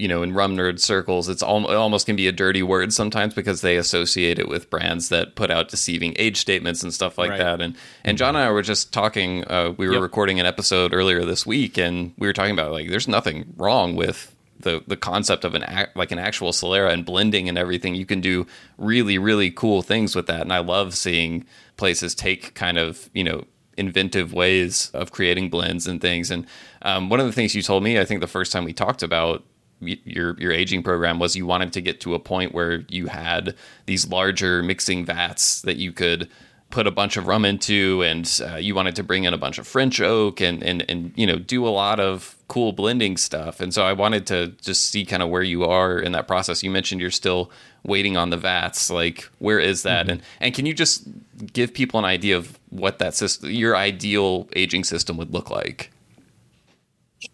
You 0.00 0.08
know, 0.08 0.22
in 0.22 0.32
rum 0.32 0.56
nerd 0.56 0.80
circles, 0.80 1.28
it's 1.28 1.42
al- 1.42 1.70
it 1.70 1.74
almost 1.76 2.06
can 2.06 2.16
be 2.16 2.26
a 2.26 2.32
dirty 2.32 2.62
word 2.62 2.92
sometimes 2.92 3.34
because 3.34 3.60
they 3.60 3.76
associate 3.76 4.38
it 4.38 4.48
with 4.48 4.70
brands 4.70 5.08
that 5.10 5.34
put 5.34 5.50
out 5.50 5.68
deceiving 5.68 6.14
age 6.16 6.38
statements 6.38 6.82
and 6.82 6.92
stuff 6.92 7.18
like 7.18 7.30
Right. 7.30 7.38
that. 7.38 7.60
And 7.60 7.76
and 8.04 8.16
John 8.16 8.34
and 8.36 8.44
I 8.44 8.50
were 8.50 8.62
just 8.62 8.92
talking. 8.92 9.44
Uh, 9.46 9.74
we 9.76 9.86
were 9.86 9.94
Yep. 9.94 10.02
recording 10.02 10.40
an 10.40 10.46
episode 10.46 10.94
earlier 10.94 11.24
this 11.24 11.44
week, 11.46 11.76
and 11.78 12.12
we 12.18 12.26
were 12.26 12.32
talking 12.32 12.52
about 12.52 12.72
like 12.72 12.88
there's 12.88 13.08
nothing 13.08 13.52
wrong 13.56 13.94
with 13.96 14.34
the 14.58 14.82
the 14.86 14.96
concept 14.96 15.44
of 15.44 15.54
an 15.54 15.62
act, 15.62 15.96
like 15.96 16.12
an 16.12 16.18
actual 16.18 16.52
Solera 16.52 16.92
and 16.92 17.04
blending 17.04 17.48
and 17.48 17.56
everything, 17.56 17.94
you 17.94 18.04
can 18.06 18.20
do 18.20 18.46
really 18.78 19.16
really 19.18 19.50
cool 19.50 19.82
things 19.82 20.14
with 20.16 20.26
that. 20.26 20.40
And 20.42 20.52
I 20.52 20.58
love 20.58 20.94
seeing 20.94 21.44
places 21.76 22.14
take 22.14 22.54
kind 22.54 22.76
of 22.78 23.08
you 23.14 23.24
know 23.24 23.44
inventive 23.78 24.34
ways 24.34 24.90
of 24.92 25.10
creating 25.12 25.48
blends 25.48 25.86
and 25.86 26.00
things. 26.02 26.30
And 26.30 26.44
um, 26.82 27.08
one 27.08 27.20
of 27.20 27.26
the 27.26 27.32
things 27.32 27.54
you 27.54 27.62
told 27.62 27.82
me, 27.82 27.98
I 27.98 28.04
think 28.04 28.20
the 28.20 28.26
first 28.26 28.52
time 28.52 28.64
we 28.64 28.74
talked 28.74 29.02
about 29.02 29.42
your 29.80 30.38
your 30.38 30.52
aging 30.52 30.82
program 30.82 31.18
was 31.18 31.36
you 31.36 31.46
wanted 31.46 31.72
to 31.72 31.80
get 31.80 32.00
to 32.00 32.14
a 32.14 32.18
point 32.18 32.54
where 32.54 32.84
you 32.88 33.06
had 33.06 33.54
these 33.86 34.08
larger 34.08 34.62
mixing 34.62 35.04
vats 35.04 35.62
that 35.62 35.76
you 35.76 35.92
could 35.92 36.28
put 36.70 36.86
a 36.86 36.90
bunch 36.90 37.16
of 37.16 37.26
rum 37.26 37.44
into 37.44 38.02
and 38.02 38.40
uh, 38.48 38.56
you 38.56 38.74
wanted 38.74 38.94
to 38.94 39.02
bring 39.02 39.24
in 39.24 39.34
a 39.34 39.38
bunch 39.38 39.58
of 39.58 39.66
french 39.66 40.00
oak 40.00 40.40
and 40.40 40.62
and 40.62 40.88
and 40.88 41.12
you 41.16 41.26
know 41.26 41.36
do 41.36 41.66
a 41.66 41.70
lot 41.70 41.98
of 41.98 42.36
cool 42.50 42.72
blending 42.72 43.16
stuff. 43.16 43.60
And 43.60 43.72
so 43.72 43.84
i 43.84 43.92
wanted 43.92 44.26
to 44.26 44.48
just 44.60 44.90
see 44.90 45.06
kind 45.06 45.22
of 45.22 45.28
where 45.28 45.42
you 45.42 45.64
are 45.64 46.00
in 46.00 46.12
that 46.12 46.26
process. 46.26 46.64
You 46.64 46.70
mentioned 46.70 47.00
you're 47.00 47.10
still 47.10 47.50
waiting 47.84 48.16
on 48.16 48.30
the 48.30 48.36
vats. 48.36 48.90
Like 48.90 49.28
where 49.38 49.60
is 49.60 49.84
that? 49.84 50.06
Mm-hmm. 50.06 50.10
and 50.10 50.22
and 50.40 50.54
can 50.54 50.66
you 50.66 50.74
just 50.74 51.08
give 51.52 51.72
people 51.72 51.98
an 51.98 52.04
idea 52.04 52.36
of 52.36 52.58
what 52.70 52.98
that 52.98 53.14
system 53.14 53.50
your 53.50 53.76
ideal 53.76 54.48
aging 54.54 54.84
system 54.84 55.16
would 55.16 55.32
look 55.32 55.48
like 55.48 55.90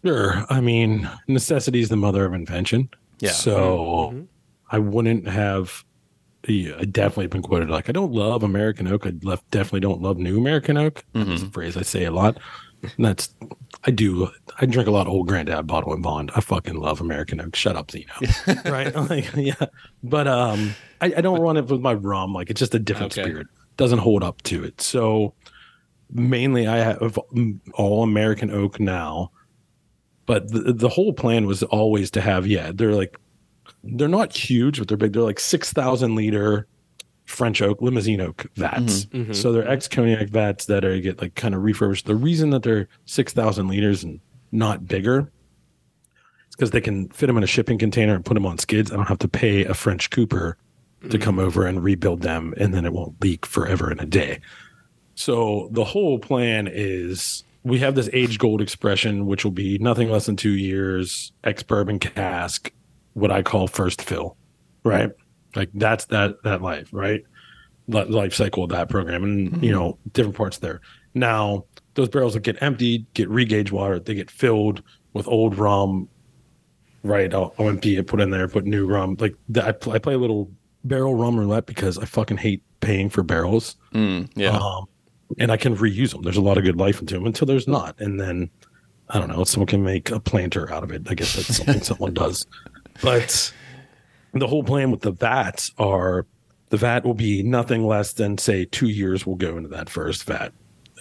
sure 0.05 0.45
i 0.51 0.61
mean 0.61 1.09
necessity 1.29 1.81
is 1.81 1.89
the 1.89 1.97
mother 1.97 2.25
of 2.25 2.35
invention 2.35 2.89
yeah 3.21 3.31
so 3.31 4.11
mm-hmm. 4.13 4.23
i 4.71 4.79
wouldn't 4.79 5.27
have 5.27 5.85
I 6.49 6.87
definitely 6.91 7.27
been 7.27 7.43
quoted 7.43 7.71
like 7.71 7.89
I 7.89 7.93
don't 7.93 8.13
love 8.13 8.43
American 8.43 8.87
oak. 8.89 9.07
I 9.07 9.13
left, 9.23 9.51
definitely 9.51 9.81
don't 9.81 10.01
love 10.01 10.19
new 10.19 10.39
American 10.39 10.77
oak. 10.77 11.05
Mm-hmm. 11.15 11.31
That's 11.31 11.43
a 11.43 11.47
phrase 11.47 11.77
I 11.77 11.83
say 11.83 12.05
a 12.05 12.11
lot. 12.11 12.39
And 12.83 13.05
that's 13.05 13.35
I 13.85 13.91
do. 13.91 14.31
I 14.61 14.67
drink 14.67 14.87
a 14.87 14.93
lot 14.93 15.07
of 15.07 15.13
old 15.13 15.29
granddad 15.29 15.67
bottle 15.67 15.93
and 15.93 16.03
bond. 16.03 16.31
I 16.37 16.41
fucking 16.41 16.77
love 16.77 17.01
American 17.01 17.41
oak. 17.41 17.57
Shut 17.57 17.77
up, 17.77 17.91
Zeno. 17.91 18.13
right? 18.65 18.95
Like, 19.11 19.33
yeah. 19.35 19.55
But 20.03 20.29
um, 20.29 20.75
I, 21.01 21.15
I 21.17 21.21
don't 21.21 21.41
run 21.41 21.57
it 21.57 21.67
with 21.67 21.81
my 21.81 21.95
rum. 21.95 22.33
Like 22.33 22.51
it's 22.51 22.61
just 22.61 22.75
a 22.75 22.79
different 22.79 23.13
okay. 23.13 23.29
spirit. 23.29 23.47
Doesn't 23.77 23.99
hold 23.99 24.23
up 24.23 24.43
to 24.43 24.65
it. 24.65 24.81
So 24.81 25.35
mainly 26.11 26.67
I 26.67 26.77
have 26.77 27.19
all 27.75 28.03
American 28.03 28.51
oak 28.51 28.79
now. 28.79 29.33
But 30.27 30.51
the, 30.51 30.73
the 30.73 30.89
whole 30.89 31.13
plan 31.13 31.47
was 31.47 31.63
always 31.63 32.11
to 32.13 32.21
have 32.21 32.47
yeah. 32.47 32.73
They're 32.75 32.95
like 32.95 33.19
they're 33.83 34.09
not 34.09 34.33
huge, 34.37 34.79
but 34.79 34.89
they're 34.89 34.97
big. 34.97 35.13
They're 35.13 35.23
like 35.23 35.41
six 35.41 35.73
thousand 35.73 36.17
liter 36.17 36.67
French 37.25 37.63
oak, 37.63 37.81
limousin 37.81 38.21
oak 38.21 38.47
vats. 38.57 39.07
Mm-hmm, 39.07 39.23
mm-hmm. 39.23 39.33
So 39.33 39.53
they're 39.53 39.69
ex 39.69 39.89
cognac 39.89 40.29
vats 40.29 40.67
that 40.67 40.85
are 40.85 40.99
get 41.01 41.21
like 41.21 41.35
kind 41.35 41.55
of 41.55 41.63
refurbished. 41.63 42.07
The 42.07 42.15
reason 42.15 42.51
that 42.51 42.63
they're 42.63 42.89
six 43.05 43.33
thousand 43.33 43.69
liters 43.69 44.05
and 44.05 44.21
not 44.53 44.87
bigger 44.87 45.31
is 46.49 46.57
because 46.57 46.71
they 46.71 46.81
can 46.81 47.09
fit 47.11 47.27
them 47.27 47.37
in 47.37 47.43
a 47.43 47.49
shipping 47.49 47.79
container 47.79 48.15
and 48.15 48.25
put 48.25 48.35
them 48.35 48.47
on 48.47 48.59
skids. 48.59 48.93
I 48.93 48.97
don't 48.97 49.09
have 49.09 49.19
to 49.19 49.29
pay 49.29 49.65
a 49.65 49.75
French 49.75 50.11
cooper 50.11 50.57
mm-hmm. 51.01 51.11
to 51.11 51.19
come 51.19 51.39
over 51.39 51.67
and 51.67 51.83
rebuild 51.83 52.23
them, 52.23 52.55
and 52.57 52.75
then 52.75 52.85
it 52.85 52.93
won't 52.93 53.21
leak 53.23 53.47
forever 53.47 53.91
in 53.91 54.01
a 54.01 54.07
day. 54.07 54.41
So 55.15 55.69
the 55.73 55.85
whole 55.85 56.19
plan 56.19 56.69
is 56.71 57.43
we 57.67 57.81
have 57.81 57.97
this 57.97 58.09
age 58.13 58.39
gold 58.39 58.63
expression, 58.63 59.27
which 59.27 59.45
will 59.45 59.51
be 59.51 59.77
nothing 59.79 60.09
less 60.09 60.27
than 60.27 60.37
two 60.37 60.53
years, 60.53 61.33
ex 61.43 61.65
bourbon 61.65 61.99
cask, 61.99 62.71
what 63.15 63.33
I 63.33 63.43
call 63.43 63.67
first 63.67 64.03
fill, 64.03 64.37
right? 64.85 65.11
Like 65.57 65.71
that's 65.75 66.05
that 66.07 66.41
that 66.45 66.63
life, 66.63 66.89
right? 66.93 67.25
Life 67.89 68.35
cycle 68.35 68.63
of 68.63 68.71
that 68.71 68.89
program, 68.89 69.25
and 69.25 69.51
mm-hmm. 69.51 69.65
you 69.65 69.73
know 69.73 69.99
different 70.13 70.37
parts 70.37 70.59
there. 70.59 70.81
Now 71.15 71.65
those 71.95 72.09
barrels 72.09 72.35
that 72.35 72.45
get 72.45 72.63
emptied, 72.63 73.05
get 73.15 73.29
regauge 73.29 73.73
water, 73.73 73.99
they 73.99 74.15
get 74.15 74.31
filled 74.31 74.83
with 75.13 75.27
old 75.27 75.59
rum, 75.59 76.09
right? 77.03 77.35
I'll, 77.35 77.53
I'll 77.59 77.69
empty 77.69 77.97
it, 77.97 78.07
put 78.07 78.21
in 78.21 78.31
there, 78.31 78.47
put 78.47 78.65
new 78.65 78.87
rum. 78.87 79.17
Like 79.19 79.35
I, 79.57 79.71
I 79.91 79.99
play 79.99 80.15
a 80.15 80.19
little 80.19 80.53
barrel 80.85 81.17
rum 81.17 81.37
roulette 81.37 81.67
because 81.67 81.99
I 81.99 82.05
fucking 82.05 82.37
hate 82.37 82.63
paying 82.79 83.11
for 83.11 83.25
barrels. 83.25 83.75
Mm, 83.93 84.31
yeah. 84.37 84.57
Um, 84.57 84.87
and 85.39 85.51
I 85.51 85.57
can 85.57 85.77
reuse 85.77 86.13
them. 86.13 86.23
There's 86.23 86.37
a 86.37 86.43
lot 86.43 86.59
of 86.59 86.65
good 86.65 86.77
life 86.77 87.01
into 87.01 87.15
them 87.15 87.27
until 87.27 87.47
there's 87.47 87.69
not. 87.69 87.99
And 88.01 88.21
then 88.21 88.51
I 89.09 89.19
don't 89.19 89.29
know, 89.29 89.45
someone 89.45 89.67
can 89.67 89.85
make 89.85 90.11
a 90.11 90.21
planter 90.21 90.73
out 90.73 90.83
of 90.83 90.91
it. 90.91 91.03
I 91.09 91.15
guess 91.15 91.35
that's 91.35 91.57
something 91.57 91.83
someone 91.83 92.15
does. 92.15 92.47
But 93.03 93.53
the 94.33 94.47
whole 94.47 94.65
plan 94.65 94.91
with 94.91 95.03
the 95.03 95.13
vats 95.13 95.73
are 95.79 96.27
the 96.71 96.77
vat 96.77 97.05
will 97.05 97.15
be 97.15 97.43
nothing 97.43 97.87
less 97.87 98.13
than 98.13 98.39
say 98.39 98.65
two 98.65 98.89
years 98.89 99.27
will 99.27 99.37
go 99.37 99.57
into 99.57 99.69
that 99.69 99.89
first 99.89 100.25
vat. 100.25 100.53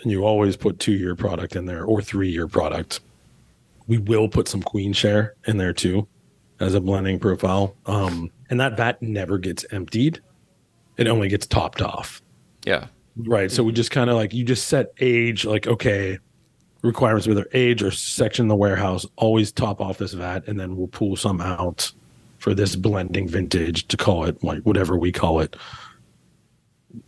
And 0.02 0.12
you 0.12 0.24
always 0.24 0.56
put 0.56 0.80
two 0.80 0.94
year 0.94 1.16
product 1.16 1.56
in 1.56 1.66
there 1.66 1.84
or 1.84 2.02
three 2.02 2.30
year 2.30 2.48
product. 2.48 3.00
We 3.88 3.98
will 3.98 4.30
put 4.30 4.48
some 4.48 4.62
queen 4.62 4.94
share 4.94 5.36
in 5.48 5.58
there 5.58 5.74
too 5.74 6.08
as 6.60 6.74
a 6.74 6.82
blending 6.82 7.20
profile. 7.20 7.76
Um, 7.86 8.32
and 8.50 8.60
that 8.60 8.78
vat 8.78 9.02
never 9.02 9.38
gets 9.38 9.66
emptied. 9.72 10.22
It 10.98 11.08
only 11.08 11.28
gets 11.28 11.46
topped 11.46 11.82
off. 11.82 12.22
Yeah. 12.66 12.88
Right. 13.18 13.52
So 13.52 13.64
we 13.64 13.72
just 13.72 13.92
kind 13.92 14.10
of 14.10 14.16
like 14.16 14.34
you 14.34 14.44
just 14.44 14.68
set 14.68 14.94
age 15.00 15.46
like, 15.46 15.68
okay, 15.68 16.20
requirements, 16.82 17.28
whether 17.28 17.48
age 17.54 17.82
or 17.82 17.92
section 17.92 18.48
the 18.48 18.56
warehouse, 18.56 19.06
always 19.16 19.52
top 19.52 19.82
off 19.82 19.98
this 19.98 20.14
vat, 20.14 20.48
and 20.48 20.60
then 20.60 20.76
we'll 20.76 20.88
pull 20.88 21.16
some 21.16 21.42
out 21.42 21.92
for 22.40 22.54
this 22.54 22.76
blending 22.76 23.28
vintage 23.28 23.88
to 23.88 23.98
call 23.98 24.26
it 24.26 24.44
like 24.44 24.62
whatever 24.64 24.98
we 24.98 25.12
call 25.12 25.40
it 25.40 25.56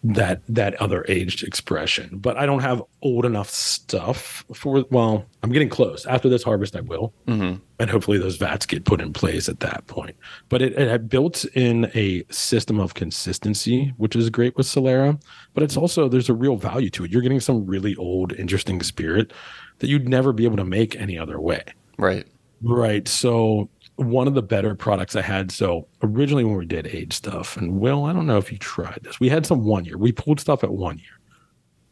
that 0.03 0.41
that 0.47 0.73
other 0.81 1.05
aged 1.07 1.43
expression 1.43 2.17
but 2.17 2.37
i 2.37 2.45
don't 2.45 2.61
have 2.61 2.81
old 3.01 3.25
enough 3.25 3.49
stuff 3.49 4.43
for 4.53 4.85
well 4.91 5.25
i'm 5.43 5.51
getting 5.51 5.69
close. 5.69 6.05
After 6.05 6.29
this 6.29 6.43
harvest 6.43 6.75
i 6.75 6.81
will. 6.81 7.13
Mm-hmm. 7.27 7.61
and 7.79 7.89
hopefully 7.89 8.17
those 8.17 8.37
vats 8.37 8.65
get 8.65 8.85
put 8.85 9.01
in 9.01 9.13
place 9.13 9.47
at 9.47 9.59
that 9.61 9.85
point. 9.87 10.15
But 10.49 10.61
it, 10.61 10.73
it 10.73 10.87
had 10.87 11.09
built 11.09 11.45
in 11.53 11.91
a 11.95 12.23
system 12.29 12.79
of 12.79 12.93
consistency 12.93 13.93
which 13.97 14.15
is 14.15 14.29
great 14.29 14.57
with 14.57 14.65
solera 14.65 15.19
but 15.53 15.63
it's 15.63 15.77
also 15.77 16.07
there's 16.07 16.29
a 16.29 16.33
real 16.33 16.55
value 16.55 16.89
to 16.91 17.05
it. 17.05 17.11
You're 17.11 17.21
getting 17.21 17.39
some 17.39 17.65
really 17.65 17.95
old 17.95 18.33
interesting 18.33 18.81
spirit 18.83 19.33
that 19.79 19.87
you'd 19.87 20.07
never 20.07 20.33
be 20.33 20.45
able 20.45 20.57
to 20.57 20.65
make 20.65 20.95
any 20.95 21.17
other 21.17 21.39
way. 21.39 21.63
Right. 21.97 22.27
Right. 22.61 23.07
So 23.07 23.69
one 23.97 24.27
of 24.27 24.35
the 24.35 24.41
better 24.41 24.75
products 24.75 25.15
I 25.15 25.21
had. 25.21 25.51
So 25.51 25.87
originally 26.01 26.43
when 26.43 26.55
we 26.55 26.65
did 26.65 26.87
age 26.87 27.13
stuff, 27.13 27.57
and 27.57 27.79
Will, 27.79 28.05
I 28.05 28.13
don't 28.13 28.27
know 28.27 28.37
if 28.37 28.51
you 28.51 28.57
tried 28.57 28.99
this. 29.03 29.19
We 29.19 29.29
had 29.29 29.45
some 29.45 29.65
one 29.65 29.85
year. 29.85 29.97
We 29.97 30.11
pulled 30.11 30.39
stuff 30.39 30.63
at 30.63 30.71
one 30.71 30.99
year. 30.99 31.19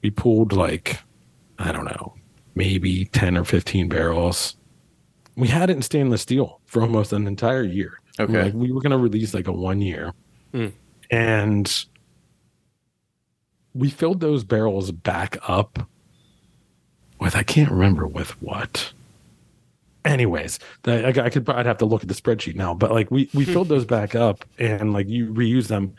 We 0.02 0.12
pulled 0.12 0.54
like, 0.54 1.00
I 1.60 1.72
don't 1.72 1.86
know, 1.86 2.14
maybe 2.54 3.06
10 3.06 3.38
or 3.38 3.44
15 3.44 3.90
barrels. 3.90 4.56
We 5.36 5.48
had 5.48 5.70
it 5.70 5.76
in 5.76 5.82
stainless 5.82 6.22
steel 6.22 6.62
for 6.66 6.82
almost 6.82 7.12
an 7.12 7.28
entire 7.28 7.64
year. 7.64 8.00
Okay. 8.20 8.44
Like 8.44 8.54
we 8.54 8.72
were 8.72 8.82
going 8.82 8.92
to 8.92 8.98
release 8.98 9.34
like 9.34 9.48
a 9.48 9.52
one 9.52 9.82
year. 9.82 10.14
Mm. 10.54 10.72
And 11.12 11.86
we 13.74 13.90
filled 13.90 14.22
those 14.22 14.44
barrels 14.44 14.92
back 14.92 15.38
up 15.48 15.90
with, 17.20 17.36
I 17.36 17.44
can't 17.44 17.72
remember 17.72 18.08
with 18.08 18.42
what 18.42 18.94
anyways 20.06 20.60
I, 20.86 21.08
I, 21.08 21.30
could 21.30 21.50
i'd 21.50 21.66
have 21.66 21.80
to 21.80 21.86
look 21.86 22.04
at 22.04 22.08
the 22.08 22.14
spreadsheet 22.14 22.56
now 22.56 22.74
but 22.74 22.92
like 22.92 23.10
we 23.12 23.30
we 23.34 23.44
filled 23.44 23.70
those 23.70 23.86
back 23.86 24.16
up 24.16 24.46
and 24.58 24.94
like 24.94 25.08
you 25.08 25.34
reuse 25.34 25.68
them. 25.68 25.96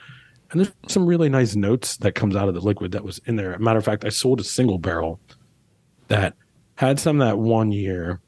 And 0.52 0.60
there's 0.60 0.72
some 0.86 1.06
really 1.06 1.28
nice 1.28 1.56
notes 1.56 1.96
that 1.98 2.12
comes 2.12 2.36
out 2.36 2.48
of 2.48 2.54
the 2.54 2.60
liquid 2.60 2.92
that 2.92 3.02
was 3.02 3.20
in 3.26 3.34
there. 3.34 3.58
Matter 3.58 3.78
of 3.78 3.84
fact 3.84 4.04
i 4.04 4.08
sold 4.08 4.40
a 4.40 4.44
single 4.44 4.78
barrel 4.78 5.20
that 6.08 6.34
had 6.76 7.00
some 7.00 7.18
that 7.18 7.38
one 7.38 7.72
year 7.72 8.20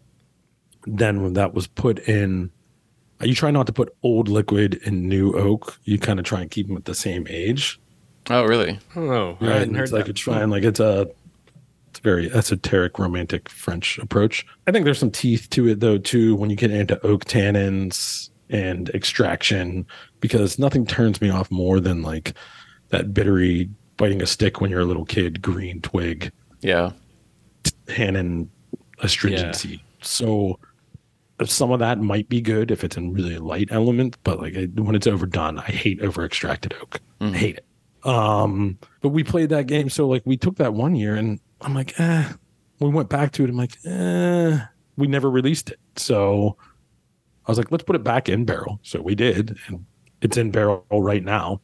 then 0.84 1.22
when 1.22 1.34
that 1.34 1.54
was 1.54 1.66
put 1.66 2.00
in 2.08 2.50
you 3.20 3.34
try 3.34 3.50
not 3.50 3.66
to 3.66 3.72
put 3.72 3.94
old 4.02 4.28
liquid 4.28 4.74
in 4.84 5.08
new 5.08 5.32
oak. 5.32 5.78
You 5.84 5.98
kind 5.98 6.20
of 6.20 6.24
try 6.24 6.40
and 6.40 6.50
keep 6.50 6.68
them 6.68 6.76
at 6.76 6.84
the 6.84 6.94
same 6.94 7.26
age. 7.28 7.80
Oh 8.30 8.44
really? 8.44 8.78
Oh 8.94 9.36
right 9.40 9.68
it's 9.68 9.92
like 9.92 10.06
that. 10.06 10.10
a 10.10 10.14
trying 10.14 10.50
like 10.50 10.64
it's 10.64 10.80
a 10.80 11.08
it's 11.98 12.04
very 12.04 12.32
esoteric, 12.32 12.98
romantic 12.98 13.48
French 13.48 13.98
approach. 13.98 14.46
I 14.66 14.72
think 14.72 14.84
there's 14.84 14.98
some 14.98 15.10
teeth 15.10 15.50
to 15.50 15.66
it 15.68 15.80
though 15.80 15.98
too 15.98 16.36
when 16.36 16.48
you 16.48 16.56
get 16.56 16.70
into 16.70 17.04
oak 17.04 17.24
tannins 17.24 18.30
and 18.50 18.88
extraction 18.90 19.84
because 20.20 20.58
nothing 20.58 20.86
turns 20.86 21.20
me 21.20 21.28
off 21.28 21.50
more 21.50 21.80
than 21.80 22.02
like 22.02 22.34
that 22.90 23.12
bittery 23.12 23.68
biting 23.96 24.22
a 24.22 24.26
stick 24.26 24.60
when 24.60 24.70
you're 24.70 24.80
a 24.80 24.84
little 24.84 25.04
kid 25.04 25.42
green 25.42 25.80
twig. 25.80 26.30
Yeah. 26.60 26.92
Tannin 27.86 28.48
astringency. 29.00 29.68
Yeah. 29.68 29.76
So 30.02 30.60
some 31.44 31.72
of 31.72 31.80
that 31.80 31.98
might 31.98 32.28
be 32.28 32.40
good 32.40 32.70
if 32.70 32.84
it's 32.84 32.96
in 32.96 33.12
really 33.12 33.38
light 33.38 33.68
element, 33.72 34.16
but 34.22 34.38
like 34.38 34.54
when 34.76 34.94
it's 34.94 35.06
overdone, 35.08 35.58
I 35.58 35.62
hate 35.62 36.00
over 36.00 36.24
extracted 36.24 36.74
oak. 36.80 37.00
Mm. 37.20 37.34
I 37.34 37.36
hate 37.36 37.56
it. 37.56 37.64
Um, 38.08 38.78
but 39.00 39.08
we 39.08 39.24
played 39.24 39.48
that 39.50 39.66
game. 39.66 39.90
So 39.90 40.06
like 40.06 40.22
we 40.24 40.36
took 40.36 40.56
that 40.56 40.74
one 40.74 40.94
year 40.94 41.16
and 41.16 41.40
I'm 41.60 41.74
like, 41.74 41.98
eh. 41.98 42.32
We 42.80 42.88
went 42.88 43.08
back 43.08 43.32
to 43.32 43.44
it. 43.44 43.50
I'm 43.50 43.56
like, 43.56 43.76
eh. 43.84 44.58
We 44.96 45.06
never 45.06 45.30
released 45.30 45.70
it. 45.70 45.78
So 45.96 46.56
I 47.46 47.50
was 47.50 47.58
like, 47.58 47.70
let's 47.70 47.84
put 47.84 47.96
it 47.96 48.04
back 48.04 48.28
in 48.28 48.44
barrel. 48.44 48.80
So 48.82 49.00
we 49.00 49.14
did. 49.14 49.56
And 49.66 49.84
it's 50.20 50.36
in 50.36 50.50
barrel 50.50 50.84
right 50.90 51.24
now. 51.24 51.60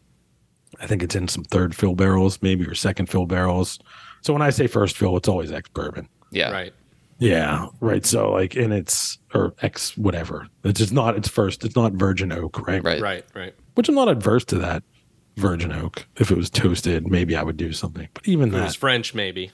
I 0.81 0.87
think 0.87 1.03
it's 1.03 1.15
in 1.15 1.29
some 1.29 1.45
third 1.45 1.75
fill 1.75 1.95
barrels, 1.95 2.41
maybe 2.43 2.67
or 2.67 2.75
second 2.75 3.07
fill 3.07 3.27
barrels. 3.27 3.79
So 4.23 4.33
when 4.33 4.43
I 4.43 4.51
say 4.51 4.67
first 4.67 4.97
fill, 4.97 5.17
it's 5.17 5.29
always 5.29 5.53
ex 5.53 5.69
bourbon. 5.69 6.09
Yeah. 6.31 6.51
Right. 6.51 6.73
Yeah, 7.19 7.69
right. 7.81 8.05
So 8.05 8.33
like, 8.33 8.57
and 8.57 8.73
it's 8.73 9.19
or 9.35 9.55
X 9.63 9.97
whatever. 9.97 10.49
It's 10.65 10.81
just 10.81 10.93
not. 10.93 11.17
It's 11.17 11.29
first. 11.29 11.65
It's 11.65 11.77
not 11.77 11.93
virgin 11.93 12.33
oak, 12.33 12.67
right? 12.67 12.83
Right. 12.83 13.01
Right. 13.01 13.25
Right. 13.35 13.55
Which 13.75 13.89
I'm 13.89 13.95
not 13.95 14.09
adverse 14.09 14.45
to 14.47 14.59
that 14.59 14.83
virgin 15.37 15.71
oak. 15.73 16.07
If 16.17 16.33
it 16.33 16.37
was 16.37 16.51
toasted, 16.51 17.07
maybe 17.07 17.37
I 17.37 17.43
would 17.45 17.57
do 17.57 17.73
something. 17.73 18.09
But 18.15 18.27
even 18.27 18.49
It 18.49 18.53
that, 18.53 18.65
was 18.65 18.75
French, 18.75 19.15
maybe. 19.15 19.53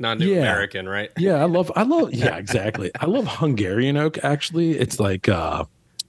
Not 0.00 0.18
New 0.18 0.26
Yeah. 0.32 0.38
American, 0.40 0.88
right? 0.88 1.10
yeah, 1.18 1.34
I 1.34 1.44
love. 1.44 1.70
I 1.76 1.82
love. 1.84 2.12
Yeah, 2.12 2.36
exactly. 2.36 2.90
I 2.98 3.06
love 3.06 3.26
Hungarian 3.28 3.96
oak. 3.96 4.18
Actually, 4.24 4.78
it's 4.78 4.98
like 4.98 5.28
uh 5.28 5.64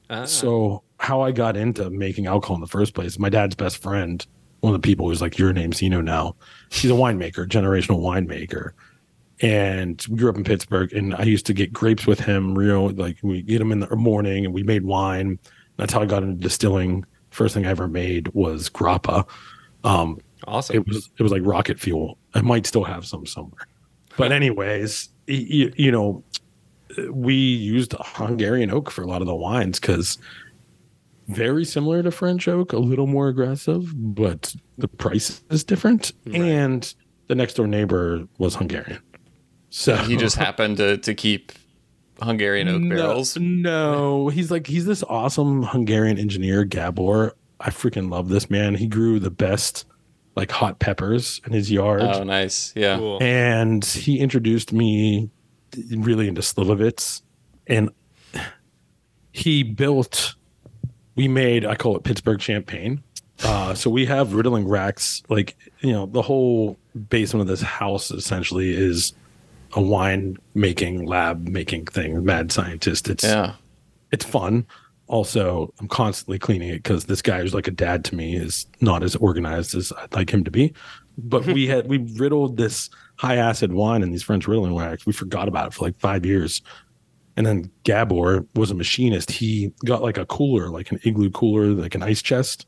Ah. 0.10 0.26
So 0.26 0.84
how 0.98 1.22
I 1.22 1.32
got 1.32 1.56
into 1.56 1.90
making 1.90 2.26
alcohol 2.26 2.56
in 2.56 2.62
the 2.62 2.68
first 2.68 2.94
place, 2.94 3.18
my 3.20 3.30
dad's 3.30 3.56
best 3.56 3.82
friend, 3.82 4.26
one 4.62 4.74
of 4.74 4.82
the 4.82 4.86
people 4.86 5.08
who's 5.08 5.22
like 5.22 5.38
your 5.38 5.54
name's 5.54 5.78
Zeno 5.78 6.02
now. 6.02 6.36
He's 6.70 6.92
a 6.92 6.94
winemaker, 6.96 7.48
generational 7.48 8.00
winemaker. 8.02 8.72
And 9.42 10.06
we 10.10 10.18
grew 10.18 10.30
up 10.30 10.36
in 10.38 10.44
Pittsburgh 10.44 10.94
and 10.94 11.16
I 11.16 11.24
used 11.24 11.46
to 11.48 11.54
get 11.54 11.74
grapes 11.74 12.06
with 12.06 12.20
him, 12.20 12.56
real 12.58 12.90
like 12.92 13.18
we 13.24 13.42
get 13.42 13.60
them 13.60 13.72
in 13.72 13.80
the 13.80 13.96
morning 13.96 14.46
and 14.46 14.54
we 14.54 14.64
made 14.64 14.84
wine. 14.84 15.40
That's 15.78 15.92
how 15.94 16.02
I 16.02 16.06
got 16.06 16.24
into 16.24 16.36
distilling. 16.42 17.06
First 17.32 17.54
thing 17.56 17.66
I 17.66 17.70
ever 17.70 17.88
made 17.88 18.28
was 18.34 18.70
grappa. 18.70 19.28
Um, 19.84 20.20
Awesome. 20.48 20.76
it 20.76 20.88
was 20.88 21.10
it 21.18 21.24
was 21.24 21.32
like 21.32 21.42
rocket 21.46 21.80
fuel. 21.80 22.18
I 22.34 22.42
might 22.42 22.66
still 22.66 22.84
have 22.84 23.06
some 23.06 23.26
somewhere. 23.26 23.66
But 24.18 24.32
anyways, 24.32 25.10
you, 25.28 25.72
you 25.76 25.92
know, 25.92 26.24
we 27.10 27.36
used 27.36 27.96
Hungarian 28.00 28.72
oak 28.72 28.92
for 28.92 29.02
a 29.02 29.08
lot 29.08 29.22
of 29.22 29.28
the 29.28 29.36
wines 29.36 29.80
because 29.80 30.18
very 31.28 31.64
similar 31.64 32.04
to 32.04 32.12
French 32.12 32.48
oak, 32.48 32.74
a 32.74 32.78
little 32.78 33.08
more 33.08 33.30
aggressive, 33.30 33.92
but 33.96 34.54
the 34.78 34.88
price 34.88 35.42
is 35.50 35.64
different. 35.64 36.12
And 36.34 36.94
the 37.28 37.36
next 37.36 37.54
door 37.54 37.68
neighbor 37.68 38.28
was 38.38 38.56
Hungarian. 38.56 39.02
So 39.70 39.96
He 39.96 40.18
just 40.18 40.36
happened 40.48 40.78
to 40.78 40.98
to 40.98 41.14
keep 41.14 41.54
Hungarian 42.22 42.68
oak 42.68 42.82
no, 42.82 42.96
barrels. 42.96 43.38
No, 43.38 44.28
he's 44.28 44.52
like 44.52 44.68
he's 44.68 44.86
this 44.86 45.04
awesome 45.04 45.64
Hungarian 45.64 46.18
engineer, 46.18 46.66
Gabor. 46.66 47.36
I 47.60 47.70
freaking 47.70 48.12
love 48.12 48.30
this 48.30 48.50
man. 48.50 48.76
He 48.76 48.88
grew 48.88 49.20
the 49.20 49.32
best 49.32 49.86
like 50.36 50.52
hot 50.52 50.80
peppers 50.80 51.42
in 51.46 51.54
his 51.54 51.72
yard. 51.72 52.02
Oh, 52.04 52.24
nice. 52.24 52.74
Yeah. 52.76 52.98
Cool. 52.98 53.18
and 53.22 53.84
he 53.84 54.20
introduced 54.20 54.72
me 54.74 55.30
really 55.96 56.28
into 56.28 56.42
Slivovitz, 56.42 57.22
and 57.68 57.90
he 59.32 59.64
built. 59.64 60.36
We 61.16 61.28
made 61.28 61.66
I 61.66 61.76
call 61.76 61.96
it 61.98 62.04
Pittsburgh 62.04 62.42
champagne. 62.42 63.04
Uh, 63.44 63.74
so 63.74 63.90
we 63.90 64.06
have 64.06 64.34
riddling 64.34 64.68
racks, 64.68 65.24
like 65.30 65.58
you 65.82 65.92
know, 65.92 66.06
the 66.06 66.22
whole 66.22 66.78
basement 67.10 67.42
of 67.42 67.48
this 67.48 67.62
house 67.62 68.12
essentially 68.12 68.70
is 68.72 69.14
a 69.74 69.82
wine 69.82 70.38
making 70.54 71.06
lab 71.06 71.48
making 71.48 71.86
thing. 71.86 72.24
Mad 72.24 72.52
scientist. 72.52 73.10
It's 73.10 73.24
Yeah. 73.24 73.54
it's 74.12 74.24
fun. 74.26 74.66
Also, 75.12 75.74
I'm 75.82 75.90
constantly 75.90 76.40
cleaning 76.40 76.70
it 76.70 76.84
because 76.84 77.04
this 77.04 77.22
guy 77.22 77.42
who's 77.42 77.54
like 77.54 77.68
a 77.68 77.72
dad 77.72 78.06
to 78.06 78.16
me 78.16 78.38
is 78.38 78.66
not 78.80 79.04
as 79.04 79.14
organized 79.18 79.76
as 79.76 79.92
I'd 79.98 80.14
like 80.14 80.30
him 80.30 80.46
to 80.46 80.52
be. 80.52 80.74
But 81.18 81.46
we 81.46 81.68
had 81.68 81.90
we 81.90 81.98
riddled 82.16 82.56
this 82.56 82.90
high 83.18 83.36
acid 83.36 83.74
wine 83.74 84.04
in 84.04 84.12
these 84.12 84.24
French 84.24 84.48
riddling 84.48 84.74
racks. 84.74 85.06
We 85.06 85.12
forgot 85.12 85.50
about 85.50 85.68
it 85.68 85.74
for 85.74 85.84
like 85.84 86.00
five 86.00 86.26
years. 86.26 86.62
And 87.36 87.46
then 87.46 87.70
Gabor 87.84 88.46
was 88.56 88.72
a 88.72 88.74
machinist. 88.74 89.32
He 89.32 89.74
got 89.84 90.02
like 90.02 90.18
a 90.18 90.26
cooler, 90.26 90.70
like 90.70 90.92
an 90.94 91.00
igloo 91.04 91.30
cooler, 91.30 91.68
like 91.68 91.94
an 91.94 92.04
ice 92.04 92.22
chest. 92.22 92.66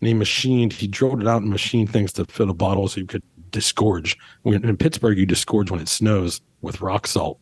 And 0.00 0.08
he 0.08 0.14
machined, 0.14 0.72
he 0.72 0.86
drilled 0.86 1.20
it 1.20 1.28
out 1.28 1.42
and 1.42 1.50
machined 1.50 1.90
things 1.90 2.14
to 2.14 2.24
fill 2.24 2.48
a 2.48 2.54
bottle 2.54 2.88
so 2.88 3.00
you 3.00 3.06
could 3.06 3.22
disgorge. 3.50 4.16
When 4.42 4.64
in 4.64 4.76
Pittsburgh, 4.78 5.18
you 5.18 5.26
disgorge 5.26 5.70
when 5.70 5.80
it 5.80 5.88
snows 5.88 6.40
with 6.62 6.80
rock 6.80 7.06
salt 7.06 7.38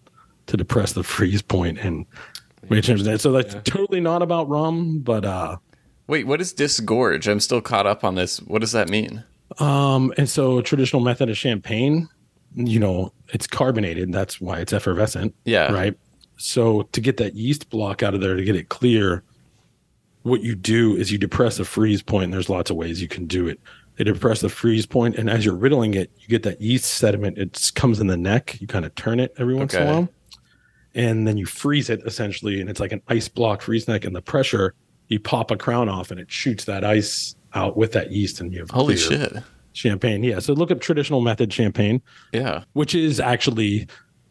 to 0.47 0.57
depress 0.57 0.95
the 0.95 1.05
freeze 1.05 1.43
point 1.43 1.79
and 1.79 2.07
make 2.71 2.85
change 2.85 3.03
that. 3.03 3.21
So 3.21 3.33
that's 3.33 3.55
totally 3.69 4.01
not 4.01 4.23
about 4.23 4.49
rum, 4.49 5.01
but 5.01 5.25
uh 5.25 5.57
Wait, 6.09 6.27
what 6.27 6.41
is 6.41 6.53
disgorge? 6.53 7.29
I'm 7.29 7.41
still 7.41 7.61
caught 7.61 7.87
up 7.87 8.05
on 8.05 8.17
this. 8.17 8.39
What 8.43 8.61
does 8.61 8.73
that 8.73 8.89
mean? 8.89 9.25
um 9.59 10.15
and 10.17 10.29
so 10.29 10.59
a 10.59 10.63
traditional 10.63 11.03
method 11.03 11.29
of 11.29 11.37
champagne, 11.37 12.09
you 12.55 12.79
know, 12.79 13.13
it's 13.29 13.47
carbonated, 13.47 14.13
that's 14.13 14.41
why 14.41 14.59
it's 14.59 14.73
effervescent. 14.73 15.35
Yeah. 15.45 15.73
Right. 15.73 15.99
So 16.39 16.83
to 16.93 17.01
get 17.01 17.19
that 17.19 17.35
yeast 17.35 17.71
block 17.71 18.03
out 18.03 18.15
of 18.15 18.21
there 18.21 18.35
to 18.35 18.45
get 18.45 18.57
it 18.57 18.69
clear, 18.69 19.23
what 20.23 20.43
you 20.43 20.55
do 20.55 20.97
is 20.97 21.13
you 21.13 21.19
depress 21.19 21.57
the 21.59 21.65
freeze 21.65 22.03
point. 22.03 22.25
And 22.25 22.33
there's 22.33 22.49
lots 22.49 22.71
of 22.71 22.77
ways 22.77 23.03
you 23.03 23.09
can 23.09 23.27
do 23.27 23.47
it. 23.49 23.61
They 23.97 24.05
depress 24.05 24.41
the 24.41 24.49
freeze 24.49 24.87
point, 24.87 25.17
and 25.17 25.29
as 25.29 25.45
you're 25.45 25.55
riddling 25.55 25.93
it, 25.93 26.11
you 26.19 26.27
get 26.27 26.45
that 26.45 26.63
yeast 26.63 26.87
sediment. 26.87 27.37
It 27.37 27.71
comes 27.75 28.01
in 28.01 28.07
the 28.07 28.17
neck. 28.17 28.59
You 28.59 28.67
kind 28.67 28.87
of 28.87 28.95
turn 28.95 29.21
it 29.21 29.35
every 29.37 29.55
once 29.55 29.75
in 29.75 29.83
a 29.83 29.87
while, 29.87 30.09
and 30.95 31.27
then 31.27 31.37
you 31.39 31.47
freeze 31.47 31.91
it 31.91 32.03
essentially, 32.07 32.61
and 32.61 32.69
it's 32.71 32.81
like 32.81 32.93
an 32.93 33.03
ice 33.09 33.29
block 33.29 33.63
freeze 33.63 33.89
neck. 33.89 34.05
And 34.05 34.15
the 34.15 34.23
pressure, 34.23 34.75
you 35.09 35.19
pop 35.21 35.51
a 35.51 35.57
crown 35.57 35.89
off, 35.89 36.11
and 36.11 36.19
it 36.21 36.31
shoots 36.31 36.65
that 36.67 36.85
ice 36.85 37.35
out 37.55 37.77
with 37.77 37.93
that 37.93 38.11
yeast, 38.13 38.41
and 38.41 38.53
you 38.53 38.61
have 38.61 38.71
Holy 38.71 38.97
shit. 38.97 39.33
champagne. 39.73 40.23
Yeah. 40.23 40.39
So 40.39 40.53
look 40.53 40.71
up 40.71 40.81
traditional 40.81 41.21
method 41.21 41.53
champagne 41.53 42.01
Yeah. 42.33 42.65
which 42.75 42.95
is 42.95 43.21
actually 43.21 43.87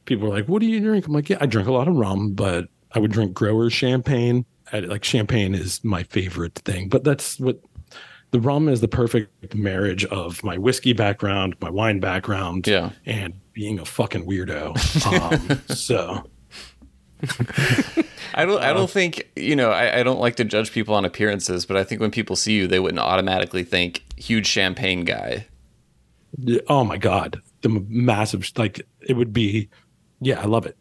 people 0.05 0.27
are 0.27 0.31
like, 0.31 0.47
"What 0.47 0.59
do 0.61 0.65
you 0.67 0.79
drink?" 0.79 1.05
I'm 1.07 1.13
like, 1.13 1.29
"Yeah, 1.29 1.37
I 1.39 1.45
drink 1.45 1.67
a 1.67 1.71
lot 1.71 1.87
of 1.87 1.95
rum, 1.95 2.33
but 2.33 2.65
I 2.93 2.99
would 2.99 3.11
drink 3.11 3.33
growers 3.33 3.73
champagne. 3.73 4.45
I, 4.73 4.79
like 4.79 5.03
champagne 5.03 5.53
is 5.53 5.83
my 5.83 6.03
favorite 6.03 6.55
thing, 6.55 6.89
but 6.89 7.03
that's 7.03 7.39
what 7.39 7.59
the 8.31 8.39
rum 8.39 8.69
is 8.69 8.79
the 8.81 8.87
perfect 8.87 9.53
marriage 9.53 10.05
of 10.05 10.41
my 10.43 10.57
whiskey 10.57 10.93
background, 10.93 11.55
my 11.61 11.69
wine 11.69 11.99
background, 11.99 12.65
Yeah. 12.65 12.91
and 13.05 13.33
being 13.53 13.77
a 13.79 13.85
fucking 13.85 14.25
weirdo. 14.25 14.75
Um, 15.69 15.75
so 15.75 16.23
I 18.33 18.45
don't. 18.45 18.61
I 18.61 18.73
don't 18.73 18.89
think 18.89 19.29
you 19.35 19.55
know. 19.55 19.71
I, 19.71 19.99
I 19.99 20.03
don't 20.03 20.19
like 20.19 20.35
to 20.37 20.43
judge 20.45 20.71
people 20.71 20.95
on 20.95 21.05
appearances, 21.05 21.65
but 21.65 21.77
I 21.77 21.83
think 21.83 22.01
when 22.01 22.11
people 22.11 22.35
see 22.35 22.53
you, 22.53 22.67
they 22.67 22.79
wouldn't 22.79 22.99
automatically 22.99 23.63
think 23.63 24.03
huge 24.17 24.47
champagne 24.47 25.03
guy. 25.03 25.47
oh 26.67 26.83
my 26.83 26.97
god, 26.97 27.41
the 27.61 27.69
massive 27.69 28.49
like 28.57 28.81
it 29.01 29.13
would 29.17 29.33
be. 29.33 29.69
Yeah, 30.21 30.39
I 30.39 30.45
love 30.45 30.65
it, 30.65 30.77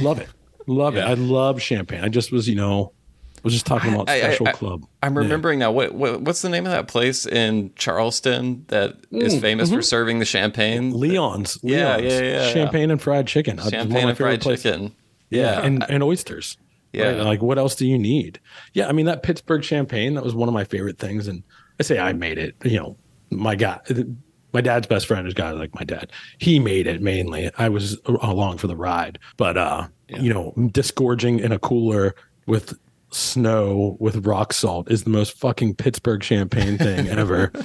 love 0.00 0.18
it, 0.18 0.28
love 0.66 0.94
Yeah. 0.94 1.06
it. 1.06 1.10
I 1.10 1.14
love 1.14 1.60
champagne. 1.60 2.02
I 2.02 2.08
just 2.08 2.30
was, 2.32 2.48
you 2.48 2.54
know, 2.54 2.92
was 3.42 3.52
just 3.52 3.66
talking 3.66 3.92
about 3.92 4.08
I- 4.08 4.20
special 4.20 4.48
I- 4.48 4.52
club. 4.52 4.86
I'm 5.02 5.14
Yeah. 5.14 5.22
remembering 5.22 5.58
now. 5.58 5.72
What, 5.72 5.94
what 5.94 6.22
what's 6.22 6.40
the 6.42 6.48
name 6.48 6.64
of 6.64 6.72
that 6.72 6.88
place 6.88 7.26
in 7.26 7.72
Charleston 7.76 8.64
that 8.68 8.94
is 9.10 9.34
Mm, 9.34 9.40
famous 9.42 9.70
for 9.70 9.82
serving 9.82 10.20
the 10.20 10.24
champagne? 10.24 10.98
Leon's. 10.98 11.58
Yeah, 11.62 11.96
Leon's. 11.96 12.12
yeah, 12.14 12.20
yeah, 12.20 12.30
yeah. 12.46 12.52
Champagne 12.52 12.90
and 12.90 13.02
fried 13.02 13.26
chicken. 13.26 13.56
That's 13.56 13.72
one 13.72 13.74
of 13.74 13.86
champagne 13.88 14.08
and 14.08 14.16
fried 14.16 14.40
places. 14.40 14.62
chicken. 14.62 14.92
Yeah. 15.30 15.60
and 15.62 15.84
and 15.88 16.02
oysters. 16.02 16.56
Yeah. 16.92 17.08
Right? 17.08 17.16
Like 17.18 17.42
what 17.42 17.58
else 17.58 17.74
do 17.74 17.86
you 17.86 17.98
need? 17.98 18.40
Yeah, 18.72 18.88
I 18.88 18.92
mean 18.92 19.06
that 19.06 19.22
Pittsburgh 19.22 19.64
champagne 19.64 20.14
that 20.14 20.24
was 20.24 20.34
one 20.34 20.48
of 20.48 20.54
my 20.54 20.64
favorite 20.64 20.98
things, 20.98 21.26
and 21.28 21.42
I 21.80 21.82
say 21.82 21.98
I 21.98 22.12
made 22.12 22.38
it. 22.38 22.54
You 22.64 22.78
know, 22.78 22.96
my 23.30 23.56
guy, 23.56 23.80
my 24.52 24.60
dad's 24.60 24.86
best 24.86 25.06
friend 25.06 25.26
is 25.26 25.34
guy 25.34 25.50
like 25.50 25.74
my 25.74 25.82
dad. 25.84 26.12
He 26.38 26.60
made 26.60 26.86
it 26.86 27.02
mainly. 27.02 27.50
I 27.58 27.68
was 27.68 27.98
along 28.06 28.58
for 28.58 28.68
the 28.68 28.76
ride, 28.76 29.18
but 29.36 29.56
uh, 29.56 29.88
you 30.08 30.32
know, 30.32 30.52
disgorging 30.70 31.40
in 31.40 31.50
a 31.50 31.58
cooler 31.58 32.14
with 32.46 32.78
snow 33.10 33.96
with 34.00 34.26
rock 34.26 34.52
salt 34.52 34.90
is 34.90 35.04
the 35.04 35.10
most 35.10 35.38
fucking 35.38 35.74
Pittsburgh 35.74 36.22
champagne 36.22 36.78
thing 36.78 37.08
ever. 37.08 37.52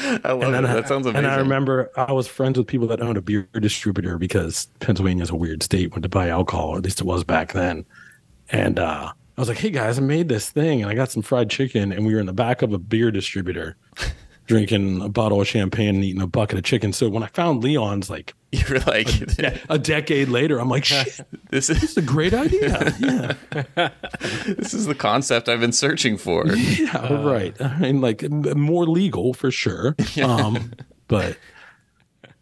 I 0.24 0.32
love 0.32 0.42
it. 0.42 0.56
And 0.56 0.66
I- 0.66 0.74
That 0.74 0.88
sounds 0.88 1.06
amazing. 1.06 1.24
And 1.24 1.26
I 1.26 1.36
remember 1.36 1.90
I 1.96 2.12
was 2.12 2.26
friends 2.26 2.56
with 2.58 2.66
people 2.66 2.86
that 2.88 3.00
owned 3.00 3.16
a 3.18 3.22
beer 3.22 3.48
distributor 3.60 4.18
because 4.18 4.66
Pennsylvania 4.80 5.22
is 5.22 5.30
a 5.30 5.34
weird 5.36 5.62
state 5.62 5.92
when 5.92 6.02
to 6.02 6.08
buy 6.08 6.28
alcohol, 6.28 6.70
or 6.70 6.78
at 6.78 6.84
least 6.84 7.00
it 7.00 7.04
was 7.04 7.24
back 7.24 7.52
then. 7.52 7.84
And 8.50 8.78
uh, 8.78 9.12
I 9.36 9.40
was 9.40 9.48
like, 9.48 9.58
"Hey 9.58 9.70
guys, 9.70 9.98
I 9.98 10.02
made 10.02 10.28
this 10.28 10.50
thing, 10.50 10.82
and 10.82 10.90
I 10.90 10.94
got 10.94 11.10
some 11.10 11.22
fried 11.22 11.50
chicken." 11.50 11.92
And 11.92 12.04
we 12.06 12.14
were 12.14 12.20
in 12.20 12.26
the 12.26 12.32
back 12.32 12.62
of 12.62 12.72
a 12.72 12.78
beer 12.78 13.10
distributor, 13.10 13.76
drinking 14.50 15.00
a 15.00 15.08
bottle 15.08 15.40
of 15.40 15.46
champagne 15.46 15.94
and 15.94 16.04
eating 16.04 16.20
a 16.20 16.26
bucket 16.26 16.58
of 16.58 16.64
chicken. 16.64 16.92
So 16.92 17.08
when 17.08 17.22
I 17.22 17.28
found 17.28 17.62
Leon's, 17.62 18.10
like 18.10 18.34
You're 18.52 18.80
like, 18.80 19.08
a 19.68 19.78
decade 19.78 20.28
later, 20.28 20.58
I'm 20.58 20.68
like, 20.68 20.84
"Shit, 20.84 21.20
this 21.50 21.70
is 21.70 21.84
it's 21.84 21.96
a 21.96 22.02
great 22.02 22.34
idea." 22.34 22.96
Yeah, 23.76 23.90
this 24.44 24.74
is 24.74 24.86
the 24.86 24.94
concept 24.96 25.48
I've 25.48 25.60
been 25.60 25.70
searching 25.70 26.18
for. 26.18 26.48
yeah, 26.48 27.22
right. 27.22 27.54
I 27.62 27.78
mean, 27.78 28.00
like 28.00 28.28
more 28.28 28.86
legal 28.88 29.34
for 29.34 29.52
sure. 29.52 29.94
Um, 30.20 30.72
but 31.06 31.38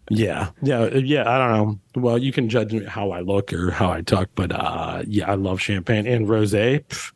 yeah, 0.08 0.52
yeah, 0.62 0.86
yeah. 0.94 1.28
I 1.30 1.36
don't 1.36 1.52
know. 1.94 2.00
Well, 2.00 2.16
you 2.16 2.32
can 2.32 2.48
judge 2.48 2.72
me 2.72 2.86
how 2.86 3.10
I 3.10 3.20
look 3.20 3.52
or 3.52 3.70
how 3.70 3.90
I 3.90 4.00
talk, 4.00 4.30
but 4.34 4.50
uh, 4.50 5.02
yeah, 5.06 5.30
I 5.30 5.34
love 5.34 5.60
champagne 5.60 6.06
and 6.06 6.26
rosé, 6.26 6.86
pff, 6.86 7.12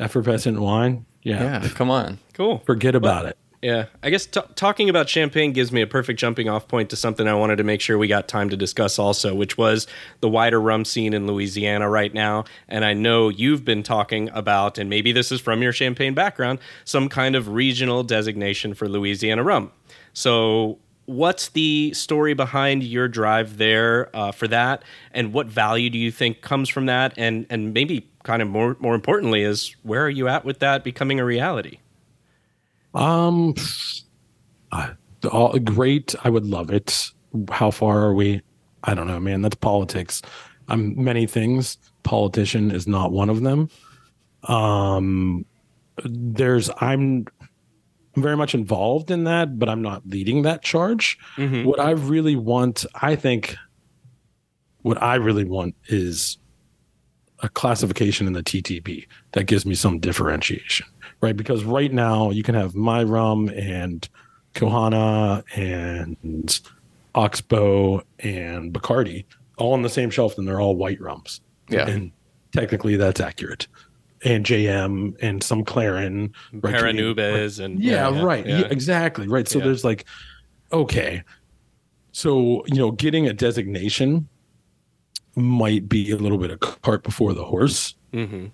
effervescent 0.00 0.58
wine. 0.60 1.06
Yeah, 1.22 1.62
Yeah, 1.62 1.68
come 1.68 1.90
on. 1.92 2.18
Cool. 2.34 2.58
forget 2.66 2.96
about 2.96 3.26
it. 3.26 3.38
Yeah, 3.62 3.86
I 4.02 4.08
guess 4.08 4.24
t- 4.24 4.40
talking 4.54 4.88
about 4.88 5.10
champagne 5.10 5.52
gives 5.52 5.70
me 5.70 5.82
a 5.82 5.86
perfect 5.86 6.18
jumping 6.18 6.48
off 6.48 6.66
point 6.66 6.88
to 6.90 6.96
something 6.96 7.28
I 7.28 7.34
wanted 7.34 7.56
to 7.56 7.64
make 7.64 7.82
sure 7.82 7.98
we 7.98 8.08
got 8.08 8.26
time 8.26 8.48
to 8.48 8.56
discuss 8.56 8.98
also, 8.98 9.34
which 9.34 9.58
was 9.58 9.86
the 10.20 10.30
wider 10.30 10.58
rum 10.58 10.86
scene 10.86 11.12
in 11.12 11.26
Louisiana 11.26 11.86
right 11.90 12.12
now. 12.14 12.44
And 12.68 12.86
I 12.86 12.94
know 12.94 13.28
you've 13.28 13.62
been 13.62 13.82
talking 13.82 14.30
about, 14.30 14.78
and 14.78 14.88
maybe 14.88 15.12
this 15.12 15.30
is 15.30 15.42
from 15.42 15.60
your 15.60 15.72
champagne 15.72 16.14
background, 16.14 16.58
some 16.86 17.10
kind 17.10 17.36
of 17.36 17.48
regional 17.48 18.02
designation 18.02 18.72
for 18.72 18.88
Louisiana 18.88 19.42
rum. 19.42 19.72
So, 20.14 20.78
what's 21.04 21.48
the 21.48 21.92
story 21.92 22.32
behind 22.32 22.82
your 22.82 23.08
drive 23.08 23.58
there 23.58 24.08
uh, 24.16 24.32
for 24.32 24.48
that, 24.48 24.84
and 25.12 25.34
what 25.34 25.48
value 25.48 25.90
do 25.90 25.98
you 25.98 26.10
think 26.10 26.40
comes 26.40 26.70
from 26.70 26.86
that, 26.86 27.12
and 27.18 27.44
and 27.50 27.74
maybe 27.74 28.08
kind 28.22 28.40
of 28.40 28.48
more 28.48 28.78
more 28.80 28.94
importantly 28.94 29.42
is 29.42 29.76
where 29.82 30.02
are 30.02 30.10
you 30.10 30.28
at 30.28 30.46
with 30.46 30.60
that 30.60 30.82
becoming 30.82 31.20
a 31.20 31.24
reality? 31.26 31.78
Um, 32.94 33.54
uh, 34.72 34.90
all, 35.30 35.58
great. 35.58 36.14
I 36.24 36.30
would 36.30 36.46
love 36.46 36.70
it. 36.70 37.10
How 37.50 37.70
far 37.70 38.00
are 38.00 38.14
we? 38.14 38.42
I 38.84 38.94
don't 38.94 39.06
know, 39.06 39.20
man. 39.20 39.42
That's 39.42 39.56
politics. 39.56 40.22
I'm 40.68 41.02
many 41.02 41.26
things. 41.26 41.78
Politician 42.02 42.70
is 42.70 42.86
not 42.86 43.12
one 43.12 43.28
of 43.28 43.42
them. 43.42 43.68
Um, 44.44 45.44
there's 46.04 46.70
I'm 46.80 47.26
I'm 48.16 48.22
very 48.22 48.36
much 48.36 48.54
involved 48.54 49.10
in 49.10 49.24
that, 49.24 49.58
but 49.58 49.68
I'm 49.68 49.82
not 49.82 50.06
leading 50.06 50.42
that 50.42 50.62
charge. 50.62 51.18
Mm-hmm. 51.36 51.64
What 51.64 51.78
I 51.78 51.90
really 51.90 52.36
want, 52.36 52.84
I 52.94 53.14
think, 53.14 53.56
what 54.82 55.00
I 55.02 55.16
really 55.16 55.44
want 55.44 55.74
is 55.88 56.38
a 57.42 57.48
classification 57.48 58.26
in 58.26 58.32
the 58.32 58.42
TTB 58.42 59.06
that 59.32 59.44
gives 59.44 59.64
me 59.64 59.74
some 59.74 60.00
differentiation, 60.00 60.86
right? 61.20 61.36
Because 61.36 61.64
right 61.64 61.92
now 61.92 62.30
you 62.30 62.42
can 62.42 62.54
have 62.54 62.74
my 62.74 63.02
rum 63.02 63.48
and 63.48 64.08
Kohana 64.54 65.44
and 65.54 66.60
Oxbow 67.14 68.02
and 68.18 68.72
Bacardi 68.72 69.24
all 69.56 69.74
on 69.74 69.82
the 69.82 69.90
same 69.90 70.10
shelf, 70.10 70.38
and 70.38 70.48
they're 70.48 70.60
all 70.60 70.76
white 70.76 71.00
rums. 71.00 71.40
Yeah, 71.68 71.88
and 71.88 72.12
technically 72.52 72.96
that's 72.96 73.20
accurate 73.20 73.68
and 74.22 74.44
JM 74.44 75.16
and 75.22 75.42
some 75.42 75.64
Clairin, 75.64 76.32
right? 76.52 76.74
Paranubes 76.74 77.60
and 77.60 77.82
yeah, 77.82 78.10
yeah 78.10 78.22
right, 78.22 78.46
yeah. 78.46 78.58
Yeah, 78.60 78.66
exactly, 78.70 79.26
right. 79.26 79.48
So 79.48 79.60
there's 79.60 79.84
like, 79.84 80.04
okay, 80.72 81.22
so 82.12 82.64
you 82.66 82.76
know, 82.76 82.90
getting 82.90 83.26
a 83.26 83.32
designation 83.32 84.28
might 85.36 85.88
be 85.88 86.10
a 86.10 86.16
little 86.16 86.38
bit 86.38 86.50
of 86.50 86.60
cart 86.60 87.02
before 87.02 87.32
the 87.32 87.44
horse, 87.44 87.94
mm-hmm. 88.12 88.46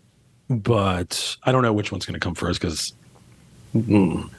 But 0.48 1.36
I 1.42 1.52
don't 1.52 1.62
know 1.62 1.72
which 1.72 1.92
one's 1.92 2.06
going 2.06 2.14
to 2.14 2.20
come 2.20 2.34
first 2.34 2.60
because. 2.60 2.92
Mm, 3.74 4.30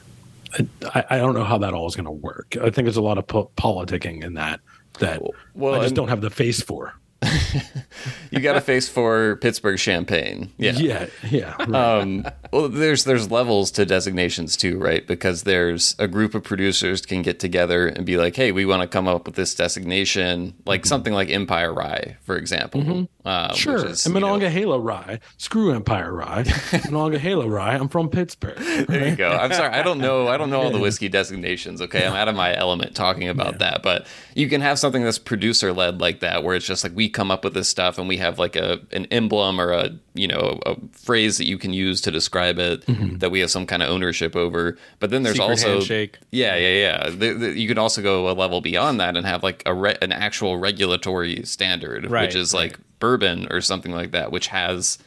I, 0.94 1.04
I, 1.10 1.18
don't 1.18 1.34
know 1.34 1.44
how 1.44 1.58
that 1.58 1.74
all 1.74 1.86
is 1.86 1.94
going 1.94 2.06
to 2.06 2.10
work. 2.10 2.56
I 2.56 2.70
think 2.70 2.86
there's 2.86 2.96
a 2.96 3.02
lot 3.02 3.18
of 3.18 3.26
po- 3.26 3.50
politicking 3.56 4.24
in 4.24 4.34
that 4.34 4.60
that 4.98 5.22
well, 5.54 5.74
I 5.74 5.82
just 5.82 5.94
don't 5.94 6.08
have 6.08 6.22
the 6.22 6.30
face 6.30 6.60
for. 6.60 6.94
you 8.30 8.40
got 8.40 8.56
a 8.56 8.60
face 8.60 8.88
for 8.88 9.36
Pittsburgh 9.36 9.78
champagne. 9.78 10.52
Yeah. 10.56 10.72
Yeah. 10.72 11.06
Yeah. 11.28 11.56
Right. 11.58 11.74
Um, 11.74 12.24
well, 12.52 12.68
there's 12.68 13.04
there's 13.04 13.30
levels 13.30 13.72
to 13.72 13.84
designations 13.84 14.56
too, 14.56 14.78
right? 14.78 15.06
Because 15.06 15.42
there's 15.42 15.96
a 15.98 16.06
group 16.06 16.34
of 16.34 16.44
producers 16.44 17.04
can 17.04 17.22
get 17.22 17.40
together 17.40 17.88
and 17.88 18.06
be 18.06 18.16
like, 18.16 18.36
hey, 18.36 18.52
we 18.52 18.64
want 18.64 18.82
to 18.82 18.88
come 18.88 19.08
up 19.08 19.26
with 19.26 19.34
this 19.34 19.54
designation, 19.54 20.54
like 20.64 20.82
mm-hmm. 20.82 20.88
something 20.88 21.12
like 21.12 21.28
Empire 21.28 21.72
Rye, 21.72 22.16
for 22.22 22.36
example. 22.36 22.82
Mm-hmm. 22.82 23.04
Um, 23.28 23.54
sure. 23.54 23.86
Is, 23.88 24.06
and 24.06 24.14
Monongahela 24.14 24.78
Rye. 24.78 25.20
Screw 25.36 25.74
Empire 25.74 26.14
Rye. 26.14 26.46
Monongahela 26.86 27.46
Rye. 27.46 27.74
I'm 27.74 27.88
from 27.88 28.08
Pittsburgh. 28.08 28.56
There 28.56 29.06
you 29.06 29.16
go. 29.16 29.30
I'm 29.30 29.52
sorry. 29.52 29.74
I 29.74 29.82
don't 29.82 29.98
know. 29.98 30.28
I 30.28 30.38
don't 30.38 30.48
know 30.48 30.62
all 30.62 30.70
the 30.70 30.78
whiskey 30.78 31.10
designations. 31.10 31.82
Okay. 31.82 32.06
I'm 32.06 32.14
out 32.14 32.28
of 32.28 32.34
my 32.34 32.56
element 32.56 32.96
talking 32.96 33.28
about 33.28 33.54
yeah. 33.54 33.58
that. 33.58 33.82
But 33.82 34.06
you 34.34 34.48
can 34.48 34.62
have 34.62 34.78
something 34.78 35.04
that's 35.04 35.18
producer 35.18 35.74
led 35.74 36.00
like 36.00 36.20
that, 36.20 36.42
where 36.42 36.56
it's 36.56 36.64
just 36.64 36.82
like 36.82 36.96
we 36.96 37.10
come 37.10 37.30
up 37.30 37.44
with 37.44 37.52
this 37.52 37.68
stuff 37.68 37.98
and 37.98 38.08
we 38.08 38.16
have 38.16 38.38
like 38.38 38.56
a 38.56 38.80
an 38.92 39.04
emblem 39.10 39.60
or 39.60 39.72
a 39.72 39.90
you 40.14 40.26
know 40.26 40.58
a 40.64 40.76
phrase 40.92 41.36
that 41.36 41.46
you 41.46 41.58
can 41.58 41.74
use 41.74 42.00
to 42.00 42.10
describe 42.10 42.58
it 42.58 42.86
mm-hmm. 42.86 43.18
that 43.18 43.30
we 43.30 43.40
have 43.40 43.50
some 43.50 43.66
kind 43.66 43.82
of 43.82 43.90
ownership 43.90 44.36
over. 44.36 44.78
But 45.00 45.10
then 45.10 45.22
there's 45.22 45.36
Secret 45.36 45.50
also 45.50 45.72
handshake. 45.72 46.18
yeah 46.30 46.56
yeah 46.56 46.68
yeah. 46.68 47.10
The, 47.10 47.34
the, 47.34 47.60
you 47.60 47.68
can 47.68 47.76
also 47.76 48.00
go 48.00 48.30
a 48.30 48.32
level 48.32 48.62
beyond 48.62 49.00
that 49.00 49.18
and 49.18 49.26
have 49.26 49.42
like 49.42 49.62
a 49.66 49.74
re- 49.74 49.98
an 50.00 50.12
actual 50.12 50.56
regulatory 50.56 51.42
standard, 51.44 52.10
right, 52.10 52.26
which 52.26 52.34
is 52.34 52.54
right. 52.54 52.72
like 52.72 52.78
bourbon 52.98 53.46
or 53.50 53.60
something 53.60 53.92
like 53.92 54.12
that, 54.12 54.32
which 54.32 54.48
has 54.48 54.98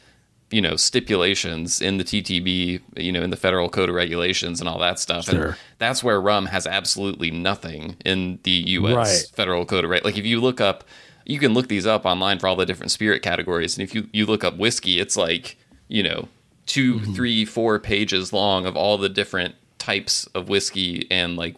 you 0.50 0.62
know 0.62 0.76
stipulations 0.76 1.82
in 1.82 1.98
the 1.98 2.04
TTB, 2.04 2.82
you 2.98 3.12
know, 3.12 3.22
in 3.22 3.30
the 3.30 3.38
federal 3.38 3.70
code 3.70 3.90
of 3.90 3.96
regulations 3.96 4.60
and 4.60 4.68
all 4.70 4.80
that 4.80 5.00
stuff. 5.00 5.26
Sure. 5.26 5.46
And 5.46 5.56
that's 5.78 6.04
where 6.04 6.20
rum 6.20 6.48
has 6.48 6.68
absolutely 6.68 7.32
nothing 7.32 7.98
in 8.06 8.40
the 8.44 8.52
U.S. 8.52 8.96
Right. 8.96 9.36
federal 9.36 9.66
code 9.66 9.84
of 9.84 9.90
right. 9.90 10.04
Like 10.04 10.18
if 10.18 10.26
you 10.26 10.42
look 10.42 10.62
up 10.62 10.84
you 11.26 11.40
can 11.40 11.54
look 11.54 11.68
these 11.68 11.88
up 11.88 12.06
online 12.06 12.40
for 12.40 12.48
all 12.48 12.56
the 12.56 12.66
different 12.66 12.92
spirit 12.92 13.22
categories. 13.22 13.78
And 13.78 13.84
if 13.84 13.94
you, 13.94 14.10
you 14.12 14.26
look 14.26 14.44
up 14.44 14.58
whiskey, 14.58 15.00
it's 15.00 15.16
like, 15.16 15.58
you 15.88 16.04
know, 16.04 16.28
2 16.68 16.96
mm-hmm. 16.96 17.14
three, 17.14 17.46
four 17.46 17.80
pages 17.80 18.34
long 18.34 18.66
of 18.66 18.76
all 18.76 18.98
the 18.98 19.10
different 19.10 19.56
types 19.78 20.26
of 20.28 20.50
whiskey 20.50 21.08
and 21.12 21.36
like, 21.36 21.56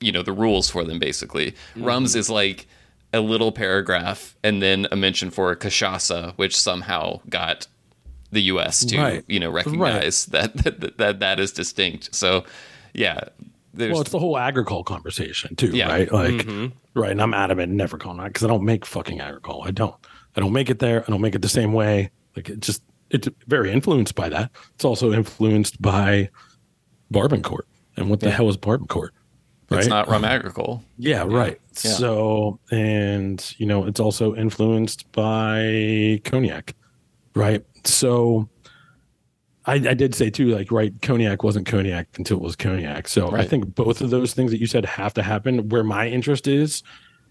you 0.00 0.12
know, 0.12 0.22
the 0.22 0.32
rules 0.32 0.70
for 0.70 0.84
them 0.84 0.98
basically. 0.98 1.52
Mm-hmm. 1.52 1.84
Rums 1.84 2.16
is 2.16 2.30
like 2.30 2.66
a 3.14 3.20
little 3.20 3.52
paragraph 3.52 4.36
and 4.42 4.60
then 4.60 4.86
a 4.92 4.96
mention 4.96 5.30
for 5.30 5.54
cachaça, 5.56 6.32
which 6.36 6.56
somehow 6.56 7.20
got 7.28 7.66
the 8.32 8.42
US 8.42 8.84
to, 8.86 8.98
right. 8.98 9.24
you 9.28 9.40
know, 9.40 9.50
recognize 9.50 10.28
right. 10.32 10.52
that, 10.54 10.80
that, 10.80 10.98
that 10.98 11.20
that 11.20 11.40
is 11.40 11.52
distinct. 11.52 12.14
So 12.14 12.44
yeah, 12.92 13.20
there's, 13.72 13.92
well, 13.92 14.00
it's 14.00 14.10
the 14.10 14.18
whole 14.18 14.36
agricole 14.36 14.84
conversation 14.84 15.56
too, 15.56 15.70
yeah. 15.70 15.88
right? 15.88 16.12
Like, 16.12 16.34
mm-hmm. 16.34 16.66
right. 16.98 17.12
And 17.12 17.22
I'm 17.22 17.34
adamant 17.34 17.72
never 17.72 17.96
calling 17.96 18.18
that 18.18 18.28
because 18.28 18.44
I 18.44 18.48
don't 18.48 18.64
make 18.64 18.84
fucking 18.84 19.20
agricole. 19.20 19.62
I 19.64 19.70
don't. 19.70 19.94
I 20.36 20.40
don't 20.40 20.52
make 20.52 20.68
it 20.68 20.80
there. 20.80 21.04
I 21.06 21.10
don't 21.10 21.20
make 21.20 21.36
it 21.36 21.42
the 21.42 21.48
same 21.48 21.72
way. 21.72 22.10
Like, 22.34 22.48
it 22.48 22.58
just 22.58 22.82
it's 23.10 23.28
very 23.46 23.72
influenced 23.72 24.16
by 24.16 24.28
that. 24.28 24.50
It's 24.74 24.84
also 24.84 25.12
influenced 25.12 25.80
by 25.80 26.28
Barbancourt 27.12 27.66
and 27.96 28.10
what 28.10 28.20
the 28.20 28.30
hell 28.30 28.48
is 28.48 28.56
Barbancourt? 28.56 29.10
Right? 29.70 29.80
It's 29.80 29.88
not 29.88 30.08
rum 30.08 30.24
agricole. 30.24 30.82
Yeah, 30.98 31.24
yeah. 31.24 31.36
right. 31.36 31.60
Yeah. 31.82 31.92
So, 31.92 32.60
and 32.70 33.54
you 33.58 33.66
know, 33.66 33.86
it's 33.86 34.00
also 34.00 34.34
influenced 34.34 35.10
by 35.12 36.20
cognac, 36.24 36.74
right? 37.34 37.64
So, 37.84 38.48
I, 39.66 39.74
I, 39.74 39.94
did 39.94 40.14
say 40.14 40.30
too, 40.30 40.48
like, 40.48 40.70
right, 40.70 40.92
cognac 41.00 41.42
wasn't 41.42 41.66
cognac 41.66 42.08
until 42.18 42.36
it 42.36 42.42
was 42.42 42.56
cognac. 42.56 43.08
So 43.08 43.30
right. 43.30 43.44
I 43.44 43.46
think 43.46 43.74
both 43.74 44.00
of 44.02 44.10
those 44.10 44.34
things 44.34 44.50
that 44.50 44.60
you 44.60 44.66
said 44.66 44.84
have 44.84 45.14
to 45.14 45.22
happen. 45.22 45.68
Where 45.70 45.84
my 45.84 46.06
interest 46.08 46.46
is, 46.46 46.82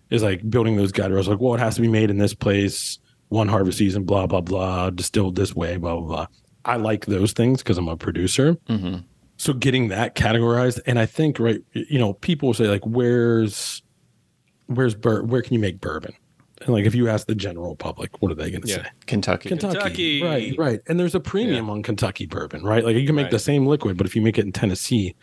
is 0.10 0.24
like 0.24 0.50
building 0.50 0.76
those 0.76 0.92
guide 0.92 1.12
rails. 1.12 1.28
Like, 1.28 1.40
well, 1.40 1.54
it 1.54 1.60
has 1.60 1.76
to 1.76 1.82
be 1.82 1.88
made 1.88 2.10
in 2.10 2.18
this 2.18 2.34
place, 2.34 2.98
one 3.30 3.48
harvest 3.48 3.78
season, 3.78 4.04
blah 4.04 4.28
blah 4.28 4.42
blah, 4.42 4.90
distilled 4.90 5.36
this 5.36 5.56
way, 5.56 5.78
blah 5.78 5.96
blah 5.96 6.08
blah. 6.08 6.28
I 6.66 6.78
like 6.78 7.06
those 7.06 7.34
things 7.34 7.62
because 7.62 7.78
I'm 7.78 7.88
a 7.88 7.98
producer. 7.98 8.56
Mm-hmm. 8.70 9.00
So 9.44 9.52
getting 9.52 9.90
that 9.90 10.16
categorized, 10.16 10.80
and 10.86 10.98
I 10.98 11.06
think 11.06 11.38
right, 11.38 11.60
you 11.74 12.00
know, 12.00 12.14
people 12.14 12.54
say 12.54 12.68
like, 12.70 12.86
where's 12.86 13.84
where's 14.68 14.96
bur- 14.96 15.24
where 15.24 15.42
can 15.42 15.54
you 15.54 15.60
make 15.60 15.82
bourbon? 15.82 16.14
And 16.62 16.70
like 16.70 16.86
if 16.86 16.96
you 16.96 17.10
ask 17.10 17.28
the 17.28 17.36
general 17.36 17.76
public, 17.76 18.22
what 18.22 18.32
are 18.32 18.36
they 18.36 18.52
going 18.52 18.62
to 18.62 18.70
yeah. 18.70 18.84
say? 18.84 18.90
Kentucky. 19.06 19.50
Kentucky. 19.50 19.74
Kentucky. 19.74 20.24
Right, 20.24 20.56
right. 20.58 20.80
And 20.88 20.98
there's 20.98 21.14
a 21.14 21.20
premium 21.20 21.66
yeah. 21.66 21.74
on 21.74 21.84
Kentucky 21.84 22.26
bourbon, 22.26 22.64
right? 22.64 22.86
Like 22.86 22.96
you 22.96 23.06
can 23.06 23.16
make 23.16 23.26
right. 23.26 23.32
the 23.32 23.40
same 23.40 23.68
liquid, 23.68 23.98
but 23.98 24.08
if 24.08 24.16
you 24.16 24.22
make 24.22 24.38
it 24.38 24.46
in 24.46 24.54
Tennessee, 24.54 25.14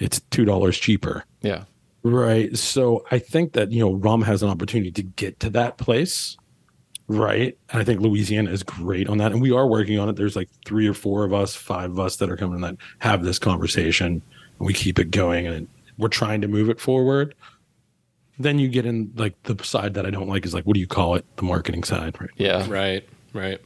it's 0.00 0.20
two 0.32 0.44
dollars 0.44 0.76
cheaper. 0.76 1.24
Yeah. 1.42 1.62
Right. 2.02 2.58
So 2.58 3.04
I 3.12 3.20
think 3.20 3.52
that, 3.52 3.70
you 3.70 3.78
know, 3.78 3.94
rum 3.94 4.22
has 4.22 4.42
an 4.42 4.48
opportunity 4.48 4.90
to 4.90 5.04
get 5.04 5.38
to 5.38 5.50
that 5.50 5.78
place. 5.78 6.36
Right. 7.08 7.56
And 7.70 7.80
I 7.80 7.84
think 7.84 8.00
Louisiana 8.00 8.50
is 8.50 8.62
great 8.62 9.08
on 9.08 9.18
that. 9.18 9.32
And 9.32 9.42
we 9.42 9.50
are 9.52 9.66
working 9.66 9.98
on 9.98 10.08
it. 10.08 10.16
There's 10.16 10.36
like 10.36 10.48
three 10.64 10.86
or 10.86 10.94
four 10.94 11.24
of 11.24 11.34
us, 11.34 11.54
five 11.54 11.90
of 11.90 11.98
us 11.98 12.16
that 12.16 12.30
are 12.30 12.36
coming 12.36 12.60
that 12.62 12.76
have 13.00 13.24
this 13.24 13.38
conversation. 13.38 14.06
And 14.06 14.66
we 14.66 14.72
keep 14.72 14.98
it 14.98 15.10
going 15.10 15.46
and 15.46 15.68
we're 15.98 16.08
trying 16.08 16.40
to 16.40 16.48
move 16.48 16.70
it 16.70 16.80
forward 16.80 17.34
then 18.38 18.58
you 18.58 18.68
get 18.68 18.86
in 18.86 19.12
like 19.16 19.40
the 19.44 19.62
side 19.64 19.94
that 19.94 20.06
I 20.06 20.10
don't 20.10 20.28
like 20.28 20.44
is 20.44 20.54
like 20.54 20.64
what 20.64 20.74
do 20.74 20.80
you 20.80 20.86
call 20.86 21.14
it? 21.14 21.24
The 21.36 21.42
marketing 21.42 21.84
side, 21.84 22.20
right? 22.20 22.30
Yeah. 22.36 22.66
Right. 22.68 23.08
Right. 23.32 23.60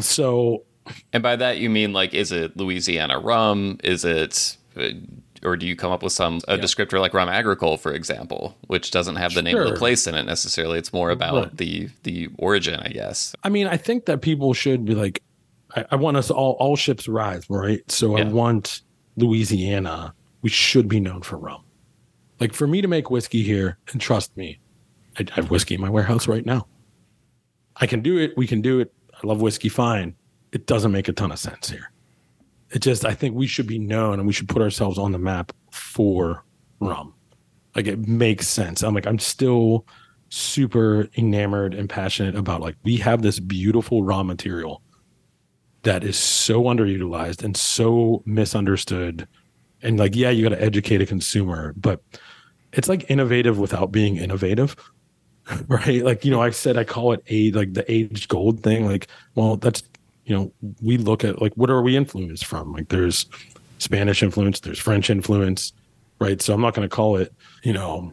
So 0.00 0.64
and 1.12 1.22
by 1.22 1.36
that 1.36 1.58
you 1.58 1.70
mean 1.70 1.92
like 1.92 2.14
is 2.14 2.32
it 2.32 2.56
Louisiana 2.56 3.18
rum? 3.18 3.78
Is 3.84 4.04
it 4.04 4.56
uh, 4.76 4.90
or 5.44 5.56
do 5.56 5.66
you 5.66 5.76
come 5.76 5.92
up 5.92 6.02
with 6.02 6.12
some 6.12 6.40
a 6.48 6.56
yeah. 6.56 6.62
descriptor 6.62 7.00
like 7.00 7.14
rum 7.14 7.28
agricole, 7.28 7.76
for 7.76 7.92
example, 7.92 8.56
which 8.66 8.90
doesn't 8.90 9.16
have 9.16 9.34
the 9.34 9.42
name 9.42 9.56
of 9.56 9.68
the 9.68 9.76
place 9.76 10.06
in 10.06 10.14
it 10.14 10.24
necessarily? 10.24 10.78
It's 10.78 10.92
more 10.92 11.10
about 11.10 11.34
right. 11.34 11.56
the 11.56 11.88
the 12.02 12.28
origin, 12.38 12.80
I 12.80 12.88
guess. 12.88 13.34
I 13.42 13.48
mean, 13.48 13.66
I 13.66 13.76
think 13.76 14.06
that 14.06 14.22
people 14.22 14.54
should 14.54 14.84
be 14.84 14.94
like, 14.94 15.22
I, 15.74 15.84
I 15.92 15.96
want 15.96 16.16
us 16.16 16.30
all 16.30 16.52
all 16.52 16.76
ships 16.76 17.08
rise, 17.08 17.48
right? 17.48 17.80
So 17.90 18.16
yeah. 18.16 18.24
I 18.24 18.28
want 18.28 18.82
Louisiana. 19.16 20.14
We 20.42 20.50
should 20.50 20.88
be 20.88 21.00
known 21.00 21.22
for 21.22 21.38
rum. 21.38 21.64
Like 22.40 22.52
for 22.52 22.66
me 22.66 22.82
to 22.82 22.88
make 22.88 23.10
whiskey 23.10 23.42
here, 23.42 23.78
and 23.92 24.00
trust 24.00 24.36
me, 24.36 24.60
I, 25.18 25.24
have 25.32 25.50
whiskey 25.50 25.74
in 25.74 25.80
my 25.80 25.88
warehouse 25.88 26.28
right 26.28 26.44
now. 26.44 26.66
I 27.76 27.86
can 27.86 28.02
do 28.02 28.18
it. 28.18 28.36
We 28.36 28.46
can 28.46 28.60
do 28.60 28.80
it. 28.80 28.92
I 29.14 29.26
love 29.26 29.40
whiskey 29.40 29.68
fine. 29.68 30.14
It 30.52 30.66
doesn't 30.66 30.92
make 30.92 31.08
a 31.08 31.12
ton 31.12 31.32
of 31.32 31.38
sense 31.38 31.70
here. 31.70 31.90
It 32.74 32.82
just, 32.82 33.04
I 33.04 33.14
think 33.14 33.36
we 33.36 33.46
should 33.46 33.68
be 33.68 33.78
known 33.78 34.18
and 34.18 34.26
we 34.26 34.32
should 34.32 34.48
put 34.48 34.60
ourselves 34.60 34.98
on 34.98 35.12
the 35.12 35.18
map 35.18 35.52
for 35.70 36.44
rum. 36.80 37.14
Like 37.76 37.86
it 37.86 38.06
makes 38.08 38.48
sense. 38.48 38.82
I'm 38.82 38.94
like, 38.94 39.06
I'm 39.06 39.20
still 39.20 39.86
super 40.28 41.08
enamored 41.16 41.72
and 41.72 41.88
passionate 41.88 42.34
about 42.34 42.60
like, 42.60 42.74
we 42.82 42.96
have 42.96 43.22
this 43.22 43.38
beautiful 43.38 44.02
raw 44.02 44.24
material 44.24 44.82
that 45.84 46.02
is 46.02 46.16
so 46.16 46.64
underutilized 46.64 47.44
and 47.44 47.56
so 47.56 48.22
misunderstood. 48.26 49.28
And 49.82 49.98
like, 49.98 50.16
yeah, 50.16 50.30
you 50.30 50.42
got 50.42 50.56
to 50.56 50.62
educate 50.62 51.00
a 51.00 51.06
consumer, 51.06 51.74
but 51.76 52.02
it's 52.72 52.88
like 52.88 53.08
innovative 53.08 53.58
without 53.58 53.92
being 53.92 54.16
innovative. 54.16 54.76
Right. 55.68 56.02
Like, 56.02 56.24
you 56.24 56.30
know, 56.30 56.40
I 56.40 56.48
said 56.48 56.78
I 56.78 56.84
call 56.84 57.12
it 57.12 57.22
a 57.28 57.50
like 57.50 57.74
the 57.74 57.84
aged 57.92 58.30
gold 58.30 58.62
thing. 58.62 58.86
Like, 58.86 59.08
well, 59.34 59.58
that's 59.58 59.82
you 60.26 60.34
know, 60.34 60.52
we 60.82 60.96
look 60.96 61.24
at 61.24 61.40
like 61.40 61.52
what 61.54 61.70
are 61.70 61.82
we 61.82 61.96
influenced 61.96 62.46
from? 62.46 62.72
Like 62.72 62.88
there's 62.88 63.26
Spanish 63.78 64.22
influence, 64.22 64.60
there's 64.60 64.78
French 64.78 65.10
influence, 65.10 65.72
right? 66.18 66.40
So 66.40 66.54
I'm 66.54 66.60
not 66.60 66.74
gonna 66.74 66.88
call 66.88 67.16
it, 67.16 67.32
you 67.62 67.72
know, 67.72 68.12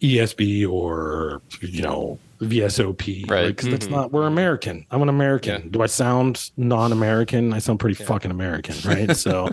ESB 0.00 0.68
or 0.68 1.42
you 1.60 1.82
know, 1.82 2.18
VSOP, 2.40 3.30
right? 3.30 3.48
Because 3.48 3.66
right? 3.66 3.70
that's 3.72 3.86
mm-hmm. 3.86 3.94
not 3.94 4.12
we're 4.12 4.26
American. 4.26 4.86
I'm 4.90 5.02
an 5.02 5.08
American. 5.08 5.62
Yeah. 5.62 5.68
Do 5.70 5.82
I 5.82 5.86
sound 5.86 6.50
non-American? 6.56 7.52
I 7.52 7.58
sound 7.58 7.80
pretty 7.80 8.00
yeah. 8.00 8.06
fucking 8.06 8.30
American, 8.30 8.76
right? 8.88 9.16
So 9.16 9.50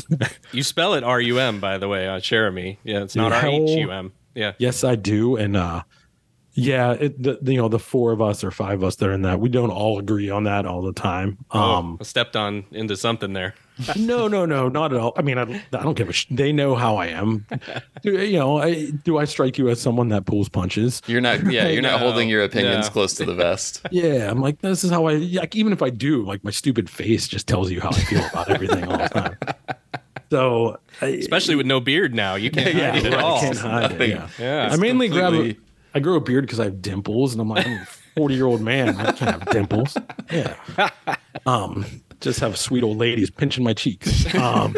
you 0.52 0.62
spell 0.62 0.94
it 0.94 1.04
R 1.04 1.20
U 1.20 1.38
M, 1.38 1.60
by 1.60 1.78
the 1.78 1.88
way, 1.88 2.08
uh, 2.08 2.20
Jeremy. 2.20 2.78
Yeah, 2.84 3.02
it's 3.02 3.16
not 3.16 3.32
R 3.32 3.46
H 3.46 3.70
U 3.70 3.90
M. 3.90 4.12
Yeah. 4.34 4.52
Yes, 4.58 4.82
I 4.82 4.96
do, 4.96 5.36
and 5.36 5.56
uh, 5.56 5.82
yeah, 6.54 6.92
it, 6.92 7.22
the, 7.22 7.38
you 7.42 7.56
know 7.56 7.68
the 7.68 7.78
four 7.78 8.12
of 8.12 8.20
us 8.20 8.44
or 8.44 8.50
five 8.50 8.82
of 8.82 8.84
us 8.84 8.96
that 8.96 9.08
are 9.08 9.12
in 9.12 9.22
that 9.22 9.40
we 9.40 9.48
don't 9.48 9.70
all 9.70 9.98
agree 9.98 10.28
on 10.28 10.44
that 10.44 10.66
all 10.66 10.82
the 10.82 10.92
time. 10.92 11.38
Oh, 11.50 11.60
um, 11.60 11.98
I 12.00 12.04
stepped 12.04 12.36
on 12.36 12.64
into 12.72 12.96
something 12.96 13.32
there. 13.32 13.54
no, 13.96 14.28
no, 14.28 14.44
no, 14.44 14.68
not 14.68 14.92
at 14.92 15.00
all. 15.00 15.14
I 15.16 15.22
mean, 15.22 15.38
I, 15.38 15.42
I 15.44 15.82
don't 15.82 15.96
give 15.96 16.10
a. 16.10 16.12
Sh- 16.12 16.26
they 16.30 16.52
know 16.52 16.74
how 16.74 16.96
I 16.96 17.06
am. 17.06 17.46
do, 18.02 18.12
you 18.22 18.38
know, 18.38 18.58
I, 18.58 18.90
do 18.90 19.16
I 19.16 19.24
strike 19.24 19.56
you 19.56 19.70
as 19.70 19.80
someone 19.80 20.08
that 20.08 20.26
pulls 20.26 20.50
punches? 20.50 21.00
You're 21.06 21.22
not. 21.22 21.50
Yeah, 21.50 21.68
you're 21.68 21.80
not 21.80 22.00
holding 22.00 22.28
your 22.28 22.42
opinions 22.42 22.86
no. 22.86 22.92
close 22.92 23.14
to 23.14 23.24
the 23.24 23.34
vest. 23.34 23.86
yeah, 23.90 24.30
I'm 24.30 24.40
like 24.40 24.60
this 24.60 24.84
is 24.84 24.90
how 24.90 25.06
I. 25.06 25.14
Like 25.14 25.56
even 25.56 25.72
if 25.72 25.82
I 25.82 25.88
do, 25.88 26.22
like 26.24 26.44
my 26.44 26.50
stupid 26.50 26.90
face 26.90 27.28
just 27.28 27.48
tells 27.48 27.70
you 27.70 27.80
how 27.80 27.88
I 27.88 28.00
feel 28.00 28.24
about 28.26 28.50
everything 28.50 28.84
all 28.84 28.98
the 28.98 29.08
time. 29.08 29.36
So, 30.30 30.78
especially 31.02 31.56
with 31.56 31.66
no 31.66 31.78
beard 31.78 32.14
now, 32.14 32.36
you 32.36 32.50
can't 32.50 32.74
yeah, 32.74 32.92
hide 32.92 33.04
it 33.04 33.12
at 33.12 33.20
all. 33.20 33.36
I 33.36 33.40
can't 33.40 33.58
hide 33.58 33.92
it. 33.92 34.08
Yeah, 34.08 34.28
yeah. 34.38 34.68
I 34.72 34.76
mainly 34.76 35.10
completely... 35.10 35.52
grab. 35.52 35.61
I 35.94 36.00
grow 36.00 36.16
a 36.16 36.20
beard 36.20 36.44
because 36.44 36.60
I 36.60 36.64
have 36.64 36.80
dimples, 36.80 37.32
and 37.32 37.40
I'm 37.40 37.48
like, 37.48 37.66
I'm 37.66 37.82
a 37.82 37.86
40 38.16 38.34
year 38.34 38.46
old 38.46 38.60
man. 38.60 38.96
I 38.96 39.12
can't 39.12 39.42
have 39.42 39.50
dimples. 39.50 39.96
Yeah. 40.30 40.56
Um, 41.46 41.84
just 42.20 42.40
have 42.40 42.56
sweet 42.56 42.82
old 42.82 42.98
ladies 42.98 43.30
pinching 43.30 43.64
my 43.64 43.74
cheeks. 43.74 44.32
Um, 44.34 44.74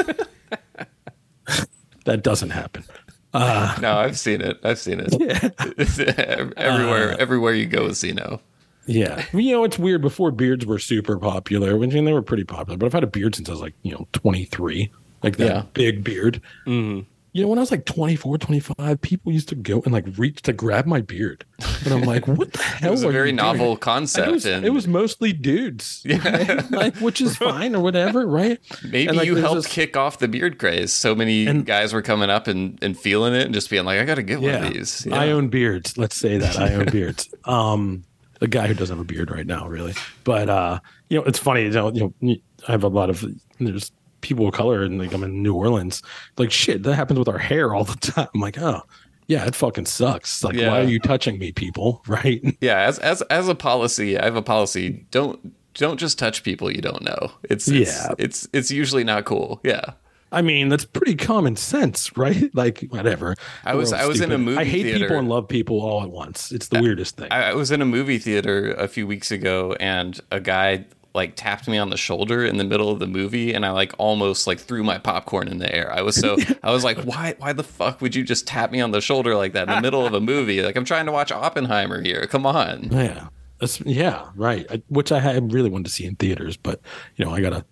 that 2.05 2.23
doesn't 2.23 2.51
happen. 2.51 2.85
Uh, 3.33 3.77
no, 3.81 3.99
I've 3.99 4.19
seen 4.19 4.41
it. 4.41 4.59
I've 4.63 4.79
seen 4.79 5.01
it. 5.01 5.15
Yeah. 5.21 5.51
everywhere, 6.57 7.13
uh, 7.13 7.17
everywhere 7.19 7.55
you 7.55 7.67
go 7.67 7.85
with 7.85 7.97
Zeno. 7.97 8.41
Yeah, 8.87 9.25
you 9.33 9.53
know 9.53 9.65
it's 9.65 9.79
weird. 9.79 10.03
Before 10.03 10.31
beards 10.31 10.67
were 10.67 10.79
super 10.79 11.19
popular, 11.19 11.77
when 11.77 11.91
I 11.91 11.95
mean, 11.95 12.05
they 12.05 12.13
were 12.13 12.23
pretty 12.23 12.45
popular. 12.45 12.77
But 12.77 12.87
I've 12.87 12.93
had 12.93 13.05
a 13.05 13.09
beard 13.09 13.35
since 13.35 13.49
I 13.49 13.53
was 13.53 13.61
like 13.61 13.75
you 13.83 13.93
know 13.93 14.07
23, 14.13 14.91
like 15.23 15.39
that 15.39 15.47
yeah. 15.47 15.63
big 15.73 16.05
beard. 16.05 16.41
Mm-hmm 16.67 17.11
you 17.35 17.43
know, 17.43 17.49
when 17.49 17.59
I 17.59 17.63
was 17.63 17.73
like 17.73 17.85
24, 17.85 18.39
25, 18.39 19.01
people 19.01 19.33
used 19.33 19.49
to 19.49 19.57
go 19.57 19.83
and 19.85 19.93
like 19.93 20.07
reach 20.17 20.41
to 20.43 20.53
grab 20.53 20.87
my 20.87 21.01
beard. 21.01 21.45
And 21.85 21.93
I'm 21.93 22.03
like, 22.03 22.29
what 22.29 22.53
the 22.53 22.63
hell? 22.63 22.89
it 22.89 22.93
was 22.93 23.03
a 23.03 23.11
very 23.11 23.33
novel 23.33 23.71
doing? 23.71 23.79
concept. 23.79 24.29
It 24.29 24.31
was, 24.31 24.47
and... 24.47 24.65
it 24.65 24.71
was, 24.71 24.87
mostly 24.87 25.33
dudes. 25.33 26.07
Yeah. 26.15 26.29
Right? 26.29 26.71
like, 26.71 26.97
which 26.99 27.21
is 27.21 27.37
fine 27.39 27.75
or 27.75 27.83
whatever, 27.83 28.25
right? 28.25 28.61
Maybe 28.85 29.13
like, 29.13 29.27
you 29.27 29.35
helped 29.35 29.65
this... 29.65 29.67
kick 29.67 29.97
off 29.97 30.19
the 30.19 30.29
beard 30.29 30.61
craze. 30.61 30.93
So 30.93 31.17
many 31.17 31.49
and, 31.49 31.67
guys 31.67 31.93
were 31.93 32.03
coming 32.03 32.31
up 32.31 32.47
and, 32.47 32.79
and 32.83 32.97
feeling 32.97 33.35
it 33.35 33.47
and 33.47 33.53
just 33.53 33.69
being 33.69 33.85
like, 33.85 33.99
I 33.99 34.05
got 34.05 34.15
to 34.15 34.23
get 34.23 34.41
yeah, 34.41 34.59
one 34.59 34.67
of 34.69 34.73
these. 34.73 35.05
Yeah. 35.05 35.19
I 35.19 35.31
own 35.31 35.49
beards. 35.49 35.99
Let's 35.99 36.15
say 36.15 36.39
that. 36.39 36.57
I 36.57 36.75
own 36.75 36.87
beards. 36.87 37.29
Um, 37.47 38.05
the 38.39 38.47
guy 38.47 38.69
who 38.69 38.75
doesn't 38.75 38.97
have 38.97 39.05
a 39.05 39.13
beard 39.13 39.33
right 39.33 39.47
now, 39.47 39.67
really. 39.67 39.95
But, 40.23 40.49
uh, 40.49 40.79
you 41.09 41.19
know, 41.19 41.25
it's 41.25 41.41
funny, 41.41 41.65
you 41.65 41.71
know, 41.71 41.93
you 41.93 42.15
know, 42.21 42.37
I 42.69 42.73
have 42.73 42.85
a 42.85 42.89
lot 42.89 43.11
of, 43.11 43.25
there's 43.59 43.91
people 44.25 44.49
of 44.49 44.55
color 44.55 44.83
and 44.83 44.99
like 44.99 45.13
I'm 45.13 45.23
in 45.23 45.43
New 45.43 45.55
Orleans. 45.55 46.03
Like 46.37 46.51
shit, 46.51 46.83
that 46.83 46.95
happens 46.95 47.19
with 47.19 47.29
our 47.29 47.39
hair 47.39 47.75
all 47.75 47.85
the 47.85 47.95
time. 48.01 48.29
I'm 48.35 48.41
like, 48.41 48.59
oh 48.59 48.83
yeah, 49.27 49.47
it 49.47 49.55
fucking 49.55 49.87
sucks. 49.87 50.45
Like, 50.45 50.55
yeah. 50.55 50.71
why 50.71 50.81
are 50.81 50.89
you 50.89 50.99
touching 50.99 51.39
me, 51.39 51.53
people? 51.53 52.03
Right? 52.15 52.57
Yeah, 52.61 52.81
as 52.81 52.99
as 52.99 53.23
as 53.23 53.49
a 53.49 53.55
policy, 53.55 54.19
I 54.19 54.25
have 54.25 54.37
a 54.37 54.43
policy. 54.43 55.07
Don't 55.11 55.55
don't 55.75 55.99
just 55.99 56.19
touch 56.19 56.43
people 56.43 56.71
you 56.71 56.81
don't 56.81 57.03
know. 57.03 57.33
It's, 57.45 57.69
it's 57.69 57.91
yeah, 57.91 58.15
it's 58.19 58.49
it's 58.53 58.71
usually 58.71 59.05
not 59.05 59.25
cool. 59.25 59.61
Yeah. 59.65 59.93
I 60.31 60.43
mean, 60.43 60.69
that's 60.69 60.85
pretty 60.85 61.15
common 61.15 61.55
sense, 61.55 62.17
right? 62.17 62.51
Like, 62.55 62.87
whatever. 62.89 63.37
I 63.65 63.75
was 63.75 63.93
I 63.93 64.07
was 64.07 64.21
in 64.21 64.33
a 64.33 64.39
movie. 64.39 64.57
Theater. 64.57 64.61
I 64.61 64.65
hate 64.65 64.83
theater. 64.83 64.99
people 65.05 65.19
and 65.19 65.29
love 65.29 65.49
people 65.49 65.81
all 65.81 66.03
at 66.03 66.11
once. 66.11 66.51
It's 66.51 66.69
the 66.69 66.79
I, 66.79 66.81
weirdest 66.81 67.17
thing. 67.17 67.29
I, 67.31 67.51
I 67.51 67.55
was 67.55 67.71
in 67.71 67.81
a 67.81 67.85
movie 67.85 68.19
theater 68.19 68.73
a 68.73 68.89
few 68.89 69.07
weeks 69.07 69.31
ago, 69.31 69.77
and 69.79 70.21
a 70.31 70.41
guy 70.41 70.87
like 71.15 71.37
tapped 71.37 71.69
me 71.69 71.79
on 71.79 71.91
the 71.91 71.97
shoulder 71.97 72.45
in 72.45 72.57
the 72.59 72.65
middle 72.65 72.91
of 72.91 72.99
the 72.99 73.07
movie 73.07 73.55
and 73.55 73.65
I 73.65 73.71
like 73.71 73.93
almost 73.99 74.49
like 74.49 74.59
threw 74.59 74.83
my 74.83 74.99
popcorn 74.99 75.47
in 75.47 75.59
the 75.59 75.73
air. 75.73 75.93
I 75.93 76.03
was 76.03 76.17
so 76.17 76.37
I 76.63 76.73
was 76.73 76.83
like, 76.83 76.99
why 76.99 77.37
why 77.39 77.53
the 77.53 77.63
fuck 77.63 78.01
would 78.01 78.15
you 78.15 78.25
just 78.25 78.47
tap 78.47 78.73
me 78.73 78.81
on 78.81 78.91
the 78.91 79.01
shoulder 79.01 79.37
like 79.37 79.53
that 79.53 79.69
in 79.69 79.75
the 79.77 79.81
middle 79.81 80.05
of 80.05 80.13
a 80.13 80.21
movie? 80.21 80.61
Like 80.63 80.77
I'm 80.77 80.85
trying 80.85 81.07
to 81.07 81.13
watch 81.13 81.31
Oppenheimer 81.31 82.03
here. 82.03 82.27
Come 82.27 82.45
on. 82.45 82.89
Yeah. 82.91 83.29
That's, 83.61 83.81
yeah, 83.83 84.31
right. 84.35 84.67
I, 84.69 84.83
which 84.89 85.13
I, 85.13 85.35
I 85.35 85.39
really 85.39 85.71
wanted 85.71 85.85
to 85.85 85.93
see 85.93 86.05
in 86.05 86.17
theaters, 86.17 86.57
but 86.57 86.81
you 87.17 87.25
know, 87.25 87.31
I 87.33 87.41
got 87.41 87.53
a 87.53 87.65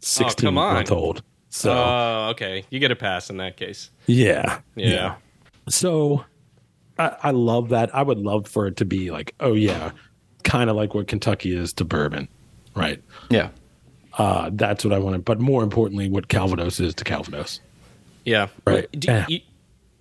16 0.00 0.48
oh, 0.48 0.50
month 0.50 0.90
old. 0.90 1.22
So 1.50 1.72
Oh, 1.72 2.28
okay. 2.30 2.64
You 2.70 2.80
get 2.80 2.90
a 2.90 2.96
pass 2.96 3.28
in 3.28 3.36
that 3.36 3.58
case. 3.58 3.90
Yeah. 4.06 4.60
Yeah. 4.74 4.88
yeah. 4.88 5.14
So 5.68 6.24
I, 6.98 7.14
I 7.24 7.30
love 7.32 7.68
that. 7.68 7.94
I 7.94 8.02
would 8.02 8.18
love 8.18 8.48
for 8.48 8.66
it 8.66 8.78
to 8.78 8.86
be 8.86 9.10
like, 9.10 9.34
oh 9.40 9.52
yeah, 9.52 9.90
kind 10.44 10.70
of 10.70 10.76
like 10.76 10.94
what 10.94 11.06
Kentucky 11.06 11.54
is 11.54 11.74
to 11.74 11.84
bourbon 11.84 12.28
right? 12.80 13.02
Yeah. 13.28 13.50
Uh, 14.18 14.50
that's 14.52 14.84
what 14.84 14.92
I 14.92 14.98
wanted. 14.98 15.24
But 15.24 15.40
more 15.40 15.62
importantly, 15.62 16.08
what 16.08 16.28
Calvados 16.28 16.80
is 16.80 16.94
to 16.96 17.04
Calvados. 17.04 17.60
Yeah. 18.24 18.48
Right. 18.66 18.90
Do, 18.92 19.10
yeah. 19.10 19.26
You, 19.28 19.40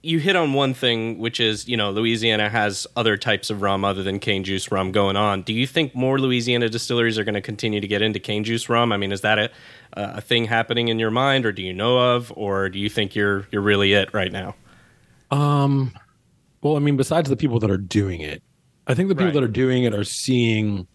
you 0.01 0.19
hit 0.19 0.35
on 0.35 0.53
one 0.53 0.73
thing, 0.73 1.19
which 1.19 1.39
is, 1.39 1.67
you 1.67 1.75
know, 1.75 1.91
Louisiana 1.91 2.49
has 2.49 2.87
other 2.95 3.17
types 3.17 3.49
of 3.49 3.61
rum 3.61 3.83
other 3.83 4.01
than 4.01 4.19
cane 4.19 4.43
juice 4.43 4.71
rum 4.71 4.91
going 4.91 5.17
on. 5.17 5.41
Do 5.41 5.53
you 5.53 5.67
think 5.67 5.93
more 5.93 6.19
Louisiana 6.19 6.69
distilleries 6.69 7.17
are 7.17 7.23
going 7.23 7.35
to 7.35 7.41
continue 7.41 7.81
to 7.81 7.87
get 7.87 8.01
into 8.01 8.19
cane 8.19 8.43
juice 8.43 8.69
rum? 8.69 8.91
I 8.91 8.97
mean, 8.97 9.11
is 9.11 9.21
that 9.21 9.37
a, 9.37 9.51
a 9.93 10.21
thing 10.21 10.45
happening 10.45 10.87
in 10.87 10.99
your 10.99 11.11
mind, 11.11 11.45
or 11.45 11.51
do 11.51 11.61
you 11.61 11.73
know 11.73 12.15
of, 12.15 12.31
or 12.35 12.69
do 12.69 12.79
you 12.79 12.89
think 12.89 13.13
you're 13.13 13.45
you're 13.51 13.61
really 13.61 13.93
it 13.93 14.13
right 14.13 14.31
now? 14.31 14.55
Um, 15.31 15.93
well, 16.61 16.77
I 16.77 16.79
mean, 16.79 16.95
besides 16.95 17.29
the 17.29 17.37
people 17.37 17.59
that 17.59 17.69
are 17.69 17.77
doing 17.77 18.21
it, 18.21 18.41
I 18.87 18.93
think 18.93 19.09
the 19.09 19.15
people 19.15 19.27
right. 19.27 19.33
that 19.33 19.43
are 19.43 19.47
doing 19.49 19.83
it 19.83 19.93
are 19.93 20.05
seeing 20.05 20.87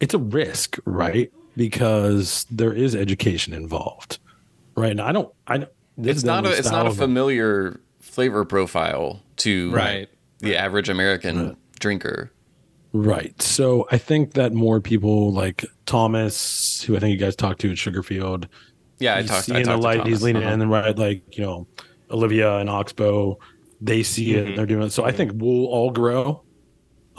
it's 0.00 0.14
a 0.14 0.18
risk, 0.18 0.78
right? 0.84 1.32
Because 1.56 2.46
there 2.50 2.72
is 2.72 2.96
education 2.96 3.52
involved, 3.52 4.18
right? 4.74 4.90
And 4.90 5.00
I 5.00 5.12
don't, 5.12 5.32
I 5.46 5.66
it's 5.98 6.24
not 6.24 6.46
a, 6.46 6.50
it's 6.50 6.70
not 6.70 6.86
a 6.86 6.92
familiar 6.92 7.80
flavor 8.00 8.44
profile 8.44 9.22
to 9.36 9.70
right 9.72 10.08
the 10.38 10.56
average 10.56 10.88
American 10.88 11.48
right. 11.48 11.56
drinker. 11.78 12.32
Right. 12.92 13.40
So 13.40 13.86
I 13.92 13.98
think 13.98 14.32
that 14.32 14.52
more 14.52 14.80
people 14.80 15.32
like 15.32 15.64
Thomas, 15.86 16.82
who 16.82 16.96
I 16.96 17.00
think 17.00 17.12
you 17.12 17.18
guys 17.24 17.36
talked 17.36 17.60
to 17.60 17.70
at 17.70 17.76
Sugarfield. 17.76 18.46
Yeah, 18.98 19.16
I 19.16 19.22
talked. 19.22 19.50
I 19.50 19.62
talked 19.62 19.80
the 19.80 19.86
light, 19.86 20.06
he's 20.06 20.22
leaning 20.22 20.42
uh-huh. 20.42 20.54
in, 20.54 20.62
and 20.62 20.70
right, 20.70 20.98
like 20.98 21.36
you 21.36 21.44
know, 21.44 21.66
Olivia 22.10 22.56
and 22.56 22.68
Oxbow, 22.68 23.38
they 23.80 24.02
see 24.02 24.30
mm-hmm. 24.30 24.38
it, 24.38 24.46
and 24.48 24.58
they're 24.58 24.66
doing 24.66 24.82
it. 24.82 24.90
So 24.90 25.04
I 25.04 25.12
think 25.12 25.32
we'll 25.36 25.66
all 25.66 25.90
grow 25.90 26.42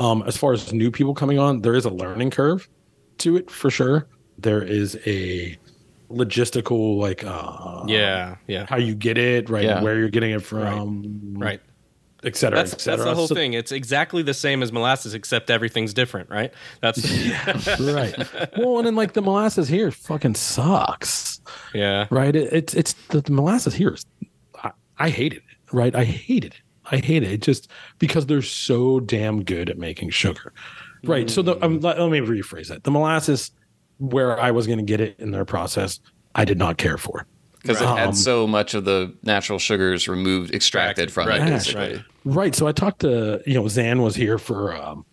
um, 0.01 0.23
as 0.23 0.35
far 0.35 0.51
as 0.51 0.73
new 0.73 0.89
people 0.89 1.13
coming 1.13 1.37
on, 1.37 1.61
there 1.61 1.75
is 1.75 1.85
a 1.85 1.91
learning 1.91 2.31
curve 2.31 2.67
to 3.19 3.37
it 3.37 3.51
for 3.51 3.69
sure. 3.69 4.07
There 4.39 4.63
is 4.63 4.97
a 5.05 5.57
logistical 6.09 6.97
like 6.97 7.23
uh 7.23 7.85
yeah 7.87 8.35
yeah. 8.45 8.65
how 8.67 8.75
you 8.75 8.93
get 8.93 9.17
it 9.17 9.49
right 9.49 9.63
yeah. 9.63 9.81
where 9.81 9.97
you're 9.97 10.09
getting 10.09 10.31
it 10.31 10.43
from 10.43 11.03
right, 11.37 11.45
right. 11.45 11.61
et 12.25 12.35
cetera 12.35 12.59
that's, 12.59 12.73
et 12.73 12.81
cetera. 12.81 13.05
that's 13.05 13.09
the 13.09 13.15
whole 13.15 13.29
so, 13.29 13.35
thing. 13.35 13.53
It's 13.53 13.71
exactly 13.71 14.21
the 14.21 14.33
same 14.33 14.61
as 14.61 14.73
molasses 14.73 15.13
except 15.13 15.49
everything's 15.49 15.93
different 15.93 16.29
right? 16.29 16.51
That's 16.81 17.09
yeah, 17.25 17.53
right. 17.79 18.17
Well 18.57 18.79
and 18.79 18.87
then 18.87 18.95
like 18.95 19.13
the 19.13 19.21
molasses 19.21 19.69
here 19.69 19.89
fucking 19.89 20.35
sucks. 20.35 21.39
Yeah. 21.73 22.07
Right? 22.09 22.35
It, 22.35 22.51
it's 22.51 22.73
it's 22.73 22.93
the, 23.07 23.21
the 23.21 23.31
molasses 23.31 23.73
here 23.73 23.93
is 23.93 24.05
I, 24.61 24.71
I 24.97 25.09
hated 25.09 25.37
it 25.37 25.73
right? 25.73 25.95
I 25.95 26.03
hated 26.03 26.55
it 26.55 26.61
I 26.91 26.97
hate 26.97 27.23
it. 27.23 27.41
just 27.41 27.69
because 27.99 28.25
they're 28.25 28.41
so 28.41 28.99
damn 28.99 29.43
good 29.43 29.69
at 29.69 29.77
making 29.77 30.09
sugar. 30.09 30.53
Right. 31.03 31.27
Mm. 31.27 31.29
So 31.29 31.41
the, 31.41 31.63
um, 31.63 31.79
let, 31.79 31.99
let, 31.99 32.11
me 32.11 32.19
rephrase 32.19 32.67
that. 32.67 32.83
The 32.83 32.91
molasses, 32.91 33.51
where 33.97 34.39
I 34.39 34.51
was 34.51 34.67
going 34.67 34.79
to 34.79 34.85
get 34.85 34.99
it 34.99 35.15
in 35.19 35.31
their 35.31 35.45
process, 35.45 35.99
I 36.35 36.45
did 36.45 36.57
not 36.57 36.77
care 36.77 36.97
for 36.97 37.25
because 37.61 37.81
right. 37.81 37.93
it 37.93 37.99
had 37.99 38.07
um, 38.09 38.15
so 38.15 38.47
much 38.47 38.73
of 38.73 38.85
the 38.85 39.15
natural 39.23 39.59
sugars 39.59 40.07
removed, 40.07 40.53
extracted 40.53 41.11
from 41.11 41.27
right, 41.27 41.41
it. 41.41 41.45
Basically. 41.45 41.81
Right. 41.81 42.05
right. 42.25 42.55
So 42.55 42.67
I 42.67 42.71
talked 42.71 43.01
to 43.01 43.41
you 43.45 43.55
know 43.55 43.67
Zan 43.67 44.01
was 44.01 44.15
here 44.15 44.37
for 44.37 44.75
um, 44.75 45.05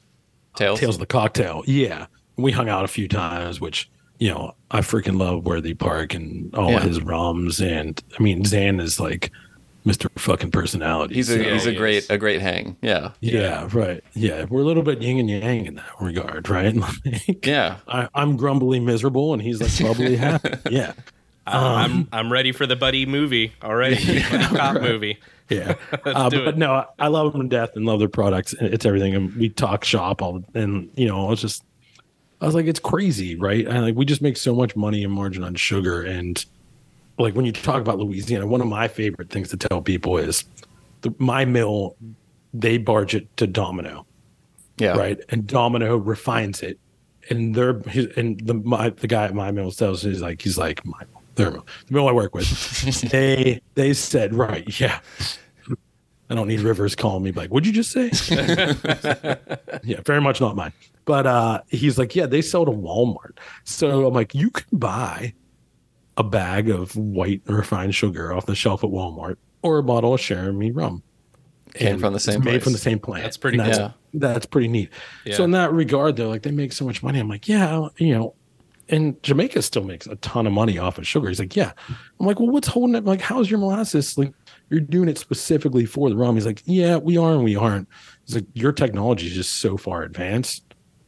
Tales 0.57 0.81
Tales 0.81 0.97
of 0.97 1.01
the 1.01 1.07
Cocktail. 1.07 1.63
Yeah, 1.67 2.07
we 2.37 2.53
hung 2.53 2.69
out 2.69 2.85
a 2.85 2.89
few 2.89 3.09
times, 3.09 3.61
which 3.61 3.91
you 4.19 4.31
know 4.31 4.55
I 4.71 4.81
freaking 4.81 5.19
love 5.19 5.45
Worthy 5.45 5.75
Park 5.75 6.15
and 6.15 6.55
all 6.55 6.71
yeah. 6.71 6.81
his 6.81 7.01
rums, 7.01 7.61
and 7.61 8.03
I 8.19 8.23
mean 8.23 8.45
Zan 8.45 8.81
is 8.81 8.99
like 8.99 9.31
Mr. 9.89 10.09
Fucking 10.19 10.51
personality. 10.51 11.15
He's 11.15 11.31
a 11.31 11.43
so, 11.43 11.51
he's 11.51 11.66
a 11.66 11.74
great 11.74 12.10
a 12.10 12.19
great 12.19 12.40
hang. 12.40 12.77
Yeah. 12.82 13.12
yeah. 13.20 13.40
yeah. 13.40 13.69
right. 13.73 14.05
Yeah. 14.15 14.44
We're 14.44 14.60
a 14.60 14.65
little 14.65 14.82
bit 14.82 15.01
yin 15.01 15.19
and 15.19 15.31
yang 15.31 15.66
in 15.66 15.74
that 15.77 15.90
regard, 16.01 16.48
right? 16.48 16.74
like, 17.05 17.47
yeah. 17.47 17.78
I, 17.89 18.09
am 18.15 18.36
grumbly 18.36 18.81
miserable 18.81 19.32
and 19.32 19.40
he's 19.40 19.60
like 19.60 19.89
bubbly 19.89 20.16
happy. 20.19 20.51
Yeah. 20.70 20.93
Um, 21.47 21.65
I'm 21.65 22.09
I'm 22.12 22.32
ready 22.32 22.52
for 22.52 22.66
the 22.66 22.77
buddy 22.77 23.06
movie 23.06 23.52
already. 23.62 23.97
Yeah, 24.02 24.31
buddy 24.31 24.56
cop 24.56 24.74
right. 24.74 24.82
movie. 24.82 25.19
Yeah, 25.48 25.77
uh, 26.05 26.28
but, 26.28 26.44
but, 26.44 26.59
no, 26.59 26.85
I 26.98 27.09
love 27.09 27.32
them 27.32 27.40
to 27.40 27.48
death 27.48 27.74
and 27.74 27.86
love 27.86 28.01
their 28.01 28.09
products. 28.09 28.55
It's 28.60 28.85
everything, 28.85 29.15
and 29.15 29.35
we 29.35 29.48
talk 29.48 29.82
shop 29.82 30.20
all, 30.20 30.44
and 30.52 30.90
you 30.94 31.06
know, 31.06 31.32
it's 31.32 31.40
just, 31.40 31.65
I 32.43 32.44
was 32.44 32.55
like, 32.55 32.66
it's 32.66 32.81
crazy, 32.81 33.35
right? 33.35 33.66
And 33.66 33.81
like, 33.81 33.94
we 33.94 34.05
just 34.05 34.20
make 34.20 34.36
so 34.36 34.55
much 34.55 34.77
money 34.77 35.02
and 35.05 35.12
margin 35.12 35.43
on 35.43 35.55
sugar, 35.55 36.02
and 36.02 36.44
like 37.19 37.35
when 37.35 37.45
you 37.45 37.53
talk 37.53 37.81
about 37.81 37.99
Louisiana, 37.99 38.47
one 38.47 38.61
of 38.61 38.66
my 38.66 38.89
favorite 38.89 39.31
things 39.31 39.51
to 39.51 39.57
tell 39.57 39.82
people 39.82 40.16
is, 40.19 40.45
the, 41.03 41.15
my 41.19 41.45
mill, 41.45 41.97
they 42.55 42.78
barge 42.78 43.15
it 43.15 43.36
to 43.36 43.47
Domino, 43.47 44.07
yeah, 44.78 44.97
right, 44.97 45.20
and 45.28 45.47
Domino 45.47 45.97
refines 45.97 46.62
it, 46.62 46.78
and 47.31 47.55
they're 47.55 47.81
and 48.16 48.40
the 48.47 48.55
my 48.55 48.90
the 48.90 49.07
guy 49.07 49.24
at 49.24 49.35
my 49.35 49.51
mill 49.51 49.70
tells 49.70 50.05
me, 50.05 50.12
he's 50.12 50.23
like 50.23 50.43
he's 50.43 50.59
like 50.59 50.85
my 50.85 51.03
the 51.35 51.62
mill 51.90 52.09
I 52.09 52.12
work 52.12 52.35
with, 52.35 52.49
they 53.11 53.61
they 53.74 53.93
said, 53.95 54.35
right, 54.35 54.81
yeah. 54.81 55.01
I 56.31 56.35
don't 56.35 56.47
need 56.47 56.61
Rivers 56.61 56.95
calling 56.95 57.23
me 57.23 57.32
like, 57.32 57.49
what'd 57.49 57.66
you 57.66 57.73
just 57.73 57.90
say? 57.90 58.11
yeah, 59.82 60.03
very 60.05 60.20
much 60.20 60.43
not 60.43 60.57
mine. 60.57 60.74
But 61.07 61.27
uh, 61.27 61.62
he's 61.69 61.97
like, 61.97 62.15
yeah, 62.15 62.27
they 62.27 62.43
sell 62.43 62.66
to 62.66 62.70
Walmart. 62.70 63.39
So 63.65 64.07
I'm 64.07 64.12
like, 64.12 64.35
you 64.35 64.51
can 64.51 64.78
buy 64.78 65.32
a 66.19 66.24
bag 66.24 66.69
of 66.69 66.95
white 66.97 67.40
refined 67.47 67.95
sugar 67.95 68.32
off 68.32 68.45
the 68.45 68.55
shelf 68.55 68.85
at 68.85 68.90
Walmart 68.90 69.36
or 69.62 69.78
a 69.78 69.82
bottle 69.82 70.12
of 70.12 70.20
Cheramie 70.20 70.73
rum. 70.73 71.03
Came 71.74 71.99
from 71.99 72.12
the 72.12 72.20
same 72.20 72.43
made 72.43 72.62
from 72.62 72.73
the 72.73 72.78
same 72.78 72.99
plant. 72.99 73.24
That's 73.24 73.36
pretty 73.36 73.57
that's, 73.59 73.78
yeah. 73.78 73.93
that's 74.15 74.47
pretty 74.47 74.69
neat. 74.69 74.90
Yeah. 75.24 75.36
So 75.36 75.45
in 75.45 75.53
that 75.53 75.73
regard, 75.73 76.16
they're 76.16 76.27
like, 76.27 76.43
they 76.43 76.51
make 76.51 76.73
so 76.73 76.85
much 76.85 77.03
money. 77.03 77.20
I'm 77.20 77.28
like, 77.28 77.47
yeah, 77.47 77.89
you 77.99 78.19
know, 78.19 78.35
and 78.89 79.23
Jamaica 79.23 79.62
still 79.62 79.85
makes 79.85 80.07
a 80.07 80.16
ton 80.16 80.47
of 80.47 80.53
money 80.53 80.78
off 80.78 80.99
of 80.99 81.07
sugar. 81.07 81.28
He's 81.28 81.39
like, 81.39 81.55
yeah. 81.55 81.73
I'm 81.89 82.27
like, 82.27 82.40
well, 82.40 82.49
what's 82.49 82.69
holding 82.69 82.97
it? 82.97 83.05
like, 83.05 83.20
how's 83.20 83.51
your 83.51 83.61
molasses? 83.61 84.16
Like, 84.16 84.32
you're 84.70 84.81
doing 84.81 85.09
it 85.09 85.19
specifically 85.19 85.85
for 85.85 86.09
the 86.09 86.16
rum. 86.16 86.35
He's 86.35 86.47
like, 86.47 86.62
yeah, 86.65 86.97
we 86.97 87.16
are 87.16 87.32
and 87.32 87.45
we 87.45 87.55
aren't. 87.55 87.86
He's 88.24 88.36
like, 88.36 88.47
your 88.55 88.73
technology 88.73 89.27
is 89.27 89.35
just 89.35 89.61
so 89.61 89.77
far 89.77 90.03
advanced, 90.03 90.65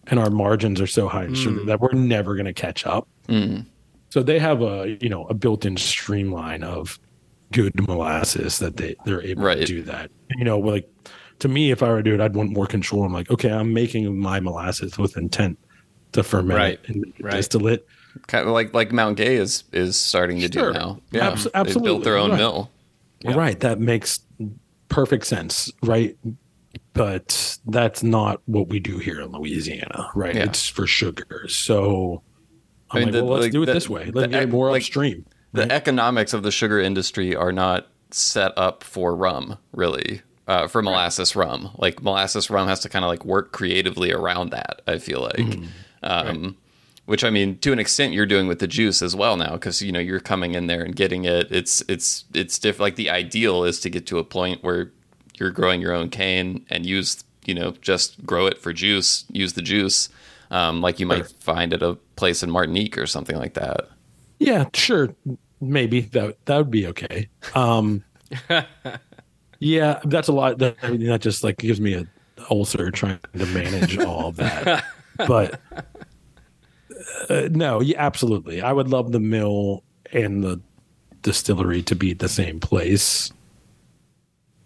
and 0.09 0.20
our 0.20 0.31
margins 0.31 0.81
are 0.81 0.87
so 0.87 1.09
high 1.09 1.24
in 1.24 1.32
mm. 1.32 1.37
sugar 1.37 1.65
that 1.65 1.81
we're 1.81 1.93
never 1.93 2.35
going 2.35 2.47
to 2.47 2.53
catch 2.53 2.87
up. 2.87 3.09
Mm. 3.28 3.66
So 4.11 4.23
they 4.23 4.39
have 4.39 4.62
a 4.62 4.97
you 5.01 5.09
know 5.09 5.27
a 5.27 5.35
built-in 5.35 5.77
streamline 5.77 6.62
of 6.62 6.99
good 7.53 7.87
molasses 7.89 8.59
that 8.59 8.77
they 8.77 8.97
they're 9.05 9.23
able 9.23 9.43
right. 9.43 9.59
to 9.59 9.65
do 9.65 9.82
that. 9.82 10.11
You 10.37 10.45
know, 10.45 10.59
like 10.59 10.89
to 11.41 11.49
me, 11.49 11.70
if 11.70 11.82
I 11.82 11.89
were 11.89 11.99
to 11.99 12.03
do 12.03 12.15
it, 12.15 12.20
I'd 12.20 12.35
want 12.35 12.53
more 12.53 12.66
control. 12.66 13.05
I'm 13.05 13.12
like, 13.12 13.31
okay, 13.31 13.51
I'm 13.51 13.73
making 13.73 14.19
my 14.19 14.41
molasses 14.41 14.99
with 14.99 15.16
intent 15.16 15.59
to 16.12 16.23
ferment 16.23 16.59
right. 16.59 16.81
and 16.87 17.12
right. 17.20 17.32
distillate. 17.32 17.87
Kind 18.27 18.47
of 18.47 18.53
like 18.53 18.74
like 18.74 18.93
Mount 18.93 19.16
Gay 19.16 19.37
is 19.37 19.65
is 19.73 19.99
starting 19.99 20.41
to 20.41 20.53
sure. 20.53 20.73
do 20.73 20.78
now. 20.78 21.01
Yeah, 21.12 21.28
Abs- 21.28 21.47
absolutely. 21.55 21.73
They 21.73 21.95
built 21.95 22.05
their 22.05 22.16
own 22.16 22.31
right. 22.31 22.37
mill. 22.37 22.70
Yeah. 23.20 23.35
Right, 23.35 23.61
that 23.61 23.78
makes 23.78 24.20
perfect 24.89 25.27
sense, 25.27 25.70
right? 25.82 26.16
But 26.95 27.59
that's 27.66 28.03
not 28.03 28.41
what 28.47 28.69
we 28.69 28.81
do 28.81 28.99
here 28.99 29.20
in 29.20 29.31
Louisiana, 29.31 30.11
right? 30.15 30.35
Yeah. 30.35 30.45
It's 30.45 30.69
for 30.69 30.87
sugar. 30.87 31.47
So 31.49 32.23
I 32.91 32.99
mean, 32.99 33.07
like, 33.07 33.12
the, 33.12 33.25
well, 33.25 33.35
let's 33.35 33.45
like 33.45 33.53
do 33.53 33.62
it 33.62 33.67
the, 33.67 33.75
this 33.75 33.89
way. 33.89 34.11
Let's 34.11 34.33
get 34.33 34.49
more 34.49 34.71
like, 34.71 34.83
upstream. 34.83 35.25
Right? 35.53 35.69
The 35.69 35.75
economics 35.75 36.33
of 36.33 36.43
the 36.43 36.51
sugar 36.51 36.81
industry 36.81 37.35
are 37.35 37.53
not 37.53 37.89
set 38.11 38.53
up 38.57 38.85
for 38.85 39.15
rum, 39.15 39.59
really. 39.73 40.23
Uh, 40.47 40.67
for 40.67 40.83
molasses 40.83 41.37
rum, 41.37 41.71
like 41.79 42.03
molasses 42.03 42.51
rum 42.51 42.67
has 42.67 42.81
to 42.81 42.89
kind 42.89 43.05
of 43.05 43.09
like 43.09 43.25
work 43.25 43.53
creatively 43.53 44.12
around 44.12 44.51
that. 44.51 44.83
I 44.87 44.99
feel 44.99 45.21
like. 45.21 45.37
Mm-hmm 45.37 45.67
um, 46.03 46.43
right. 46.43 46.55
Which 47.07 47.25
I 47.25 47.31
mean, 47.31 47.59
to 47.59 47.73
an 47.73 47.81
extent, 47.81 48.12
you're 48.12 48.27
doing 48.27 48.47
with 48.47 48.61
the 48.61 48.69
juice 48.69 49.03
as 49.03 49.17
well 49.17 49.37
now, 49.37 49.53
because 49.53 49.83
you 49.83 49.91
know 49.91 49.99
you're 49.99 50.21
coming 50.21 50.55
in 50.55 50.69
there 50.69 50.83
and 50.83 50.95
getting 50.95 51.25
it. 51.25 51.51
It's 51.51 51.83
it's 51.89 52.25
it's 52.33 52.59
diff- 52.59 52.79
Like 52.79 52.97
the 52.97 53.11
ideal 53.11 53.65
is 53.65 53.81
to 53.81 53.91
get 53.91 54.07
to 54.09 54.19
a 54.19 54.25
point 54.25 54.62
where 54.62 54.93
you're 55.39 55.51
growing 55.51 55.81
your 55.81 55.93
own 55.93 56.09
cane 56.09 56.65
and 56.71 56.87
use 56.87 57.25
you 57.45 57.55
know 57.55 57.73
just 57.81 58.25
grow 58.25 58.47
it 58.47 58.59
for 58.59 58.73
juice, 58.73 59.25
use 59.33 59.55
the 59.55 59.62
juice, 59.62 60.09
um, 60.51 60.81
like 60.81 60.99
you 61.01 61.07
might 61.07 61.27
find 61.41 61.73
at 61.73 61.83
a 61.83 61.95
place 62.17 62.43
in 62.43 62.51
Martinique 62.51 62.99
or 62.99 63.07
something 63.07 63.37
like 63.37 63.55
that. 63.55 63.89
Yeah, 64.39 64.67
sure, 64.75 65.15
maybe 65.61 66.01
that 66.01 66.45
that 66.47 66.57
would 66.57 66.71
be 66.71 66.87
okay. 66.89 67.29
Um, 67.55 68.05
yeah, 69.59 70.01
that's 70.05 70.29
a 70.29 70.33
lot. 70.33 70.59
That, 70.59 70.77
I 70.83 70.91
mean, 70.91 71.07
that 71.07 71.21
just 71.21 71.45
like 71.45 71.59
gives 71.59 71.81
me 71.81 71.95
a 71.95 72.07
ulcer 72.51 72.91
trying 72.91 73.21
to 73.37 73.47
manage 73.47 73.99
all 73.99 74.29
of 74.29 74.37
that. 74.37 74.85
but 75.17 75.61
uh, 77.29 77.49
no, 77.51 77.81
yeah, 77.81 77.97
absolutely. 77.99 78.63
I 78.63 78.73
would 78.73 78.89
love 78.89 79.13
the 79.13 79.21
mill 79.21 79.85
and 80.13 80.43
the 80.43 80.61
distillery 81.23 81.83
to 81.83 81.95
be 81.95 82.13
at 82.13 82.19
the 82.19 82.29
same 82.29 82.61
place, 82.61 83.31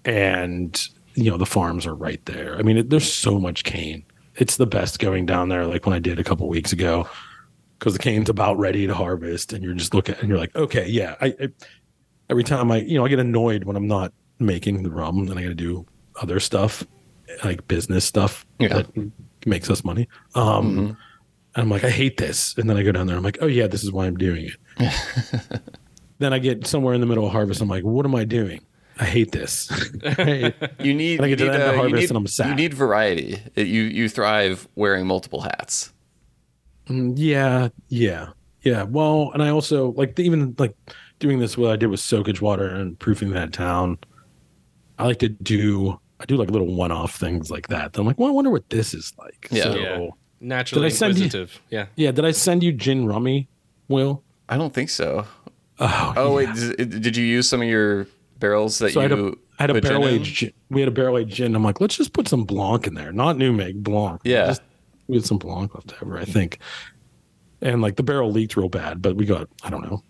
and 0.05 0.89
you 1.15 1.31
know 1.31 1.37
the 1.37 1.47
farms 1.47 1.87
are 1.87 1.95
right 1.95 2.25
there. 2.27 2.57
I 2.57 2.63
mean, 2.63 2.79
it, 2.79 2.91
there's 2.91 3.13
so 3.13 3.39
much 3.39 3.65
cane. 3.65 4.05
It's 4.37 4.57
the 4.57 4.67
best 4.67 4.99
going 4.99 5.27
down 5.27 5.49
there. 5.49 5.67
Like 5.67 5.87
when 5.87 5.95
I 5.95 5.99
did 5.99 6.19
a 6.19 6.25
couple 6.25 6.49
weeks 6.49 6.73
ago, 6.73 7.09
because 7.79 7.93
the 7.93 7.99
cane's 7.99 8.29
about 8.29 8.59
ready 8.59 8.87
to 8.87 8.95
harvest, 8.95 9.53
and 9.53 9.63
you're 9.63 9.75
just 9.75 9.95
looking 9.95 10.17
and 10.17 10.29
you're 10.29 10.39
like, 10.39 10.55
okay, 10.57 10.87
yeah. 10.89 11.17
I, 11.21 11.27
I 11.41 11.49
every 12.31 12.45
time 12.45 12.71
I 12.71 12.79
you 12.79 12.99
know 12.99 13.05
I 13.05 13.09
get 13.09 13.19
annoyed 13.19 13.65
when 13.65 13.77
I'm 13.77 13.87
not 13.87 14.13
making 14.39 14.83
the 14.83 14.91
rum 14.91 15.19
and 15.19 15.39
I 15.39 15.43
got 15.43 15.49
to 15.49 15.55
do 15.55 15.87
other 16.21 16.41
stuff 16.41 16.85
like 17.43 17.67
business 17.69 18.05
stuff 18.05 18.47
yeah. 18.59 18.69
that 18.69 19.11
makes 19.47 19.71
us 19.71 19.85
money. 19.85 20.09
Um, 20.35 20.77
mm-hmm. 20.77 20.93
I'm 21.57 21.69
like, 21.69 21.85
I 21.85 21.91
hate 21.91 22.17
this. 22.17 22.55
And 22.59 22.69
then 22.69 22.77
I 22.77 22.83
go 22.83 22.93
down 22.93 23.07
there. 23.07 23.17
I'm 23.17 23.23
like, 23.23 23.39
oh, 23.41 23.47
yeah, 23.47 23.67
this 23.67 23.85
is 23.85 23.93
why 23.93 24.07
I'm 24.07 24.17
doing 24.17 24.51
it. 24.79 25.51
then 26.19 26.33
I 26.33 26.39
get 26.39 26.67
somewhere 26.67 26.95
in 26.95 27.01
the 27.01 27.07
middle 27.07 27.27
of 27.27 27.33
harvest. 27.33 27.61
I'm 27.61 27.69
like, 27.69 27.85
what 27.85 28.05
am 28.05 28.15
I 28.15 28.25
doing? 28.25 28.61
I 28.99 29.05
hate 29.05 29.33
this. 29.33 29.71
you 30.79 30.95
need, 30.95 31.21
I 31.21 31.29
get 31.29 31.39
to 31.39 31.45
the 31.45 31.53
end 31.53 31.63
of 31.63 31.75
harvest 31.75 31.95
need, 31.95 32.11
and 32.11 32.17
I'm 32.17 32.27
sad. 32.27 32.49
You 32.49 32.55
need 32.55 32.75
variety. 32.75 33.41
You, 33.57 33.65
you 33.65 34.09
thrive 34.09 34.69
wearing 34.77 35.07
multiple 35.07 35.41
hats. 35.41 35.93
Mm, 36.89 37.15
yeah. 37.17 37.69
Yeah. 37.89 38.29
Yeah. 38.63 38.85
Well, 38.85 39.31
and 39.35 39.43
I 39.43 39.51
also 39.51 39.93
like 39.93 40.19
even 40.19 40.55
like 40.59 40.77
doing 41.19 41.39
this, 41.39 41.57
what 41.57 41.73
I 41.73 41.77
did 41.77 41.89
with 41.89 42.01
soakage 42.01 42.41
water 42.41 42.69
and 42.69 42.99
proofing 42.99 43.31
that 43.31 43.53
town. 43.53 43.99
I 44.99 45.07
like 45.07 45.19
to 45.21 45.29
do 45.29 45.99
I 46.21 46.25
do 46.27 46.37
like 46.37 46.51
little 46.51 46.75
one 46.75 46.93
off 46.93 47.17
things 47.17 47.51
like 47.51 47.69
that. 47.69 47.93
Then 47.93 48.03
I'm 48.03 48.07
like, 48.07 48.19
well, 48.19 48.29
I 48.29 48.33
wonder 48.33 48.51
what 48.51 48.71
this 48.71 48.95
is 48.95 49.13
like. 49.19 49.49
Yeah. 49.51 49.63
So, 49.65 49.75
yeah. 49.77 50.09
Naturally 50.41 50.89
did 50.89 50.95
I 50.95 50.97
send 50.97 51.13
inquisitive. 51.13 51.61
You, 51.69 51.79
yeah. 51.79 51.87
Yeah. 51.97 52.13
Did 52.13 52.25
I 52.25 52.31
send 52.31 52.63
you 52.63 52.73
gin 52.73 53.07
rummy, 53.07 53.49
Will? 53.89 54.23
I 54.49 54.57
don't 54.57 54.73
think 54.73 54.91
so. 54.91 55.27
Oh, 55.81 56.15
oh 56.17 56.39
yeah. 56.39 56.55
wait. 56.55 56.77
Did, 56.79 57.03
did, 57.03 57.17
you 57.17 57.25
use 57.25 57.49
some 57.49 57.61
of 57.61 57.69
your 57.69 58.07
barrels 58.39 58.79
that 58.79 58.93
so 58.93 59.01
you? 59.01 59.07
I 59.07 59.09
had 59.09 59.19
a, 59.19 59.33
I 59.59 59.63
had 59.63 59.71
a 59.71 59.81
barrel 59.81 60.09
aged. 60.09 60.53
We 60.71 60.81
had 60.81 60.89
a 60.89 60.93
barrel 60.93 61.19
aged 61.19 61.37
gin. 61.37 61.55
I'm 61.55 61.65
like, 61.65 61.81
let's 61.81 61.97
just 61.97 62.13
put 62.13 62.29
some 62.29 62.45
Blanc 62.45 62.87
in 62.87 62.95
there, 62.95 63.13
not 63.13 63.37
New 63.37 63.53
Make 63.53 63.77
Blanc. 63.77 64.21
Yeah. 64.25 64.47
Just, 64.47 64.63
we 65.07 65.17
had 65.17 65.25
some 65.25 65.39
Blanc 65.39 65.75
left 65.75 65.95
over, 66.03 66.19
I 66.19 66.25
think. 66.25 66.59
And 67.63 67.81
like 67.81 67.97
the 67.97 68.03
barrel 68.03 68.31
leaked 68.31 68.57
real 68.57 68.69
bad, 68.69 69.01
but 69.01 69.17
we 69.17 69.25
got 69.25 69.49
I 69.63 69.71
don't 69.71 69.83
know 69.83 70.03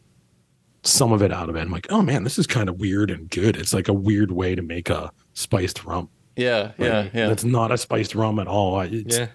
some 0.82 1.12
of 1.12 1.22
it 1.22 1.32
out 1.32 1.48
of 1.48 1.56
it. 1.56 1.60
I'm 1.60 1.70
like, 1.70 1.86
oh 1.90 2.02
man, 2.02 2.24
this 2.24 2.38
is 2.38 2.46
kind 2.46 2.68
of 2.68 2.78
weird 2.78 3.10
and 3.10 3.28
good. 3.30 3.56
It's 3.56 3.72
like 3.72 3.88
a 3.88 3.92
weird 3.92 4.30
way 4.30 4.54
to 4.54 4.62
make 4.62 4.90
a 4.90 5.10
spiced 5.32 5.84
rum. 5.84 6.08
Yeah, 6.36 6.72
yeah, 6.78 7.08
yeah. 7.14 7.30
It's 7.30 7.44
not 7.44 7.72
a 7.72 7.78
spiced 7.78 8.14
rum 8.14 8.38
at 8.38 8.46
all. 8.46 8.80
It's, 8.80 9.18
yeah. 9.18 9.28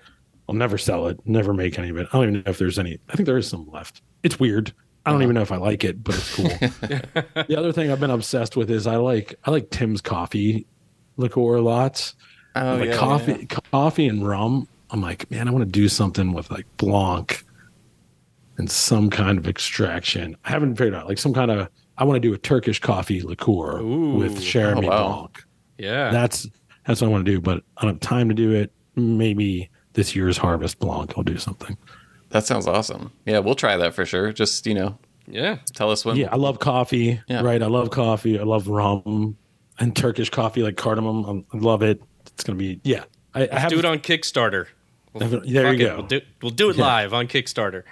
I'll 0.48 0.56
never 0.56 0.78
sell 0.78 1.08
it. 1.08 1.20
Never 1.26 1.54
make 1.54 1.80
any 1.80 1.90
of 1.90 1.98
it. 1.98 2.08
I 2.12 2.18
don't 2.18 2.30
even 2.30 2.34
know 2.36 2.50
if 2.50 2.58
there's 2.58 2.80
any. 2.80 3.00
I 3.10 3.16
think 3.16 3.26
there 3.26 3.38
is 3.38 3.48
some 3.48 3.70
left. 3.72 4.02
It's 4.24 4.40
weird. 4.40 4.74
I 5.10 5.12
don't 5.12 5.24
even 5.24 5.34
know 5.34 5.42
if 5.42 5.52
I 5.52 5.58
like 5.58 5.84
it, 5.84 6.04
but 6.04 6.16
it's 6.16 6.36
cool. 6.36 6.48
the 7.48 7.56
other 7.58 7.72
thing 7.74 7.92
I've 7.92 8.00
been 8.00 8.12
obsessed 8.12 8.56
with 8.56 8.70
is 8.70 8.86
I 8.86 8.98
like 8.98 9.34
I 9.44 9.50
like 9.50 9.72
Tim's 9.72 10.02
coffee 10.02 10.68
liqueur 11.18 11.60
lots. 11.60 12.14
Oh 12.56 12.76
like 12.76 12.90
yeah, 12.90 12.98
coffee, 12.98 13.48
yeah. 13.50 13.60
coffee 13.72 14.08
and 14.08 14.28
rum. 14.28 14.68
I'm 14.92 15.02
like, 15.02 15.30
man, 15.32 15.48
I 15.48 15.52
want 15.52 15.66
to 15.66 15.72
do 15.72 15.90
something 15.90 16.32
with 16.34 16.52
like 16.52 16.66
Blanc 16.78 17.44
and 18.60 18.70
some 18.70 19.10
kind 19.10 19.40
of 19.40 19.48
extraction. 19.48 20.38
I 20.46 20.50
haven't 20.52 20.76
figured 20.76 20.94
out 20.94 21.08
like 21.08 21.18
some 21.18 21.34
kind 21.34 21.50
of. 21.50 21.70
I 21.98 22.04
want 22.04 22.16
to 22.16 22.28
do 22.28 22.34
a 22.34 22.38
Turkish 22.38 22.80
coffee 22.80 23.22
liqueur 23.22 23.80
Ooh. 23.80 24.16
with 24.16 24.42
Cheramie 24.42 24.86
oh, 24.86 24.90
wow. 24.90 25.08
Blanc. 25.08 25.44
Yeah, 25.80 26.12
that's 26.12 26.48
that's 26.86 27.02
what 27.02 27.08
I 27.08 27.12
want 27.12 27.26
to 27.26 27.32
do. 27.32 27.42
But 27.42 27.64
I 27.78 27.82
don't 27.82 27.96
have 27.96 28.00
time 28.00 28.30
to 28.30 28.36
do 28.36 28.52
it. 28.52 28.72
Maybe 28.96 29.70
this 29.94 30.16
year's 30.16 30.38
Harvest 30.38 30.78
Blanc, 30.80 31.14
I'll 31.18 31.24
do 31.24 31.38
something. 31.38 31.78
That 32.30 32.46
sounds 32.46 32.68
awesome. 32.68 33.12
Yeah, 33.26 33.40
we'll 33.40 33.56
try 33.56 33.78
that 33.78 33.94
for 33.94 34.06
sure. 34.06 34.32
Just 34.32 34.66
you 34.68 34.74
know, 34.74 34.98
yeah, 35.28 35.58
tell 35.74 35.92
us 35.92 36.06
when. 36.06 36.16
Yeah, 36.16 36.30
I 36.32 36.36
love 36.36 36.60
coffee. 36.60 37.22
Yeah. 37.28 37.42
Right, 37.42 37.62
I 37.62 37.68
love 37.68 37.90
coffee. 37.90 38.40
I 38.40 38.44
love 38.44 38.68
rum 38.68 39.38
and 39.80 39.96
Turkish 39.96 40.30
coffee 40.30 40.64
like 40.64 40.78
cardamom. 40.78 41.46
I 41.54 41.58
love 41.58 41.82
it. 41.82 42.02
It's 42.28 42.44
gonna 42.44 42.58
be 42.58 42.80
yeah. 42.84 43.04
I, 43.34 43.48
I 43.52 43.60
have, 43.60 43.70
to 43.70 43.76
do 43.76 43.80
it 43.80 43.86
on 43.86 44.00
Kickstarter. 44.00 44.68
We'll, 45.14 45.42
there 45.42 45.74
you 45.74 45.80
go. 45.80 45.98
We'll 45.98 46.08
do, 46.08 46.22
we'll 46.42 46.52
do 46.52 46.70
it 46.70 46.78
yeah. 46.78 46.86
live 46.86 47.14
on 47.14 47.28
Kickstarter. 47.28 47.84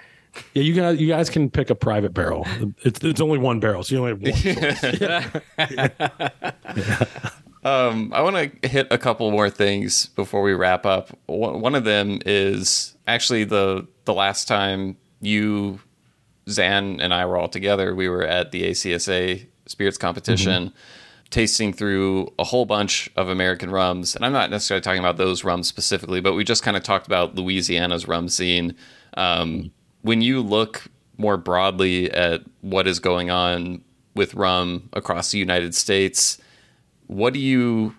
Yeah, 0.52 0.62
you 0.62 0.74
guys, 0.74 1.00
you 1.00 1.08
guys 1.08 1.30
can 1.30 1.50
pick 1.50 1.70
a 1.70 1.74
private 1.74 2.14
barrel. 2.14 2.46
It's 2.82 3.02
it's 3.02 3.20
only 3.20 3.38
one 3.38 3.60
barrel, 3.60 3.82
so 3.82 3.94
you 3.94 4.06
only 4.06 4.30
have 4.30 4.44
one. 4.44 5.40
yeah. 6.76 7.30
Um, 7.68 8.12
I 8.14 8.22
want 8.22 8.62
to 8.62 8.68
hit 8.68 8.86
a 8.90 8.96
couple 8.96 9.30
more 9.30 9.50
things 9.50 10.06
before 10.06 10.40
we 10.40 10.54
wrap 10.54 10.86
up. 10.86 11.10
One 11.26 11.74
of 11.74 11.84
them 11.84 12.20
is 12.24 12.96
actually 13.06 13.44
the 13.44 13.86
the 14.04 14.14
last 14.14 14.48
time 14.48 14.96
you, 15.20 15.80
Zan, 16.48 17.00
and 17.00 17.12
I 17.12 17.26
were 17.26 17.36
all 17.36 17.48
together. 17.48 17.94
We 17.94 18.08
were 18.08 18.24
at 18.24 18.52
the 18.52 18.62
ACSA 18.70 19.46
spirits 19.66 19.98
competition. 19.98 20.68
Mm-hmm. 20.68 20.76
tasting 21.30 21.74
through 21.74 22.32
a 22.38 22.44
whole 22.44 22.64
bunch 22.64 23.10
of 23.16 23.28
American 23.28 23.70
rums, 23.70 24.16
and 24.16 24.24
I'm 24.24 24.32
not 24.32 24.50
necessarily 24.50 24.80
talking 24.80 25.00
about 25.00 25.18
those 25.18 25.44
rums 25.44 25.68
specifically, 25.68 26.22
but 26.22 26.32
we 26.32 26.42
just 26.42 26.62
kind 26.62 26.74
of 26.74 26.82
talked 26.82 27.06
about 27.06 27.34
Louisiana's 27.34 28.08
rum 28.08 28.30
scene. 28.30 28.74
Um, 29.12 29.70
when 30.00 30.22
you 30.22 30.40
look 30.40 30.84
more 31.18 31.36
broadly 31.36 32.10
at 32.12 32.44
what 32.62 32.86
is 32.86 32.98
going 32.98 33.28
on 33.28 33.84
with 34.14 34.32
rum 34.32 34.88
across 34.94 35.32
the 35.32 35.38
United 35.38 35.74
States, 35.74 36.38
what 37.08 37.34
do 37.34 37.40
you 37.40 37.94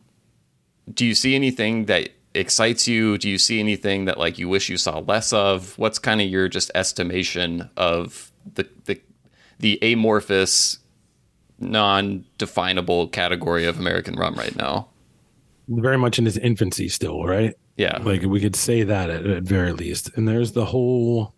do? 0.92 1.06
You 1.06 1.14
see 1.14 1.36
anything 1.36 1.86
that 1.86 2.10
excites 2.34 2.88
you? 2.88 3.18
Do 3.18 3.30
you 3.30 3.38
see 3.38 3.60
anything 3.60 4.06
that 4.06 4.18
like 4.18 4.40
you 4.40 4.48
wish 4.48 4.70
you 4.70 4.78
saw 4.78 5.00
less 5.00 5.34
of? 5.34 5.78
What's 5.78 6.00
kind 6.00 6.22
of 6.22 6.28
your 6.28 6.48
just 6.48 6.72
estimation 6.74 7.70
of 7.76 8.32
the 8.56 8.68
the 8.86 9.02
the 9.60 9.78
amorphous 9.84 10.80
non-definable 11.60 13.10
category 13.10 13.66
of 13.66 13.80
American 13.80 14.16
rum 14.16 14.36
right 14.36 14.56
now. 14.56 14.88
Very 15.68 15.98
much 15.98 16.18
in 16.18 16.26
its 16.26 16.38
infancy 16.38 16.90
still, 16.90 17.26
right? 17.26 17.56
Yeah. 17.78 18.00
Like 18.02 18.24
we 18.24 18.40
could 18.40 18.56
say 18.56 18.84
that 18.84 19.10
at, 19.10 19.26
at 19.26 19.44
very 19.44 19.74
least. 19.74 20.12
And 20.16 20.28
there's 20.28 20.54
the 20.54 20.66
whole 20.66 21.34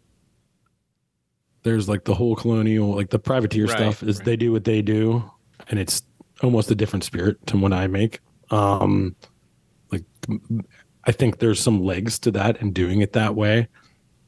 there's 1.64 1.88
like 1.88 2.06
the 2.06 2.16
whole 2.16 2.36
colonial 2.36 2.96
like 2.96 3.10
the 3.10 3.20
privateer 3.20 3.66
right, 3.66 3.78
stuff 3.78 4.02
is 4.04 4.18
right. 4.20 4.26
they 4.26 4.36
do 4.36 4.52
what 4.52 4.64
they 4.64 4.82
do 4.82 5.30
and 5.70 5.80
it's 5.80 6.02
almost 6.42 6.72
a 6.72 6.76
different 6.76 7.04
spirit 7.04 7.46
to 7.48 7.58
what 7.58 7.74
I 7.74 7.88
make. 7.88 8.20
Um 8.50 9.16
like 9.92 10.04
I 11.04 11.12
think 11.12 11.40
there's 11.40 11.60
some 11.60 11.84
legs 11.84 12.20
to 12.20 12.32
that 12.32 12.62
and 12.62 12.74
doing 12.74 13.02
it 13.02 13.14
that 13.14 13.36
way 13.36 13.68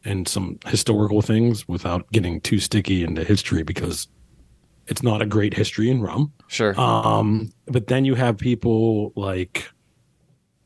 and 0.06 0.28
some 0.28 0.60
historical 0.66 1.22
things 1.22 1.68
without 1.68 2.12
getting 2.12 2.42
too 2.42 2.60
sticky 2.60 3.04
into 3.04 3.24
history 3.24 3.64
because 3.64 4.08
it's 4.88 5.04
not 5.04 5.22
a 5.22 5.26
great 5.26 5.54
history 5.54 5.90
in 5.90 6.02
rum. 6.02 6.34
Sure. 6.48 6.80
Um, 6.80 7.52
but 7.68 7.88
then 7.88 8.06
you 8.06 8.16
have 8.16 8.38
people 8.38 9.14
like 9.16 9.70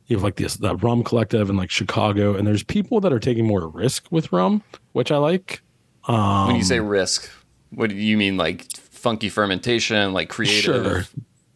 you 0.08 0.16
have 0.16 0.24
like 0.24 0.38
this 0.38 0.56
the 0.56 0.76
rum 0.78 1.04
collective 1.04 1.50
in 1.50 1.58
like 1.58 1.70
Chicago, 1.70 2.36
and 2.36 2.48
there's 2.48 2.64
people 2.64 3.00
that 3.02 3.14
are 3.14 3.20
taking 3.20 3.46
more 3.46 3.68
risk 3.68 4.08
with 4.10 4.32
rum, 4.32 4.64
which 4.94 5.12
I 5.12 5.18
like. 5.18 5.62
Um, 6.08 6.48
when 6.48 6.56
you 6.56 6.64
say 6.64 6.80
risk, 6.80 7.30
what 7.70 7.90
do 7.90 7.96
you 7.96 8.18
mean? 8.18 8.38
Like 8.38 8.72
funky 8.78 9.30
fermentation, 9.30 10.14
like 10.14 10.30
creative? 10.30 10.64
Sure 10.64 11.04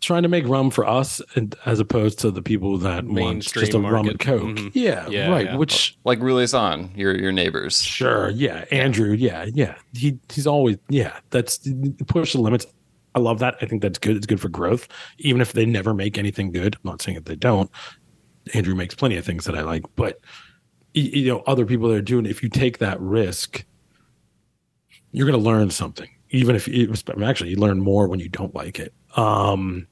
trying 0.02 0.23
to 0.23 0.30
make 0.30 0.48
rum 0.48 0.72
for 0.72 0.86
us 0.86 1.22
and, 1.36 1.56
as 1.65 1.80
opposed 1.80 2.19
to 2.19 2.32
the 2.32 2.41
people 2.41 2.78
that 2.80 3.06
want 3.06 3.44
just 3.44 3.73
a 3.73 3.80
market. 3.80 3.94
rum 3.94 4.07
and 4.10 4.19
coke. 4.19 4.41
Mm-hmm. 4.41 4.68
Yeah, 4.73 5.07
yeah, 5.07 5.30
right. 5.30 5.45
Yeah. 5.45 5.56
Which 5.56 5.98
like 6.03 6.19
Roulaison, 6.19 6.95
your 6.98 7.18
your 7.18 7.32
neighbors. 7.32 7.82
Sure. 7.82 8.30
Yeah. 8.32 8.65
Andrew. 8.72 9.14
Yeah. 9.14 9.45
Yeah. 9.53 9.76
He 9.94 10.18
he's 10.30 10.48
always 10.48 10.78
yeah. 10.90 11.19
That's 11.30 11.60
push 12.07 12.34
the 12.34 12.41
limits. 12.41 12.65
I 13.14 13.19
love 13.19 13.40
that. 13.40 13.56
I 13.61 13.65
think 13.65 13.82
that's 13.82 13.99
good. 13.99 14.18
It's 14.18 14.26
good 14.26 14.40
for 14.41 14.49
growth, 14.49 14.88
even 15.19 15.41
if 15.41 15.53
they 15.53 15.65
never 15.65 15.94
make 15.94 16.18
anything 16.18 16.52
good. 16.52 16.76
I'm 16.76 16.91
not 16.91 17.02
saying 17.02 17.15
that 17.15 17.26
they 17.26 17.36
don't. 17.36 17.69
Andrew 18.53 18.73
makes 18.76 18.95
plenty 18.95 19.18
of 19.18 19.26
things 19.26 19.45
that 19.45 19.56
I 19.56 19.61
like, 19.61 19.84
but 19.95 20.19
you 20.94 21.28
know, 21.28 21.40
other 21.48 21.65
people 21.65 21.90
that 21.90 21.95
are 21.95 22.02
doing. 22.02 22.26
If 22.26 22.44
you 22.44 22.49
take 22.49 22.80
that 22.80 22.99
risk, 22.99 23.64
you're 25.11 25.28
going 25.28 25.40
to 25.40 25.45
learn 25.45 25.69
something. 25.69 26.10
Even 26.32 26.56
if 26.56 26.68
you, 26.68 26.94
actually 27.24 27.52
you 27.52 27.58
learn 27.58 27.80
more 27.80 28.08
when 28.08 28.20
you 28.20 28.30
don't 28.30 28.56
like 28.56 28.80
it. 28.80 28.94
Um, 29.16 29.88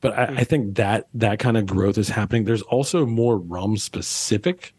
but 0.00 0.18
I, 0.18 0.24
I 0.38 0.44
think 0.44 0.76
that 0.76 1.08
that 1.14 1.38
kind 1.38 1.56
of 1.56 1.66
growth 1.66 1.98
is 1.98 2.08
happening. 2.08 2.44
There's 2.44 2.62
also 2.62 3.04
more 3.06 3.38
rum 3.38 3.76
specific 3.76 4.74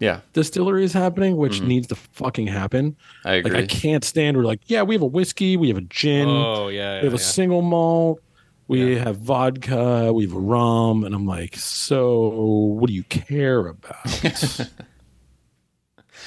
yeah 0.00 0.20
distilleries 0.32 0.92
happening 0.92 1.36
which 1.36 1.58
mm-hmm. 1.58 1.68
needs 1.68 1.86
to 1.86 1.94
fucking 1.94 2.46
happen 2.46 2.96
i 3.24 3.34
agree 3.34 3.52
like 3.52 3.64
i 3.64 3.66
can't 3.66 4.02
stand 4.02 4.36
we're 4.36 4.44
like 4.44 4.60
yeah 4.66 4.82
we 4.82 4.94
have 4.94 5.02
a 5.02 5.06
whiskey 5.06 5.56
we 5.56 5.68
have 5.68 5.76
a 5.76 5.82
gin 5.82 6.26
oh 6.26 6.68
yeah, 6.68 7.00
we 7.00 7.04
have 7.04 7.12
yeah. 7.12 7.16
a 7.16 7.18
single 7.18 7.62
malt 7.62 8.20
we 8.66 8.94
yeah. 8.94 9.04
have 9.04 9.18
vodka 9.18 10.10
we 10.12 10.24
have 10.24 10.32
rum 10.32 11.04
and 11.04 11.14
i'm 11.14 11.26
like 11.26 11.54
so 11.54 12.28
what 12.28 12.88
do 12.88 12.94
you 12.94 13.04
care 13.04 13.66
about 13.66 14.06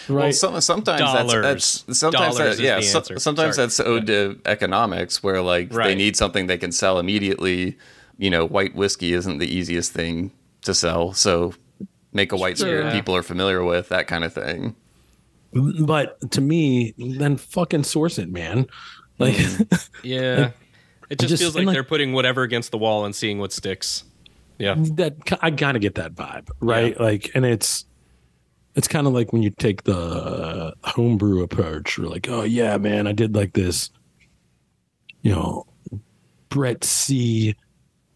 right 0.09 0.23
well, 0.23 0.31
some, 0.33 0.61
sometimes 0.61 0.99
Dollars. 0.99 1.31
that's, 1.31 1.81
that's 1.83 1.99
sometimes 1.99 2.37
that, 2.37 2.59
yeah 2.59 2.79
so, 2.79 3.01
sometimes 3.17 3.55
Sorry. 3.55 3.67
that's 3.67 3.79
owed 3.79 4.07
to 4.07 4.39
economics 4.45 5.21
where 5.23 5.41
like 5.41 5.73
right. 5.73 5.87
they 5.87 5.95
need 5.95 6.15
something 6.15 6.47
they 6.47 6.57
can 6.57 6.71
sell 6.71 6.99
immediately 6.99 7.77
you 8.17 8.29
know, 8.29 8.45
white 8.45 8.75
whiskey 8.75 9.13
isn't 9.13 9.39
the 9.39 9.53
easiest 9.53 9.91
thing 9.91 10.31
to 10.61 10.73
sell. 10.73 11.13
So 11.13 11.53
make 12.11 12.31
a 12.31 12.37
white 12.37 12.57
spirit 12.57 12.93
people 12.93 13.15
are 13.15 13.23
familiar 13.23 13.63
with, 13.63 13.89
that 13.89 14.07
kind 14.07 14.23
of 14.23 14.33
thing. 14.33 14.75
But 15.51 16.31
to 16.31 16.41
me, 16.41 16.93
then 16.97 17.37
fucking 17.37 17.83
source 17.83 18.17
it, 18.17 18.29
man. 18.29 18.67
Like, 19.19 19.35
hmm. 19.35 19.63
yeah, 20.03 20.35
like, 20.37 20.53
it 21.09 21.19
just, 21.19 21.29
just 21.29 21.43
feels 21.43 21.55
like, 21.55 21.65
like, 21.65 21.73
they're 21.73 21.83
putting 21.83 22.13
whatever 22.13 22.41
against 22.43 22.71
the 22.71 22.77
wall 22.77 23.05
and 23.05 23.15
seeing 23.15 23.39
what 23.39 23.51
sticks. 23.51 24.03
Yeah, 24.57 24.75
that 24.77 25.15
I 25.41 25.49
gotta 25.49 25.79
get 25.79 25.95
that 25.95 26.13
vibe, 26.15 26.49
right? 26.59 26.95
Yeah. 26.95 27.03
Like, 27.03 27.31
and 27.35 27.45
it's 27.45 27.85
it's 28.75 28.87
kind 28.87 29.07
of 29.07 29.13
like 29.13 29.31
when 29.31 29.43
you 29.43 29.49
take 29.51 29.83
the 29.83 30.73
homebrew 30.83 31.43
approach. 31.43 31.97
You're 31.97 32.07
like, 32.07 32.27
oh 32.29 32.43
yeah, 32.43 32.77
man, 32.77 33.07
I 33.07 33.11
did 33.11 33.35
like 33.35 33.53
this, 33.53 33.89
you 35.21 35.31
know, 35.31 35.65
Brett 36.49 36.83
C 36.83 37.55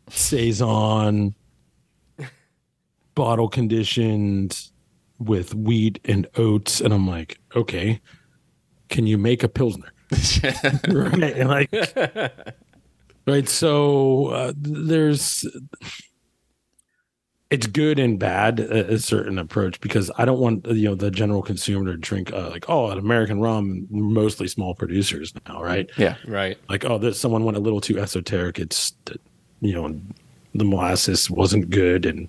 saison, 0.10 1.36
bottle 3.16 3.50
conditioned 3.50 4.70
with 5.20 5.56
wheat 5.56 6.00
and 6.06 6.28
oats, 6.38 6.82
and 6.82 6.94
I'm 6.94 7.08
like, 7.08 7.40
okay, 7.56 8.00
can 8.90 9.08
you 9.08 9.18
make 9.18 9.44
a 9.44 9.50
pilsner? 9.50 9.92
right, 10.88 11.46
like, 11.46 11.74
right. 13.28 13.50
So 13.50 14.28
uh, 14.28 14.54
there's 14.56 15.46
it's 17.49 17.65
good 17.68 17.98
and 17.98 18.19
bad 18.19 18.60
a, 18.60 18.94
a, 18.95 18.99
certain 18.99 19.40
approach 19.40 19.80
because 19.80 20.11
I 20.18 20.26
don't 20.26 20.40
want 20.40 20.65
you 20.68 20.90
know 20.90 20.95
the 20.95 21.10
general 21.10 21.41
consumer 21.41 21.94
to 21.94 21.98
drink 21.98 22.34
uh, 22.34 22.49
like 22.49 22.69
oh 22.69 22.90
an 22.90 22.98
American 22.98 23.40
rum 23.40 23.88
mostly 23.90 24.48
small 24.49 24.76
producers 24.76 25.34
now 25.48 25.64
right 25.64 25.90
yeah 25.98 26.15
right 26.28 26.57
like 26.68 26.84
oh 26.84 26.98
this 26.98 27.19
someone 27.19 27.45
went 27.45 27.57
a 27.57 27.61
little 27.61 27.80
too 27.80 27.99
esoteric 27.99 28.60
it's 28.60 28.94
you 29.61 29.74
know, 29.74 29.99
the 30.53 30.65
molasses 30.65 31.30
wasn't 31.30 31.69
good 31.69 32.06
and 32.06 32.28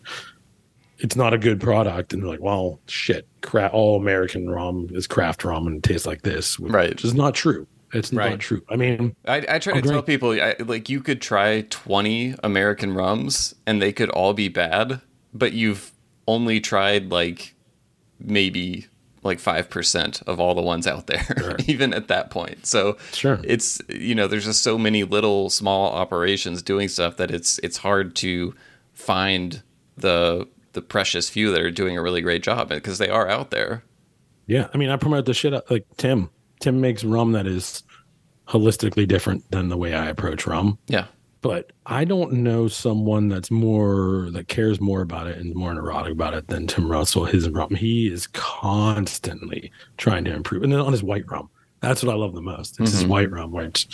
it's 0.98 1.16
not 1.16 1.32
a 1.32 1.38
good 1.38 1.60
product. 1.60 2.12
And 2.12 2.22
they're 2.22 2.30
like, 2.30 2.40
well, 2.40 2.80
shit, 2.86 3.26
cra- 3.42 3.70
all 3.72 3.96
American 3.96 4.48
rum 4.48 4.88
is 4.92 5.06
craft 5.06 5.44
rum 5.44 5.66
and 5.66 5.76
it 5.76 5.82
tastes 5.82 6.06
like 6.06 6.22
this, 6.22 6.58
which 6.58 6.72
right. 6.72 7.04
is 7.04 7.14
not 7.14 7.34
true. 7.34 7.66
It's 7.94 8.12
right. 8.12 8.30
not 8.30 8.40
true. 8.40 8.62
I 8.68 8.76
mean, 8.76 9.16
I, 9.26 9.44
I 9.48 9.58
try 9.58 9.80
to 9.80 9.88
tell 9.88 10.02
people 10.02 10.32
I, 10.32 10.56
like 10.58 10.90
you 10.90 11.00
could 11.00 11.22
try 11.22 11.62
20 11.70 12.34
American 12.44 12.92
rums 12.92 13.54
and 13.66 13.80
they 13.80 13.92
could 13.92 14.10
all 14.10 14.34
be 14.34 14.48
bad, 14.48 15.00
but 15.32 15.52
you've 15.52 15.92
only 16.26 16.60
tried 16.60 17.10
like 17.10 17.54
maybe 18.20 18.86
like 19.22 19.38
5% 19.38 20.22
of 20.26 20.40
all 20.40 20.54
the 20.54 20.62
ones 20.62 20.86
out 20.86 21.06
there 21.06 21.24
sure. 21.38 21.56
even 21.66 21.92
at 21.92 22.08
that 22.08 22.30
point. 22.30 22.66
So 22.66 22.96
sure. 23.12 23.40
it's 23.44 23.80
you 23.88 24.14
know 24.14 24.26
there's 24.26 24.44
just 24.44 24.62
so 24.62 24.78
many 24.78 25.04
little 25.04 25.50
small 25.50 25.92
operations 25.92 26.62
doing 26.62 26.88
stuff 26.88 27.16
that 27.16 27.30
it's 27.30 27.58
it's 27.60 27.78
hard 27.78 28.14
to 28.16 28.54
find 28.94 29.62
the 29.96 30.48
the 30.72 30.82
precious 30.82 31.28
few 31.28 31.50
that 31.50 31.60
are 31.60 31.70
doing 31.70 31.96
a 31.96 32.02
really 32.02 32.20
great 32.20 32.42
job 32.42 32.68
because 32.68 32.98
they 32.98 33.08
are 33.08 33.28
out 33.28 33.50
there. 33.50 33.82
Yeah 34.46 34.68
i 34.72 34.78
mean 34.78 34.88
i 34.88 34.96
promote 34.96 35.26
the 35.26 35.34
shit 35.34 35.54
out, 35.54 35.70
like 35.70 35.86
tim. 35.96 36.30
Tim 36.60 36.80
makes 36.80 37.04
rum 37.04 37.32
that 37.32 37.46
is 37.46 37.84
holistically 38.48 39.06
different 39.06 39.48
than 39.52 39.68
the 39.68 39.76
way 39.76 39.94
i 39.94 40.06
approach 40.06 40.46
rum. 40.46 40.78
Yeah 40.86 41.06
but 41.40 41.72
I 41.86 42.04
don't 42.04 42.32
know 42.32 42.68
someone 42.68 43.28
that's 43.28 43.50
more 43.50 44.28
that 44.32 44.48
cares 44.48 44.80
more 44.80 45.02
about 45.02 45.26
it 45.26 45.38
and 45.38 45.54
more 45.54 45.72
neurotic 45.72 46.12
about 46.12 46.34
it 46.34 46.48
than 46.48 46.66
Tim 46.66 46.90
Russell. 46.90 47.24
His 47.24 47.48
rum, 47.48 47.74
he 47.74 48.12
is 48.12 48.26
constantly 48.28 49.70
trying 49.96 50.24
to 50.24 50.34
improve, 50.34 50.62
and 50.62 50.72
then 50.72 50.80
on 50.80 50.92
his 50.92 51.02
white 51.02 51.30
rum, 51.30 51.48
that's 51.80 52.02
what 52.02 52.12
I 52.12 52.16
love 52.16 52.34
the 52.34 52.42
most. 52.42 52.80
It's 52.80 52.90
mm-hmm. 52.90 52.98
his 52.98 53.06
white 53.06 53.30
rum, 53.30 53.52
which 53.52 53.88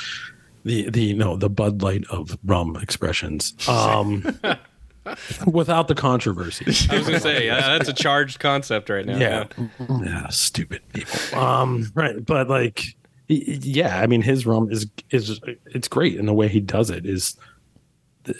the 0.64 0.88
the 0.90 1.02
you 1.02 1.14
know 1.14 1.36
the 1.36 1.50
Bud 1.50 1.82
Light 1.82 2.04
of 2.10 2.36
rum 2.44 2.76
expressions. 2.76 3.54
Um, 3.68 4.24
without 5.46 5.88
the 5.88 5.94
controversy. 5.94 6.64
I 6.90 6.98
was 6.98 7.06
gonna 7.06 7.20
say, 7.20 7.46
yeah, 7.46 7.76
that's 7.76 7.88
a 7.88 7.92
charged 7.92 8.40
concept 8.40 8.88
right 8.88 9.04
now. 9.04 9.18
Yeah, 9.18 9.44
yeah, 9.58 9.98
yeah 10.02 10.28
stupid 10.28 10.82
people. 10.92 11.38
Um, 11.38 11.92
right, 11.94 12.24
but 12.24 12.48
like 12.48 12.96
yeah, 13.28 14.00
I 14.00 14.06
mean 14.06 14.22
his 14.22 14.46
rum 14.46 14.70
is 14.70 14.86
is 15.10 15.40
it's 15.66 15.88
great, 15.88 16.18
and 16.18 16.28
the 16.28 16.34
way 16.34 16.48
he 16.48 16.60
does 16.60 16.90
it 16.90 17.06
is 17.06 17.36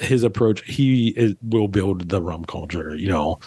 his 0.01 0.23
approach. 0.23 0.63
He 0.65 1.09
is, 1.11 1.35
will 1.43 1.69
build 1.69 2.09
the 2.09 2.21
rum 2.21 2.45
culture, 2.45 2.95
you 2.95 3.09
know. 3.09 3.39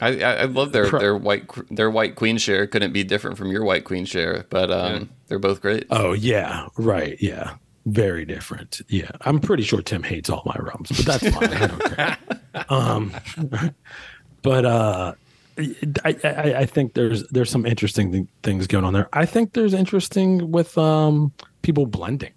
I, 0.00 0.20
I 0.22 0.44
love 0.44 0.72
their 0.72 0.90
their 0.90 1.16
white 1.16 1.48
their 1.70 1.90
white 1.90 2.16
queen 2.16 2.36
share 2.36 2.66
couldn't 2.66 2.92
be 2.92 3.04
different 3.04 3.38
from 3.38 3.50
your 3.52 3.64
white 3.64 3.84
queen 3.84 4.04
share, 4.04 4.44
but 4.50 4.70
um, 4.70 4.92
yeah. 4.92 5.04
they're 5.28 5.38
both 5.38 5.60
great. 5.60 5.86
Oh 5.90 6.12
yeah, 6.12 6.66
right, 6.76 7.16
yeah, 7.20 7.54
very 7.86 8.24
different. 8.24 8.80
Yeah, 8.88 9.10
I'm 9.20 9.38
pretty 9.38 9.62
sure 9.62 9.82
Tim 9.82 10.02
hates 10.02 10.28
all 10.28 10.42
my 10.44 10.56
rums, 10.56 10.90
but 10.90 11.06
that's 11.06 11.36
fine. 11.36 11.52
I 11.52 11.66
don't 11.66 11.96
care. 11.96 12.18
Um, 12.68 13.12
but 14.42 14.64
uh, 14.64 15.14
I, 15.56 16.16
I, 16.24 16.54
I, 16.58 16.66
think 16.66 16.94
there's 16.94 17.26
there's 17.28 17.50
some 17.50 17.64
interesting 17.64 18.10
th- 18.10 18.26
things 18.42 18.66
going 18.66 18.84
on 18.84 18.92
there. 18.92 19.08
I 19.12 19.24
think 19.24 19.52
there's 19.52 19.74
interesting 19.74 20.50
with 20.50 20.76
um, 20.76 21.32
people 21.62 21.86
blending, 21.86 22.32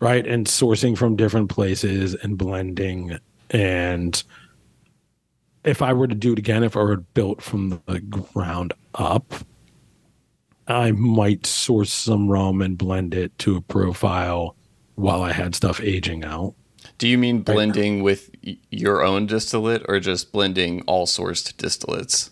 right? 0.00 0.26
And 0.26 0.46
sourcing 0.46 0.96
from 0.96 1.16
different 1.16 1.50
places 1.50 2.14
and 2.14 2.38
blending. 2.38 3.18
And 3.50 4.22
if 5.64 5.82
I 5.82 5.92
were 5.92 6.06
to 6.06 6.14
do 6.14 6.32
it 6.32 6.38
again, 6.38 6.62
if 6.62 6.76
I 6.76 6.82
were 6.82 6.96
built 6.96 7.42
from 7.42 7.82
the 7.86 8.00
ground 8.00 8.72
up, 8.94 9.34
I 10.66 10.92
might 10.92 11.46
source 11.46 11.92
some 11.92 12.28
rum 12.28 12.62
and 12.62 12.78
blend 12.78 13.14
it 13.14 13.38
to 13.40 13.56
a 13.56 13.60
profile 13.60 14.56
while 14.94 15.22
I 15.22 15.32
had 15.32 15.54
stuff 15.54 15.80
aging 15.80 16.24
out. 16.24 16.54
Do 16.98 17.08
you 17.08 17.18
mean 17.18 17.42
blending 17.42 17.96
right. 17.96 18.04
with 18.04 18.30
your 18.70 19.02
own 19.02 19.26
distillate 19.26 19.82
or 19.88 20.00
just 20.00 20.32
blending 20.32 20.82
all 20.82 21.06
sourced 21.06 21.52
distillates? 21.54 22.30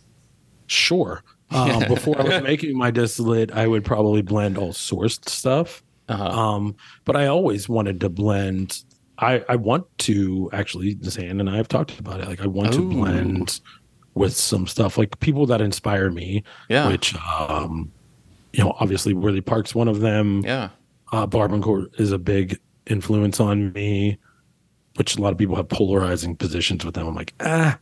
Sure. 0.67 1.23
Um, 1.51 1.81
before 1.89 2.21
I 2.21 2.25
was 2.25 2.43
making 2.43 2.77
my 2.77 2.91
distillate, 2.91 3.53
I 3.53 3.67
would 3.67 3.85
probably 3.85 4.23
blend 4.23 4.59
all 4.59 4.73
sourced 4.73 5.29
stuff. 5.29 5.83
Uh-huh. 6.09 6.25
Um, 6.25 6.77
but 7.05 7.17
I 7.17 7.27
always 7.27 7.69
wanted 7.69 8.01
to 8.01 8.09
blend. 8.09 8.83
I, 9.19 9.45
I 9.49 9.57
want 9.57 9.87
to 9.99 10.51
actually, 10.53 10.99
Zan 11.05 11.41
and 11.41 11.49
I 11.49 11.57
have 11.57 11.69
talked 11.69 11.99
about 11.99 12.21
it. 12.21 12.29
Like 12.29 12.41
I 12.41 12.47
want 12.47 12.75
Ooh. 12.75 12.91
to 12.91 12.97
blend 12.97 13.61
with 14.15 14.35
some 14.35 14.67
stuff 14.67 14.99
like 14.99 15.19
people 15.21 15.47
that 15.47 15.61
inspire 15.61 16.11
me. 16.11 16.43
Yeah. 16.69 16.89
Which, 16.89 17.15
um, 17.17 17.91
you 18.53 18.63
know, 18.63 18.77
obviously 18.81 19.15
Worthy 19.15 19.41
Park's 19.41 19.75
one 19.75 19.89
of 19.89 20.01
them. 20.01 20.43
Yeah. 20.45 20.71
Uh, 21.13 21.27
Barbancourt 21.27 22.01
is 22.01 22.13
a 22.13 22.19
big 22.19 22.59
influence 22.87 23.39
on 23.41 23.73
me, 23.73 24.19
which 24.97 25.17
a 25.17 25.21
lot 25.21 25.33
of 25.33 25.39
people 25.39 25.57
have 25.57 25.69
polarizing 25.69 26.37
positions 26.37 26.85
with 26.85 26.95
them. 26.95 27.07
I'm 27.07 27.15
like, 27.15 27.35
ah, 27.41 27.79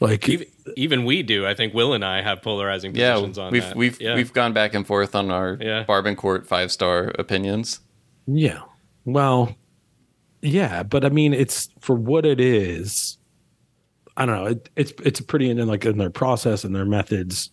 like 0.00 0.28
even, 0.28 0.46
even, 0.76 1.04
we 1.04 1.22
do. 1.22 1.46
I 1.46 1.54
think 1.54 1.72
Will 1.74 1.94
and 1.94 2.04
I 2.04 2.22
have 2.22 2.42
polarizing 2.42 2.92
positions 2.92 3.36
yeah, 3.36 3.44
on 3.44 3.52
we've, 3.52 3.62
that. 3.62 3.76
We've 3.76 4.00
yeah. 4.00 4.14
we've 4.14 4.32
gone 4.32 4.52
back 4.52 4.74
and 4.74 4.86
forth 4.86 5.14
on 5.14 5.30
our 5.30 5.56
yeah. 5.60 5.84
Barbancourt 5.84 6.46
five 6.46 6.70
star 6.70 7.12
opinions. 7.18 7.80
Yeah. 8.26 8.60
Well, 9.04 9.54
yeah, 10.42 10.82
but 10.82 11.04
I 11.04 11.08
mean, 11.08 11.32
it's 11.32 11.68
for 11.80 11.94
what 11.94 12.26
it 12.26 12.40
is. 12.40 13.18
I 14.16 14.26
don't 14.26 14.36
know. 14.36 14.46
It, 14.50 14.70
it's 14.76 14.92
it's 15.02 15.20
pretty 15.20 15.50
in 15.50 15.66
like 15.66 15.84
in 15.84 15.98
their 15.98 16.10
process 16.10 16.64
and 16.64 16.74
their 16.74 16.84
methods. 16.84 17.50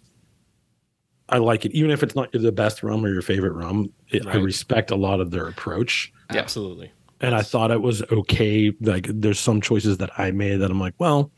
I 1.30 1.38
like 1.38 1.64
it, 1.66 1.72
even 1.72 1.92
if 1.92 2.04
it's 2.04 2.16
not 2.16 2.32
the 2.34 2.52
best 2.52 2.84
rum 2.84 3.06
or 3.06 3.10
your 3.10 3.22
favorite 3.22 3.54
rum. 3.54 3.94
It, 4.10 4.26
right. 4.26 4.36
I 4.36 4.40
respect 4.40 4.92
a 4.92 4.96
lot 4.96 5.22
of 5.22 5.32
their 5.32 5.48
approach. 5.48 6.12
Yeah. 6.32 6.40
Absolutely. 6.40 6.92
And 7.22 7.36
I 7.36 7.42
thought 7.44 7.72
it 7.72 7.82
was 7.82 8.02
okay. 8.12 8.74
Like, 8.82 9.08
there's 9.08 9.40
some 9.40 9.62
choices 9.62 9.98
that 9.98 10.10
I 10.20 10.32
made 10.32 10.58
that 10.58 10.72
I'm 10.72 10.80
like, 10.80 10.96
well, 10.98 11.32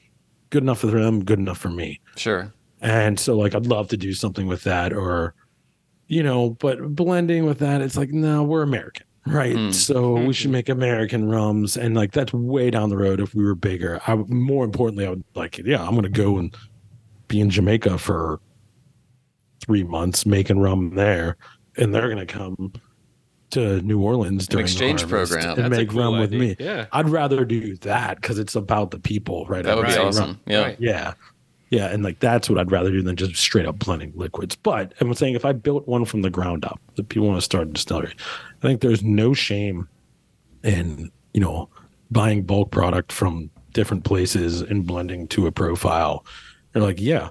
good 0.50 0.64
enough 0.64 0.80
for 0.80 0.88
them, 0.88 1.24
good 1.26 1.40
enough 1.40 1.58
for 1.58 1.70
me. 1.70 2.00
Sure. 2.16 2.54
And 2.82 3.20
so 3.20 3.36
like 3.36 3.56
I'd 3.56 3.66
love 3.66 3.88
to 3.90 3.98
do 3.98 4.14
something 4.14 4.46
with 4.46 4.64
that 4.64 4.94
or 4.94 5.34
you 6.08 6.22
know, 6.22 6.52
but 6.52 6.96
blending 6.96 7.46
with 7.46 7.60
that, 7.60 7.82
it's 7.82 7.98
like, 7.98 8.12
no, 8.12 8.44
we're 8.44 8.62
American. 8.62 9.08
Right. 9.26 9.56
Mm. 9.56 9.74
So 9.74 10.16
mm-hmm. 10.16 10.28
we 10.28 10.34
should 10.34 10.52
make 10.52 10.70
American 10.70 11.30
rums. 11.30 11.78
And 11.78 11.96
like 11.96 12.12
that's 12.12 12.34
way 12.34 12.70
down 12.70 12.90
the 12.90 12.98
road 12.98 13.20
if 13.20 13.34
we 13.34 13.44
were 13.44 13.56
bigger. 13.56 14.00
I 14.06 14.16
more 14.16 14.66
importantly, 14.66 15.08
I 15.08 15.12
would 15.12 15.24
like, 15.34 15.58
yeah, 15.60 15.82
I'm 15.82 15.96
gonna 15.96 16.10
go 16.10 16.38
and 16.38 16.56
be 17.30 17.40
in 17.40 17.50
Jamaica 17.50 17.98
for 17.98 18.40
three 19.62 19.84
months 19.84 20.26
making 20.26 20.60
rum 20.60 20.94
there. 20.94 21.38
And 21.78 21.96
they're 21.96 22.10
gonna 22.10 22.26
come 22.26 22.74
to 23.54 23.82
New 23.82 24.02
Orleans 24.02 24.48
during 24.48 24.64
An 24.64 24.66
exchange 24.66 25.08
program 25.08 25.50
and 25.52 25.58
That's 25.58 25.70
make 25.70 25.90
cool 25.90 26.02
rum 26.02 26.14
idea. 26.16 26.22
with 26.22 26.34
me. 26.34 26.56
Yeah, 26.60 26.86
I'd 26.92 27.10
rather 27.10 27.46
do 27.46 27.76
that 27.78 28.22
because 28.22 28.40
it's 28.40 28.56
about 28.56 28.92
the 28.92 29.00
people, 29.00 29.46
right? 29.48 29.64
That 29.64 29.76
would 29.76 29.84
right. 29.86 29.96
be 29.96 30.02
awesome. 30.02 30.40
Yeah, 30.46 30.62
right. 30.62 30.78
yeah, 30.80 31.14
yeah, 31.70 31.88
and 31.88 32.04
like 32.04 32.20
that's 32.20 32.50
what 32.50 32.60
I'd 32.60 32.72
rather 32.72 32.92
do 32.92 33.02
than 33.02 33.16
just 33.16 33.36
straight 33.36 33.66
up 33.66 33.80
blending 33.80 34.12
liquids. 34.16 34.56
But 34.56 34.94
I'm 35.00 35.14
saying 35.14 35.36
if 35.36 35.46
I 35.46 35.54
built 35.54 35.88
one 35.88 36.06
from 36.06 36.22
the 36.22 36.30
ground 36.30 36.66
up, 36.66 36.80
that 36.96 37.10
people 37.10 37.28
want 37.28 37.38
to 37.38 37.42
start 37.42 37.68
a 37.68 37.72
distillery, 37.72 38.16
I 38.62 38.68
think 38.68 38.82
there's 38.82 39.04
no 39.04 39.34
shame 39.34 39.88
in 40.64 41.12
you 41.34 41.42
know 41.42 41.70
buying 42.12 42.44
bulk 42.44 42.72
product 42.72 43.12
from 43.12 43.50
different 43.74 44.04
places 44.04 44.62
and 44.62 44.86
blending 44.86 45.28
to 45.30 45.48
a 45.48 45.52
profile. 45.52 46.26
They're 46.72 46.84
like, 46.84 47.02
yeah, 47.02 47.30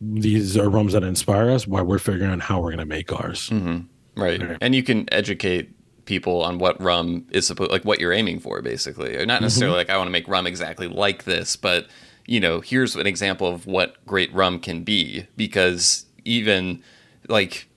these 0.00 0.56
are 0.56 0.68
rums 0.68 0.92
that 0.92 1.04
inspire 1.04 1.50
us. 1.50 1.66
Why 1.66 1.82
we're 1.82 1.98
figuring 1.98 2.32
out 2.32 2.40
how 2.40 2.60
we're 2.60 2.70
going 2.70 2.78
to 2.78 2.86
make 2.86 3.12
ours. 3.12 3.48
Mm-hmm. 3.50 3.86
Right. 4.18 4.42
right. 4.42 4.58
And 4.60 4.74
you 4.74 4.82
can 4.82 5.12
educate 5.12 5.70
people 6.04 6.42
on 6.42 6.58
what 6.58 6.80
rum 6.80 7.26
is 7.30 7.46
supposed 7.46 7.70
like 7.70 7.84
what 7.84 8.00
you're 8.00 8.12
aiming 8.12 8.40
for 8.40 8.62
basically. 8.62 9.16
Or 9.16 9.26
not 9.26 9.42
necessarily 9.42 9.74
mm-hmm. 9.74 9.88
like 9.88 9.90
I 9.90 9.96
want 9.98 10.08
to 10.08 10.12
make 10.12 10.26
rum 10.26 10.46
exactly 10.46 10.88
like 10.88 11.24
this, 11.24 11.54
but 11.54 11.86
you 12.26 12.40
know, 12.40 12.60
here's 12.60 12.96
an 12.96 13.06
example 13.06 13.48
of 13.48 13.66
what 13.66 14.04
great 14.06 14.32
rum 14.34 14.58
can 14.58 14.84
be 14.84 15.26
because 15.36 16.06
even 16.24 16.82
like 17.28 17.68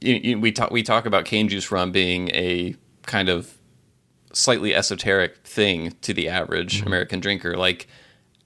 you, 0.00 0.14
you, 0.14 0.40
we 0.40 0.52
talk 0.52 0.70
we 0.70 0.82
talk 0.82 1.06
about 1.06 1.24
cane 1.24 1.48
juice 1.48 1.70
rum 1.70 1.92
being 1.92 2.30
a 2.34 2.74
kind 3.04 3.28
of 3.28 3.56
slightly 4.32 4.74
esoteric 4.74 5.38
thing 5.46 5.92
to 6.02 6.12
the 6.12 6.28
average 6.28 6.78
mm-hmm. 6.78 6.86
American 6.86 7.20
drinker. 7.20 7.56
Like 7.56 7.88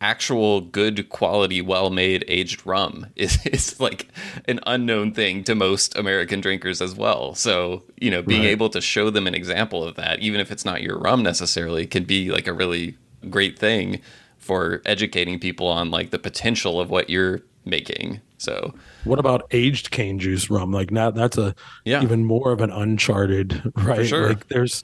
actual 0.00 0.62
good 0.62 1.08
quality 1.10 1.60
well 1.60 1.90
made 1.90 2.24
aged 2.26 2.64
rum 2.66 3.06
is, 3.16 3.44
is 3.46 3.78
like 3.80 4.08
an 4.48 4.60
unknown 4.66 5.12
thing 5.12 5.44
to 5.44 5.54
most 5.54 5.96
american 5.96 6.40
drinkers 6.40 6.80
as 6.80 6.94
well 6.94 7.34
so 7.34 7.82
you 8.00 8.10
know 8.10 8.22
being 8.22 8.42
right. 8.42 8.50
able 8.50 8.70
to 8.70 8.80
show 8.80 9.10
them 9.10 9.26
an 9.26 9.34
example 9.34 9.84
of 9.84 9.96
that 9.96 10.18
even 10.20 10.40
if 10.40 10.50
it's 10.50 10.64
not 10.64 10.82
your 10.82 10.98
rum 10.98 11.22
necessarily 11.22 11.86
can 11.86 12.04
be 12.04 12.30
like 12.30 12.46
a 12.46 12.52
really 12.52 12.96
great 13.28 13.58
thing 13.58 14.00
for 14.38 14.80
educating 14.86 15.38
people 15.38 15.66
on 15.66 15.90
like 15.90 16.10
the 16.10 16.18
potential 16.18 16.80
of 16.80 16.88
what 16.88 17.10
you're 17.10 17.42
making 17.66 18.20
so 18.38 18.72
what 19.04 19.18
about 19.18 19.46
aged 19.50 19.90
cane 19.90 20.18
juice 20.18 20.48
rum 20.48 20.72
like 20.72 20.90
now 20.90 21.10
that's 21.10 21.36
a 21.36 21.54
yeah. 21.84 22.02
even 22.02 22.24
more 22.24 22.52
of 22.52 22.62
an 22.62 22.70
uncharted 22.70 23.70
right 23.76 24.06
sure. 24.06 24.28
like 24.28 24.48
there's 24.48 24.82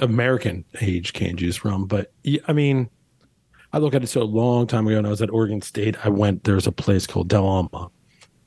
american 0.00 0.64
aged 0.80 1.14
cane 1.14 1.36
juice 1.36 1.64
rum 1.64 1.86
but 1.86 2.12
i 2.48 2.52
mean 2.52 2.90
I 3.72 3.78
look 3.78 3.94
at 3.94 4.02
it 4.02 4.08
so 4.08 4.22
a 4.22 4.24
long 4.24 4.66
time 4.66 4.86
ago, 4.86 4.98
and 4.98 5.06
I 5.06 5.10
was 5.10 5.22
at 5.22 5.30
Oregon 5.30 5.60
State. 5.62 5.96
I 6.04 6.08
went. 6.08 6.44
There 6.44 6.54
was 6.54 6.66
a 6.66 6.72
place 6.72 7.06
called 7.06 7.28
Del 7.28 7.46
Alma, 7.46 7.90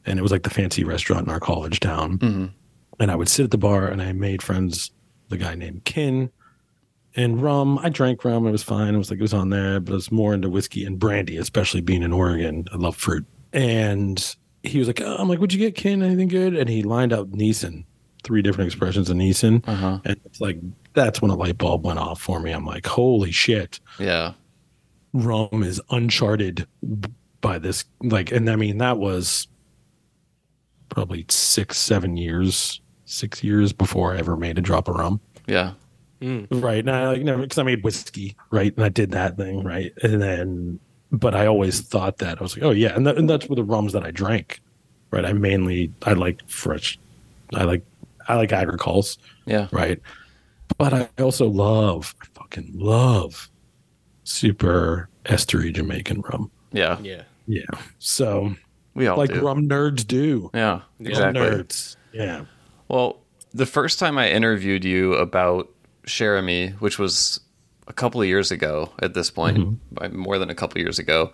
and 0.06 0.18
it 0.18 0.22
was 0.22 0.32
like 0.32 0.44
the 0.44 0.50
fancy 0.50 0.84
restaurant 0.84 1.28
in 1.28 1.34
our 1.34 1.40
college 1.40 1.80
town. 1.80 2.18
Mm-hmm. 2.18 2.46
And 3.00 3.12
I 3.12 3.16
would 3.16 3.30
sit 3.30 3.44
at 3.44 3.52
the 3.52 3.58
bar, 3.58 3.88
and 3.88 4.02
I 4.02 4.12
made 4.12 4.42
friends. 4.42 4.92
The 5.30 5.38
guy 5.38 5.54
named 5.54 5.86
Kin, 5.86 6.32
and 7.16 7.42
rum. 7.42 7.78
I 7.80 7.90
drank 7.90 8.24
rum. 8.26 8.48
It 8.48 8.52
was 8.52 8.64
fine. 8.64 8.96
It 8.96 8.98
was 8.98 9.12
like 9.12 9.20
it 9.20 9.24
was 9.24 9.34
on 9.34 9.50
there, 9.50 9.80
but 9.80 9.92
I 9.92 9.96
was 9.96 10.12
more 10.12 10.34
into 10.34 10.50
whiskey 10.50 10.86
and 10.86 10.98
brandy, 10.98 11.38
especially 11.38 11.82
being 11.82 12.02
in 12.02 12.12
Oregon. 12.12 12.66
I 12.74 12.78
love 12.78 12.96
fruit. 12.96 13.26
And 13.54 14.36
he 14.64 14.80
was 14.80 14.88
like, 14.88 15.02
oh, 15.02 15.18
I'm 15.18 15.30
like, 15.30 15.40
would 15.40 15.54
you 15.54 15.60
get 15.60 15.76
Kin? 15.76 16.02
Anything 16.02 16.28
good? 16.28 16.56
And 16.56 16.68
he 16.68 16.82
lined 16.82 17.14
up 17.14 17.28
Neisson, 17.28 17.86
three 18.24 18.42
different 18.42 18.68
expressions 18.68 19.10
of 19.10 19.18
Neisson. 19.18 19.68
Uh-huh. 19.68 20.00
And 20.04 20.20
it's 20.26 20.42
like, 20.42 20.58
that's 20.94 21.22
when 21.22 21.30
a 21.30 21.36
light 21.36 21.60
bulb 21.60 21.86
went 21.86 22.00
off 22.00 22.20
for 22.20 22.40
me. 22.40 22.52
I'm 22.52 22.66
like, 22.66 22.88
holy 22.88 23.32
shit. 23.32 23.80
Yeah 24.00 24.34
rum 25.14 25.64
is 25.64 25.82
uncharted 25.90 26.68
by 27.42 27.58
this 27.58 27.86
like 28.04 28.32
and 28.32 28.50
i 28.50 28.56
mean 28.56 28.78
that 28.78 28.98
was 28.98 29.48
probably 30.90 31.26
six 31.30 31.78
seven 31.78 32.18
years 32.18 32.82
six 33.06 33.44
years 33.44 33.74
before 33.74 34.14
i 34.14 34.20
ever 34.20 34.36
made 34.36 34.58
a 34.58 34.62
drop 34.62 34.88
of 34.88 34.96
rum. 34.96 35.20
Yeah. 35.48 35.74
Mm. 36.22 36.48
right. 36.62 36.84
Now 36.84 37.12
like 37.12 37.22
never 37.22 37.42
because 37.42 37.58
i 37.58 37.64
made 37.64 37.84
whiskey 37.84 38.36
right? 38.52 38.76
And 38.76 38.86
i 38.86 38.90
did 38.90 39.12
that 39.12 39.38
thing 39.38 39.64
right? 39.64 39.94
And 40.04 40.22
then 40.22 40.80
but 41.12 41.34
i 41.34 41.48
always 41.48 41.82
thought 41.82 42.18
that 42.20 42.40
i 42.40 42.44
was 42.44 42.56
like 42.56 42.64
oh 42.64 42.72
yeah. 42.72 42.96
And, 42.96 43.08
that, 43.08 43.18
and 43.18 43.30
that's 43.30 43.48
what 43.48 43.56
the 43.56 43.64
rums 43.64 43.94
that 43.94 44.04
i 44.04 44.12
drank 44.12 44.62
right? 45.12 45.26
I 45.26 45.34
mainly 45.34 45.92
i 46.04 46.14
like 46.14 46.48
fresh 46.48 47.00
i 47.54 47.64
like 47.64 47.84
i 48.28 48.36
like 48.36 48.50
agricoles 48.50 49.18
yeah. 49.46 49.68
right? 49.72 50.00
But 50.78 50.94
i 50.94 51.10
also 51.20 51.48
love 51.48 52.14
I 52.22 52.26
fucking 52.34 52.74
love 52.76 53.49
super 54.30 55.10
estery 55.26 55.74
Jamaican 55.74 56.22
rum. 56.22 56.52
Yeah. 56.72 57.00
Yeah. 57.02 57.24
Yeah. 57.48 57.64
So 57.98 58.56
we 58.94 59.08
all 59.08 59.18
like 59.18 59.34
do. 59.34 59.42
rum 59.42 59.68
nerds 59.68 60.06
do. 60.06 60.50
Yeah. 60.54 60.82
Exactly. 61.00 61.42
Rum 61.42 61.52
nerds. 61.52 61.96
Yeah. 62.14 62.46
Well, 62.88 63.20
the 63.54 63.66
first 63.66 64.00
time 64.00 64.18
I 64.18 64.30
interviewed 64.30 64.86
you 64.86 65.14
about 65.16 65.70
Cheramie, 66.06 66.70
which 66.80 67.00
was 67.00 67.40
a 67.88 67.94
couple 67.94 68.22
of 68.22 68.28
years 68.28 68.52
ago 68.52 68.92
at 69.02 69.14
this 69.14 69.32
point, 69.32 69.58
mm-hmm. 69.58 70.18
more 70.18 70.38
than 70.38 70.50
a 70.50 70.56
couple 70.56 70.80
of 70.80 70.84
years 70.84 71.00
ago, 71.00 71.32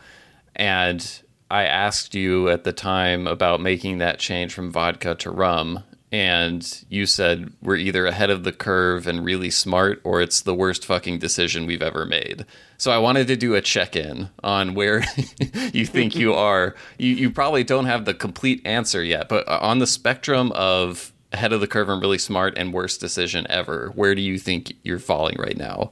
and 0.56 1.22
I 1.52 1.64
asked 1.66 2.16
you 2.16 2.50
at 2.50 2.64
the 2.64 2.74
time 2.74 3.28
about 3.28 3.62
making 3.62 3.98
that 4.00 4.20
change 4.20 4.54
from 4.54 4.72
vodka 4.72 5.16
to 5.16 5.32
rum, 5.32 5.84
and 6.16 6.86
you 6.88 7.06
said 7.06 7.52
we're 7.62 7.76
either 7.76 8.06
ahead 8.06 8.30
of 8.30 8.46
the 8.46 8.54
curve 8.54 9.06
and 9.06 9.26
really 9.26 9.50
smart 9.50 10.00
or 10.06 10.22
it's 10.22 10.44
the 10.44 10.56
worst 10.56 10.86
fucking 10.86 11.20
decision 11.20 11.66
we've 11.66 11.82
ever 11.82 12.06
made. 12.06 12.46
So 12.78 12.90
I 12.90 13.00
wanted 13.00 13.28
to 13.28 13.36
do 13.36 13.54
a 13.54 13.62
check-in 13.62 14.30
on 14.42 14.76
where 14.76 15.04
you 15.74 15.86
think 15.86 16.16
you 16.16 16.34
are. 16.50 16.74
You 16.98 17.16
you 17.16 17.32
probably 17.32 17.66
don't 17.66 17.84
have 17.84 18.06
the 18.06 18.14
complete 18.14 18.66
answer 18.66 19.04
yet, 19.04 19.28
but 19.28 19.46
on 19.46 19.80
the 19.80 19.88
spectrum 19.88 20.54
of 20.54 21.12
ahead 21.34 21.52
of 21.52 21.60
the 21.60 21.68
curve 21.68 21.90
and 21.90 22.02
really 22.02 22.18
smart 22.18 22.58
and 22.58 22.72
worst 22.72 23.02
decision 23.02 23.46
ever, 23.50 23.92
where 23.96 24.16
do 24.16 24.22
you 24.22 24.40
think 24.40 24.72
you're 24.84 25.00
falling 25.00 25.36
right 25.38 25.58
now? 25.58 25.92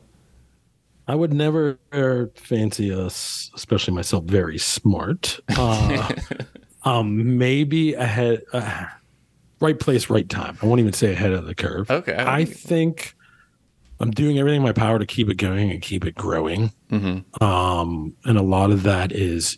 I 1.05 1.15
would 1.15 1.33
never 1.33 1.77
fancy 2.35 2.93
us, 2.93 3.51
especially 3.55 3.93
myself, 3.93 4.23
very 4.23 4.57
smart. 4.57 5.41
Uh, 5.57 6.13
um, 6.85 7.37
maybe 7.37 7.93
ahead. 7.93 8.43
Uh, 8.53 8.85
right 9.63 9.79
place, 9.79 10.09
right 10.09 10.27
time. 10.27 10.57
I 10.61 10.65
won't 10.65 10.79
even 10.79 10.93
say 10.93 11.13
ahead 11.13 11.31
of 11.31 11.45
the 11.45 11.55
curve. 11.55 11.89
Okay. 11.89 12.15
I 12.17 12.45
think 12.45 13.15
I'm 13.99 14.11
doing 14.11 14.37
everything 14.37 14.57
in 14.57 14.63
my 14.63 14.73
power 14.73 14.99
to 14.99 15.05
keep 15.05 15.29
it 15.29 15.37
going 15.37 15.71
and 15.71 15.81
keep 15.81 16.05
it 16.05 16.15
growing. 16.15 16.71
Mm-hmm. 16.91 17.43
Um, 17.43 18.15
and 18.25 18.37
a 18.37 18.43
lot 18.43 18.71
of 18.71 18.83
that 18.83 19.11
is, 19.11 19.57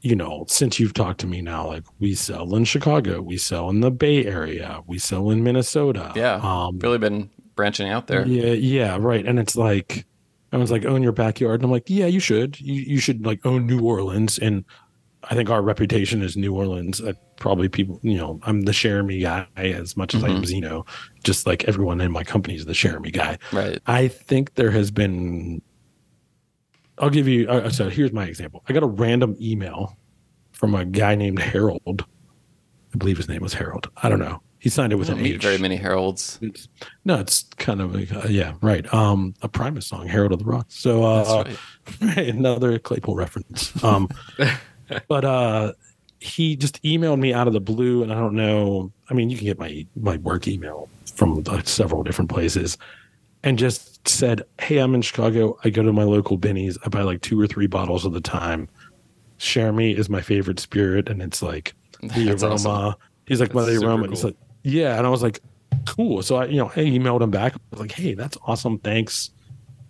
you 0.00 0.14
know, 0.14 0.44
since 0.48 0.78
you've 0.78 0.94
talked 0.94 1.20
to 1.20 1.26
me 1.26 1.42
now, 1.42 1.66
like 1.66 1.84
we 1.98 2.14
sell 2.14 2.54
in 2.54 2.64
Chicago, 2.64 3.20
we 3.20 3.36
sell 3.36 3.68
in 3.68 3.80
the 3.80 3.90
Bay 3.90 4.24
Area, 4.24 4.82
we 4.86 4.98
sell 4.98 5.30
in 5.30 5.42
Minnesota. 5.42 6.12
Yeah. 6.14 6.36
Um, 6.36 6.78
really 6.78 6.98
been 6.98 7.30
branching 7.56 7.88
out 7.88 8.06
there. 8.06 8.24
Yeah, 8.24 8.52
yeah, 8.52 8.96
right. 9.00 9.26
And 9.26 9.40
it's 9.40 9.56
like 9.56 10.06
I 10.52 10.56
was 10.56 10.70
like, 10.70 10.84
own 10.84 11.02
your 11.02 11.12
backyard. 11.12 11.60
And 11.60 11.64
I'm 11.64 11.70
like, 11.70 11.90
yeah, 11.90 12.06
you 12.06 12.20
should. 12.20 12.60
You 12.60 12.74
you 12.74 13.00
should 13.00 13.26
like 13.26 13.44
own 13.44 13.66
New 13.66 13.80
Orleans. 13.80 14.38
And 14.38 14.64
I 15.30 15.34
think 15.34 15.50
our 15.50 15.60
reputation 15.62 16.22
is 16.22 16.36
New 16.36 16.54
Orleans. 16.54 17.00
Uh, 17.00 17.12
probably 17.36 17.68
people, 17.68 18.00
you 18.02 18.16
know, 18.16 18.40
I'm 18.44 18.62
the 18.62 18.72
Cheramie 18.72 19.20
guy 19.20 19.46
as 19.56 19.96
much 19.96 20.14
as 20.14 20.22
Mhm. 20.22 20.28
I 20.28 20.36
am 20.36 20.44
Zeno. 20.44 20.86
Just 21.22 21.46
like 21.46 21.64
everyone 21.64 22.00
in 22.00 22.10
my 22.10 22.24
company 22.24 22.56
is 22.56 22.64
the 22.64 22.72
Cheramie 22.74 23.10
guy. 23.10 23.38
Right. 23.52 23.78
I 23.86 24.08
think 24.08 24.54
there 24.54 24.70
has 24.70 24.90
been. 24.90 25.60
I'll 26.98 27.10
give 27.10 27.28
you. 27.28 27.48
Uh, 27.48 27.70
so 27.70 27.88
here's 27.88 28.12
my 28.12 28.24
example. 28.24 28.64
I 28.68 28.72
got 28.72 28.82
a 28.82 28.86
random 28.86 29.36
email 29.40 29.96
from 30.52 30.74
a 30.74 30.84
guy 30.84 31.14
named 31.14 31.38
Harold. 31.38 32.04
I 32.94 32.96
believe 32.98 33.18
his 33.18 33.28
name 33.28 33.42
was 33.42 33.54
Harold. 33.54 33.88
I 34.02 34.08
don't 34.08 34.18
know. 34.18 34.40
He 34.60 34.70
signed 34.70 34.92
it 34.92 34.96
with 34.96 35.08
an 35.08 35.20
H. 35.20 35.40
very 35.40 35.58
many 35.58 35.76
Harolds. 35.76 36.38
It's, 36.42 36.68
no, 37.04 37.20
it's 37.20 37.44
kind 37.58 37.80
of 37.80 37.94
like, 37.94 38.12
uh, 38.12 38.26
yeah, 38.28 38.54
right. 38.60 38.92
Um, 38.92 39.34
a 39.40 39.48
Primus 39.48 39.86
song, 39.86 40.08
Harold 40.08 40.32
of 40.32 40.40
the 40.40 40.44
Rock. 40.46 40.66
So 40.70 41.04
uh, 41.04 41.44
That's 41.44 42.16
right. 42.16 42.28
another 42.34 42.80
Claypool 42.80 43.14
reference. 43.14 43.84
Um, 43.84 44.08
but 45.08 45.24
uh, 45.24 45.72
he 46.20 46.56
just 46.56 46.82
emailed 46.82 47.18
me 47.20 47.32
out 47.32 47.46
of 47.46 47.52
the 47.52 47.60
blue, 47.60 48.02
and 48.02 48.12
I 48.12 48.16
don't 48.16 48.34
know. 48.34 48.92
I 49.10 49.14
mean, 49.14 49.30
you 49.30 49.36
can 49.36 49.46
get 49.46 49.58
my 49.58 49.86
my 49.96 50.16
work 50.18 50.46
email 50.48 50.88
from 51.14 51.44
several 51.64 52.02
different 52.02 52.30
places, 52.30 52.76
and 53.42 53.58
just 53.58 54.06
said, 54.08 54.42
"Hey, 54.60 54.78
I'm 54.78 54.94
in 54.94 55.02
Chicago. 55.02 55.58
I 55.64 55.70
go 55.70 55.82
to 55.82 55.92
my 55.92 56.04
local 56.04 56.36
Binny's. 56.36 56.78
I 56.84 56.88
buy 56.88 57.02
like 57.02 57.20
two 57.22 57.40
or 57.40 57.46
three 57.46 57.66
bottles 57.66 58.04
at 58.06 58.12
the 58.12 58.20
time. 58.20 58.68
Cheramie 59.38 59.92
is 59.96 60.08
my 60.08 60.20
favorite 60.20 60.58
spirit, 60.60 61.08
and 61.08 61.22
it's 61.22 61.42
like 61.42 61.74
the 62.02 62.24
That's 62.24 62.42
aroma. 62.42 62.54
awesome. 62.68 62.94
He's 63.26 63.40
like, 63.40 63.54
well, 63.54 63.66
the 63.66 63.76
aroma. 63.84 64.08
He's 64.08 64.22
cool. 64.22 64.30
like, 64.30 64.36
yeah, 64.64 64.96
and 64.98 65.06
I 65.06 65.10
was 65.10 65.22
like, 65.22 65.40
cool. 65.86 66.22
So 66.22 66.36
I, 66.36 66.46
you 66.46 66.56
know, 66.56 66.68
I 66.74 66.78
emailed 66.80 67.20
him 67.20 67.30
back. 67.30 67.54
I 67.54 67.58
was 67.72 67.80
like, 67.80 67.92
hey, 67.92 68.14
that's 68.14 68.36
awesome. 68.46 68.78
Thanks. 68.78 69.30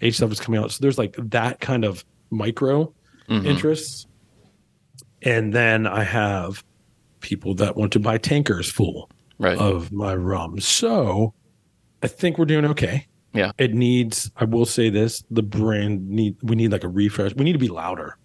H 0.00 0.16
stuff 0.16 0.30
is 0.32 0.40
coming 0.40 0.60
out. 0.60 0.70
So 0.72 0.78
there's 0.82 0.98
like 0.98 1.14
that 1.18 1.60
kind 1.60 1.84
of 1.84 2.04
micro 2.30 2.92
Mhm. 3.28 3.44
interests. 3.46 4.06
And 5.22 5.52
then 5.52 5.86
I 5.86 6.04
have 6.04 6.64
people 7.20 7.54
that 7.54 7.76
want 7.76 7.92
to 7.92 8.00
buy 8.00 8.18
tankers 8.18 8.70
full 8.70 9.10
Right. 9.40 9.58
of 9.58 9.92
my 9.92 10.14
rum. 10.16 10.58
So 10.60 11.32
I 12.02 12.08
think 12.08 12.38
we're 12.38 12.44
doing 12.44 12.64
okay. 12.66 13.06
Yeah. 13.32 13.52
It 13.56 13.72
needs, 13.72 14.30
I 14.36 14.44
will 14.44 14.66
say 14.66 14.90
this, 14.90 15.22
the 15.30 15.42
brand 15.42 16.08
need 16.08 16.36
we 16.42 16.56
need 16.56 16.72
like 16.72 16.82
a 16.82 16.88
refresh. 16.88 17.34
We 17.34 17.44
need 17.44 17.52
to 17.52 17.58
be 17.58 17.68
louder. 17.68 18.16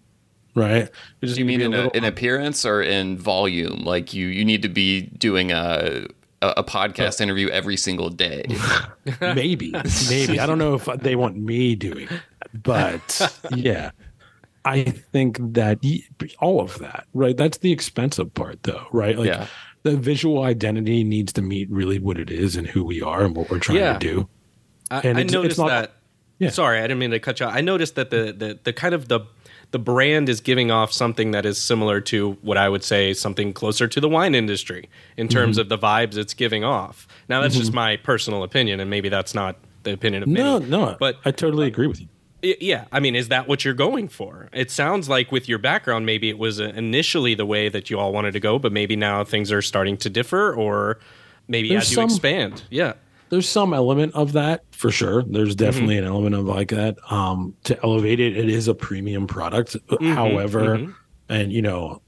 Right? 0.56 0.88
Do 1.20 1.28
you 1.28 1.44
mean 1.44 1.60
in, 1.60 1.74
a 1.74 1.88
in 1.90 2.04
appearance 2.04 2.64
or 2.64 2.82
in 2.82 3.16
volume? 3.18 3.84
Like 3.84 4.14
you, 4.14 4.26
you 4.28 4.44
need 4.44 4.62
to 4.62 4.68
be 4.68 5.02
doing 5.02 5.52
a 5.52 6.06
a, 6.42 6.64
podcast 6.64 7.20
uh, 7.20 7.24
interview 7.24 7.48
every 7.48 7.76
single 7.76 8.10
day. 8.10 8.44
maybe 9.20 9.72
maybe 10.08 10.40
i 10.40 10.46
don't 10.46 10.58
know 10.58 10.74
if 10.74 10.84
they 11.00 11.16
want 11.16 11.36
me 11.36 11.74
doing 11.74 12.08
it 12.10 12.20
but 12.62 13.40
yeah 13.54 13.90
i 14.64 14.82
think 14.84 15.38
that 15.54 15.78
all 16.40 16.60
of 16.60 16.78
that 16.78 17.06
right 17.14 17.36
that's 17.36 17.58
the 17.58 17.72
expensive 17.72 18.32
part 18.34 18.62
though 18.64 18.86
right 18.92 19.18
like 19.18 19.26
Yeah. 19.28 19.46
the 19.82 19.96
visual 19.96 20.42
identity 20.42 21.04
needs 21.04 21.32
to 21.34 21.42
meet 21.42 21.70
really 21.70 21.98
what 21.98 22.18
it 22.18 22.30
is 22.30 22.56
and 22.56 22.66
who 22.66 22.84
we 22.84 23.02
are 23.02 23.24
and 23.24 23.36
what 23.36 23.50
we're 23.50 23.58
trying 23.58 23.78
Yeah. 23.78 23.92
to 23.94 23.98
do 23.98 24.28
I, 24.90 24.98
And 25.00 25.06
I 25.18 25.20
it's- 25.22 25.24
it's 25.24 25.32
noticed 25.32 25.58
not- 25.58 25.68
that. 25.68 25.92
Yeah. 26.38 26.50
Sorry, 26.50 26.78
I 26.78 26.82
didn't 26.82 26.98
mean 26.98 27.12
to 27.12 27.20
cut 27.20 27.38
you. 27.40 27.46
off. 27.46 27.54
I 27.54 27.60
noticed 27.62 27.94
that 27.94 28.10
the, 28.10 28.34
the 28.36 28.58
the 28.64 28.72
kind 28.72 28.92
of 28.92 29.08
the 29.08 29.20
the 29.70 29.78
brand 29.78 30.28
is 30.28 30.40
giving 30.40 30.70
off 30.70 30.92
something 30.92 31.30
that 31.30 31.46
is 31.46 31.58
similar 31.58 32.00
to 32.02 32.32
what 32.42 32.58
I 32.58 32.68
would 32.68 32.82
say 32.84 33.14
something 33.14 33.52
closer 33.52 33.86
to 33.88 34.00
the 34.00 34.08
wine 34.08 34.34
industry 34.34 34.88
in 35.16 35.28
Mm-hmm. 35.28 35.38
terms 35.38 35.58
of 35.58 35.68
the 35.68 35.78
vibes 35.78 36.16
it's 36.18 36.34
giving 36.34 36.64
off. 36.64 37.06
Now 37.28 37.40
that's 37.40 37.56
just 37.56 37.72
my 37.72 37.96
personal 37.96 38.42
opinion, 38.42 38.80
and 38.80 38.90
maybe 38.90 39.08
that's 39.08 39.34
not 39.34 39.56
the 39.84 39.92
opinion 39.92 40.22
of 40.24 40.28
no 40.28 40.58
many. 40.58 40.70
no 40.70 40.96
but 40.98 41.16
i 41.24 41.30
totally 41.30 41.66
agree 41.66 41.86
with 41.86 42.00
you 42.00 42.08
Yeah, 42.60 42.84
I 42.92 43.00
mean, 43.00 43.16
is 43.16 43.28
that 43.28 43.48
what 43.48 43.64
you're 43.64 43.74
going 43.74 44.08
for? 44.08 44.48
It 44.52 44.70
sounds 44.70 45.08
like 45.08 45.32
with 45.32 45.48
your 45.48 45.58
background, 45.58 46.04
maybe 46.04 46.28
it 46.28 46.38
was 46.38 46.60
uh, 46.60 46.64
initially 46.76 47.34
the 47.34 47.46
way 47.46 47.68
that 47.68 47.88
you 47.90 47.98
all 47.98 48.12
wanted 48.12 48.32
to 48.32 48.40
go, 48.40 48.58
but 48.58 48.70
maybe 48.72 48.96
now 48.96 49.24
things 49.24 49.50
are 49.50 49.62
starting 49.62 49.96
to 49.98 50.10
differ, 50.10 50.52
or 50.54 50.98
maybe 51.48 51.70
There's 51.70 51.84
as 51.84 51.90
you 51.90 51.94
some- 51.94 52.04
expand. 52.04 52.62
Yeah, 52.70 52.92
there's 53.30 53.48
some 53.48 53.72
element 53.72 54.14
of 54.14 54.32
that 54.32 54.64
for 54.72 54.90
sure. 54.90 55.22
There's 55.22 55.56
definitely 55.56 55.96
an 55.98 56.04
element 56.04 56.34
of 56.34 56.44
like 56.44 56.68
that. 56.68 56.96
Um, 57.10 57.54
to 57.64 57.78
elevate 57.82 58.20
it, 58.20 58.36
it 58.36 58.48
is 58.50 58.68
a 58.68 58.74
premium 58.74 59.26
product. 59.26 59.76
However, 60.00 60.78
mhm. 60.78 60.94
and 61.28 61.52
you 61.52 61.62
know, 61.62 62.02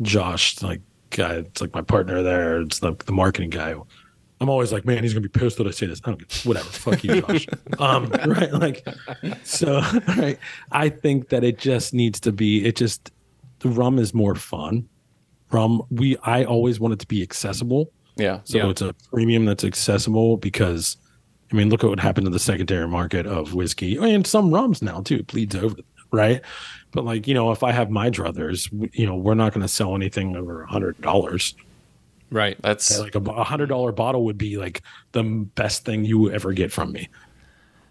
Josh, 0.00 0.62
like 0.62 0.80
guy, 1.10 1.34
it's 1.34 1.60
like 1.60 1.74
my 1.74 1.82
partner 1.82 2.22
there. 2.22 2.62
It's 2.62 2.82
like 2.82 3.04
the 3.04 3.12
marketing 3.12 3.50
guy. 3.50 3.74
I'm 4.42 4.50
always 4.50 4.72
like, 4.72 4.84
man, 4.84 5.04
he's 5.04 5.14
gonna 5.14 5.28
be 5.28 5.28
pissed 5.28 5.56
that 5.58 5.68
I 5.68 5.70
say 5.70 5.86
this. 5.86 6.00
I 6.04 6.10
don't 6.10 6.18
get 6.18 6.32
whatever. 6.44 6.66
Fuck 6.68 7.04
you, 7.04 7.20
Josh. 7.22 7.46
um, 7.78 8.10
right? 8.26 8.52
Like, 8.52 8.84
so 9.44 9.80
right. 10.18 10.36
I 10.72 10.88
think 10.88 11.28
that 11.28 11.44
it 11.44 11.58
just 11.58 11.94
needs 11.94 12.18
to 12.20 12.32
be. 12.32 12.64
It 12.64 12.74
just 12.74 13.12
the 13.60 13.68
rum 13.68 14.00
is 14.00 14.12
more 14.12 14.34
fun. 14.34 14.88
Rum, 15.52 15.82
we 15.90 16.16
I 16.24 16.42
always 16.44 16.80
want 16.80 16.92
it 16.94 16.98
to 17.00 17.06
be 17.06 17.22
accessible. 17.22 17.92
Yeah. 18.16 18.40
So 18.42 18.58
Yeah. 18.58 18.68
it's 18.70 18.82
a 18.82 18.94
premium 19.12 19.44
that's 19.44 19.62
accessible 19.64 20.36
because, 20.38 20.96
I 21.52 21.54
mean, 21.54 21.70
look 21.70 21.84
at 21.84 21.90
what 21.90 22.00
happened 22.00 22.26
to 22.26 22.30
the 22.32 22.38
secondary 22.40 22.88
market 22.88 23.26
of 23.26 23.54
whiskey 23.54 23.96
and 23.96 24.26
some 24.26 24.52
rums 24.52 24.82
now 24.82 25.02
too. 25.02 25.16
It 25.16 25.28
bleeds 25.28 25.54
over, 25.54 25.76
right? 26.10 26.40
But 26.90 27.04
like 27.04 27.28
you 27.28 27.34
know, 27.34 27.52
if 27.52 27.62
I 27.62 27.70
have 27.70 27.90
my 27.90 28.10
druthers, 28.10 28.68
you 28.92 29.06
know, 29.06 29.14
we're 29.14 29.34
not 29.34 29.52
going 29.54 29.62
to 29.62 29.68
sell 29.68 29.94
anything 29.94 30.34
over 30.36 30.62
a 30.64 30.66
hundred 30.66 31.00
dollars. 31.00 31.54
Right. 32.32 32.56
That's 32.62 32.98
Like 32.98 33.14
a 33.14 33.20
a 33.20 33.44
hundred 33.44 33.68
dollar 33.68 33.92
bottle 33.92 34.24
would 34.24 34.38
be 34.38 34.56
like 34.56 34.82
the 35.12 35.22
best 35.22 35.84
thing 35.84 36.04
you 36.04 36.30
ever 36.30 36.52
get 36.52 36.72
from 36.72 36.92
me. 36.92 37.08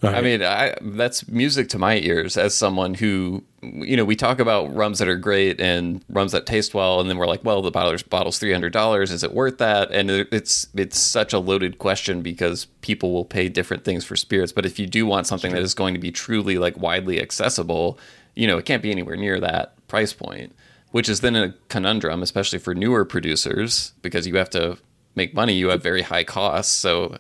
Right? 0.02 0.16
I 0.16 0.22
mean, 0.22 0.42
I, 0.42 0.74
that's 0.82 1.28
music 1.28 1.70
to 1.70 1.78
my 1.78 1.98
ears 1.98 2.36
as 2.36 2.56
someone 2.56 2.96
who, 2.96 3.44
you 3.62 3.96
know, 3.96 4.04
we 4.04 4.16
talk 4.16 4.40
about 4.40 4.74
rums 4.74 4.98
that 4.98 5.08
are 5.08 5.16
great 5.16 5.62
and 5.62 6.04
rums 6.10 6.32
that 6.32 6.48
taste 6.48 6.74
well, 6.74 7.00
and 7.00 7.08
then 7.08 7.18
we're 7.18 7.28
like, 7.28 7.44
well, 7.44 7.62
the 7.62 7.70
bottle's, 7.70 8.02
bottle's 8.02 8.40
three 8.40 8.52
hundred 8.52 8.74
dollars. 8.74 9.12
Is 9.12 9.24
it 9.24 9.32
worth 9.32 9.60
that? 9.60 9.92
And 9.92 10.10
it's 10.10 10.68
it's 10.74 10.98
such 10.98 11.34
a 11.34 11.40
loaded 11.40 11.78
question 11.78 12.24
because 12.24 12.66
people 12.82 13.14
will 13.14 13.26
pay 13.26 13.48
different 13.48 13.84
things 13.84 14.04
for 14.04 14.16
spirits. 14.16 14.52
But 14.52 14.66
if 14.66 14.80
you 14.80 14.88
do 14.88 15.06
want 15.06 15.28
something 15.28 15.52
that 15.52 15.62
is 15.62 15.76
going 15.76 15.94
to 15.94 16.00
be 16.00 16.12
truly 16.12 16.58
like 16.58 16.76
widely 16.78 17.22
accessible, 17.22 18.00
you 18.36 18.48
know, 18.48 18.58
it 18.58 18.66
can't 18.66 18.82
be 18.82 18.90
anywhere 18.90 19.16
near 19.16 19.40
that 19.40 19.76
price 19.88 20.14
point, 20.14 20.56
which 20.92 21.10
is 21.10 21.22
then 21.22 21.36
a 21.36 21.54
conundrum, 21.70 22.22
especially 22.22 22.60
for 22.60 22.76
newer 22.76 23.06
producers, 23.06 23.94
because 24.02 24.28
you 24.28 24.36
have 24.38 24.50
to 24.52 24.78
make 25.16 25.34
money. 25.34 25.54
You 25.54 25.70
have 25.70 25.82
very 25.82 26.02
high 26.02 26.24
costs, 26.24 26.74
so 26.74 27.18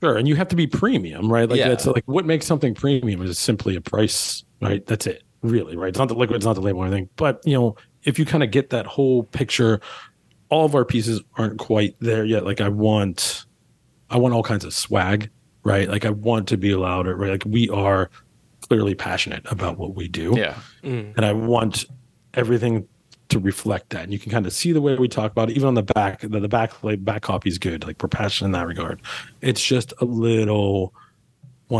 sure, 0.00 0.16
and 0.16 0.28
you 0.28 0.36
have 0.36 0.48
to 0.48 0.56
be 0.56 0.66
premium, 0.66 1.32
right? 1.32 1.48
Like 1.48 1.58
Yeah. 1.58 1.68
that's 1.68 1.86
like 1.86 2.04
what 2.06 2.26
makes 2.26 2.46
something 2.46 2.74
premium 2.74 3.22
is 3.22 3.38
simply 3.38 3.76
a 3.76 3.80
price, 3.80 4.44
right? 4.60 4.84
That's 4.86 5.06
it, 5.06 5.22
really, 5.42 5.76
right? 5.76 5.88
It's 5.88 5.98
not 5.98 6.08
the 6.08 6.14
liquid, 6.14 6.36
it's 6.36 6.44
not 6.44 6.54
the 6.54 6.60
label 6.60 6.80
or 6.80 6.86
anything. 6.86 7.08
But 7.16 7.40
you 7.44 7.54
know, 7.54 7.76
if 8.02 8.18
you 8.18 8.24
kind 8.24 8.42
of 8.42 8.50
get 8.50 8.70
that 8.70 8.86
whole 8.86 9.24
picture, 9.24 9.80
all 10.50 10.64
of 10.64 10.74
our 10.74 10.84
pieces 10.84 11.20
aren't 11.36 11.58
quite 11.58 11.96
there 12.00 12.24
yet. 12.24 12.44
Like 12.44 12.60
I 12.60 12.68
want, 12.68 13.46
I 14.10 14.18
want 14.18 14.34
all 14.34 14.42
kinds 14.42 14.64
of 14.64 14.74
swag, 14.74 15.30
right? 15.64 15.88
Like 15.88 16.04
I 16.04 16.10
want 16.10 16.48
to 16.48 16.56
be 16.56 16.74
louder, 16.74 17.16
right? 17.16 17.30
Like 17.30 17.44
we 17.46 17.68
are 17.70 18.10
clearly 18.68 18.94
passionate 18.94 19.42
about 19.50 19.78
what 19.78 19.94
we 19.94 20.08
do, 20.08 20.34
yeah, 20.36 20.54
mm. 20.82 21.14
and 21.16 21.24
I 21.24 21.32
want 21.32 21.84
everything 22.34 22.88
to 23.34 23.38
reflect 23.38 23.90
that. 23.90 24.04
And 24.04 24.12
you 24.12 24.18
can 24.18 24.32
kind 24.32 24.46
of 24.46 24.52
see 24.52 24.72
the 24.72 24.80
way 24.80 24.94
we 24.96 25.08
talk 25.08 25.30
about 25.30 25.50
it, 25.50 25.56
even 25.56 25.68
on 25.68 25.74
the 25.74 25.82
back. 25.82 26.20
The, 26.20 26.40
the 26.40 26.48
back 26.48 26.82
like, 26.82 27.04
back 27.04 27.22
copy 27.22 27.48
is 27.48 27.58
good. 27.58 27.86
Like 27.86 28.02
we're 28.02 28.08
passionate 28.08 28.48
in 28.48 28.52
that 28.52 28.66
regard. 28.66 29.02
It's 29.42 29.64
just 29.64 29.92
a 30.00 30.04
little 30.04 30.94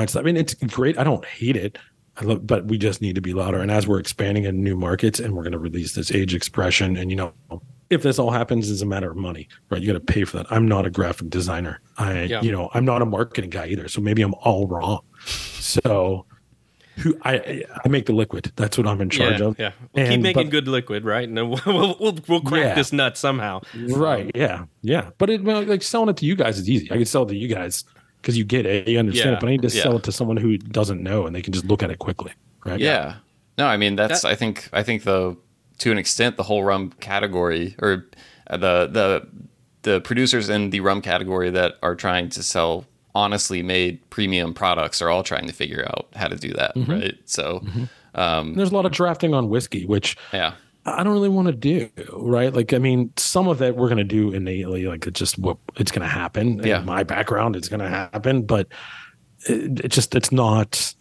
stuff. 0.07 0.17
I 0.17 0.23
mean, 0.23 0.37
it's 0.37 0.55
great. 0.55 0.99
I 0.99 1.05
don't 1.05 1.25
hate 1.25 1.57
it. 1.57 1.79
I 2.17 2.25
love, 2.25 2.47
but 2.47 2.67
we 2.67 2.79
just 2.79 3.01
need 3.01 3.15
to 3.15 3.21
be 3.21 3.33
louder. 3.33 3.61
And 3.61 3.71
as 3.71 3.87
we're 3.87 3.99
expanding 3.99 4.45
in 4.45 4.63
new 4.63 4.77
markets, 4.77 5.19
and 5.19 5.35
we're 5.35 5.43
going 5.43 5.53
to 5.53 5.59
release 5.59 5.95
this 5.95 6.13
age 6.13 6.35
expression, 6.35 6.97
and 6.97 7.11
you 7.11 7.17
know, 7.17 7.33
if 7.91 8.03
this 8.03 8.19
all 8.19 8.31
happens, 8.31 8.71
it's 8.71 8.83
a 8.83 8.87
matter 8.87 9.11
of 9.11 9.17
money, 9.17 9.49
right? 9.71 9.81
You 9.81 9.93
got 9.93 10.05
to 10.07 10.13
pay 10.13 10.25
for 10.25 10.37
that. 10.39 10.47
I'm 10.51 10.67
not 10.67 10.87
a 10.87 10.91
graphic 10.91 11.31
designer. 11.31 11.81
I, 11.99 12.23
Yeah. 12.23 12.41
you 12.41 12.53
know, 12.53 12.71
I'm 12.75 12.85
not 12.85 13.03
a 13.03 13.07
marketing 13.07 13.51
guy 13.51 13.67
either. 13.67 13.89
So 13.89 14.01
maybe 14.01 14.23
I'm 14.23 14.35
all 14.35 14.67
wrong. 14.67 15.01
So. 15.27 16.27
Who 16.99 17.17
I 17.23 17.65
I 17.85 17.89
make 17.89 18.07
the 18.07 18.13
liquid. 18.13 18.53
That's 18.57 18.79
what 18.79 18.87
I'm 18.87 19.01
in 19.01 19.11
charge 19.11 19.41
yeah, 19.41 19.47
of. 19.47 19.59
yeah. 19.59 19.73
We'll 19.95 20.09
keep 20.09 20.21
making 20.21 20.45
but- 20.45 20.51
good 20.51 20.69
liquid, 20.69 21.05
right? 21.05 21.27
And 21.29 21.37
then 21.37 21.49
we'll 21.51 21.61
we'll, 21.67 21.97
we'll, 22.01 22.19
we'll 22.29 22.41
crack 22.41 22.63
Yeah. 22.65 22.75
this 22.75 22.93
nut 22.93 23.17
somehow. 23.19 23.63
Right. 23.75 24.31
Yeah. 24.35 24.67
Yeah. 24.83 25.11
But 25.19 25.31
it 25.31 25.43
well, 25.43 25.63
like 25.65 25.83
selling 25.83 26.09
it 26.11 26.17
to 26.19 26.27
you 26.27 26.37
guys 26.37 26.59
is 26.59 26.69
easy. 26.71 26.91
I 26.93 26.97
can 26.97 27.05
sell 27.07 27.25
it 27.25 27.29
to 27.31 27.37
you 27.37 27.49
guys 27.49 27.85
because 28.23 28.39
you 28.39 28.45
get 28.45 28.65
it, 28.65 28.87
you 28.89 28.99
understand 28.99 29.31
Yeah. 29.31 29.37
it. 29.37 29.41
But 29.41 29.49
I 29.49 29.51
need 29.53 29.63
to 29.63 29.69
Yeah. 29.69 29.83
sell 29.83 29.97
it 29.97 30.05
to 30.05 30.13
someone 30.13 30.37
who 30.37 30.57
doesn't 30.57 31.03
know 31.03 31.27
and 31.27 31.35
they 31.35 31.43
can 31.43 31.53
just 31.53 31.65
look 31.67 31.83
at 31.83 31.91
it 31.91 31.99
quickly. 31.99 32.33
Right. 32.65 32.79
Yeah. 32.81 33.17
No, 33.59 33.67
I 33.67 33.77
mean 33.77 33.97
that's 33.97 34.23
That- 34.23 34.29
I 34.29 34.35
think 34.37 34.69
I 34.73 34.83
think 34.83 35.03
the 35.03 35.37
to 35.79 35.91
an 35.91 35.99
extent 35.99 36.37
the 36.37 36.45
whole 36.45 36.63
rum 36.63 36.93
category 37.01 37.75
or 37.83 38.07
uh, 38.49 38.57
the 38.57 38.87
the 38.87 39.29
the 39.83 40.01
producers 40.01 40.49
in 40.49 40.71
the 40.71 40.81
rum 40.81 41.03
category 41.03 41.51
that 41.51 41.75
are 41.83 41.95
trying 41.97 42.29
to 42.31 42.43
sell 42.43 42.85
honestly 43.15 43.63
made 43.63 44.09
premium 44.11 44.55
products 44.55 45.01
are 45.01 45.09
all 45.09 45.23
trying 45.23 45.47
to 45.47 45.53
figure 45.53 45.87
out 45.89 46.09
how 46.17 46.29
to 46.29 46.37
do 46.37 46.53
that, 46.53 46.75
mm-hmm. 46.75 46.91
right? 46.91 47.19
So 47.25 47.61
mm-hmm. 47.61 47.85
um, 48.21 48.55
there's 48.55 48.71
a 48.71 48.75
lot 48.75 48.87
of 48.87 48.93
drafting 48.93 49.35
on 49.35 49.49
whiskey, 49.49 49.87
which 49.87 50.17
yeah. 50.33 50.55
I 50.87 51.03
don't 51.03 51.13
really 51.13 51.29
want 51.29 51.47
to 51.47 51.53
do, 51.53 51.89
right? 52.13 52.53
Like, 52.53 52.73
I 52.73 52.79
mean, 52.79 53.13
some 53.17 53.49
of 53.49 53.63
it 53.63 53.77
we're 53.77 53.89
going 53.89 53.99
to 53.99 54.05
do 54.05 54.33
innately, 54.33 54.87
like 54.87 55.07
it's 55.07 55.19
just 55.19 55.39
what 55.39 55.57
it's 55.77 55.91
going 55.91 56.03
to 56.03 56.09
happen. 56.09 56.59
Yeah. 56.59 56.81
In 56.81 56.87
my 56.87 57.05
background, 57.05 57.57
it's 57.57 57.69
going 57.69 57.81
to 57.81 57.89
happen, 57.89 58.43
but 58.43 58.69
it, 59.49 59.85
it, 59.85 59.89
just, 59.89 60.15
it's 60.15 60.33
not 60.33 60.95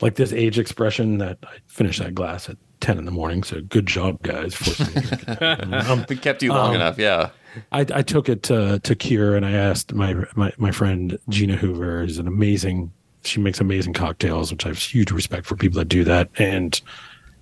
like 0.00 0.16
this 0.16 0.32
age 0.32 0.58
expression 0.58 1.18
that 1.18 1.38
I 1.42 1.56
finished 1.66 2.00
that 2.00 2.14
glass 2.14 2.48
at 2.48 2.56
10 2.80 2.98
in 2.98 3.04
the 3.04 3.10
morning. 3.10 3.42
So 3.42 3.60
good 3.62 3.86
job, 3.86 4.22
guys. 4.22 4.54
um, 5.40 6.04
we 6.08 6.16
kept 6.16 6.42
you 6.42 6.50
long 6.50 6.70
um, 6.70 6.76
enough. 6.76 6.98
Yeah. 6.98 7.30
I, 7.72 7.80
I 7.80 8.02
took 8.02 8.28
it 8.28 8.42
to, 8.44 8.78
to 8.80 8.94
Cure 8.94 9.36
and 9.36 9.44
I 9.44 9.52
asked 9.52 9.92
my, 9.94 10.14
my, 10.34 10.52
my 10.58 10.70
friend 10.70 11.18
Gina 11.28 11.56
Hoover 11.56 12.02
is 12.02 12.18
an 12.18 12.26
amazing, 12.26 12.92
she 13.24 13.40
makes 13.40 13.60
amazing 13.60 13.92
cocktails, 13.92 14.50
which 14.50 14.64
I 14.64 14.68
have 14.68 14.78
huge 14.78 15.10
respect 15.10 15.46
for 15.46 15.56
people 15.56 15.78
that 15.78 15.88
do 15.88 16.04
that. 16.04 16.30
And, 16.38 16.80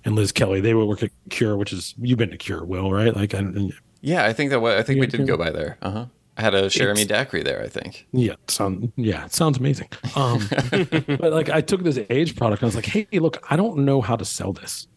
and 0.05 0.15
Liz 0.15 0.31
Kelly, 0.31 0.61
they 0.61 0.73
would 0.73 0.85
work 0.85 1.03
at 1.03 1.11
Cure, 1.29 1.57
which 1.57 1.73
is, 1.73 1.93
you've 1.99 2.17
been 2.17 2.31
to 2.31 2.37
Cure, 2.37 2.63
Will, 2.65 2.91
right? 2.91 3.15
Like, 3.15 3.33
and, 3.33 3.73
yeah, 4.01 4.25
I 4.25 4.33
think 4.33 4.51
that, 4.51 4.63
I 4.63 4.83
think 4.83 4.99
we 4.99 5.07
did 5.07 5.27
go 5.27 5.37
by 5.37 5.49
there. 5.49 5.77
Uh 5.81 5.91
huh. 5.91 6.05
I 6.37 6.41
had 6.41 6.53
a 6.53 6.69
Cheramie 6.69 7.05
Daiquiri 7.05 7.41
there, 7.41 7.63
I 7.63 7.67
think. 7.67 8.07
Yeah, 8.11 8.35
sound 8.47 8.93
yeah, 8.95 9.25
it 9.25 9.33
sounds 9.33 9.57
amazing. 9.57 9.89
Um, 10.15 10.47
but 10.71 11.33
like 11.33 11.49
I 11.49 11.61
took 11.61 11.81
this 11.81 11.99
age 12.11 12.35
product 12.35 12.61
and 12.61 12.67
I 12.67 12.69
was 12.69 12.75
like, 12.75 12.85
hey, 12.85 13.07
look, 13.13 13.43
I 13.49 13.55
don't 13.55 13.79
know 13.79 14.01
how 14.01 14.15
to 14.15 14.23
sell 14.23 14.53
this 14.53 14.87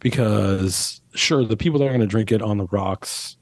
because 0.00 1.00
sure, 1.14 1.44
the 1.44 1.56
people 1.56 1.78
that 1.78 1.86
are 1.86 1.90
going 1.90 2.00
to 2.00 2.06
drink 2.06 2.32
it 2.32 2.42
on 2.42 2.58
the 2.58 2.66
rocks, 2.66 3.38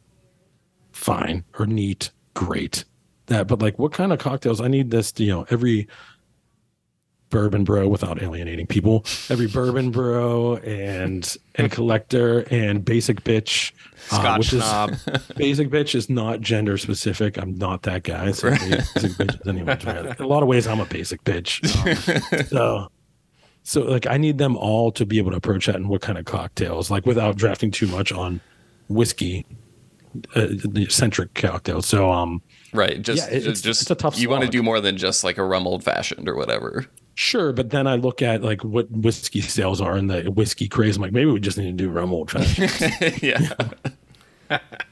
fine 0.98 1.44
or 1.58 1.66
neat, 1.66 2.10
great. 2.34 2.84
That, 3.26 3.46
but 3.46 3.60
like, 3.60 3.78
what 3.78 3.92
kind 3.92 4.12
of 4.12 4.18
cocktails? 4.18 4.60
I 4.60 4.68
need 4.68 4.90
this. 4.90 5.12
To, 5.12 5.24
you 5.24 5.32
know, 5.32 5.46
every 5.50 5.88
bourbon 7.30 7.64
bro 7.64 7.88
without 7.88 8.22
alienating 8.22 8.66
people. 8.66 9.04
Every 9.28 9.46
bourbon 9.46 9.90
bro 9.92 10.56
and 10.56 11.36
and 11.54 11.70
collector 11.70 12.46
and 12.50 12.84
basic 12.84 13.22
bitch. 13.22 13.72
Uh, 14.10 14.40
Scotch 14.40 14.54
uh. 14.54 14.88
Is, 14.90 15.22
basic 15.36 15.68
bitch 15.68 15.94
is 15.94 16.08
not 16.08 16.40
gender 16.40 16.78
specific. 16.78 17.36
I'm 17.36 17.56
not 17.56 17.82
that 17.82 18.02
guy. 18.02 18.32
So 18.32 18.50
basic 18.50 19.12
bitch 19.12 19.40
is 19.40 19.46
anyone's 19.46 19.84
right. 19.84 20.06
In 20.06 20.24
a 20.24 20.26
lot 20.26 20.42
of 20.42 20.48
ways, 20.48 20.66
I'm 20.66 20.80
a 20.80 20.86
basic 20.86 21.22
bitch. 21.24 21.64
Um, 22.32 22.46
so 22.46 22.88
so 23.62 23.82
like 23.82 24.06
I 24.06 24.16
need 24.16 24.38
them 24.38 24.56
all 24.56 24.90
to 24.92 25.04
be 25.04 25.18
able 25.18 25.32
to 25.32 25.36
approach 25.36 25.66
that 25.66 25.76
and 25.76 25.88
what 25.88 26.00
kind 26.00 26.18
of 26.18 26.24
cocktails, 26.24 26.90
like 26.90 27.06
without 27.06 27.36
drafting 27.36 27.70
too 27.70 27.86
much 27.88 28.12
on 28.12 28.40
whiskey 28.88 29.44
uh, 30.34 30.46
the 30.50 30.86
centric 30.88 31.34
cocktail. 31.34 31.82
So 31.82 32.10
um 32.10 32.42
right, 32.72 33.00
just 33.00 33.30
yeah, 33.30 33.36
it's, 33.36 33.60
just 33.60 33.82
it's 33.82 33.90
a 33.90 33.94
tough. 33.94 34.18
You 34.18 34.28
want 34.28 34.44
to 34.44 34.50
do 34.50 34.62
more 34.62 34.80
than 34.80 34.96
just 34.96 35.24
like 35.24 35.38
a 35.38 35.44
rum 35.44 35.66
old 35.66 35.84
fashioned 35.84 36.28
or 36.28 36.36
whatever. 36.36 36.86
Sure, 37.14 37.52
but 37.52 37.70
then 37.70 37.86
I 37.86 37.96
look 37.96 38.22
at 38.22 38.42
like 38.42 38.62
what 38.62 38.90
whiskey 38.90 39.40
sales 39.40 39.80
are 39.80 39.96
and 39.96 40.08
the 40.08 40.30
whiskey 40.30 40.68
craze. 40.68 40.96
I'm 40.96 41.02
like, 41.02 41.12
maybe 41.12 41.30
we 41.30 41.40
just 41.40 41.58
need 41.58 41.76
to 41.76 41.84
do 41.84 41.90
rum 41.90 42.12
old 42.12 42.30
fashioned. 42.30 43.22
yeah. 43.22 44.58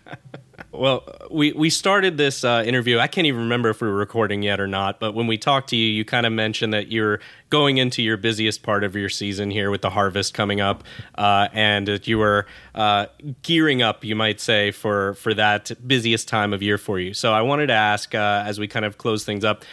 Well, 0.78 1.04
we 1.30 1.52
we 1.52 1.70
started 1.70 2.16
this 2.16 2.44
uh, 2.44 2.62
interview. 2.66 2.98
I 2.98 3.06
can't 3.06 3.26
even 3.26 3.40
remember 3.40 3.70
if 3.70 3.80
we 3.80 3.88
were 3.88 3.94
recording 3.94 4.42
yet 4.42 4.60
or 4.60 4.66
not. 4.66 5.00
But 5.00 5.14
when 5.14 5.26
we 5.26 5.38
talked 5.38 5.70
to 5.70 5.76
you, 5.76 5.90
you 5.90 6.04
kind 6.04 6.26
of 6.26 6.32
mentioned 6.32 6.72
that 6.74 6.92
you're 6.92 7.20
going 7.50 7.78
into 7.78 8.02
your 8.02 8.16
busiest 8.16 8.62
part 8.62 8.84
of 8.84 8.94
your 8.94 9.08
season 9.08 9.50
here 9.50 9.70
with 9.70 9.82
the 9.82 9.90
harvest 9.90 10.34
coming 10.34 10.60
up, 10.60 10.84
uh, 11.16 11.48
and 11.52 11.88
that 11.88 12.06
you 12.06 12.18
were 12.18 12.46
uh, 12.74 13.06
gearing 13.42 13.82
up, 13.82 14.04
you 14.04 14.14
might 14.14 14.40
say, 14.40 14.70
for 14.70 15.14
for 15.14 15.34
that 15.34 15.72
busiest 15.86 16.28
time 16.28 16.52
of 16.52 16.62
year 16.62 16.78
for 16.78 17.00
you. 17.00 17.14
So 17.14 17.32
I 17.32 17.42
wanted 17.42 17.68
to 17.68 17.74
ask, 17.74 18.14
uh, 18.14 18.44
as 18.46 18.60
we 18.60 18.68
kind 18.68 18.84
of 18.84 18.98
close 18.98 19.24
things 19.24 19.44
up. 19.44 19.64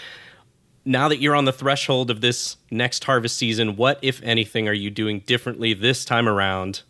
Now 0.86 1.08
that 1.08 1.20
you're 1.20 1.36
on 1.36 1.46
the 1.46 1.54
threshold 1.54 2.12
of 2.12 2.20
this 2.20 2.58
next 2.70 3.06
harvest 3.06 3.38
season, 3.38 3.78
what, 3.78 4.00
if 4.02 4.22
anything, 4.22 4.68
are 4.68 4.74
you 4.74 4.90
doing 4.90 5.22
differently 5.22 5.74
this 5.74 6.04
time 6.04 6.28
around, 6.28 6.82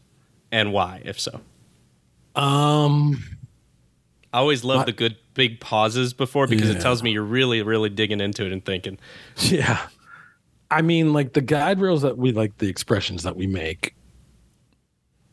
and 0.51 0.73
why, 0.73 1.03
if 1.05 1.19
so? 1.19 1.41
Um, 2.35 3.32
I 4.33 4.39
always 4.39 4.63
love 4.63 4.87
the 4.87 4.91
good 4.91 5.15
big 5.35 5.59
pauses 5.59 6.13
before 6.13 6.47
because 6.47 6.69
yeah. 6.69 6.77
it 6.77 6.81
tells 6.81 7.03
me 7.03 7.11
you're 7.11 7.21
really, 7.21 7.61
really 7.61 7.89
digging 7.89 8.19
into 8.19 8.43
it 8.45 8.51
and 8.51 8.65
thinking. 8.65 8.97
Yeah. 9.37 9.87
I 10.71 10.81
mean, 10.81 11.13
like 11.13 11.33
the 11.33 11.41
guide 11.41 11.79
rails 11.79 12.01
that 12.01 12.17
we 12.17 12.31
like, 12.31 12.57
the 12.57 12.67
expressions 12.67 13.21
that 13.23 13.35
we 13.35 13.45
make 13.45 13.95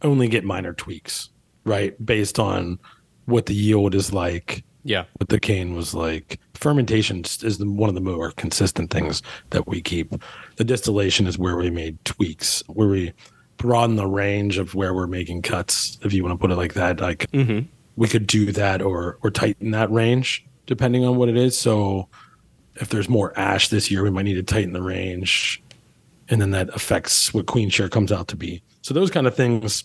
only 0.02 0.28
get 0.28 0.44
minor 0.44 0.74
tweaks, 0.74 1.30
right? 1.64 1.94
Based 2.04 2.38
on 2.38 2.78
what 3.24 3.46
the 3.46 3.54
yield 3.54 3.94
is 3.94 4.12
like. 4.12 4.64
Yeah. 4.84 5.04
What 5.14 5.30
the 5.30 5.40
cane 5.40 5.74
was 5.74 5.94
like. 5.94 6.38
Fermentation 6.52 7.22
is 7.24 7.56
the, 7.56 7.70
one 7.70 7.88
of 7.88 7.94
the 7.94 8.02
more 8.02 8.32
consistent 8.32 8.90
things 8.90 9.22
that 9.48 9.66
we 9.66 9.80
keep. 9.80 10.14
The 10.56 10.64
distillation 10.64 11.26
is 11.26 11.38
where 11.38 11.56
we 11.56 11.70
made 11.70 12.04
tweaks, 12.04 12.62
where 12.66 12.88
we 12.88 13.14
broaden 13.56 13.96
the 13.96 14.06
range 14.06 14.58
of 14.58 14.74
where 14.74 14.92
we're 14.92 15.06
making 15.06 15.40
cuts, 15.40 15.98
if 16.02 16.12
you 16.12 16.22
want 16.22 16.38
to 16.38 16.38
put 16.38 16.50
it 16.50 16.56
like 16.56 16.74
that. 16.74 17.00
Like, 17.00 17.30
mm-hmm 17.30 17.66
we 18.00 18.08
could 18.08 18.26
do 18.26 18.50
that 18.50 18.80
or 18.80 19.18
or 19.22 19.30
tighten 19.30 19.72
that 19.72 19.90
range 19.92 20.46
depending 20.64 21.04
on 21.04 21.16
what 21.16 21.28
it 21.28 21.36
is. 21.36 21.58
So 21.58 22.08
if 22.76 22.88
there's 22.88 23.08
more 23.08 23.38
ash 23.38 23.68
this 23.68 23.90
year, 23.90 24.02
we 24.02 24.10
might 24.10 24.22
need 24.22 24.34
to 24.34 24.42
tighten 24.42 24.72
the 24.72 24.80
range, 24.80 25.62
and 26.28 26.40
then 26.40 26.52
that 26.52 26.70
affects 26.74 27.34
what 27.34 27.44
queen 27.46 27.68
share 27.68 27.90
comes 27.90 28.10
out 28.10 28.28
to 28.28 28.36
be. 28.36 28.62
So 28.80 28.94
those 28.94 29.10
kind 29.10 29.26
of 29.26 29.34
things 29.36 29.84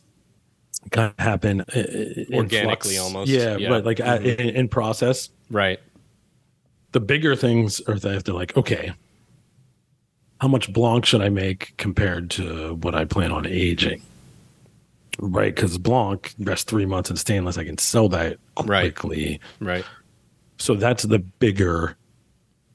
kind 0.91 1.11
of 1.11 1.23
happen 1.23 1.61
uh, 1.61 2.35
organically, 2.35 2.97
almost. 2.97 3.29
Yeah, 3.29 3.57
yeah. 3.57 3.67
but 3.67 3.83
like 3.83 3.97
mm-hmm. 3.97 4.25
in, 4.25 4.55
in 4.55 4.67
process, 4.69 5.29
right. 5.51 5.79
The 6.93 7.01
bigger 7.01 7.35
things 7.35 7.81
are 7.81 7.99
that 7.99 8.23
they're 8.23 8.33
like, 8.33 8.55
okay, 8.55 8.93
how 10.39 10.47
much 10.47 10.71
blanc 10.71 11.05
should 11.05 11.21
I 11.21 11.27
make 11.27 11.75
compared 11.75 12.29
to 12.31 12.75
what 12.75 12.95
I 12.95 13.03
plan 13.03 13.33
on 13.33 13.45
aging? 13.45 14.01
Right? 15.19 15.53
Because 15.53 15.77
Blanc 15.77 16.33
rests 16.39 16.65
three 16.65 16.85
months 16.85 17.09
in 17.09 17.15
stainless. 17.15 17.57
I 17.57 17.65
can 17.65 17.77
sell 17.77 18.09
that 18.09 18.37
quickly. 18.55 19.39
Right. 19.59 19.77
right. 19.77 19.85
So 20.57 20.75
that's 20.75 21.03
the 21.03 21.19
bigger 21.19 21.97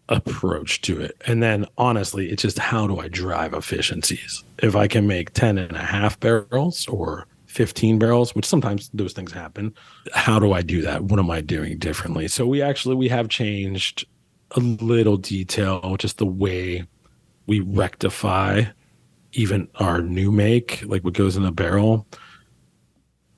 approach 0.08 0.80
to 0.82 1.00
it. 1.00 1.20
And 1.26 1.42
then 1.42 1.66
honestly, 1.78 2.30
it's 2.30 2.42
just 2.42 2.58
how 2.58 2.86
do 2.86 2.98
I 2.98 3.08
drive 3.08 3.54
efficiencies? 3.54 4.44
If 4.58 4.76
I 4.76 4.88
can 4.88 5.06
make 5.06 5.32
10 5.32 5.56
and 5.56 5.76
a 5.76 5.78
half 5.78 6.18
barrels 6.20 6.86
or 6.88 7.26
15 7.46 7.98
barrels, 7.98 8.34
which 8.34 8.44
sometimes 8.44 8.90
those 8.92 9.12
things 9.12 9.32
happen, 9.32 9.74
how 10.12 10.38
do 10.38 10.52
I 10.52 10.62
do 10.62 10.82
that? 10.82 11.04
What 11.04 11.18
am 11.18 11.30
I 11.30 11.40
doing 11.40 11.78
differently? 11.78 12.28
So 12.28 12.46
we 12.46 12.60
actually 12.60 12.96
we 12.96 13.08
have 13.08 13.28
changed 13.28 14.06
a 14.56 14.60
little 14.60 15.16
detail, 15.16 15.96
just 15.96 16.18
the 16.18 16.26
way 16.26 16.86
we 17.46 17.60
rectify 17.60 18.64
even 19.32 19.68
our 19.76 20.02
new 20.02 20.32
make, 20.32 20.82
like 20.84 21.04
what 21.04 21.14
goes 21.14 21.36
in 21.36 21.44
the 21.44 21.52
barrel 21.52 22.06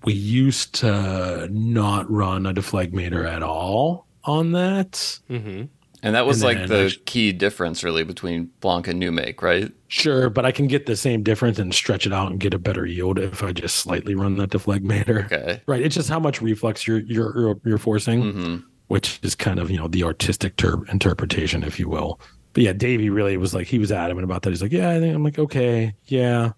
we 0.05 0.13
used 0.13 0.75
to 0.77 1.49
not 1.51 2.11
run 2.11 2.47
a 2.47 2.55
dephlegmator 2.55 3.29
at 3.29 3.43
all 3.43 4.07
on 4.25 4.53
that. 4.53 4.93
Mm-hmm. 5.29 5.65
And 6.05 6.17
that 6.17 6.27
was 6.27 6.43
and 6.43 6.59
like 6.59 6.69
the 6.69 6.97
key 7.07 7.31
difference, 7.31 7.85
really, 7.85 8.03
between 8.03 8.51
Blanc 8.61 8.89
and 8.89 8.99
New 8.99 9.13
Make, 9.13 9.41
right? 9.41 9.71
Sure, 9.87 10.29
but 10.31 10.45
I 10.45 10.51
can 10.51 10.67
get 10.67 10.87
the 10.87 10.97
same 10.97 11.23
difference 11.23 11.61
and 11.61 11.73
stretch 11.73 12.07
it 12.07 12.13
out 12.13 12.33
and 12.33 12.41
get 12.41 12.53
a 12.53 12.59
better 12.59 12.85
yield 12.85 13.21
if 13.21 13.45
I 13.45 13.53
just 13.53 13.77
slightly 13.77 14.17
run 14.17 14.37
that 14.39 14.51
dephlegmator. 14.51 15.25
Okay, 15.33 15.63
right. 15.67 15.81
It's 15.81 15.95
just 15.95 16.09
how 16.09 16.19
much 16.19 16.43
reflux 16.43 16.87
you're 16.87 17.01
you're 17.01 17.61
you're 17.65 17.79
forcing, 17.79 18.23
mm-hmm. 18.23 18.57
which 18.89 19.21
is 19.23 19.37
kind 19.37 19.61
of 19.61 19.71
you 19.71 19.79
know 19.79 19.87
the 19.87 20.03
artistic 20.03 20.57
ter- 20.57 20.85
interpretation, 20.87 21.63
if 21.63 21.79
you 21.79 21.89
will. 21.89 22.21
But 22.53 22.65
yeah, 22.65 22.73
Davey 22.73 23.09
really 23.09 23.37
was 23.37 23.55
like 23.55 23.69
he 23.69 23.79
was 23.79 23.93
adamant 23.93 24.25
about 24.25 24.43
that. 24.43 24.51
He's 24.51 24.63
like, 24.63 24.73
yeah, 24.73 24.91
I 24.91 24.99
think 24.99 25.15
I'm 25.15 25.23
like, 25.23 25.39
okay, 25.39 25.95
yeah, 26.07 26.53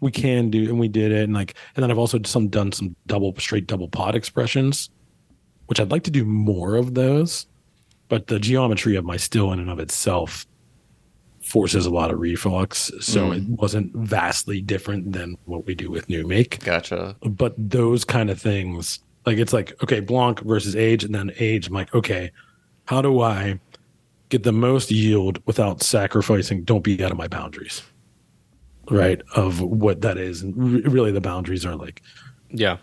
we 0.00 0.10
can 0.10 0.50
do 0.50 0.68
and 0.68 0.78
we 0.78 0.88
did 0.88 1.12
it 1.12 1.24
and 1.24 1.34
like 1.34 1.54
and 1.74 1.82
then 1.82 1.90
i've 1.90 1.98
also 1.98 2.18
some 2.24 2.48
done 2.48 2.72
some 2.72 2.94
double 3.06 3.34
straight 3.38 3.66
double 3.66 3.88
pod 3.88 4.14
expressions 4.14 4.90
which 5.66 5.80
i'd 5.80 5.90
like 5.90 6.04
to 6.04 6.10
do 6.10 6.24
more 6.24 6.76
of 6.76 6.94
those 6.94 7.46
but 8.08 8.26
the 8.28 8.38
geometry 8.38 8.96
of 8.96 9.04
my 9.04 9.16
still 9.16 9.52
in 9.52 9.58
and 9.58 9.70
of 9.70 9.78
itself 9.78 10.46
forces 11.42 11.86
a 11.86 11.90
lot 11.90 12.10
of 12.10 12.18
reflux 12.18 12.90
so 13.00 13.30
mm. 13.30 13.36
it 13.36 13.48
wasn't 13.60 13.94
vastly 13.96 14.60
different 14.60 15.12
than 15.12 15.36
what 15.46 15.64
we 15.64 15.74
do 15.74 15.90
with 15.90 16.06
new 16.08 16.26
make. 16.26 16.62
Gotcha. 16.62 17.16
But 17.22 17.54
those 17.56 18.04
kind 18.04 18.28
of 18.28 18.38
things 18.38 19.00
like 19.28 19.38
it's 19.38 19.52
like 19.52 19.80
okay 19.82 20.00
blanc 20.00 20.40
versus 20.40 20.74
age 20.74 21.04
and 21.04 21.14
then 21.14 21.30
age 21.38 21.68
i'm 21.68 21.74
like 21.74 21.94
okay 21.94 22.30
how 22.86 23.02
do 23.02 23.20
i 23.20 23.58
get 24.30 24.42
the 24.42 24.52
most 24.52 24.90
yield 24.90 25.40
without 25.46 25.82
sacrificing 25.82 26.64
don't 26.64 26.82
be 26.82 27.02
out 27.04 27.10
of 27.10 27.18
my 27.18 27.28
boundaries 27.28 27.82
right 28.90 29.20
of 29.34 29.60
what 29.60 30.00
that 30.02 30.18
is. 30.18 30.42
And 30.42 30.56
really 30.86 31.12
the 31.12 31.20
boundaries 31.20 31.64
are 31.66 31.76
like 31.76 32.02
yeah. 32.50 32.78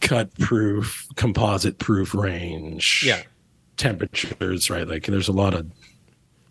cut 0.00 0.36
proof 0.38 1.06
composite 1.16 1.78
proof 1.78 2.14
range 2.14 3.04
yeah. 3.06 3.22
temperatures 3.76 4.70
right? 4.70 4.86
Like 4.86 5.06
there's 5.06 5.28
a 5.28 5.32
lot 5.32 5.54
of 5.54 5.66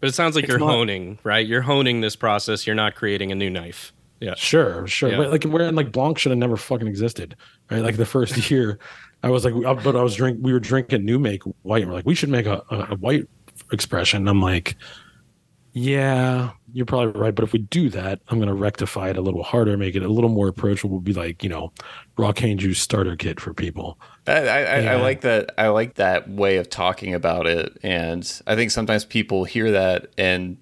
but 0.01 0.09
it 0.09 0.13
sounds 0.13 0.35
like 0.35 0.47
you're 0.47 0.59
not, 0.59 0.69
honing 0.69 1.19
right? 1.23 1.45
You're 1.45 1.61
honing 1.61 2.01
this 2.01 2.15
process. 2.15 2.67
You're 2.67 2.75
not 2.75 2.95
creating 2.95 3.31
a 3.31 3.35
new 3.35 3.49
knife. 3.49 3.93
Yeah. 4.19 4.35
Sure 4.35 4.87
sure. 4.87 5.09
Yeah. 5.09 5.17
But 5.17 5.31
like 5.31 5.43
where 5.43 5.71
like 5.71 5.91
blanc 5.91 6.17
should 6.17 6.31
have 6.31 6.39
never 6.39 6.57
fucking 6.57 6.87
existed 6.87 7.35
right? 7.69 7.81
Like 7.81 7.97
the 7.97 8.05
first 8.05 8.49
year 8.51 8.79
i 9.23 9.29
was 9.29 9.43
like 9.43 9.55
uh, 9.65 9.73
but 9.73 9.95
i 9.95 10.03
was 10.03 10.13
drink 10.13 10.37
we 10.41 10.53
were 10.53 10.59
drinking 10.59 11.03
new 11.03 11.17
make 11.17 11.41
white. 11.63 11.81
And 11.81 11.89
we're 11.89 11.97
like 11.97 12.05
we 12.05 12.15
should 12.15 12.29
make 12.29 12.45
a, 12.45 12.61
a, 12.69 12.87
a 12.91 12.95
white 12.97 13.27
expression. 13.71 14.27
I'm 14.27 14.41
like, 14.41 14.75
yeah, 15.73 16.51
you're 16.75 16.85
probably 16.85 17.17
right. 17.17 17.33
But 17.33 17.45
if 17.45 17.53
we 17.53 17.59
do 17.59 17.89
that, 17.91 18.19
I'm 18.27 18.37
going 18.37 18.49
to 18.49 18.53
rectify 18.53 19.09
it 19.09 19.15
a 19.15 19.21
little 19.21 19.43
harder, 19.43 19.77
make 19.77 19.95
it 19.95 20.03
a 20.03 20.09
little 20.09 20.29
more 20.29 20.49
approachable. 20.49 20.99
Be 20.99 21.13
like, 21.13 21.41
you 21.41 21.47
know, 21.47 21.71
raw 22.17 22.33
cane 22.33 22.57
juice 22.57 22.81
starter 22.81 23.15
kit 23.15 23.39
for 23.39 23.53
people. 23.53 23.97
I, 24.27 24.47
I. 24.47 24.81
I, 24.81 24.95
like 24.95 25.21
that. 25.21 25.53
I 25.57 25.69
like 25.69 25.95
that 25.95 26.29
way 26.29 26.57
of 26.57 26.69
talking 26.69 27.13
about 27.13 27.47
it, 27.47 27.77
and 27.81 28.29
I 28.45 28.55
think 28.55 28.71
sometimes 28.71 29.05
people 29.05 29.45
hear 29.45 29.71
that 29.71 30.07
and 30.17 30.57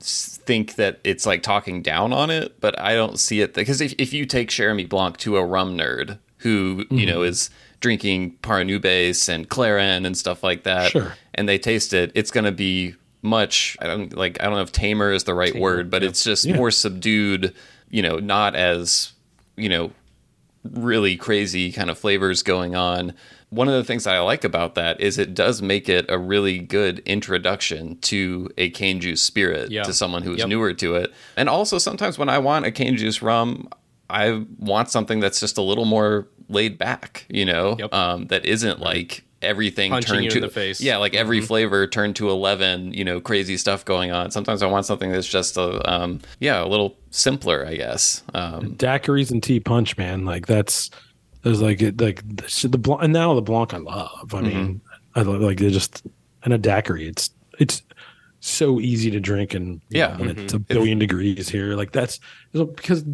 think 0.00 0.76
that 0.76 1.00
it's 1.02 1.26
like 1.26 1.42
talking 1.42 1.82
down 1.82 2.12
on 2.12 2.30
it, 2.30 2.60
but 2.60 2.78
I 2.78 2.94
don't 2.94 3.18
see 3.18 3.40
it 3.40 3.52
because 3.52 3.80
if 3.80 3.94
if 3.98 4.12
you 4.12 4.26
take 4.26 4.50
Cheramie 4.50 4.88
Blanc 4.88 5.16
to 5.18 5.38
a 5.38 5.44
rum 5.44 5.76
nerd 5.76 6.20
who 6.36 6.84
mm-hmm. 6.84 6.98
you 6.98 7.06
know 7.06 7.22
is 7.22 7.50
drinking 7.80 8.36
Paranubes 8.42 9.28
and 9.28 9.48
Clairin 9.48 10.06
and 10.06 10.16
stuff 10.16 10.44
like 10.44 10.62
that, 10.62 10.92
sure. 10.92 11.14
and 11.34 11.48
they 11.48 11.58
taste 11.58 11.92
it, 11.92 12.12
it's 12.14 12.30
going 12.30 12.44
to 12.44 12.52
be 12.52 12.94
much 13.22 13.76
I 13.80 13.86
don't 13.86 14.14
like 14.16 14.40
I 14.40 14.44
don't 14.44 14.54
know 14.54 14.62
if 14.62 14.72
tamer 14.72 15.12
is 15.12 15.24
the 15.24 15.34
right 15.34 15.52
tamer, 15.52 15.62
word, 15.62 15.90
but 15.90 16.02
it's 16.02 16.22
just 16.24 16.44
yeah. 16.44 16.56
more 16.56 16.70
subdued, 16.70 17.54
you 17.90 18.02
know, 18.02 18.18
not 18.18 18.54
as, 18.54 19.12
you 19.56 19.68
know, 19.68 19.92
really 20.64 21.16
crazy 21.16 21.72
kind 21.72 21.90
of 21.90 21.98
flavors 21.98 22.42
going 22.42 22.76
on. 22.76 23.14
One 23.50 23.66
of 23.66 23.74
the 23.74 23.84
things 23.84 24.04
that 24.04 24.14
I 24.14 24.20
like 24.20 24.44
about 24.44 24.74
that 24.74 25.00
is 25.00 25.16
it 25.18 25.34
does 25.34 25.62
make 25.62 25.88
it 25.88 26.06
a 26.10 26.18
really 26.18 26.58
good 26.58 26.98
introduction 27.00 27.98
to 28.02 28.50
a 28.58 28.68
cane 28.70 29.00
juice 29.00 29.22
spirit 29.22 29.70
yeah. 29.70 29.84
to 29.84 29.94
someone 29.94 30.22
who's 30.22 30.40
yep. 30.40 30.48
newer 30.48 30.74
to 30.74 30.96
it. 30.96 31.14
And 31.36 31.48
also 31.48 31.78
sometimes 31.78 32.18
when 32.18 32.28
I 32.28 32.38
want 32.38 32.66
a 32.66 32.70
cane 32.70 32.96
juice 32.96 33.22
rum, 33.22 33.68
I 34.10 34.44
want 34.58 34.90
something 34.90 35.20
that's 35.20 35.40
just 35.40 35.56
a 35.56 35.62
little 35.62 35.86
more 35.86 36.28
laid 36.48 36.78
back, 36.78 37.26
you 37.28 37.44
know, 37.44 37.76
yep. 37.78 37.92
um, 37.92 38.26
that 38.26 38.44
isn't 38.44 38.80
like 38.80 39.24
everything 39.42 39.90
Punching 39.90 40.14
turned 40.14 40.30
to 40.30 40.40
the 40.40 40.48
face. 40.48 40.80
Yeah, 40.80 40.96
like 40.96 41.14
every 41.14 41.38
mm-hmm. 41.38 41.46
flavor 41.46 41.86
turned 41.86 42.16
to 42.16 42.30
eleven. 42.30 42.92
You 42.92 43.04
know, 43.04 43.20
crazy 43.20 43.56
stuff 43.56 43.84
going 43.84 44.10
on. 44.10 44.30
Sometimes 44.30 44.62
I 44.62 44.66
want 44.66 44.86
something 44.86 45.10
that's 45.10 45.26
just 45.26 45.56
a 45.56 45.90
um, 45.90 46.20
yeah, 46.40 46.62
a 46.62 46.66
little 46.66 46.96
simpler. 47.10 47.66
I 47.66 47.76
guess. 47.76 48.22
Um, 48.34 48.74
Daiquiris 48.76 49.30
and 49.30 49.42
tea 49.42 49.60
punch, 49.60 49.96
man. 49.96 50.24
Like 50.24 50.46
that's 50.46 50.90
there's 51.42 51.62
like 51.62 51.80
it 51.82 52.00
like 52.00 52.22
the, 52.26 52.68
the 52.68 52.78
blanc 52.78 53.02
and 53.02 53.12
now 53.12 53.34
the 53.34 53.42
blanc 53.42 53.74
I 53.74 53.78
love. 53.78 54.34
I 54.34 54.40
mean, 54.40 54.80
mm-hmm. 55.14 55.18
I 55.18 55.22
like 55.22 55.60
it 55.60 55.70
just 55.70 56.04
and 56.44 56.52
a 56.52 56.58
daiquiri. 56.58 57.08
It's 57.08 57.30
it's 57.58 57.82
so 58.40 58.80
easy 58.80 59.10
to 59.10 59.20
drink 59.20 59.54
and 59.54 59.80
yeah, 59.88 60.08
know, 60.08 60.18
when 60.18 60.28
mm-hmm. 60.30 60.44
it's 60.44 60.54
a 60.54 60.58
1000000000 60.58 60.98
degrees 60.98 61.48
here. 61.48 61.74
Like 61.74 61.92
that's 61.92 62.20
because 62.52 63.04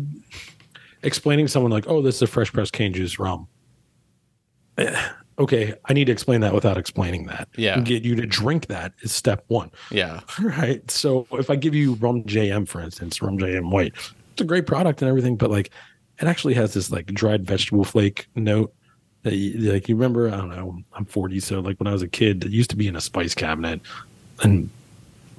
explaining 1.02 1.46
to 1.46 1.52
someone 1.52 1.72
like, 1.72 1.88
oh, 1.88 2.02
this 2.02 2.16
is 2.16 2.22
a 2.22 2.26
fresh 2.26 2.52
pressed 2.52 2.72
cane 2.72 2.92
juice 2.92 3.18
rum. 3.18 3.46
Okay, 5.38 5.74
I 5.86 5.92
need 5.92 6.04
to 6.04 6.12
explain 6.12 6.40
that 6.42 6.54
without 6.54 6.78
explaining 6.78 7.26
that. 7.26 7.48
Yeah. 7.56 7.74
And 7.74 7.84
get 7.84 8.04
you 8.04 8.14
to 8.16 8.26
drink 8.26 8.68
that 8.68 8.92
is 9.02 9.12
step 9.12 9.44
one. 9.48 9.70
Yeah. 9.90 10.20
Right. 10.40 10.88
So 10.90 11.26
if 11.32 11.50
I 11.50 11.56
give 11.56 11.74
you 11.74 11.94
rum 11.94 12.22
JM, 12.22 12.68
for 12.68 12.80
instance, 12.80 13.20
rum 13.20 13.38
JM 13.38 13.70
white, 13.70 13.94
it's 14.32 14.40
a 14.40 14.44
great 14.44 14.66
product 14.66 15.02
and 15.02 15.08
everything, 15.08 15.36
but 15.36 15.50
like 15.50 15.70
it 16.20 16.26
actually 16.26 16.54
has 16.54 16.74
this 16.74 16.90
like 16.90 17.06
dried 17.06 17.44
vegetable 17.44 17.84
flake 17.84 18.26
note 18.36 18.72
that 19.22 19.34
you, 19.34 19.72
like 19.72 19.88
you 19.88 19.96
remember, 19.96 20.28
I 20.28 20.36
don't 20.36 20.50
know, 20.50 20.78
I'm 20.92 21.04
40. 21.04 21.40
So 21.40 21.60
like 21.60 21.78
when 21.78 21.88
I 21.88 21.92
was 21.92 22.02
a 22.02 22.08
kid, 22.08 22.44
it 22.44 22.52
used 22.52 22.70
to 22.70 22.76
be 22.76 22.86
in 22.86 22.94
a 22.94 23.00
spice 23.00 23.34
cabinet 23.34 23.80
and 24.42 24.70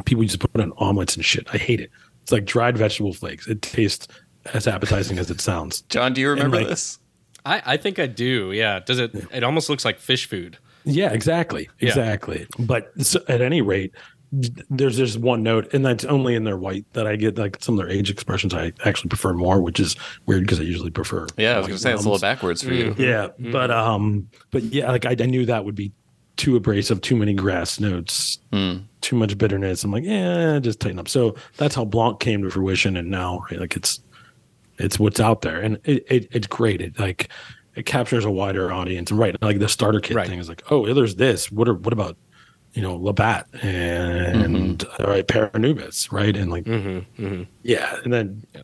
people 0.03 0.23
used 0.23 0.39
to 0.39 0.47
put 0.47 0.59
it 0.59 0.63
on 0.63 0.73
omelets 0.77 1.15
and 1.15 1.23
shit. 1.23 1.47
I 1.53 1.57
hate 1.57 1.79
it. 1.79 1.89
It's 2.23 2.33
like 2.33 2.43
dried 2.43 2.77
vegetable 2.77 3.13
flakes. 3.13 3.47
It 3.47 3.61
tastes 3.61 4.07
as 4.53 4.67
appetizing 4.67 5.19
as 5.19 5.31
it 5.31 5.39
sounds. 5.39 5.81
John, 5.83 6.13
do 6.13 6.21
you 6.21 6.29
remember 6.29 6.57
like, 6.57 6.67
this? 6.67 6.99
I, 7.45 7.61
I 7.65 7.77
think 7.77 7.99
I 7.99 8.07
do. 8.07 8.51
Yeah. 8.51 8.79
Does 8.79 8.99
it? 8.99 9.13
It 9.31 9.43
almost 9.43 9.69
looks 9.69 9.85
like 9.85 9.99
fish 9.99 10.27
food. 10.27 10.57
Yeah, 10.85 11.11
exactly, 11.11 11.69
exactly. 11.79 12.47
Yeah. 12.59 12.65
But 12.65 12.91
so 13.03 13.19
at 13.27 13.41
any 13.41 13.61
rate, 13.61 13.93
there's 14.31 14.97
just 14.97 15.17
one 15.17 15.43
note, 15.43 15.73
and 15.73 15.85
that's 15.85 16.05
only 16.05 16.35
in 16.35 16.43
their 16.43 16.57
white 16.57 16.85
that 16.93 17.07
I 17.07 17.15
get. 17.15 17.37
Like 17.37 17.57
some 17.61 17.79
of 17.79 17.85
their 17.85 17.95
age 17.95 18.09
expressions, 18.09 18.53
I 18.53 18.71
actually 18.85 19.09
prefer 19.09 19.33
more, 19.33 19.61
which 19.61 19.79
is 19.79 19.95
weird 20.25 20.43
because 20.43 20.59
I 20.59 20.63
usually 20.63 20.91
prefer. 20.91 21.27
Yeah, 21.37 21.55
I 21.55 21.57
was 21.57 21.67
gonna 21.67 21.79
say 21.79 21.93
it's 21.93 22.03
a 22.03 22.09
little 22.09 22.19
backwards 22.19 22.61
for 22.61 22.73
you. 22.73 22.95
Yeah, 22.97 23.27
mm-hmm. 23.27 23.51
but 23.51 23.71
um, 23.71 24.29
but 24.51 24.63
yeah, 24.63 24.91
like 24.91 25.05
I, 25.05 25.11
I, 25.11 25.25
knew 25.25 25.45
that 25.45 25.65
would 25.65 25.75
be 25.75 25.91
too 26.37 26.55
abrasive, 26.55 27.01
too 27.01 27.15
many 27.15 27.33
grass 27.33 27.79
notes, 27.79 28.39
mm. 28.51 28.83
too 29.01 29.15
much 29.15 29.37
bitterness. 29.37 29.83
I'm 29.83 29.91
like, 29.91 30.03
yeah, 30.03 30.59
just 30.59 30.79
tighten 30.79 30.99
up. 30.99 31.07
So 31.07 31.35
that's 31.57 31.75
how 31.75 31.85
Blanc 31.85 32.19
came 32.19 32.43
to 32.43 32.49
fruition, 32.49 32.97
and 32.97 33.09
now 33.09 33.45
right, 33.49 33.59
like 33.59 33.75
it's 33.75 34.01
it's 34.77 34.99
what's 34.99 35.19
out 35.19 35.41
there, 35.41 35.59
and 35.59 35.79
it, 35.83 36.05
it 36.09 36.27
it's 36.31 36.47
great. 36.47 36.81
It 36.81 36.99
like 36.99 37.29
it 37.75 37.85
captures 37.85 38.25
a 38.25 38.31
wider 38.31 38.71
audience. 38.71 39.11
Right, 39.11 39.35
like 39.41 39.59
the 39.59 39.69
starter 39.69 39.99
kit 39.99 40.15
right. 40.15 40.27
thing 40.27 40.39
is 40.39 40.49
like, 40.49 40.63
oh, 40.71 40.93
there's 40.93 41.15
this. 41.15 41.51
What 41.51 41.67
are 41.67 41.73
what 41.73 41.93
about 41.93 42.17
you 42.73 42.81
know 42.81 42.97
Labat 42.99 43.45
and 43.63 44.79
mm-hmm. 44.79 45.03
all 45.03 45.09
right 45.09 45.27
Paranubes, 45.27 46.11
right? 46.11 46.35
And 46.35 46.51
like, 46.51 46.65
mm-hmm, 46.65 47.23
mm-hmm. 47.23 47.43
yeah, 47.63 47.99
and 48.03 48.13
then 48.13 48.45
yeah. 48.53 48.61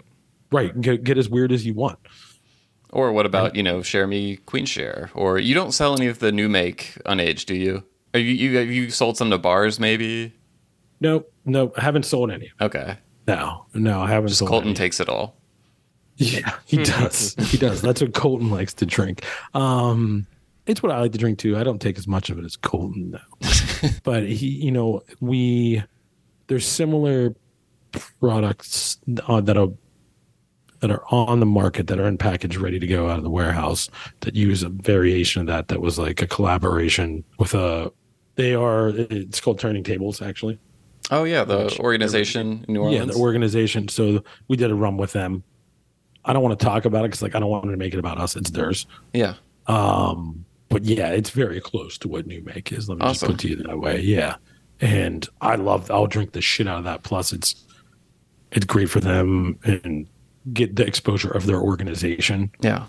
right, 0.51 0.79
get 0.79 1.03
get 1.03 1.17
as 1.17 1.29
weird 1.29 1.51
as 1.51 1.65
you 1.65 1.73
want. 1.73 1.99
Or 2.91 3.13
what 3.13 3.25
about 3.25 3.55
you 3.55 3.63
know 3.63 3.81
Cheramie 3.81 4.38
queen 4.45 4.65
share? 4.65 5.09
Or 5.13 5.39
you 5.39 5.55
don't 5.55 5.71
sell 5.71 5.95
any 5.95 6.07
of 6.07 6.19
the 6.19 6.31
new 6.31 6.49
make 6.49 6.97
unaged, 7.05 7.45
do 7.45 7.55
you? 7.55 7.83
Have 8.13 8.23
you, 8.23 8.33
you 8.33 8.57
have 8.57 8.69
you 8.69 8.89
sold 8.89 9.17
some 9.17 9.29
to 9.29 9.38
bars 9.38 9.79
maybe? 9.79 10.33
No, 10.99 11.25
no, 11.45 11.71
I 11.77 11.81
haven't 11.81 12.03
sold 12.03 12.31
any. 12.31 12.51
Okay. 12.59 12.97
No, 13.27 13.65
no, 13.73 14.01
I 14.01 14.07
haven't. 14.07 14.29
Just 14.29 14.45
Colton 14.45 14.69
any. 14.69 14.75
takes 14.75 14.99
it 14.99 15.07
all. 15.07 15.35
Yeah, 16.22 16.56
he 16.65 16.77
does. 16.84 17.35
he 17.49 17.57
does. 17.57 17.81
That's 17.81 18.02
what 18.02 18.14
Colton 18.14 18.52
likes 18.52 18.73
to 18.76 18.85
drink. 18.85 19.26
Um, 19.53 20.27
it's 20.68 20.84
what 20.84 20.91
I 20.91 20.99
like 20.99 21.14
to 21.14 21.18
drink 21.18 21.39
too. 21.39 21.57
I 21.57 21.64
don't 21.64 21.81
take 21.81 21.98
as 21.98 22.07
much 22.07 22.30
of 22.30 22.38
it 22.38 22.45
as 22.45 22.56
Colton 22.56 23.11
though. 23.11 23.49
but 24.03 24.23
he, 24.23 24.48
you 24.48 24.72
know, 24.72 25.02
we 25.19 25.84
there's 26.48 26.68
similar 26.68 27.35
products 28.19 28.99
uh, 29.27 29.41
that 29.41 29.57
are 29.57 29.69
that 30.81 30.91
are 30.91 31.03
on 31.10 31.39
the 31.39 31.45
market 31.45 31.88
that 31.88 31.99
are 31.99 32.07
in 32.07 32.18
package 32.18 32.57
ready 32.57 32.80
to 32.80 32.88
go 32.88 33.10
out 33.10 33.18
of 33.18 33.23
the 33.23 33.30
warehouse 33.30 33.89
that 34.22 34.35
use 34.35 34.64
a 34.64 34.69
variation 34.69 35.41
of 35.41 35.48
that 35.48 35.68
that 35.69 35.81
was 35.81 35.98
like 35.98 36.22
a 36.22 36.27
collaboration 36.27 37.23
with 37.38 37.53
a 37.53 37.91
they 38.35 38.53
are 38.53 38.89
it's 38.89 39.39
called 39.39 39.60
turning 39.60 39.84
tables 39.84 40.22
actually 40.22 40.57
oh 41.11 41.23
yeah 41.23 41.43
the 41.43 41.77
organization 41.80 42.65
in 42.68 42.73
new 42.73 42.81
orleans 42.81 42.99
yeah 42.99 43.14
the 43.14 43.19
organization 43.19 43.88
so 43.88 44.23
we 44.48 44.57
did 44.57 44.72
a 44.72 44.76
rum 44.76 44.98
with 44.98 45.11
them 45.11 45.43
I 46.26 46.34
don't 46.34 46.43
want 46.43 46.60
to 46.60 46.65
talk 46.65 46.85
about 46.85 47.06
it 47.06 47.10
because 47.10 47.22
like 47.22 47.35
I 47.35 47.39
don't 47.39 47.49
want 47.49 47.65
to 47.65 47.77
make 47.77 47.93
it 47.93 47.99
about 47.99 48.19
us. 48.19 48.35
It's 48.35 48.52
theirs. 48.52 48.85
Yeah. 49.14 49.35
Um, 49.68 50.45
but 50.69 50.85
yeah, 50.85 51.10
it's 51.10 51.31
very 51.31 51.60
close 51.60 51.98
to 51.99 52.07
what 52.07 52.27
New 52.27 52.41
Make 52.43 52.72
is. 52.72 52.88
Let 52.88 52.99
me 52.99 53.06
awesome. 53.06 53.30
just 53.30 53.31
put 53.31 53.39
to 53.41 53.49
you 53.49 53.56
that 53.57 53.80
way. 53.80 53.99
Yeah. 54.02 54.35
And 54.80 55.27
I 55.41 55.56
love 55.56 55.91
I'll 55.91 56.07
drink 56.07 56.31
the 56.31 56.41
shit 56.41 56.68
out 56.68 56.80
of 56.80 56.84
that. 56.85 57.03
Plus 57.03 57.34
it's 57.34 57.65
it's 58.52 58.65
great 58.65 58.89
for 58.89 58.99
them 58.99 59.60
and 59.64 60.07
get 60.53 60.76
the 60.76 60.85
exposure 60.85 61.31
of 61.31 61.45
their 61.45 61.60
organization. 61.60 62.52
Yeah. 62.61 62.85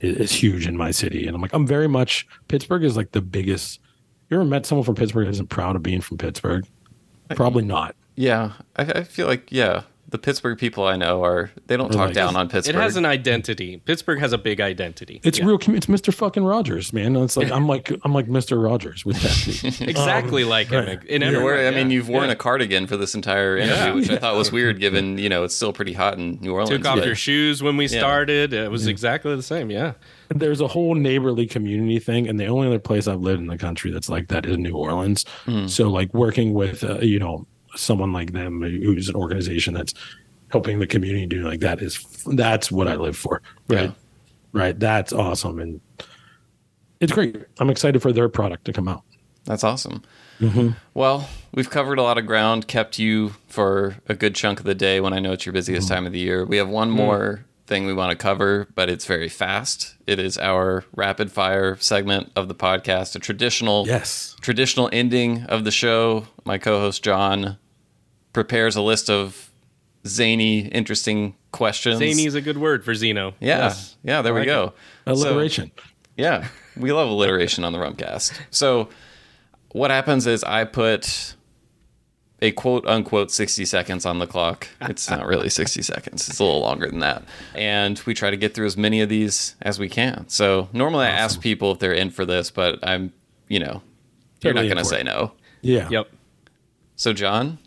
It's 0.00 0.32
huge 0.32 0.66
in 0.66 0.76
my 0.76 0.90
city. 0.90 1.26
And 1.26 1.36
I'm 1.36 1.42
like, 1.42 1.52
I'm 1.52 1.66
very 1.66 1.88
much 1.88 2.26
Pittsburgh 2.48 2.84
is 2.84 2.96
like 2.96 3.12
the 3.12 3.22
biggest 3.22 3.80
you 4.28 4.36
ever 4.36 4.44
met 4.44 4.66
someone 4.66 4.84
from 4.84 4.94
Pittsburgh 4.94 5.26
that 5.26 5.32
isn't 5.32 5.48
proud 5.48 5.76
of 5.76 5.82
being 5.82 6.00
from 6.00 6.18
Pittsburgh? 6.18 6.66
Probably 7.30 7.64
not. 7.64 7.94
Yeah. 8.16 8.52
I, 8.76 8.82
I 8.82 9.04
feel 9.04 9.26
like 9.26 9.50
yeah 9.52 9.82
the 10.12 10.18
Pittsburgh 10.18 10.58
people 10.58 10.84
I 10.84 10.96
know 10.96 11.24
are 11.24 11.50
they 11.66 11.76
don't 11.76 11.90
talk 11.90 12.06
like, 12.06 12.14
down 12.14 12.36
on 12.36 12.48
Pittsburgh. 12.48 12.76
It 12.76 12.78
has 12.78 12.96
an 12.96 13.06
identity. 13.06 13.78
Pittsburgh 13.78 14.20
has 14.20 14.32
a 14.32 14.38
big 14.38 14.60
identity. 14.60 15.20
It's 15.24 15.38
yeah. 15.38 15.46
real. 15.46 15.56
It's 15.56 15.86
Mr. 15.86 16.14
fucking 16.14 16.44
Rogers, 16.44 16.92
man. 16.92 17.16
It's 17.16 17.36
like 17.36 17.50
I'm 17.50 17.66
like 17.74 17.90
I'm 18.04 18.12
like 18.12 18.26
Mr. 18.26 18.62
Rogers 18.62 19.04
with 19.04 19.20
that. 19.22 19.80
exactly 19.88 20.44
um, 20.44 20.50
like 20.50 20.68
him 20.68 20.84
right. 20.84 21.04
in 21.04 21.22
every 21.22 21.62
yeah. 21.62 21.68
I 21.68 21.70
mean, 21.70 21.90
you've 21.90 22.08
worn 22.08 22.26
yeah. 22.26 22.32
a 22.32 22.36
cardigan 22.36 22.86
for 22.86 22.96
this 22.96 23.14
entire 23.14 23.56
interview, 23.56 23.94
which 23.94 24.10
I 24.10 24.18
thought 24.18 24.36
was 24.36 24.52
weird, 24.52 24.78
given 24.78 25.16
you 25.18 25.30
know 25.30 25.44
it's 25.44 25.56
still 25.56 25.72
pretty 25.72 25.94
hot 25.94 26.18
in 26.18 26.38
New 26.40 26.52
Orleans. 26.52 26.70
Took 26.70 26.86
off 26.86 26.98
but, 26.98 27.06
your 27.06 27.16
shoes 27.16 27.62
when 27.62 27.76
we 27.76 27.88
started. 27.88 28.52
It 28.52 28.70
was 28.70 28.86
exactly 28.86 29.34
the 29.34 29.42
same. 29.42 29.70
Yeah. 29.70 29.94
There's 30.28 30.60
a 30.60 30.68
whole 30.68 30.94
neighborly 30.94 31.46
community 31.46 31.98
thing, 31.98 32.28
and 32.28 32.38
the 32.38 32.46
only 32.46 32.66
other 32.66 32.78
place 32.78 33.06
I've 33.06 33.20
lived 33.20 33.40
in 33.40 33.48
the 33.48 33.58
country 33.58 33.90
that's 33.90 34.08
like 34.08 34.28
that 34.28 34.46
is 34.46 34.56
New 34.56 34.74
Orleans. 34.74 35.24
Mm. 35.44 35.68
So, 35.68 35.88
like 35.88 36.12
working 36.14 36.54
with, 36.54 36.84
uh, 36.84 37.00
you 37.00 37.18
know, 37.18 37.46
someone 37.74 38.12
like 38.12 38.32
them 38.32 38.62
who's 38.62 39.08
an 39.08 39.14
organization 39.14 39.74
that's 39.74 39.94
helping 40.50 40.78
the 40.78 40.86
community 40.86 41.26
do 41.26 41.42
like 41.42 41.60
that 41.60 41.80
is 41.80 41.98
that's 42.26 42.70
what 42.70 42.86
I 42.86 42.94
live 42.96 43.16
for. 43.16 43.42
Right. 43.68 43.84
Yeah. 43.84 43.92
Right. 44.52 44.78
That's 44.78 45.12
awesome. 45.12 45.58
And 45.58 45.80
it's 47.00 47.12
great. 47.12 47.36
I'm 47.58 47.70
excited 47.70 48.00
for 48.02 48.12
their 48.12 48.28
product 48.28 48.66
to 48.66 48.72
come 48.72 48.86
out. 48.86 49.02
That's 49.44 49.64
awesome. 49.64 50.02
Mm-hmm. 50.40 50.70
Well, 50.94 51.28
we've 51.52 51.70
covered 51.70 51.98
a 51.98 52.02
lot 52.02 52.18
of 52.18 52.26
ground, 52.26 52.68
kept 52.68 52.98
you 52.98 53.30
for 53.48 53.96
a 54.08 54.14
good 54.14 54.34
chunk 54.34 54.60
of 54.60 54.66
the 54.66 54.74
day 54.74 55.00
when 55.00 55.12
I 55.12 55.18
know 55.18 55.32
it's 55.32 55.46
your 55.46 55.52
busiest 55.52 55.86
mm-hmm. 55.86 55.94
time 55.94 56.06
of 56.06 56.12
the 56.12 56.18
year. 56.18 56.44
We 56.44 56.58
have 56.58 56.68
one 56.68 56.88
mm-hmm. 56.88 56.96
more 56.96 57.44
thing 57.66 57.86
we 57.86 57.92
want 57.92 58.10
to 58.10 58.16
cover, 58.16 58.68
but 58.74 58.88
it's 58.88 59.06
very 59.06 59.28
fast. 59.28 59.94
It 60.06 60.18
is 60.18 60.36
our 60.38 60.84
rapid 60.94 61.30
fire 61.30 61.76
segment 61.76 62.32
of 62.36 62.48
the 62.48 62.54
podcast, 62.54 63.14
a 63.16 63.18
traditional 63.18 63.86
yes. 63.86 64.36
traditional 64.40 64.88
ending 64.92 65.44
of 65.44 65.64
the 65.64 65.70
show. 65.70 66.26
My 66.44 66.58
co-host 66.58 67.04
John 67.04 67.58
prepares 68.32 68.76
a 68.76 68.82
list 68.82 69.08
of 69.08 69.50
zany, 70.06 70.60
interesting 70.60 71.36
questions. 71.52 71.98
Zany 71.98 72.26
is 72.26 72.34
a 72.34 72.40
good 72.40 72.58
word 72.58 72.84
for 72.84 72.94
Zeno. 72.94 73.34
Yeah, 73.40 73.58
yes. 73.58 73.96
yeah. 74.02 74.22
There 74.22 74.34
I 74.36 74.40
we 74.40 74.46
go. 74.46 74.74
It. 75.06 75.10
Alliteration. 75.12 75.70
So, 75.76 75.84
yeah, 76.16 76.48
we 76.76 76.92
love 76.92 77.08
alliteration 77.08 77.64
on 77.64 77.72
the 77.72 77.78
Rumcast. 77.78 78.38
So, 78.50 78.88
what 79.70 79.90
happens 79.90 80.26
is 80.26 80.44
I 80.44 80.64
put 80.64 81.34
a 82.42 82.50
quote 82.50 82.84
unquote 82.86 83.30
60 83.30 83.64
seconds 83.64 84.04
on 84.04 84.18
the 84.18 84.26
clock. 84.26 84.68
It's 84.82 85.08
not 85.08 85.24
really 85.24 85.48
60 85.48 85.80
seconds, 85.80 86.28
it's 86.28 86.38
a 86.38 86.44
little 86.44 86.60
longer 86.60 86.88
than 86.88 86.98
that. 86.98 87.22
And 87.54 87.98
we 88.04 88.12
try 88.12 88.30
to 88.30 88.36
get 88.36 88.52
through 88.52 88.66
as 88.66 88.76
many 88.76 89.00
of 89.00 89.08
these 89.08 89.54
as 89.62 89.78
we 89.78 89.88
can. 89.88 90.28
So 90.28 90.68
normally 90.72 91.06
awesome. 91.06 91.16
I 91.16 91.20
ask 91.20 91.40
people 91.40 91.72
if 91.72 91.78
they're 91.78 91.92
in 91.92 92.10
for 92.10 92.26
this, 92.26 92.50
but 92.50 92.78
I'm, 92.82 93.12
you 93.48 93.60
know, 93.60 93.80
you're 94.42 94.52
not 94.52 94.62
going 94.62 94.76
to 94.76 94.84
say 94.84 95.02
no. 95.02 95.32
Yeah. 95.60 95.88
Yep. 95.88 96.10
So, 96.96 97.12
John, 97.12 97.58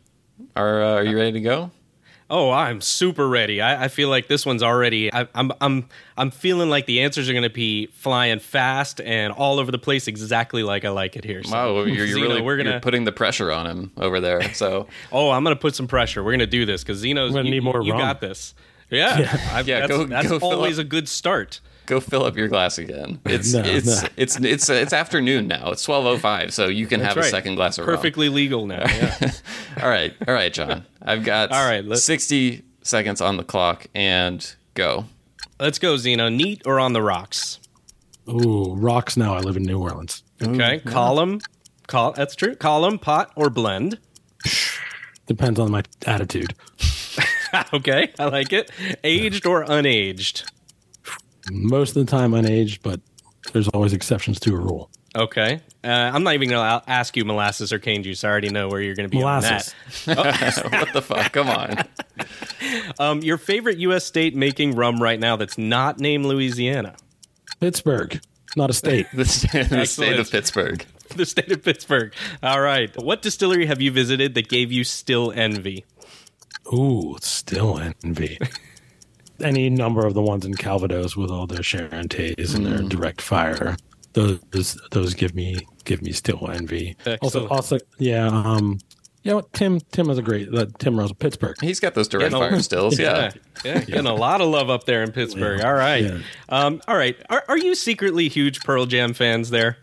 are, 0.55 0.83
uh, 0.83 0.93
are 0.95 1.03
you 1.03 1.17
ready 1.17 1.31
to 1.31 1.41
go? 1.41 1.71
Oh, 2.27 2.49
I'm 2.49 2.81
super 2.81 3.27
ready. 3.27 3.61
I, 3.61 3.85
I 3.85 3.87
feel 3.87 4.09
like 4.09 4.27
this 4.27 4.45
one's 4.47 4.63
already. 4.63 5.13
I, 5.13 5.27
I'm 5.35 5.51
I'm 5.61 5.87
I'm 6.17 6.31
feeling 6.31 6.71
like 6.71 6.87
the 6.87 7.01
answers 7.01 7.29
are 7.29 7.33
going 7.33 7.43
to 7.43 7.51
be 7.51 7.85
flying 7.87 8.39
fast 8.39 8.99
and 8.99 9.31
all 9.31 9.59
over 9.59 9.71
the 9.71 9.77
place, 9.77 10.07
exactly 10.07 10.63
like 10.63 10.85
I 10.85 10.89
like 10.89 11.15
it 11.15 11.23
here. 11.23 11.43
So, 11.43 11.51
wow, 11.51 11.83
you're, 11.83 11.87
you're 11.87 12.07
Zeno, 12.07 12.27
really 12.27 12.41
we're 12.41 12.57
gonna, 12.57 12.71
you're 12.71 12.79
putting 12.79 13.03
the 13.03 13.11
pressure 13.11 13.51
on 13.51 13.67
him 13.67 13.91
over 13.97 14.19
there. 14.19 14.53
So, 14.55 14.87
oh, 15.11 15.29
I'm 15.29 15.43
going 15.43 15.55
to 15.55 15.59
put 15.59 15.75
some 15.75 15.87
pressure. 15.87 16.23
We're 16.23 16.31
going 16.31 16.39
to 16.39 16.47
do 16.47 16.65
this 16.65 16.83
because 16.83 16.97
Zeno's. 16.97 17.31
We're 17.31 17.43
going 17.43 17.45
to 17.45 17.51
need 17.51 17.63
more. 17.63 17.83
You 17.83 17.91
rum. 17.91 18.01
got 18.01 18.21
this. 18.21 18.55
Yeah, 18.89 19.19
yeah. 19.19 19.59
yeah 19.59 19.79
that's, 19.81 19.91
go, 19.91 20.05
that's 20.05 20.29
go 20.29 20.37
always 20.39 20.79
a 20.79 20.83
good 20.83 21.07
start 21.07 21.59
go 21.85 21.99
fill 21.99 22.23
up 22.23 22.35
your 22.35 22.47
glass 22.47 22.77
again. 22.77 23.19
It's 23.25 23.53
no, 23.53 23.61
it's, 23.61 23.85
no. 23.85 24.09
it's, 24.17 24.35
it's 24.37 24.45
it's 24.45 24.69
it's 24.69 24.93
afternoon 24.93 25.47
now. 25.47 25.71
It's 25.71 25.83
twelve 25.83 26.05
oh 26.05 26.17
five, 26.17 26.53
so 26.53 26.67
you 26.67 26.87
can 26.87 26.99
That's 26.99 27.15
have 27.15 27.17
right. 27.17 27.27
a 27.27 27.29
second 27.29 27.55
glass 27.55 27.77
of 27.77 27.85
Perfectly 27.85 28.27
rum. 28.27 28.35
legal 28.35 28.67
now. 28.67 28.83
Yeah. 28.85 29.31
all 29.81 29.89
right, 29.89 30.13
all 30.27 30.33
right, 30.33 30.53
John. 30.53 30.85
I've 31.01 31.23
got 31.23 31.51
all 31.51 31.65
right. 31.65 31.83
Let's, 31.83 32.03
sixty 32.03 32.63
seconds 32.81 33.21
on 33.21 33.37
the 33.37 33.43
clock 33.43 33.87
and 33.95 34.55
go. 34.73 35.05
Let's 35.59 35.79
go, 35.79 35.97
Zeno. 35.97 36.29
Neat 36.29 36.63
or 36.65 36.79
on 36.79 36.93
the 36.93 37.01
rocks? 37.01 37.59
Ooh, 38.27 38.73
rocks. 38.75 39.15
Now 39.15 39.35
I 39.35 39.39
live 39.39 39.57
in 39.57 39.63
New 39.63 39.79
Orleans. 39.81 40.23
Okay, 40.41 40.77
Ooh, 40.77 40.89
column. 40.89 41.41
Call 41.87 42.11
that's 42.13 42.35
true. 42.35 42.55
Column, 42.55 42.99
pot, 42.99 43.31
or 43.35 43.49
blend. 43.49 43.99
Depends 45.27 45.59
on 45.59 45.71
my 45.71 45.83
attitude. 46.05 46.53
okay, 47.73 48.11
I 48.19 48.25
like 48.25 48.53
it. 48.53 48.71
Aged 49.03 49.45
or 49.45 49.63
unaged? 49.65 50.43
Most 51.51 51.95
of 51.95 52.05
the 52.05 52.09
time 52.11 52.31
unaged, 52.31 52.79
but 52.83 52.99
there's 53.53 53.67
always 53.69 53.93
exceptions 53.93 54.39
to 54.41 54.53
a 54.53 54.59
rule. 54.59 54.89
Okay. 55.15 55.61
Uh, 55.83 55.87
I'm 55.87 56.23
not 56.23 56.33
even 56.33 56.49
going 56.49 56.81
to 56.81 56.89
ask 56.89 57.15
you 57.15 57.23
molasses 57.23 57.71
or 57.71 57.79
cane 57.79 58.03
juice. 58.03 58.23
I 58.23 58.29
already 58.29 58.49
know 58.49 58.67
where 58.67 58.81
you're 58.81 58.95
going 58.95 59.09
to 59.09 59.15
be 59.15 59.19
molasses. 59.19 59.73
on 60.07 60.15
that. 60.15 60.65
Oh. 60.65 60.69
what 60.79 60.93
the 60.93 61.01
fuck? 61.01 61.31
Come 61.31 61.49
on. 61.49 61.77
Um, 62.97 63.19
your 63.21 63.37
favorite 63.37 63.77
U.S. 63.79 64.05
state 64.05 64.35
making 64.35 64.75
rum 64.75 65.01
right 65.01 65.19
now 65.19 65.35
that's 65.35 65.57
not 65.57 65.99
named 65.99 66.25
Louisiana? 66.25 66.95
Pittsburgh. 67.59 68.19
Not 68.55 68.69
a 68.69 68.73
state. 68.73 69.07
the, 69.13 69.25
st- 69.25 69.69
the 69.69 69.85
state 69.85 70.17
of 70.17 70.31
Pittsburgh. 70.31 70.85
the 71.15 71.25
state 71.25 71.51
of 71.51 71.61
Pittsburgh. 71.63 72.13
All 72.41 72.61
right. 72.61 72.91
What 73.01 73.21
distillery 73.21 73.65
have 73.65 73.81
you 73.81 73.91
visited 73.91 74.33
that 74.35 74.47
gave 74.47 74.71
you 74.71 74.83
still 74.83 75.31
envy? 75.31 75.85
Ooh, 76.73 77.17
still 77.21 77.79
envy 77.79 78.39
any 79.41 79.69
number 79.69 80.05
of 80.05 80.13
the 80.13 80.21
ones 80.21 80.45
in 80.45 80.55
Calvados 80.55 81.15
with 81.15 81.31
all 81.31 81.47
their 81.47 81.59
Charentais 81.59 82.55
and 82.55 82.65
their 82.65 82.79
mm. 82.79 82.89
direct 82.89 83.21
fire. 83.21 83.77
Those 84.13 84.79
those 84.91 85.13
give 85.13 85.35
me 85.35 85.57
give 85.83 86.01
me 86.01 86.11
still 86.11 86.49
envy. 86.49 86.95
Excellent. 87.05 87.23
Also, 87.23 87.47
also, 87.47 87.77
yeah, 87.97 88.27
um, 88.27 88.79
you 89.23 89.31
know, 89.31 89.41
Tim 89.53 89.79
Tim 89.91 90.09
is 90.09 90.17
a 90.17 90.21
great 90.21 90.53
uh, 90.53 90.67
Tim 90.79 90.97
Rose 90.97 91.11
Pittsburgh. 91.13 91.55
He's 91.59 91.79
got 91.79 91.95
those 91.95 92.07
direct 92.07 92.31
fire 92.31 92.59
stills. 92.61 92.97
Yeah, 92.97 93.31
yeah, 93.65 93.79
yeah, 93.79 93.79
getting 93.81 94.05
a 94.05 94.13
lot 94.13 94.39
of 94.39 94.47
love 94.47 94.69
up 94.69 94.85
there 94.85 95.03
in 95.03 95.11
Pittsburgh. 95.11 95.59
Yeah. 95.59 95.67
All 95.67 95.73
right, 95.73 96.03
yeah. 96.03 96.19
um, 96.47 96.81
all 96.87 96.95
right. 96.95 97.17
Are, 97.29 97.43
are 97.49 97.57
you 97.57 97.75
secretly 97.75 98.29
huge 98.29 98.61
Pearl 98.61 98.85
Jam 98.85 99.13
fans 99.13 99.49
there? 99.49 99.77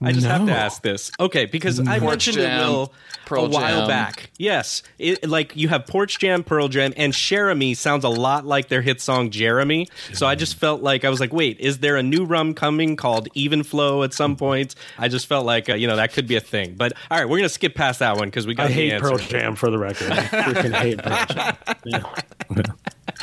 I 0.00 0.12
just 0.12 0.26
no. 0.26 0.32
have 0.32 0.46
to 0.46 0.52
ask 0.52 0.82
this. 0.82 1.10
Okay, 1.18 1.46
because 1.46 1.80
I 1.80 1.98
mentioned 2.00 2.36
Jam, 2.36 2.60
it 2.60 2.68
will 2.68 2.92
Pearl 3.24 3.46
a 3.46 3.48
while 3.48 3.80
Jam. 3.80 3.88
back. 3.88 4.30
Yes, 4.36 4.82
it, 4.98 5.26
like 5.26 5.56
you 5.56 5.68
have 5.68 5.86
Porch 5.86 6.18
Jam, 6.18 6.44
Pearl 6.44 6.68
Jam, 6.68 6.92
and 6.96 7.14
Cheramie 7.14 7.74
sounds 7.74 8.04
a 8.04 8.08
lot 8.08 8.44
like 8.44 8.68
their 8.68 8.82
hit 8.82 9.00
song 9.00 9.30
Jeremy. 9.30 9.88
So 10.12 10.26
I 10.26 10.34
just 10.34 10.56
felt 10.56 10.82
like 10.82 11.04
I 11.04 11.08
was 11.08 11.18
like, 11.18 11.32
wait, 11.32 11.58
is 11.60 11.78
there 11.78 11.96
a 11.96 12.02
new 12.02 12.24
rum 12.24 12.52
coming 12.52 12.96
called 12.96 13.28
Even 13.34 13.62
Flow 13.62 14.02
at 14.02 14.12
some 14.12 14.36
point? 14.36 14.74
I 14.98 15.08
just 15.08 15.26
felt 15.26 15.46
like 15.46 15.70
uh, 15.70 15.74
you 15.74 15.86
know 15.86 15.96
that 15.96 16.12
could 16.12 16.26
be 16.26 16.36
a 16.36 16.40
thing. 16.40 16.74
But 16.74 16.92
all 17.10 17.18
right, 17.18 17.28
we're 17.28 17.38
gonna 17.38 17.48
skip 17.48 17.74
past 17.74 18.00
that 18.00 18.16
one 18.16 18.28
because 18.28 18.46
we 18.46 18.54
got. 18.54 18.66
I 18.66 18.72
hate 18.72 19.00
Pearl 19.00 19.16
Jam 19.16 19.56
for 19.56 19.70
the 19.70 19.78
record. 19.78 20.12
I 20.12 20.24
freaking 20.24 20.74
hate 20.74 20.98
Pearl 20.98 21.26
Jam. 21.26 21.56
Yeah. 21.84 22.62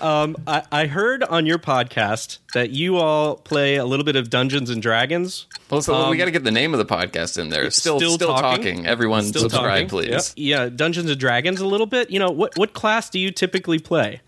um, 0.00 0.36
I, 0.46 0.62
I, 0.70 0.86
heard 0.86 1.24
on 1.24 1.44
your 1.44 1.58
podcast 1.58 2.38
that 2.54 2.70
you 2.70 2.96
all 2.96 3.36
play 3.36 3.76
a 3.76 3.84
little 3.84 4.04
bit 4.04 4.14
of 4.14 4.30
Dungeons 4.30 4.70
and 4.70 4.80
Dragons. 4.80 5.46
Well, 5.70 5.82
so 5.82 5.94
um, 5.94 6.10
we 6.10 6.16
got 6.16 6.26
to 6.26 6.30
get 6.30 6.44
the 6.44 6.52
name 6.52 6.72
of 6.72 6.78
the 6.78 6.86
podcast 6.86 7.36
in 7.36 7.48
there. 7.48 7.70
Still, 7.70 7.98
still, 7.98 8.12
still 8.12 8.28
talking. 8.28 8.76
talking. 8.76 8.86
Everyone, 8.86 9.24
still 9.24 9.42
subscribe, 9.42 9.88
talking. 9.88 9.88
please. 9.88 10.10
Yep. 10.10 10.22
Yeah, 10.36 10.68
Dungeons 10.68 11.10
and 11.10 11.18
Dragons 11.18 11.60
a 11.60 11.66
little 11.66 11.86
bit. 11.86 12.10
You 12.10 12.20
know, 12.20 12.30
what 12.30 12.56
what 12.56 12.74
class 12.74 13.10
do 13.10 13.18
you 13.18 13.32
typically 13.32 13.78
play? 13.78 14.20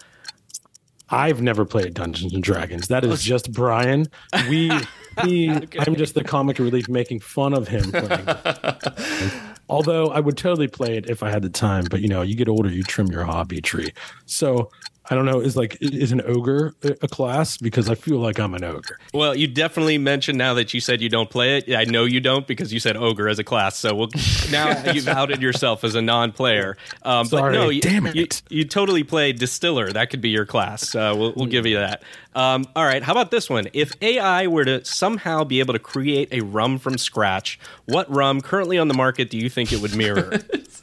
I've 1.11 1.43
never 1.43 1.65
played 1.65 1.95
Dungeons 1.95 2.32
and 2.35 2.43
Dragons. 2.43 2.89
That 2.89 3.05
is 3.05 3.23
just 3.23 3.53
Brian. 3.53 4.07
We, 4.49 4.70
he, 5.24 5.51
okay. 5.51 5.81
I'm 5.81 5.97
just 5.97 6.15
the 6.15 6.23
comic 6.23 6.59
relief 6.59 6.89
making 6.89 7.20
fun 7.20 7.53
of 7.53 7.66
him 7.66 7.91
playing. 7.91 8.27
Although 9.71 10.09
I 10.09 10.21
would 10.21 10.37
totally 10.37 10.69
play 10.69 10.97
it 10.97 11.09
if 11.09 11.23
I 11.23 11.31
had 11.31 11.43
the 11.43 11.49
time, 11.49 11.85
but 11.91 12.01
you 12.01 12.09
know, 12.09 12.23
you 12.23 12.35
get 12.35 12.49
older, 12.49 12.69
you 12.69 12.83
trim 12.83 13.07
your 13.07 13.25
hobby 13.25 13.61
tree. 13.61 13.93
So 14.27 14.71
I 15.11 15.16
don't 15.16 15.27
know. 15.27 15.41
Is 15.41 15.57
like 15.57 15.77
is 15.81 16.12
an 16.12 16.23
ogre 16.24 16.73
a 16.82 17.09
class? 17.09 17.57
Because 17.57 17.89
I 17.89 17.97
feel 17.97 18.19
like 18.19 18.39
I'm 18.39 18.55
an 18.55 18.62
ogre. 18.62 18.97
Well, 19.12 19.35
you 19.35 19.49
definitely 19.49 19.99
mentioned 19.99 20.39
now 20.39 20.55
that 20.55 20.73
you 20.73 20.81
said 20.81 21.01
you 21.01 21.09
don't 21.09 21.28
play 21.28 21.59
it. 21.59 21.74
I 21.74 21.82
know 21.82 22.05
you 22.05 22.20
don't 22.20 22.47
because 22.47 22.73
you 22.73 22.78
said 22.78 22.97
ogre 22.97 23.28
as 23.28 23.41
a 23.41 23.45
class. 23.45 23.77
So 23.77 23.93
we'll, 23.93 24.09
now 24.53 24.93
you've 24.93 25.09
outed 25.09 25.43
yourself 25.43 25.82
as 25.82 25.97
a 25.97 26.03
non-player. 26.03 26.77
Um, 27.03 27.27
Sorry, 27.27 27.53
but 27.53 27.59
no, 27.59 27.70
you, 27.70 27.81
damn 27.81 28.07
it. 28.07 28.15
You, 28.15 28.28
you, 28.51 28.65
totally 28.65 29.03
play 29.03 29.32
distiller. 29.32 29.91
That 29.91 30.11
could 30.11 30.20
be 30.20 30.31
your 30.31 30.47
class. 30.47 30.95
Uh, 30.95 31.12
we'll, 31.16 31.32
we'll 31.35 31.47
give 31.47 31.66
you 31.66 31.78
that. 31.78 32.05
Um, 32.37 32.66
all 32.77 32.85
right. 32.85 33.03
How 33.03 33.11
about 33.11 33.32
this 33.32 33.51
one? 33.51 33.66
If 33.73 33.93
AI 34.01 34.47
were 34.47 34.65
to 34.65 34.85
somehow 34.85 35.43
be 35.43 35.59
able 35.59 35.73
to 35.73 35.81
create 35.81 36.32
a 36.32 36.43
rum 36.43 36.78
from 36.78 36.97
scratch, 36.97 37.59
what 37.87 38.09
rum 38.15 38.41
currently 38.41 38.78
on 38.78 38.87
the 38.87 38.95
market 38.95 39.28
do 39.28 39.39
you 39.39 39.51
think 39.51 39.73
it 39.73 39.81
would 39.81 39.97
mirror? 39.97 40.39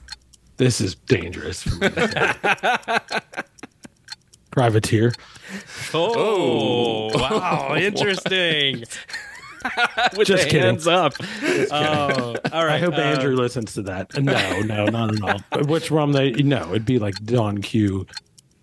this 0.57 0.81
is 0.81 0.95
dangerous 0.95 1.63
for 1.63 1.75
me. 1.75 1.89
privateer. 4.57 5.13
Oh, 5.93 7.11
oh. 7.13 7.19
wow, 7.19 7.75
interesting. 7.77 8.79
With 10.17 10.27
Just 10.27 10.45
the 10.45 10.49
kidding. 10.49 10.61
hands 10.61 10.87
up. 10.87 11.13
Oh, 11.69 12.35
all 12.53 12.65
right. 12.65 12.75
I 12.75 12.79
hope 12.79 12.93
uh, 12.95 13.01
Andrew 13.01 13.35
listens 13.35 13.73
to 13.75 13.83
that. 13.83 14.17
No, 14.17 14.61
no, 14.61 14.85
not 14.85 15.15
at 15.15 15.21
all. 15.21 15.63
Which 15.65 15.91
rum 15.91 16.11
they? 16.13 16.31
No, 16.31 16.69
it'd 16.69 16.85
be 16.85 16.97
like 16.97 17.15
Don 17.23 17.61
Q 17.61 18.07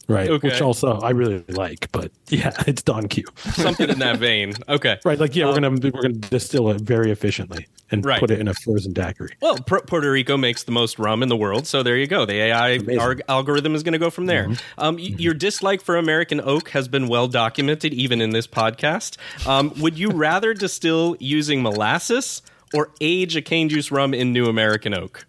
right? 0.08 0.28
Okay. 0.28 0.48
Which 0.48 0.60
also 0.60 0.98
I 0.98 1.10
really 1.10 1.44
like, 1.48 1.90
but 1.92 2.12
yeah, 2.28 2.52
it's 2.66 2.82
Don 2.82 3.08
Q. 3.08 3.24
Something 3.36 3.90
in 3.90 3.98
that 3.98 4.18
vein. 4.18 4.54
Okay. 4.68 4.98
Right. 5.04 5.18
Like 5.18 5.34
yeah, 5.36 5.44
um, 5.44 5.50
we're 5.50 5.60
gonna 5.60 5.90
we're 5.94 6.02
gonna 6.02 6.14
distill 6.14 6.70
it 6.70 6.80
very 6.80 7.10
efficiently 7.10 7.66
and 7.90 8.04
right. 8.04 8.20
put 8.20 8.30
it 8.30 8.40
in 8.40 8.48
a 8.48 8.54
frozen 8.54 8.92
daiquiri. 8.92 9.34
Well, 9.40 9.56
P- 9.56 9.80
Puerto 9.86 10.10
Rico 10.10 10.36
makes 10.36 10.64
the 10.64 10.72
most 10.72 10.98
rum 10.98 11.22
in 11.22 11.28
the 11.28 11.36
world, 11.36 11.66
so 11.66 11.82
there 11.82 11.96
you 11.96 12.06
go. 12.06 12.24
The 12.24 12.34
AI 12.34 12.78
ar- 12.98 13.18
algorithm 13.28 13.74
is 13.74 13.82
going 13.82 13.92
to 13.92 13.98
go 13.98 14.10
from 14.10 14.26
there. 14.26 14.48
Mm-hmm. 14.48 14.80
Um, 14.80 14.96
mm-hmm. 14.96 15.18
Your 15.18 15.34
dislike 15.34 15.80
for 15.80 15.96
American 15.96 16.40
oak 16.40 16.70
has 16.70 16.88
been 16.88 17.08
well 17.08 17.28
documented, 17.28 17.94
even 17.94 18.20
in 18.20 18.30
this 18.30 18.46
podcast. 18.46 19.16
Um, 19.46 19.72
would 19.80 19.98
you 19.98 20.10
rather 20.14 20.54
distill 20.54 21.16
using 21.20 21.62
molasses 21.62 22.42
or 22.72 22.90
age 23.00 23.36
a 23.36 23.42
cane 23.42 23.68
juice 23.68 23.90
rum 23.90 24.14
in 24.14 24.32
new 24.32 24.46
American 24.46 24.94
oak? 24.94 25.26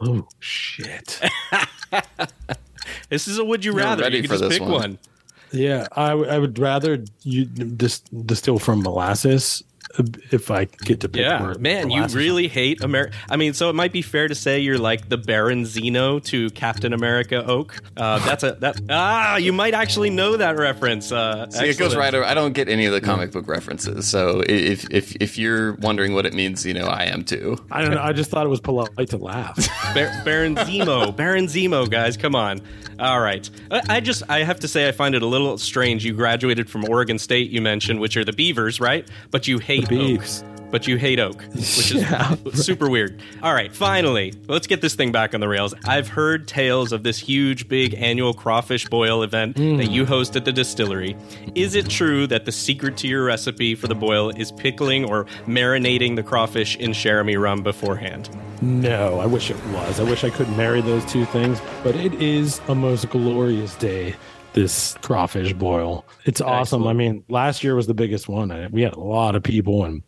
Oh 0.00 0.28
shit. 0.40 1.20
This 3.10 3.28
is 3.28 3.38
a 3.38 3.44
would 3.44 3.64
you 3.64 3.72
rather. 3.72 4.08
You 4.08 4.22
can 4.28 4.38
just 4.38 4.50
pick 4.50 4.60
one. 4.62 4.70
one. 4.72 4.98
Yeah, 5.52 5.86
I, 5.92 6.08
w- 6.10 6.28
I 6.28 6.38
would 6.38 6.58
rather 6.58 7.04
you 7.22 7.44
dis- 7.44 8.00
distill 8.00 8.58
from 8.58 8.82
molasses 8.82 9.62
if 9.98 10.50
I 10.50 10.64
get 10.64 11.00
to 11.00 11.08
pick. 11.08 11.22
Yeah, 11.22 11.54
man, 11.58 11.90
you 11.90 12.04
really 12.06 12.48
hate 12.48 12.82
America. 12.82 13.16
I 13.28 13.36
mean, 13.36 13.54
so 13.54 13.70
it 13.70 13.74
might 13.74 13.92
be 13.92 14.02
fair 14.02 14.28
to 14.28 14.34
say 14.34 14.60
you're 14.60 14.78
like 14.78 15.08
the 15.08 15.16
Baron 15.16 15.62
Zemo 15.64 16.22
to 16.24 16.50
Captain 16.50 16.92
America 16.92 17.44
Oak. 17.46 17.80
Uh, 17.96 18.18
that's 18.24 18.42
a 18.42 18.52
that 18.60 18.80
ah, 18.90 19.36
you 19.36 19.52
might 19.52 19.74
actually 19.74 20.10
know 20.10 20.36
that 20.36 20.56
reference. 20.56 21.12
Uh, 21.12 21.48
See, 21.50 21.68
it 21.68 21.78
goes 21.78 21.94
right 21.94 22.12
over. 22.12 22.24
I 22.24 22.34
don't 22.34 22.52
get 22.52 22.68
any 22.68 22.86
of 22.86 22.92
the 22.92 23.00
comic 23.00 23.32
book 23.32 23.46
references, 23.46 24.06
so 24.06 24.42
if 24.48 24.90
if 24.90 25.14
if 25.16 25.38
you're 25.38 25.74
wondering 25.74 26.14
what 26.14 26.26
it 26.26 26.34
means, 26.34 26.66
you 26.66 26.74
know, 26.74 26.86
I 26.86 27.04
am 27.04 27.24
too. 27.24 27.64
I 27.70 27.82
don't 27.82 27.92
know. 27.92 28.02
I 28.02 28.12
just 28.12 28.30
thought 28.30 28.46
it 28.46 28.50
was 28.50 28.60
polite 28.60 29.08
to 29.10 29.18
laugh. 29.18 29.56
Bar- 29.94 30.22
Baron 30.24 30.56
Zemo, 30.56 31.14
Baron 31.14 31.46
Zemo, 31.46 31.88
guys, 31.88 32.16
come 32.16 32.34
on. 32.34 32.60
All 32.98 33.20
right, 33.20 33.48
I, 33.70 33.96
I 33.96 34.00
just 34.00 34.22
I 34.28 34.44
have 34.44 34.60
to 34.60 34.68
say 34.68 34.88
I 34.88 34.92
find 34.92 35.14
it 35.14 35.22
a 35.22 35.26
little 35.26 35.58
strange. 35.58 36.04
You 36.04 36.14
graduated 36.14 36.68
from 36.70 36.84
Oregon 36.88 37.18
State, 37.18 37.50
you 37.50 37.60
mentioned, 37.60 38.00
which 38.00 38.16
are 38.16 38.24
the 38.24 38.32
Beavers, 38.32 38.80
right? 38.80 39.08
But 39.30 39.48
you 39.48 39.58
hate 39.58 39.83
hate 39.86 40.20
oak, 40.20 40.70
but 40.70 40.88
you 40.88 40.96
hate 40.96 41.20
oak, 41.20 41.40
which 41.52 41.92
is 41.92 41.94
yeah. 42.02 42.34
super 42.52 42.90
weird. 42.90 43.20
All 43.42 43.54
right, 43.54 43.72
finally, 43.72 44.34
let's 44.48 44.66
get 44.66 44.80
this 44.80 44.94
thing 44.94 45.12
back 45.12 45.34
on 45.34 45.40
the 45.40 45.46
rails. 45.46 45.72
I've 45.84 46.08
heard 46.08 46.48
tales 46.48 46.90
of 46.90 47.02
this 47.04 47.18
huge, 47.18 47.68
big 47.68 47.94
annual 47.94 48.34
crawfish 48.34 48.88
boil 48.88 49.22
event 49.22 49.56
mm. 49.56 49.76
that 49.78 49.90
you 49.90 50.04
host 50.04 50.34
at 50.34 50.44
the 50.44 50.52
distillery. 50.52 51.16
Is 51.54 51.74
it 51.74 51.88
true 51.88 52.26
that 52.26 52.44
the 52.44 52.52
secret 52.52 52.96
to 52.98 53.06
your 53.06 53.24
recipe 53.24 53.74
for 53.74 53.86
the 53.86 53.94
boil 53.94 54.30
is 54.30 54.50
pickling 54.50 55.04
or 55.04 55.26
marinating 55.46 56.16
the 56.16 56.22
crawfish 56.22 56.76
in 56.76 56.92
Cheramie 56.92 57.36
rum 57.36 57.62
beforehand? 57.62 58.28
No, 58.60 59.20
I 59.20 59.26
wish 59.26 59.50
it 59.50 59.66
was. 59.66 60.00
I 60.00 60.04
wish 60.04 60.24
I 60.24 60.30
could 60.30 60.48
marry 60.56 60.80
those 60.80 61.04
two 61.04 61.24
things, 61.26 61.60
but 61.82 61.94
it 61.94 62.14
is 62.14 62.60
a 62.68 62.74
most 62.74 63.08
glorious 63.10 63.74
day. 63.76 64.14
This 64.54 64.96
crawfish 65.02 65.52
boil. 65.52 66.04
It's 66.24 66.40
awesome. 66.40 66.82
Excellent. 66.82 66.86
I 66.86 66.92
mean, 66.92 67.24
last 67.28 67.62
year 67.62 67.74
was 67.74 67.86
the 67.86 67.94
biggest 67.94 68.28
one. 68.28 68.68
We 68.72 68.82
had 68.82 68.94
a 68.94 69.00
lot 69.00 69.34
of 69.36 69.42
people, 69.42 69.84
and 69.84 70.02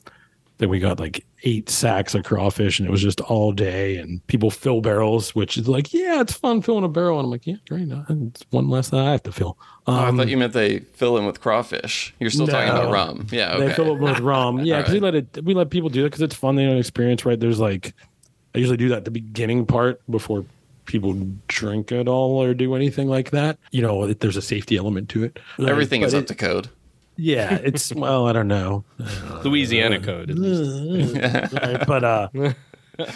then 0.59 0.69
we 0.69 0.79
got 0.79 0.99
like 1.01 1.25
eight 1.43 1.69
sacks 1.69 2.15
of 2.15 2.25
crawfish, 2.25 2.79
and 2.79 2.89
it 2.89 2.91
was 2.91 3.03
just 3.03 3.21
all 3.23 3.51
day. 3.53 3.97
And 3.97 4.25
people 4.29 4.51
fill 4.51 4.81
barrels, 4.81 5.35
which 5.35 5.59
is 5.59 5.69
like, 5.69 5.93
yeah, 5.93 6.21
it's 6.21 6.33
fun 6.33 6.63
filling 6.63 6.85
a 6.85 6.89
barrel. 6.89 7.19
And 7.19 7.27
I'm 7.27 7.31
like, 7.31 7.47
yeah, 7.47 7.57
great. 7.69 7.89
It's 8.09 8.45
one 8.51 8.69
less 8.71 8.89
that 8.91 9.01
I 9.01 9.11
have 9.13 9.23
to 9.25 9.33
fill. 9.33 9.59
Oh, 9.89 9.93
I 9.95 10.09
Um, 10.09 10.17
thought 10.17 10.29
you 10.29 10.37
meant 10.37 10.53
they 10.53 10.79
fill 10.79 11.19
in 11.19 11.27
with 11.27 11.41
crawfish. 11.41 12.15
You're 12.21 12.31
still 12.31 12.47
talking 12.47 12.71
about 12.71 12.93
rum. 12.93 13.27
Yeah, 13.33 13.55
okay. 13.55 13.67
They 13.67 13.75
fill 13.75 13.95
it 13.95 13.99
with 14.01 14.21
rum. 14.21 14.61
Yeah, 14.65 14.79
because 14.79 14.95
we 14.95 15.01
let 15.01 15.15
it. 15.17 15.39
We 15.45 15.55
let 15.55 15.71
people 15.71 15.89
do 15.91 16.03
that 16.03 16.11
because 16.11 16.23
it's 16.23 16.37
fun. 16.37 16.55
They 16.55 16.65
don't 16.67 16.79
experience 16.79 17.25
right. 17.25 17.39
There's 17.39 17.59
like, 17.61 17.95
I 18.55 18.59
usually 18.59 18.77
do 18.79 18.89
that 18.91 18.99
at 18.99 19.05
the 19.05 19.11
beginning 19.11 19.67
part 19.67 20.01
before 20.11 20.45
people 20.87 21.17
drink 21.49 21.93
it 21.93 22.09
all 22.09 22.43
or 22.43 22.55
do 22.55 22.75
anything 22.75 23.09
like 23.09 23.31
that. 23.33 23.59
You 23.73 23.83
know, 23.83 24.05
it, 24.05 24.21
there's 24.21 24.37
a 24.37 24.43
safety 24.43 24.77
element 24.77 25.09
to 25.11 25.25
it. 25.25 25.39
Everything 25.59 26.01
But 26.01 26.07
is 26.09 26.15
up 26.15 26.23
it- 26.23 26.29
to 26.29 26.35
code. 26.35 26.69
Yeah, 27.19 27.55
it's 27.63 27.93
well, 27.95 28.27
I 28.27 28.33
don't 28.33 28.49
know, 28.49 28.85
Louisiana 29.45 30.01
code. 30.01 30.31
At 30.31 30.39
least. 30.39 31.17
Right, 31.53 31.87
but 31.87 32.05
uh, 32.05 32.29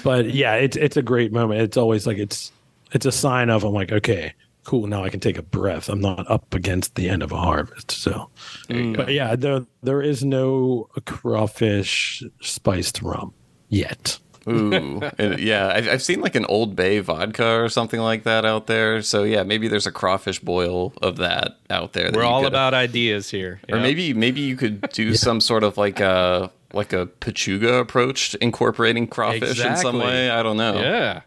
but 0.03 0.31
yeah, 0.33 0.55
it's 0.55 0.77
it's 0.77 0.97
a 0.97 1.03
great 1.03 1.33
moment. 1.33 1.61
It's 1.61 1.77
always 1.77 2.07
like 2.07 2.17
it's 2.19 2.51
it's 2.93 3.05
a 3.07 3.13
sign 3.13 3.51
of 3.51 3.63
I'm 3.65 3.73
like 3.75 3.93
okay. 3.93 4.33
Cool. 4.65 4.87
Now 4.87 5.03
I 5.05 5.09
can 5.09 5.21
take 5.21 5.39
a 5.39 5.43
breath. 5.43 5.89
I'm 5.89 6.01
not 6.03 6.31
up 6.31 6.55
against 6.55 6.95
the 6.95 7.09
end 7.09 7.23
of 7.23 7.33
a 7.33 7.37
harvest. 7.37 7.91
So, 7.91 8.29
but 8.69 9.11
yeah, 9.11 9.35
there 9.35 9.65
there 9.83 10.03
is 10.03 10.23
no 10.23 10.89
crawfish 11.07 12.23
spiced 12.41 13.01
rum 13.03 13.33
yet. 13.71 14.19
Ooh, 14.49 15.01
and, 15.19 15.39
yeah. 15.39 15.69
I've, 15.75 15.89
I've 15.89 16.03
seen 16.03 16.21
like 16.21 16.35
an 16.35 16.45
Old 16.47 16.75
Bay 16.77 17.01
vodka 17.01 17.61
or 17.61 17.69
something 17.69 18.01
like 18.01 18.23
that 18.25 18.45
out 18.45 18.67
there. 18.67 19.03
So 19.03 19.23
yeah, 19.25 19.43
maybe 19.43 19.69
there's 19.69 19.87
a 19.87 19.93
crawfish 19.93 20.39
boil 20.41 20.93
of 21.03 21.17
that 21.19 21.59
out 21.69 21.93
there. 21.93 22.11
that 22.11 22.17
We're 22.17 22.25
all 22.25 22.41
could- 22.43 22.49
about 22.49 22.73
ideas 22.75 23.31
here. 23.31 23.61
or 23.69 23.77
Yep. 23.77 23.83
maybe 23.83 24.15
maybe 24.15 24.41
you 24.41 24.57
could 24.57 24.81
do 24.93 25.15
some 25.27 25.41
sort 25.41 25.63
of 25.65 25.77
like 25.77 26.01
a 26.01 26.51
like 26.73 26.93
a 26.93 27.07
pechuga 27.07 27.81
approach, 27.81 28.31
to 28.31 28.43
incorporating 28.45 29.07
crawfish 29.09 29.63
in 29.65 29.77
some 29.77 29.99
way. 29.99 30.31
I 30.31 30.43
don't 30.43 30.57
know. 30.57 30.81
Yeah. 30.81 31.23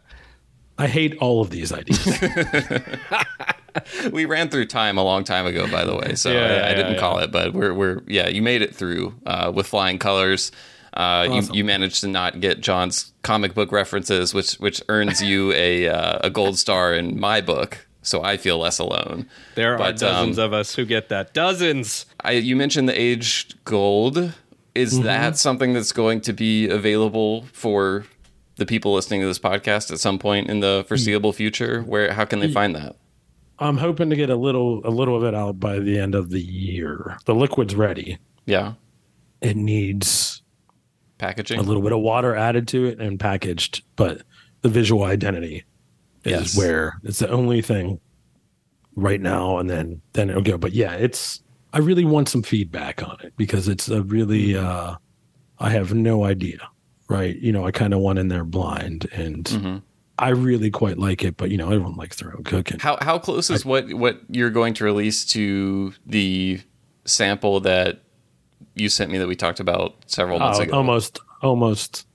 I 0.78 0.88
hate 0.88 1.18
all 1.20 1.42
of 1.42 1.50
these 1.52 1.72
ideas. 1.72 2.04
We 4.12 4.26
ran 4.26 4.50
through 4.50 4.68
time 4.68 5.00
a 5.00 5.04
long 5.04 5.24
time 5.24 5.48
ago, 5.48 5.68
by 5.68 5.84
the 5.84 5.96
way, 5.96 6.14
so 6.14 6.32
Yeah, 6.32 6.42
I, 6.42 6.44
I 6.44 6.48
yeah, 6.70 6.74
didn't 6.76 6.94
yeah. 6.94 7.00
call 7.00 7.18
it, 7.20 7.32
but 7.32 7.54
we're 7.54 7.74
we're 7.74 8.04
yeah, 8.08 8.28
you 8.30 8.44
made 8.44 8.62
it 8.62 8.76
through 8.76 9.16
uh, 9.26 9.52
with 9.54 9.66
flying 9.66 9.98
colors. 9.98 10.52
Uh, 10.96 11.28
Awesome. 11.30 11.54
you, 11.56 11.60
you 11.60 11.64
managed 11.66 12.02
to 12.02 12.08
not 12.08 12.40
get 12.40 12.62
John's 12.62 13.12
comic 13.24 13.54
book 13.54 13.72
references, 13.72 14.34
which 14.34 14.54
which 14.56 14.82
earns 14.90 15.22
you 15.22 15.52
a 15.54 15.88
uh, 15.90 16.20
a 16.24 16.30
gold 16.30 16.58
star 16.60 16.94
in 16.94 17.20
my 17.20 17.42
book, 17.42 17.88
so 18.02 18.24
I 18.24 18.38
feel 18.38 18.60
less 18.60 18.78
alone. 18.80 19.28
There 19.56 19.74
are 19.74 19.78
But, 19.78 19.98
dozens 19.98 20.38
um, 20.38 20.46
of 20.46 20.54
us 20.54 20.76
who 20.76 20.86
get 20.86 21.10
that. 21.10 21.34
Dozens. 21.34 22.06
I, 22.24 22.32
you 22.34 22.56
mentioned 22.56 22.88
the 22.90 23.00
aged 23.00 23.64
gold. 23.66 24.34
Is 24.76 24.94
Mm-hmm. 24.96 25.04
that 25.04 25.38
something 25.38 25.74
that's 25.74 25.92
going 25.92 26.22
to 26.22 26.34
be 26.34 26.68
available 26.68 27.44
for 27.54 28.06
the 28.56 28.66
people 28.66 28.94
listening 28.96 29.22
to 29.22 29.28
this 29.28 29.38
podcast 29.38 29.92
at 29.92 30.00
some 30.00 30.18
point 30.18 30.50
in 30.50 30.62
the 30.62 30.84
foreseeable 30.88 31.32
future? 31.32 31.82
Where 31.84 32.12
how 32.14 32.26
can 32.26 32.40
they 32.40 32.52
find 32.52 32.76
that? 32.76 32.96
I'm 33.60 33.78
hoping 33.78 34.10
to 34.10 34.16
get 34.16 34.32
a 34.32 34.36
little 34.36 34.82
a 34.84 34.90
little 34.90 35.16
of 35.16 35.24
it 35.26 35.36
out 35.36 35.60
by 35.60 35.78
the 35.78 36.00
end 36.00 36.16
of 36.16 36.32
the 36.32 36.42
year. 36.42 37.18
The 37.26 37.36
liquid's 37.36 37.76
ready. 37.76 38.18
Yeah, 38.48 38.74
It 39.42 39.56
needs 39.56 40.33
packaging. 41.24 41.60
a 41.60 41.62
little 41.64 41.82
bit 41.82 41.92
of 41.94 42.00
water 42.00 42.36
added 42.36 42.68
to 42.70 42.86
it 42.86 43.00
and 43.00 43.20
packaged, 43.20 43.84
but 43.96 44.22
the 44.62 44.70
visual 44.70 45.04
identity 45.04 45.64
is 46.24 46.32
Yes. 46.32 46.58
where 46.58 47.00
it's 47.04 47.20
the 47.20 47.30
only 47.30 47.62
thing 47.62 48.00
right 48.96 49.20
now 49.22 49.58
and 49.58 49.70
then 49.70 50.02
then 50.14 50.30
it'll 50.30 50.42
go. 50.42 50.58
But 50.58 50.74
yeah, 50.74 50.94
it's 50.94 51.42
I 51.74 51.80
really 51.80 52.06
want 52.06 52.30
some 52.30 52.44
feedback 52.44 53.02
on 53.04 53.18
it 53.24 53.34
because 53.38 53.68
it's 53.68 53.90
a 53.90 54.04
really 54.04 54.56
uh 54.58 54.96
I 55.60 55.70
have 55.70 55.94
no 55.94 56.24
idea. 56.26 56.60
Right. 57.10 57.36
You 57.38 57.52
know, 57.52 57.66
I 57.66 57.72
kind 57.72 57.94
of 57.94 58.00
went 58.02 58.20
in 58.20 58.28
there 58.28 58.44
blind 58.46 59.08
and 59.14 59.46
Mm-hmm. 59.46 59.78
I 60.20 60.30
really 60.30 60.70
quite 60.70 61.00
like 61.00 61.24
it, 61.24 61.38
but 61.38 61.50
you 61.50 61.58
know, 61.58 61.66
everyone 61.72 61.96
likes 61.96 62.18
their 62.22 62.32
own 62.36 62.44
cooking. 62.44 62.80
How 62.80 62.98
how 63.02 63.18
close 63.18 63.50
is 63.50 63.66
what 63.66 63.92
what 63.96 64.22
you're 64.30 64.52
going 64.52 64.76
to 64.76 64.84
release 64.84 65.26
to 65.34 65.94
the 66.06 66.62
sample 67.06 67.60
that 67.62 68.04
you 68.76 68.90
sent 68.90 69.12
me 69.12 69.18
that 69.18 69.28
we 69.28 69.36
talked 69.36 69.60
about 69.60 69.96
several 70.08 70.40
months 70.40 70.60
Oh, 70.60 70.64
ago? 70.64 70.78
almost 70.78 71.20
almost 71.42 72.08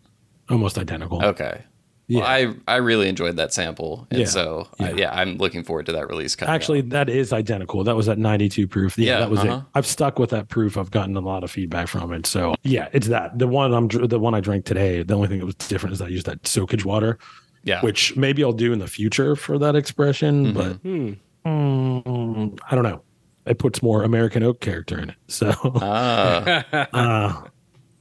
almost 0.48 0.78
identical. 0.78 1.24
Okay. 1.24 1.62
Yeah. 2.10 2.20
Well, 2.20 2.26
I 2.26 2.54
I 2.66 2.76
really 2.76 3.06
enjoyed 3.10 3.36
that 3.36 3.52
sample, 3.52 4.06
and 4.10 4.20
Yeah. 4.20 4.26
so 4.26 4.66
yeah. 4.80 4.88
Yeah. 4.88 4.94
yeah, 4.96 5.14
I'm 5.14 5.36
looking 5.36 5.62
forward 5.62 5.84
to 5.86 5.92
that 5.92 6.08
release. 6.08 6.34
Coming 6.34 6.54
Actually, 6.54 6.78
out. 6.78 6.88
that 6.90 7.10
is 7.10 7.34
identical. 7.34 7.84
That 7.84 7.96
was 7.96 8.08
at 8.08 8.16
92 8.18 8.66
proof. 8.66 8.96
Yeah, 8.96 9.04
Yeah, 9.12 9.18
that 9.20 9.30
was 9.30 9.40
uh-huh. 9.40 9.56
it. 9.58 9.62
I've 9.74 9.86
stuck 9.86 10.18
with 10.18 10.30
that 10.30 10.48
proof. 10.48 10.78
I've 10.78 10.90
gotten 10.90 11.16
a 11.16 11.20
lot 11.20 11.44
of 11.44 11.50
feedback 11.50 11.86
from 11.86 12.12
it. 12.14 12.24
So 12.26 12.54
yeah, 12.62 12.88
it's 12.94 13.08
that. 13.08 13.38
The 13.38 13.46
one 13.46 13.74
I'm 13.74 13.88
the 13.88 14.18
one 14.18 14.34
I 14.34 14.40
drank 14.40 14.64
today. 14.64 15.02
The 15.02 15.12
only 15.14 15.28
thing 15.28 15.40
that 15.40 15.46
was 15.46 15.54
different 15.56 15.92
is 15.92 16.00
I 16.00 16.08
used 16.08 16.24
that 16.24 16.46
soakage 16.46 16.86
water, 16.86 17.18
yeah, 17.64 17.82
which 17.82 18.16
maybe 18.16 18.42
I'll 18.42 18.52
do 18.54 18.72
in 18.72 18.78
the 18.78 18.88
future 18.88 19.36
for 19.36 19.58
that 19.58 19.76
expression. 19.76 20.54
But 20.54 20.76
Hmm. 20.76 21.12
mm, 21.44 22.58
I 22.70 22.74
don't 22.74 22.84
know. 22.84 23.02
It 23.48 23.58
puts 23.58 23.82
more 23.82 24.02
American 24.02 24.42
oak 24.42 24.60
character 24.60 24.98
in 24.98 25.10
it. 25.10 25.16
So, 25.28 25.52
ah, 25.82 26.64
uh, 26.92 27.42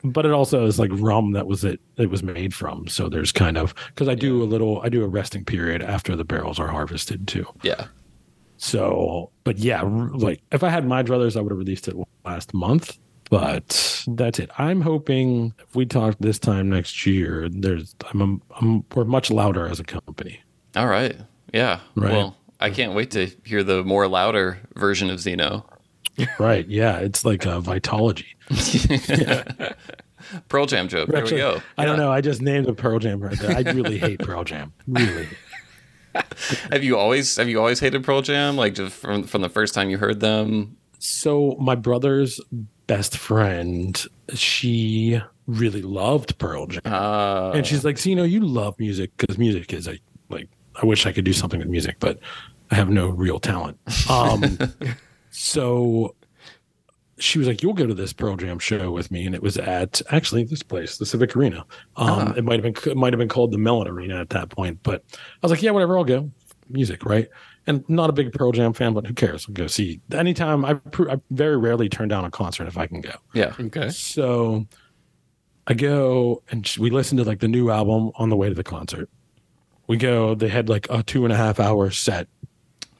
but 0.03 0.25
it 0.25 0.31
also 0.31 0.65
is 0.65 0.79
like 0.79 0.91
rum 0.93 1.31
that 1.31 1.47
was 1.47 1.63
it. 1.63 1.79
It 1.97 2.09
was 2.09 2.23
made 2.23 2.53
from. 2.53 2.87
So 2.87 3.09
there's 3.09 3.31
kind 3.31 3.57
of 3.57 3.73
because 3.87 4.07
I 4.07 4.15
do 4.15 4.43
a 4.43 4.45
little. 4.45 4.81
I 4.81 4.89
do 4.89 5.03
a 5.03 5.07
resting 5.07 5.45
period 5.45 5.81
after 5.81 6.15
the 6.15 6.25
barrels 6.25 6.59
are 6.59 6.67
harvested 6.67 7.27
too. 7.27 7.45
yeah. 7.63 7.87
So, 8.57 9.29
but 9.43 9.59
yeah, 9.59 9.81
like 9.83 10.41
if 10.51 10.63
I 10.63 10.69
had 10.69 10.85
my 10.85 11.03
druthers, 11.03 11.37
I 11.37 11.41
would 11.41 11.51
have 11.51 11.59
released 11.59 11.87
it 11.87 11.95
last 12.25 12.53
month. 12.53 12.97
But 13.29 14.03
that's 14.07 14.39
it. 14.39 14.49
I'm 14.57 14.81
hoping 14.81 15.53
if 15.59 15.75
we 15.75 15.85
talk 15.85 16.15
this 16.19 16.39
time 16.39 16.69
next 16.69 17.05
year, 17.05 17.49
there's 17.51 17.95
I'm, 18.11 18.21
I'm, 18.21 18.41
I'm 18.59 18.85
we're 18.95 19.03
much 19.03 19.29
louder 19.29 19.67
as 19.67 19.79
a 19.79 19.83
company. 19.83 20.39
All 20.75 20.87
right. 20.87 21.15
Yeah. 21.53 21.81
Right. 21.95 22.13
Well, 22.13 22.37
I 22.59 22.69
can't 22.69 22.93
wait 22.93 23.11
to 23.11 23.27
hear 23.43 23.63
the 23.63 23.83
more 23.83 24.07
louder 24.07 24.59
version 24.75 25.09
of 25.09 25.19
Zeno. 25.19 25.65
Right? 26.39 26.67
Yeah, 26.67 26.97
it's 26.97 27.23
like 27.23 27.45
a 27.45 27.61
Vitalogy. 27.61 28.25
Pearl 30.49 30.65
Jam 30.65 30.87
joke. 30.87 31.09
There 31.09 31.23
we 31.23 31.31
go. 31.31 31.61
I 31.77 31.85
don't 31.85 31.97
know. 31.97 32.11
I 32.11 32.21
just 32.21 32.41
named 32.41 32.67
a 32.67 32.73
Pearl 32.73 32.99
Jam 32.99 33.19
right 33.19 33.37
there. 33.37 33.55
I 33.55 33.61
really 33.71 33.99
hate 33.99 34.19
Pearl 34.19 34.43
Jam. 34.43 34.73
Really. 34.87 35.27
Have 36.71 36.83
you 36.83 36.97
always 36.97 37.35
have 37.35 37.47
you 37.47 37.59
always 37.59 37.79
hated 37.79 38.03
Pearl 38.03 38.23
Jam? 38.23 38.55
Like 38.57 38.73
just 38.73 38.95
from 38.95 39.21
from 39.23 39.43
the 39.43 39.49
first 39.49 39.75
time 39.75 39.91
you 39.91 39.99
heard 39.99 40.19
them? 40.19 40.75
So 40.97 41.55
my 41.59 41.75
brother's 41.75 42.41
best 42.87 43.17
friend, 43.17 44.03
she 44.33 45.21
really 45.45 45.81
loved 45.81 46.37
Pearl 46.39 46.67
Jam. 46.67 46.81
Uh, 46.85 47.51
and 47.51 47.67
she's 47.67 47.85
like, 47.85 47.97
so, 47.97 48.09
you 48.09 48.15
know, 48.15 48.23
you 48.23 48.39
love 48.39 48.79
music 48.79 49.11
because 49.17 49.37
music 49.37 49.73
is 49.73 49.87
a, 49.87 49.91
like, 49.91 50.01
I 50.81 50.85
wish 50.85 51.05
I 51.05 51.11
could 51.11 51.25
do 51.25 51.33
something 51.33 51.59
with 51.59 51.69
music, 51.69 51.97
but 51.99 52.19
I 52.71 52.75
have 52.75 52.89
no 52.89 53.07
real 53.09 53.39
talent. 53.39 53.77
Um, 54.09 54.57
so 55.31 56.15
she 57.19 57.39
was 57.39 57.47
like, 57.47 57.63
you'll 57.63 57.73
go 57.73 57.87
to 57.87 57.93
this 57.93 58.13
Pearl 58.13 58.35
Jam 58.35 58.59
show 58.59 58.91
with 58.91 59.09
me. 59.09 59.25
And 59.25 59.33
it 59.33 59.41
was 59.41 59.57
at 59.57 60.01
actually 60.11 60.43
this 60.43 60.61
place, 60.61 60.97
the 60.97 61.05
Civic 61.05 61.35
Arena. 61.35 61.65
Um, 61.95 62.35
It 62.37 62.43
might 62.43 62.63
have 62.63 62.73
been, 62.73 62.91
it 62.91 62.97
might 62.97 63.13
have 63.13 63.17
been 63.19 63.29
called 63.29 63.51
the 63.51 63.57
Mellon 63.57 63.87
Arena 63.87 64.19
at 64.21 64.29
that 64.29 64.49
point, 64.49 64.79
but 64.83 65.03
I 65.13 65.17
was 65.41 65.51
like, 65.51 65.61
yeah, 65.63 65.71
whatever, 65.71 65.97
I'll 65.97 66.03
go 66.03 66.29
music. 66.69 67.05
Right. 67.05 67.27
And 67.65 67.87
not 67.89 68.09
a 68.09 68.13
big 68.13 68.31
Pearl 68.33 68.51
Jam 68.51 68.71
fan, 68.73 68.93
but 68.93 69.07
who 69.07 69.13
cares? 69.13 69.45
I'll 69.47 69.53
go 69.53 69.67
see 69.67 69.99
anytime 70.11 70.63
I, 70.63 70.75
pr- 70.75 71.09
I 71.09 71.17
very 71.31 71.57
rarely 71.57 71.89
turn 71.89 72.07
down 72.07 72.23
a 72.23 72.31
concert 72.31 72.67
if 72.67 72.77
I 72.77 72.87
can 72.87 73.01
go. 73.01 73.13
yeah. 73.33 73.53
Okay. 73.59 73.89
So 73.89 74.65
I 75.65 75.73
go 75.73 76.43
and 76.51 76.69
we 76.79 76.89
listen 76.91 77.17
to 77.17 77.23
like 77.23 77.39
the 77.39 77.47
new 77.47 77.69
album 77.71 78.11
on 78.15 78.29
the 78.29 78.35
way 78.37 78.47
to 78.47 78.55
the 78.55 78.63
concert. 78.63 79.09
We 79.87 79.97
go, 79.97 80.35
they 80.35 80.49
had 80.49 80.69
like 80.69 80.87
a 80.89 81.01
two 81.03 81.23
and 81.23 81.33
a 81.33 81.37
half 81.37 81.59
hour 81.59 81.89
set. 81.91 82.27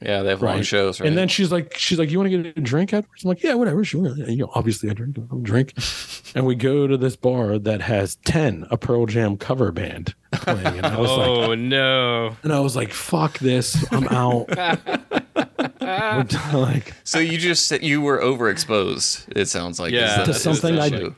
Yeah, 0.00 0.22
they 0.22 0.28
have 0.30 0.42
long 0.42 0.62
shows, 0.62 1.00
right? 1.00 1.08
And 1.08 1.18
then 1.18 1.26
she's 1.26 1.50
like, 1.50 1.76
she's 1.76 1.98
like, 1.98 2.08
you 2.12 2.18
want 2.20 2.30
to 2.30 2.42
get 2.42 2.56
a 2.56 2.60
drink 2.60 2.92
afterwards? 2.94 3.24
I'm 3.24 3.28
like, 3.30 3.42
yeah, 3.42 3.54
whatever, 3.54 3.84
sure. 3.84 4.16
You 4.16 4.36
know, 4.36 4.50
obviously 4.54 4.88
I 4.88 4.92
drink, 4.92 5.16
I'll 5.32 5.40
drink. 5.40 5.74
and 6.36 6.46
we 6.46 6.54
go 6.54 6.86
to 6.86 6.96
this 6.96 7.16
bar 7.16 7.58
that 7.58 7.80
has 7.80 8.14
10, 8.24 8.68
a 8.70 8.76
Pearl 8.76 9.06
Jam 9.06 9.36
cover 9.36 9.72
band 9.72 10.14
playing. 10.32 10.64
And 10.66 10.86
I 10.86 10.98
was 11.00 11.10
like, 11.10 11.28
Oh 11.28 11.54
no. 11.56 12.36
and 12.44 12.52
I 12.52 12.60
was 12.60 12.76
like, 12.76 12.92
fuck 12.92 13.38
this. 13.40 13.84
I'm 13.92 14.06
out. 14.08 14.48
Like, 16.52 16.92
so 17.04 17.18
you 17.18 17.38
just 17.38 17.66
said 17.66 17.82
you 17.82 18.00
were 18.00 18.18
overexposed. 18.18 19.32
It 19.36 19.46
sounds 19.46 19.80
like 19.80 19.92
Yeah. 19.92 20.24
To 20.24 20.34
something 20.34 20.78
I 20.78 20.88
do. 20.90 21.14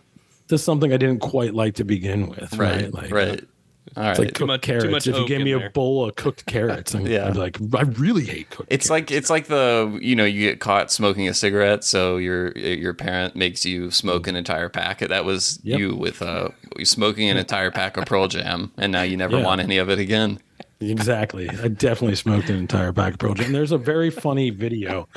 is 0.51 0.63
something 0.63 0.93
I 0.93 0.97
didn't 0.97 1.21
quite 1.21 1.55
like 1.55 1.75
to 1.77 1.85
begin 1.85 2.29
with. 2.29 2.53
Right, 2.57 2.93
Right. 2.93 3.11
right. 3.11 3.45
Like, 3.91 3.97
All 3.97 4.03
right. 4.05 4.11
It's 4.11 4.19
like 4.19 4.35
cooked 4.35 4.47
much, 4.47 4.62
carrots. 4.62 5.07
if 5.07 5.17
you 5.17 5.27
gave 5.27 5.43
me 5.43 5.53
a 5.53 5.59
there. 5.59 5.71
bowl 5.71 6.09
of 6.09 6.17
cooked 6.17 6.47
carrots, 6.47 6.95
I'm, 6.95 7.07
yeah. 7.07 7.27
I'd 7.27 7.35
be 7.35 7.39
like, 7.39 7.59
I 7.75 7.83
really 7.83 8.25
hate 8.25 8.51
cooked. 8.51 8.73
It's 8.73 8.89
carrots. 8.89 9.11
like 9.11 9.11
it's 9.11 9.31
like 9.31 9.47
the 9.47 9.99
you 10.01 10.15
know 10.15 10.25
you 10.25 10.49
get 10.49 10.61
caught 10.61 10.91
smoking 10.91 11.29
a 11.29 11.35
cigarette, 11.35 11.85
so 11.85 12.17
your 12.17 12.53
your 12.53 12.95
parent 12.95 13.37
makes 13.37 13.65
you 13.65 13.91
smoke 13.91 14.27
an 14.27 14.37
entire 14.37 14.69
pack. 14.69 15.01
That 15.01 15.25
was 15.25 15.59
yep. 15.62 15.79
you 15.79 15.95
with 15.95 16.23
uh 16.23 16.51
smoking 16.85 17.29
an 17.29 17.37
entire 17.37 17.71
pack 17.71 17.97
of 17.97 18.07
Pearl 18.07 18.29
Jam, 18.29 18.73
and 18.77 18.93
now 18.93 19.03
you 19.03 19.17
never 19.17 19.39
yeah. 19.39 19.45
want 19.45 19.61
any 19.61 19.79
of 19.79 19.91
it 19.91 19.99
again. 19.99 20.41
Exactly. 20.81 21.49
I 21.49 21.69
definitely 21.69 22.17
smoked 22.17 22.49
an 22.49 22.57
entire 22.57 22.93
pack 22.93 23.15
of 23.15 23.19
Pearl 23.19 23.35
Jam. 23.35 23.53
There's 23.53 23.73
a 23.73 23.79
very 23.79 24.09
funny 24.11 24.49
video. 24.49 25.09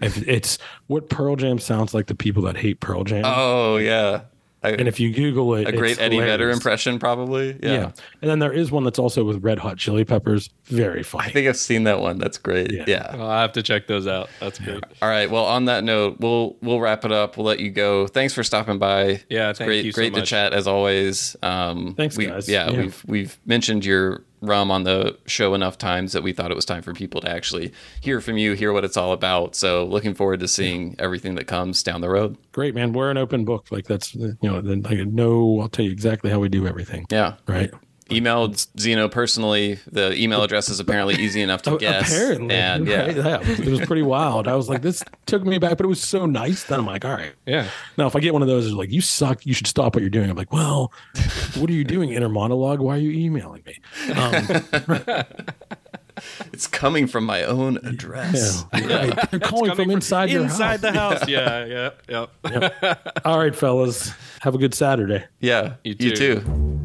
It's 0.00 0.58
what 0.86 1.10
Pearl 1.10 1.36
Jam 1.36 1.58
sounds 1.58 1.92
like 1.92 2.06
to 2.06 2.14
people 2.14 2.42
that 2.44 2.56
hate 2.56 2.80
Pearl 2.80 3.04
Jam. 3.04 3.24
Oh 3.26 3.76
yeah. 3.76 4.22
I, 4.62 4.70
and 4.72 4.86
if 4.88 5.00
you 5.00 5.12
Google 5.12 5.54
it, 5.54 5.66
a 5.66 5.72
great 5.72 5.98
Eddie 5.98 6.16
hilarious. 6.16 6.32
Vedder 6.32 6.50
impression, 6.50 6.98
probably. 6.98 7.58
Yeah. 7.62 7.72
yeah. 7.72 7.92
And 8.20 8.30
then 8.30 8.40
there 8.40 8.52
is 8.52 8.70
one 8.70 8.84
that's 8.84 8.98
also 8.98 9.24
with 9.24 9.42
Red 9.42 9.58
Hot 9.58 9.78
Chili 9.78 10.04
Peppers. 10.04 10.50
Very 10.64 11.02
funny. 11.02 11.28
I 11.28 11.30
think 11.32 11.48
I've 11.48 11.56
seen 11.56 11.84
that 11.84 12.00
one. 12.00 12.18
That's 12.18 12.36
great. 12.36 12.70
Yeah. 12.70 12.84
yeah. 12.86 13.16
Well, 13.16 13.28
I 13.30 13.40
have 13.40 13.52
to 13.52 13.62
check 13.62 13.86
those 13.86 14.06
out. 14.06 14.28
That's 14.38 14.58
great. 14.58 14.84
All 15.00 15.08
right. 15.08 15.30
Well, 15.30 15.46
on 15.46 15.64
that 15.64 15.82
note, 15.82 16.18
we'll 16.20 16.56
we'll 16.60 16.80
wrap 16.80 17.06
it 17.06 17.12
up. 17.12 17.38
We'll 17.38 17.46
let 17.46 17.60
you 17.60 17.70
go. 17.70 18.06
Thanks 18.06 18.34
for 18.34 18.42
stopping 18.42 18.78
by. 18.78 19.22
Yeah. 19.30 19.50
It's 19.50 19.58
great. 19.58 19.94
great 19.94 20.14
so 20.14 20.20
to 20.20 20.26
chat 20.26 20.52
as 20.52 20.66
always. 20.66 21.36
Um, 21.42 21.94
Thanks, 21.94 22.16
we, 22.18 22.26
guys. 22.26 22.48
Yeah, 22.48 22.70
yeah, 22.70 22.80
We've 22.80 23.02
we've 23.06 23.38
mentioned 23.46 23.84
your 23.84 24.24
rum 24.40 24.70
on 24.70 24.84
the 24.84 25.18
show 25.26 25.54
enough 25.54 25.78
times 25.78 26.12
that 26.12 26.22
we 26.22 26.32
thought 26.32 26.50
it 26.50 26.54
was 26.54 26.64
time 26.64 26.82
for 26.82 26.92
people 26.92 27.20
to 27.20 27.30
actually 27.30 27.72
hear 28.00 28.20
from 28.20 28.36
you, 28.36 28.54
hear 28.54 28.72
what 28.72 28.84
it's 28.84 28.96
all 28.96 29.12
about. 29.12 29.54
So 29.54 29.84
looking 29.84 30.14
forward 30.14 30.40
to 30.40 30.48
seeing 30.48 30.96
everything 30.98 31.34
that 31.36 31.46
comes 31.46 31.82
down 31.82 32.00
the 32.00 32.08
road. 32.08 32.36
Great, 32.52 32.74
man. 32.74 32.92
We're 32.92 33.10
an 33.10 33.18
open 33.18 33.44
book. 33.44 33.66
Like 33.70 33.86
that's 33.86 34.14
you 34.14 34.36
know, 34.42 34.60
then 34.60 34.84
I 34.86 34.94
know 35.04 35.60
I'll 35.60 35.68
tell 35.68 35.84
you 35.84 35.90
exactly 35.90 36.30
how 36.30 36.38
we 36.38 36.48
do 36.48 36.66
everything. 36.66 37.06
Yeah. 37.10 37.34
Right 37.46 37.70
emailed 38.10 38.66
Zeno 38.78 39.08
personally. 39.08 39.78
The 39.90 40.14
email 40.14 40.42
address 40.42 40.68
is 40.68 40.80
apparently 40.80 41.16
easy 41.16 41.40
enough 41.40 41.62
to 41.62 41.78
guess. 41.78 42.12
Apparently, 42.12 42.54
and 42.54 42.86
yeah, 42.86 43.06
right? 43.06 43.16
yeah, 43.16 43.40
it 43.42 43.66
was 43.66 43.80
pretty 43.80 44.02
wild. 44.02 44.46
I 44.46 44.54
was 44.54 44.68
like, 44.68 44.82
this 44.82 45.02
took 45.26 45.44
me 45.44 45.58
back, 45.58 45.76
but 45.76 45.84
it 45.84 45.88
was 45.88 46.02
so 46.02 46.26
nice. 46.26 46.64
that 46.64 46.78
I'm 46.78 46.86
like, 46.86 47.04
all 47.04 47.12
right, 47.12 47.32
yeah. 47.46 47.68
Now, 47.96 48.06
if 48.06 48.16
I 48.16 48.20
get 48.20 48.32
one 48.32 48.42
of 48.42 48.48
those, 48.48 48.66
it's 48.66 48.74
like 48.74 48.90
you 48.90 49.00
suck. 49.00 49.46
You 49.46 49.54
should 49.54 49.66
stop 49.66 49.94
what 49.94 50.02
you're 50.02 50.10
doing. 50.10 50.30
I'm 50.30 50.36
like, 50.36 50.52
well, 50.52 50.92
what 51.56 51.70
are 51.70 51.74
you 51.74 51.84
doing? 51.84 52.10
Inner 52.10 52.28
monologue. 52.28 52.80
Why 52.80 52.96
are 52.96 53.00
you 53.00 53.10
emailing 53.10 53.62
me? 53.64 53.80
Um, 54.14 55.24
it's 56.52 56.66
coming 56.66 57.06
from 57.06 57.24
my 57.24 57.44
own 57.44 57.78
address. 57.78 58.64
Yeah, 58.74 58.86
right. 58.86 59.30
They're 59.30 59.40
calling 59.40 59.74
from 59.74 59.90
inside 59.90 60.30
from 60.30 60.42
inside 60.42 60.80
the 60.80 60.92
house. 60.92 61.28
Yeah, 61.28 61.64
yeah, 61.64 61.90
yeah. 62.08 62.26
yep. 62.82 63.22
All 63.24 63.38
right, 63.38 63.54
fellas. 63.54 64.12
Have 64.40 64.54
a 64.54 64.58
good 64.58 64.74
Saturday. 64.74 65.24
Yeah, 65.40 65.74
you 65.84 65.94
too. 65.94 66.04
You 66.06 66.16
too. 66.16 66.79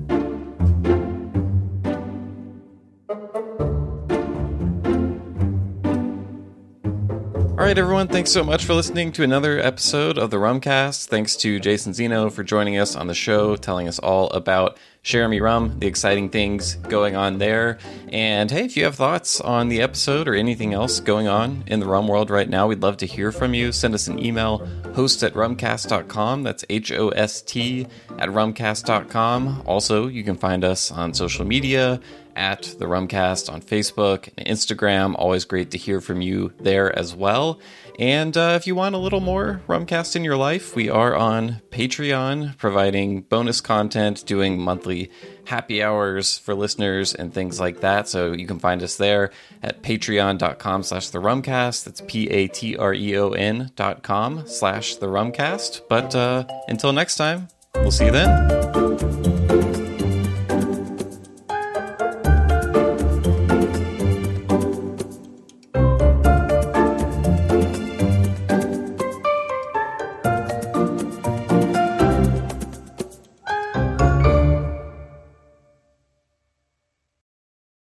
All 7.65 7.69
right, 7.69 7.79
everyone. 7.79 8.07
Thanks 8.07 8.31
so 8.31 8.43
much 8.43 8.63
for 8.63 8.75
listening 8.75 9.11
to 9.13 9.23
another 9.23 9.57
episode 9.57 10.19
of 10.19 10.29
the 10.29 10.37
Rumcast. 10.37 11.07
Thanks 11.07 11.35
to 11.37 11.59
Jason 11.59 11.95
Zeno 11.95 12.29
for 12.29 12.43
joining 12.43 12.77
us 12.77 12.95
on 12.95 13.07
the 13.07 13.15
show, 13.15 13.55
telling 13.55 13.87
us 13.87 13.97
all 13.97 14.29
about 14.29 14.77
Cheramie 15.01 15.41
Rum, 15.41 15.79
the 15.79 15.87
exciting 15.87 16.29
things 16.29 16.75
going 16.75 17.15
on 17.15 17.39
there. 17.39 17.79
And 18.09 18.51
hey, 18.51 18.65
if 18.65 18.77
you 18.77 18.83
have 18.83 18.93
thoughts 18.93 19.41
on 19.41 19.69
the 19.69 19.81
episode 19.81 20.27
or 20.27 20.35
anything 20.35 20.75
else 20.75 20.99
going 20.99 21.27
on 21.27 21.63
in 21.65 21.79
the 21.79 21.87
rum 21.87 22.07
world 22.07 22.29
right 22.29 22.47
now, 22.47 22.67
we'd 22.67 22.83
love 22.83 22.97
to 22.97 23.07
hear 23.07 23.31
from 23.31 23.55
you. 23.55 23.71
Send 23.71 23.95
us 23.95 24.07
an 24.07 24.23
email, 24.23 24.59
host 24.93 25.23
at 25.23 25.33
rumcast.com. 25.33 26.43
That's 26.43 26.63
H 26.69 26.91
O 26.91 27.09
S 27.09 27.41
T 27.41 27.87
at 28.19 28.29
rumcast.com. 28.29 29.63
Also, 29.65 30.05
you 30.05 30.23
can 30.23 30.35
find 30.35 30.63
us 30.63 30.91
on 30.91 31.15
social 31.15 31.45
media 31.45 31.99
at 32.35 32.63
the 32.79 32.85
Rumcast 32.85 33.51
on 33.51 33.61
Facebook 33.61 34.29
and 34.37 34.47
Instagram. 34.47 35.15
Always 35.17 35.45
great 35.45 35.71
to 35.71 35.77
hear 35.77 36.01
from 36.01 36.21
you 36.21 36.53
there 36.59 36.97
as 36.97 37.15
well. 37.15 37.59
And 37.97 38.35
uh, 38.35 38.53
if 38.55 38.67
you 38.67 38.75
want 38.75 38.95
a 38.95 38.97
little 38.97 39.21
more 39.21 39.61
Rumcast 39.67 40.15
in 40.15 40.23
your 40.23 40.35
life, 40.35 40.75
we 40.75 40.89
are 40.89 41.15
on 41.15 41.61
Patreon, 41.69 42.57
providing 42.57 43.21
bonus 43.21 43.61
content, 43.61 44.25
doing 44.25 44.59
monthly 44.59 45.09
happy 45.45 45.81
hours 45.81 46.37
for 46.37 46.53
listeners 46.55 47.13
and 47.13 47.33
things 47.33 47.59
like 47.59 47.81
that. 47.81 48.07
So 48.07 48.33
you 48.33 48.47
can 48.47 48.59
find 48.59 48.83
us 48.83 48.97
there 48.97 49.31
at 49.63 49.81
patreon.com 49.81 50.83
slash 50.83 51.09
the 51.09 51.19
rumcast. 51.19 51.85
That's 51.85 52.01
P-A-T-R-E-O-N 52.01 53.71
dot 53.75 54.03
com 54.03 54.47
slash 54.47 54.95
the 54.95 55.07
rumcast. 55.07 55.81
But 55.87 56.15
uh, 56.15 56.45
until 56.67 56.91
next 56.91 57.15
time, 57.15 57.47
we'll 57.75 57.91
see 57.91 58.05
you 58.05 58.11
then. 58.11 59.34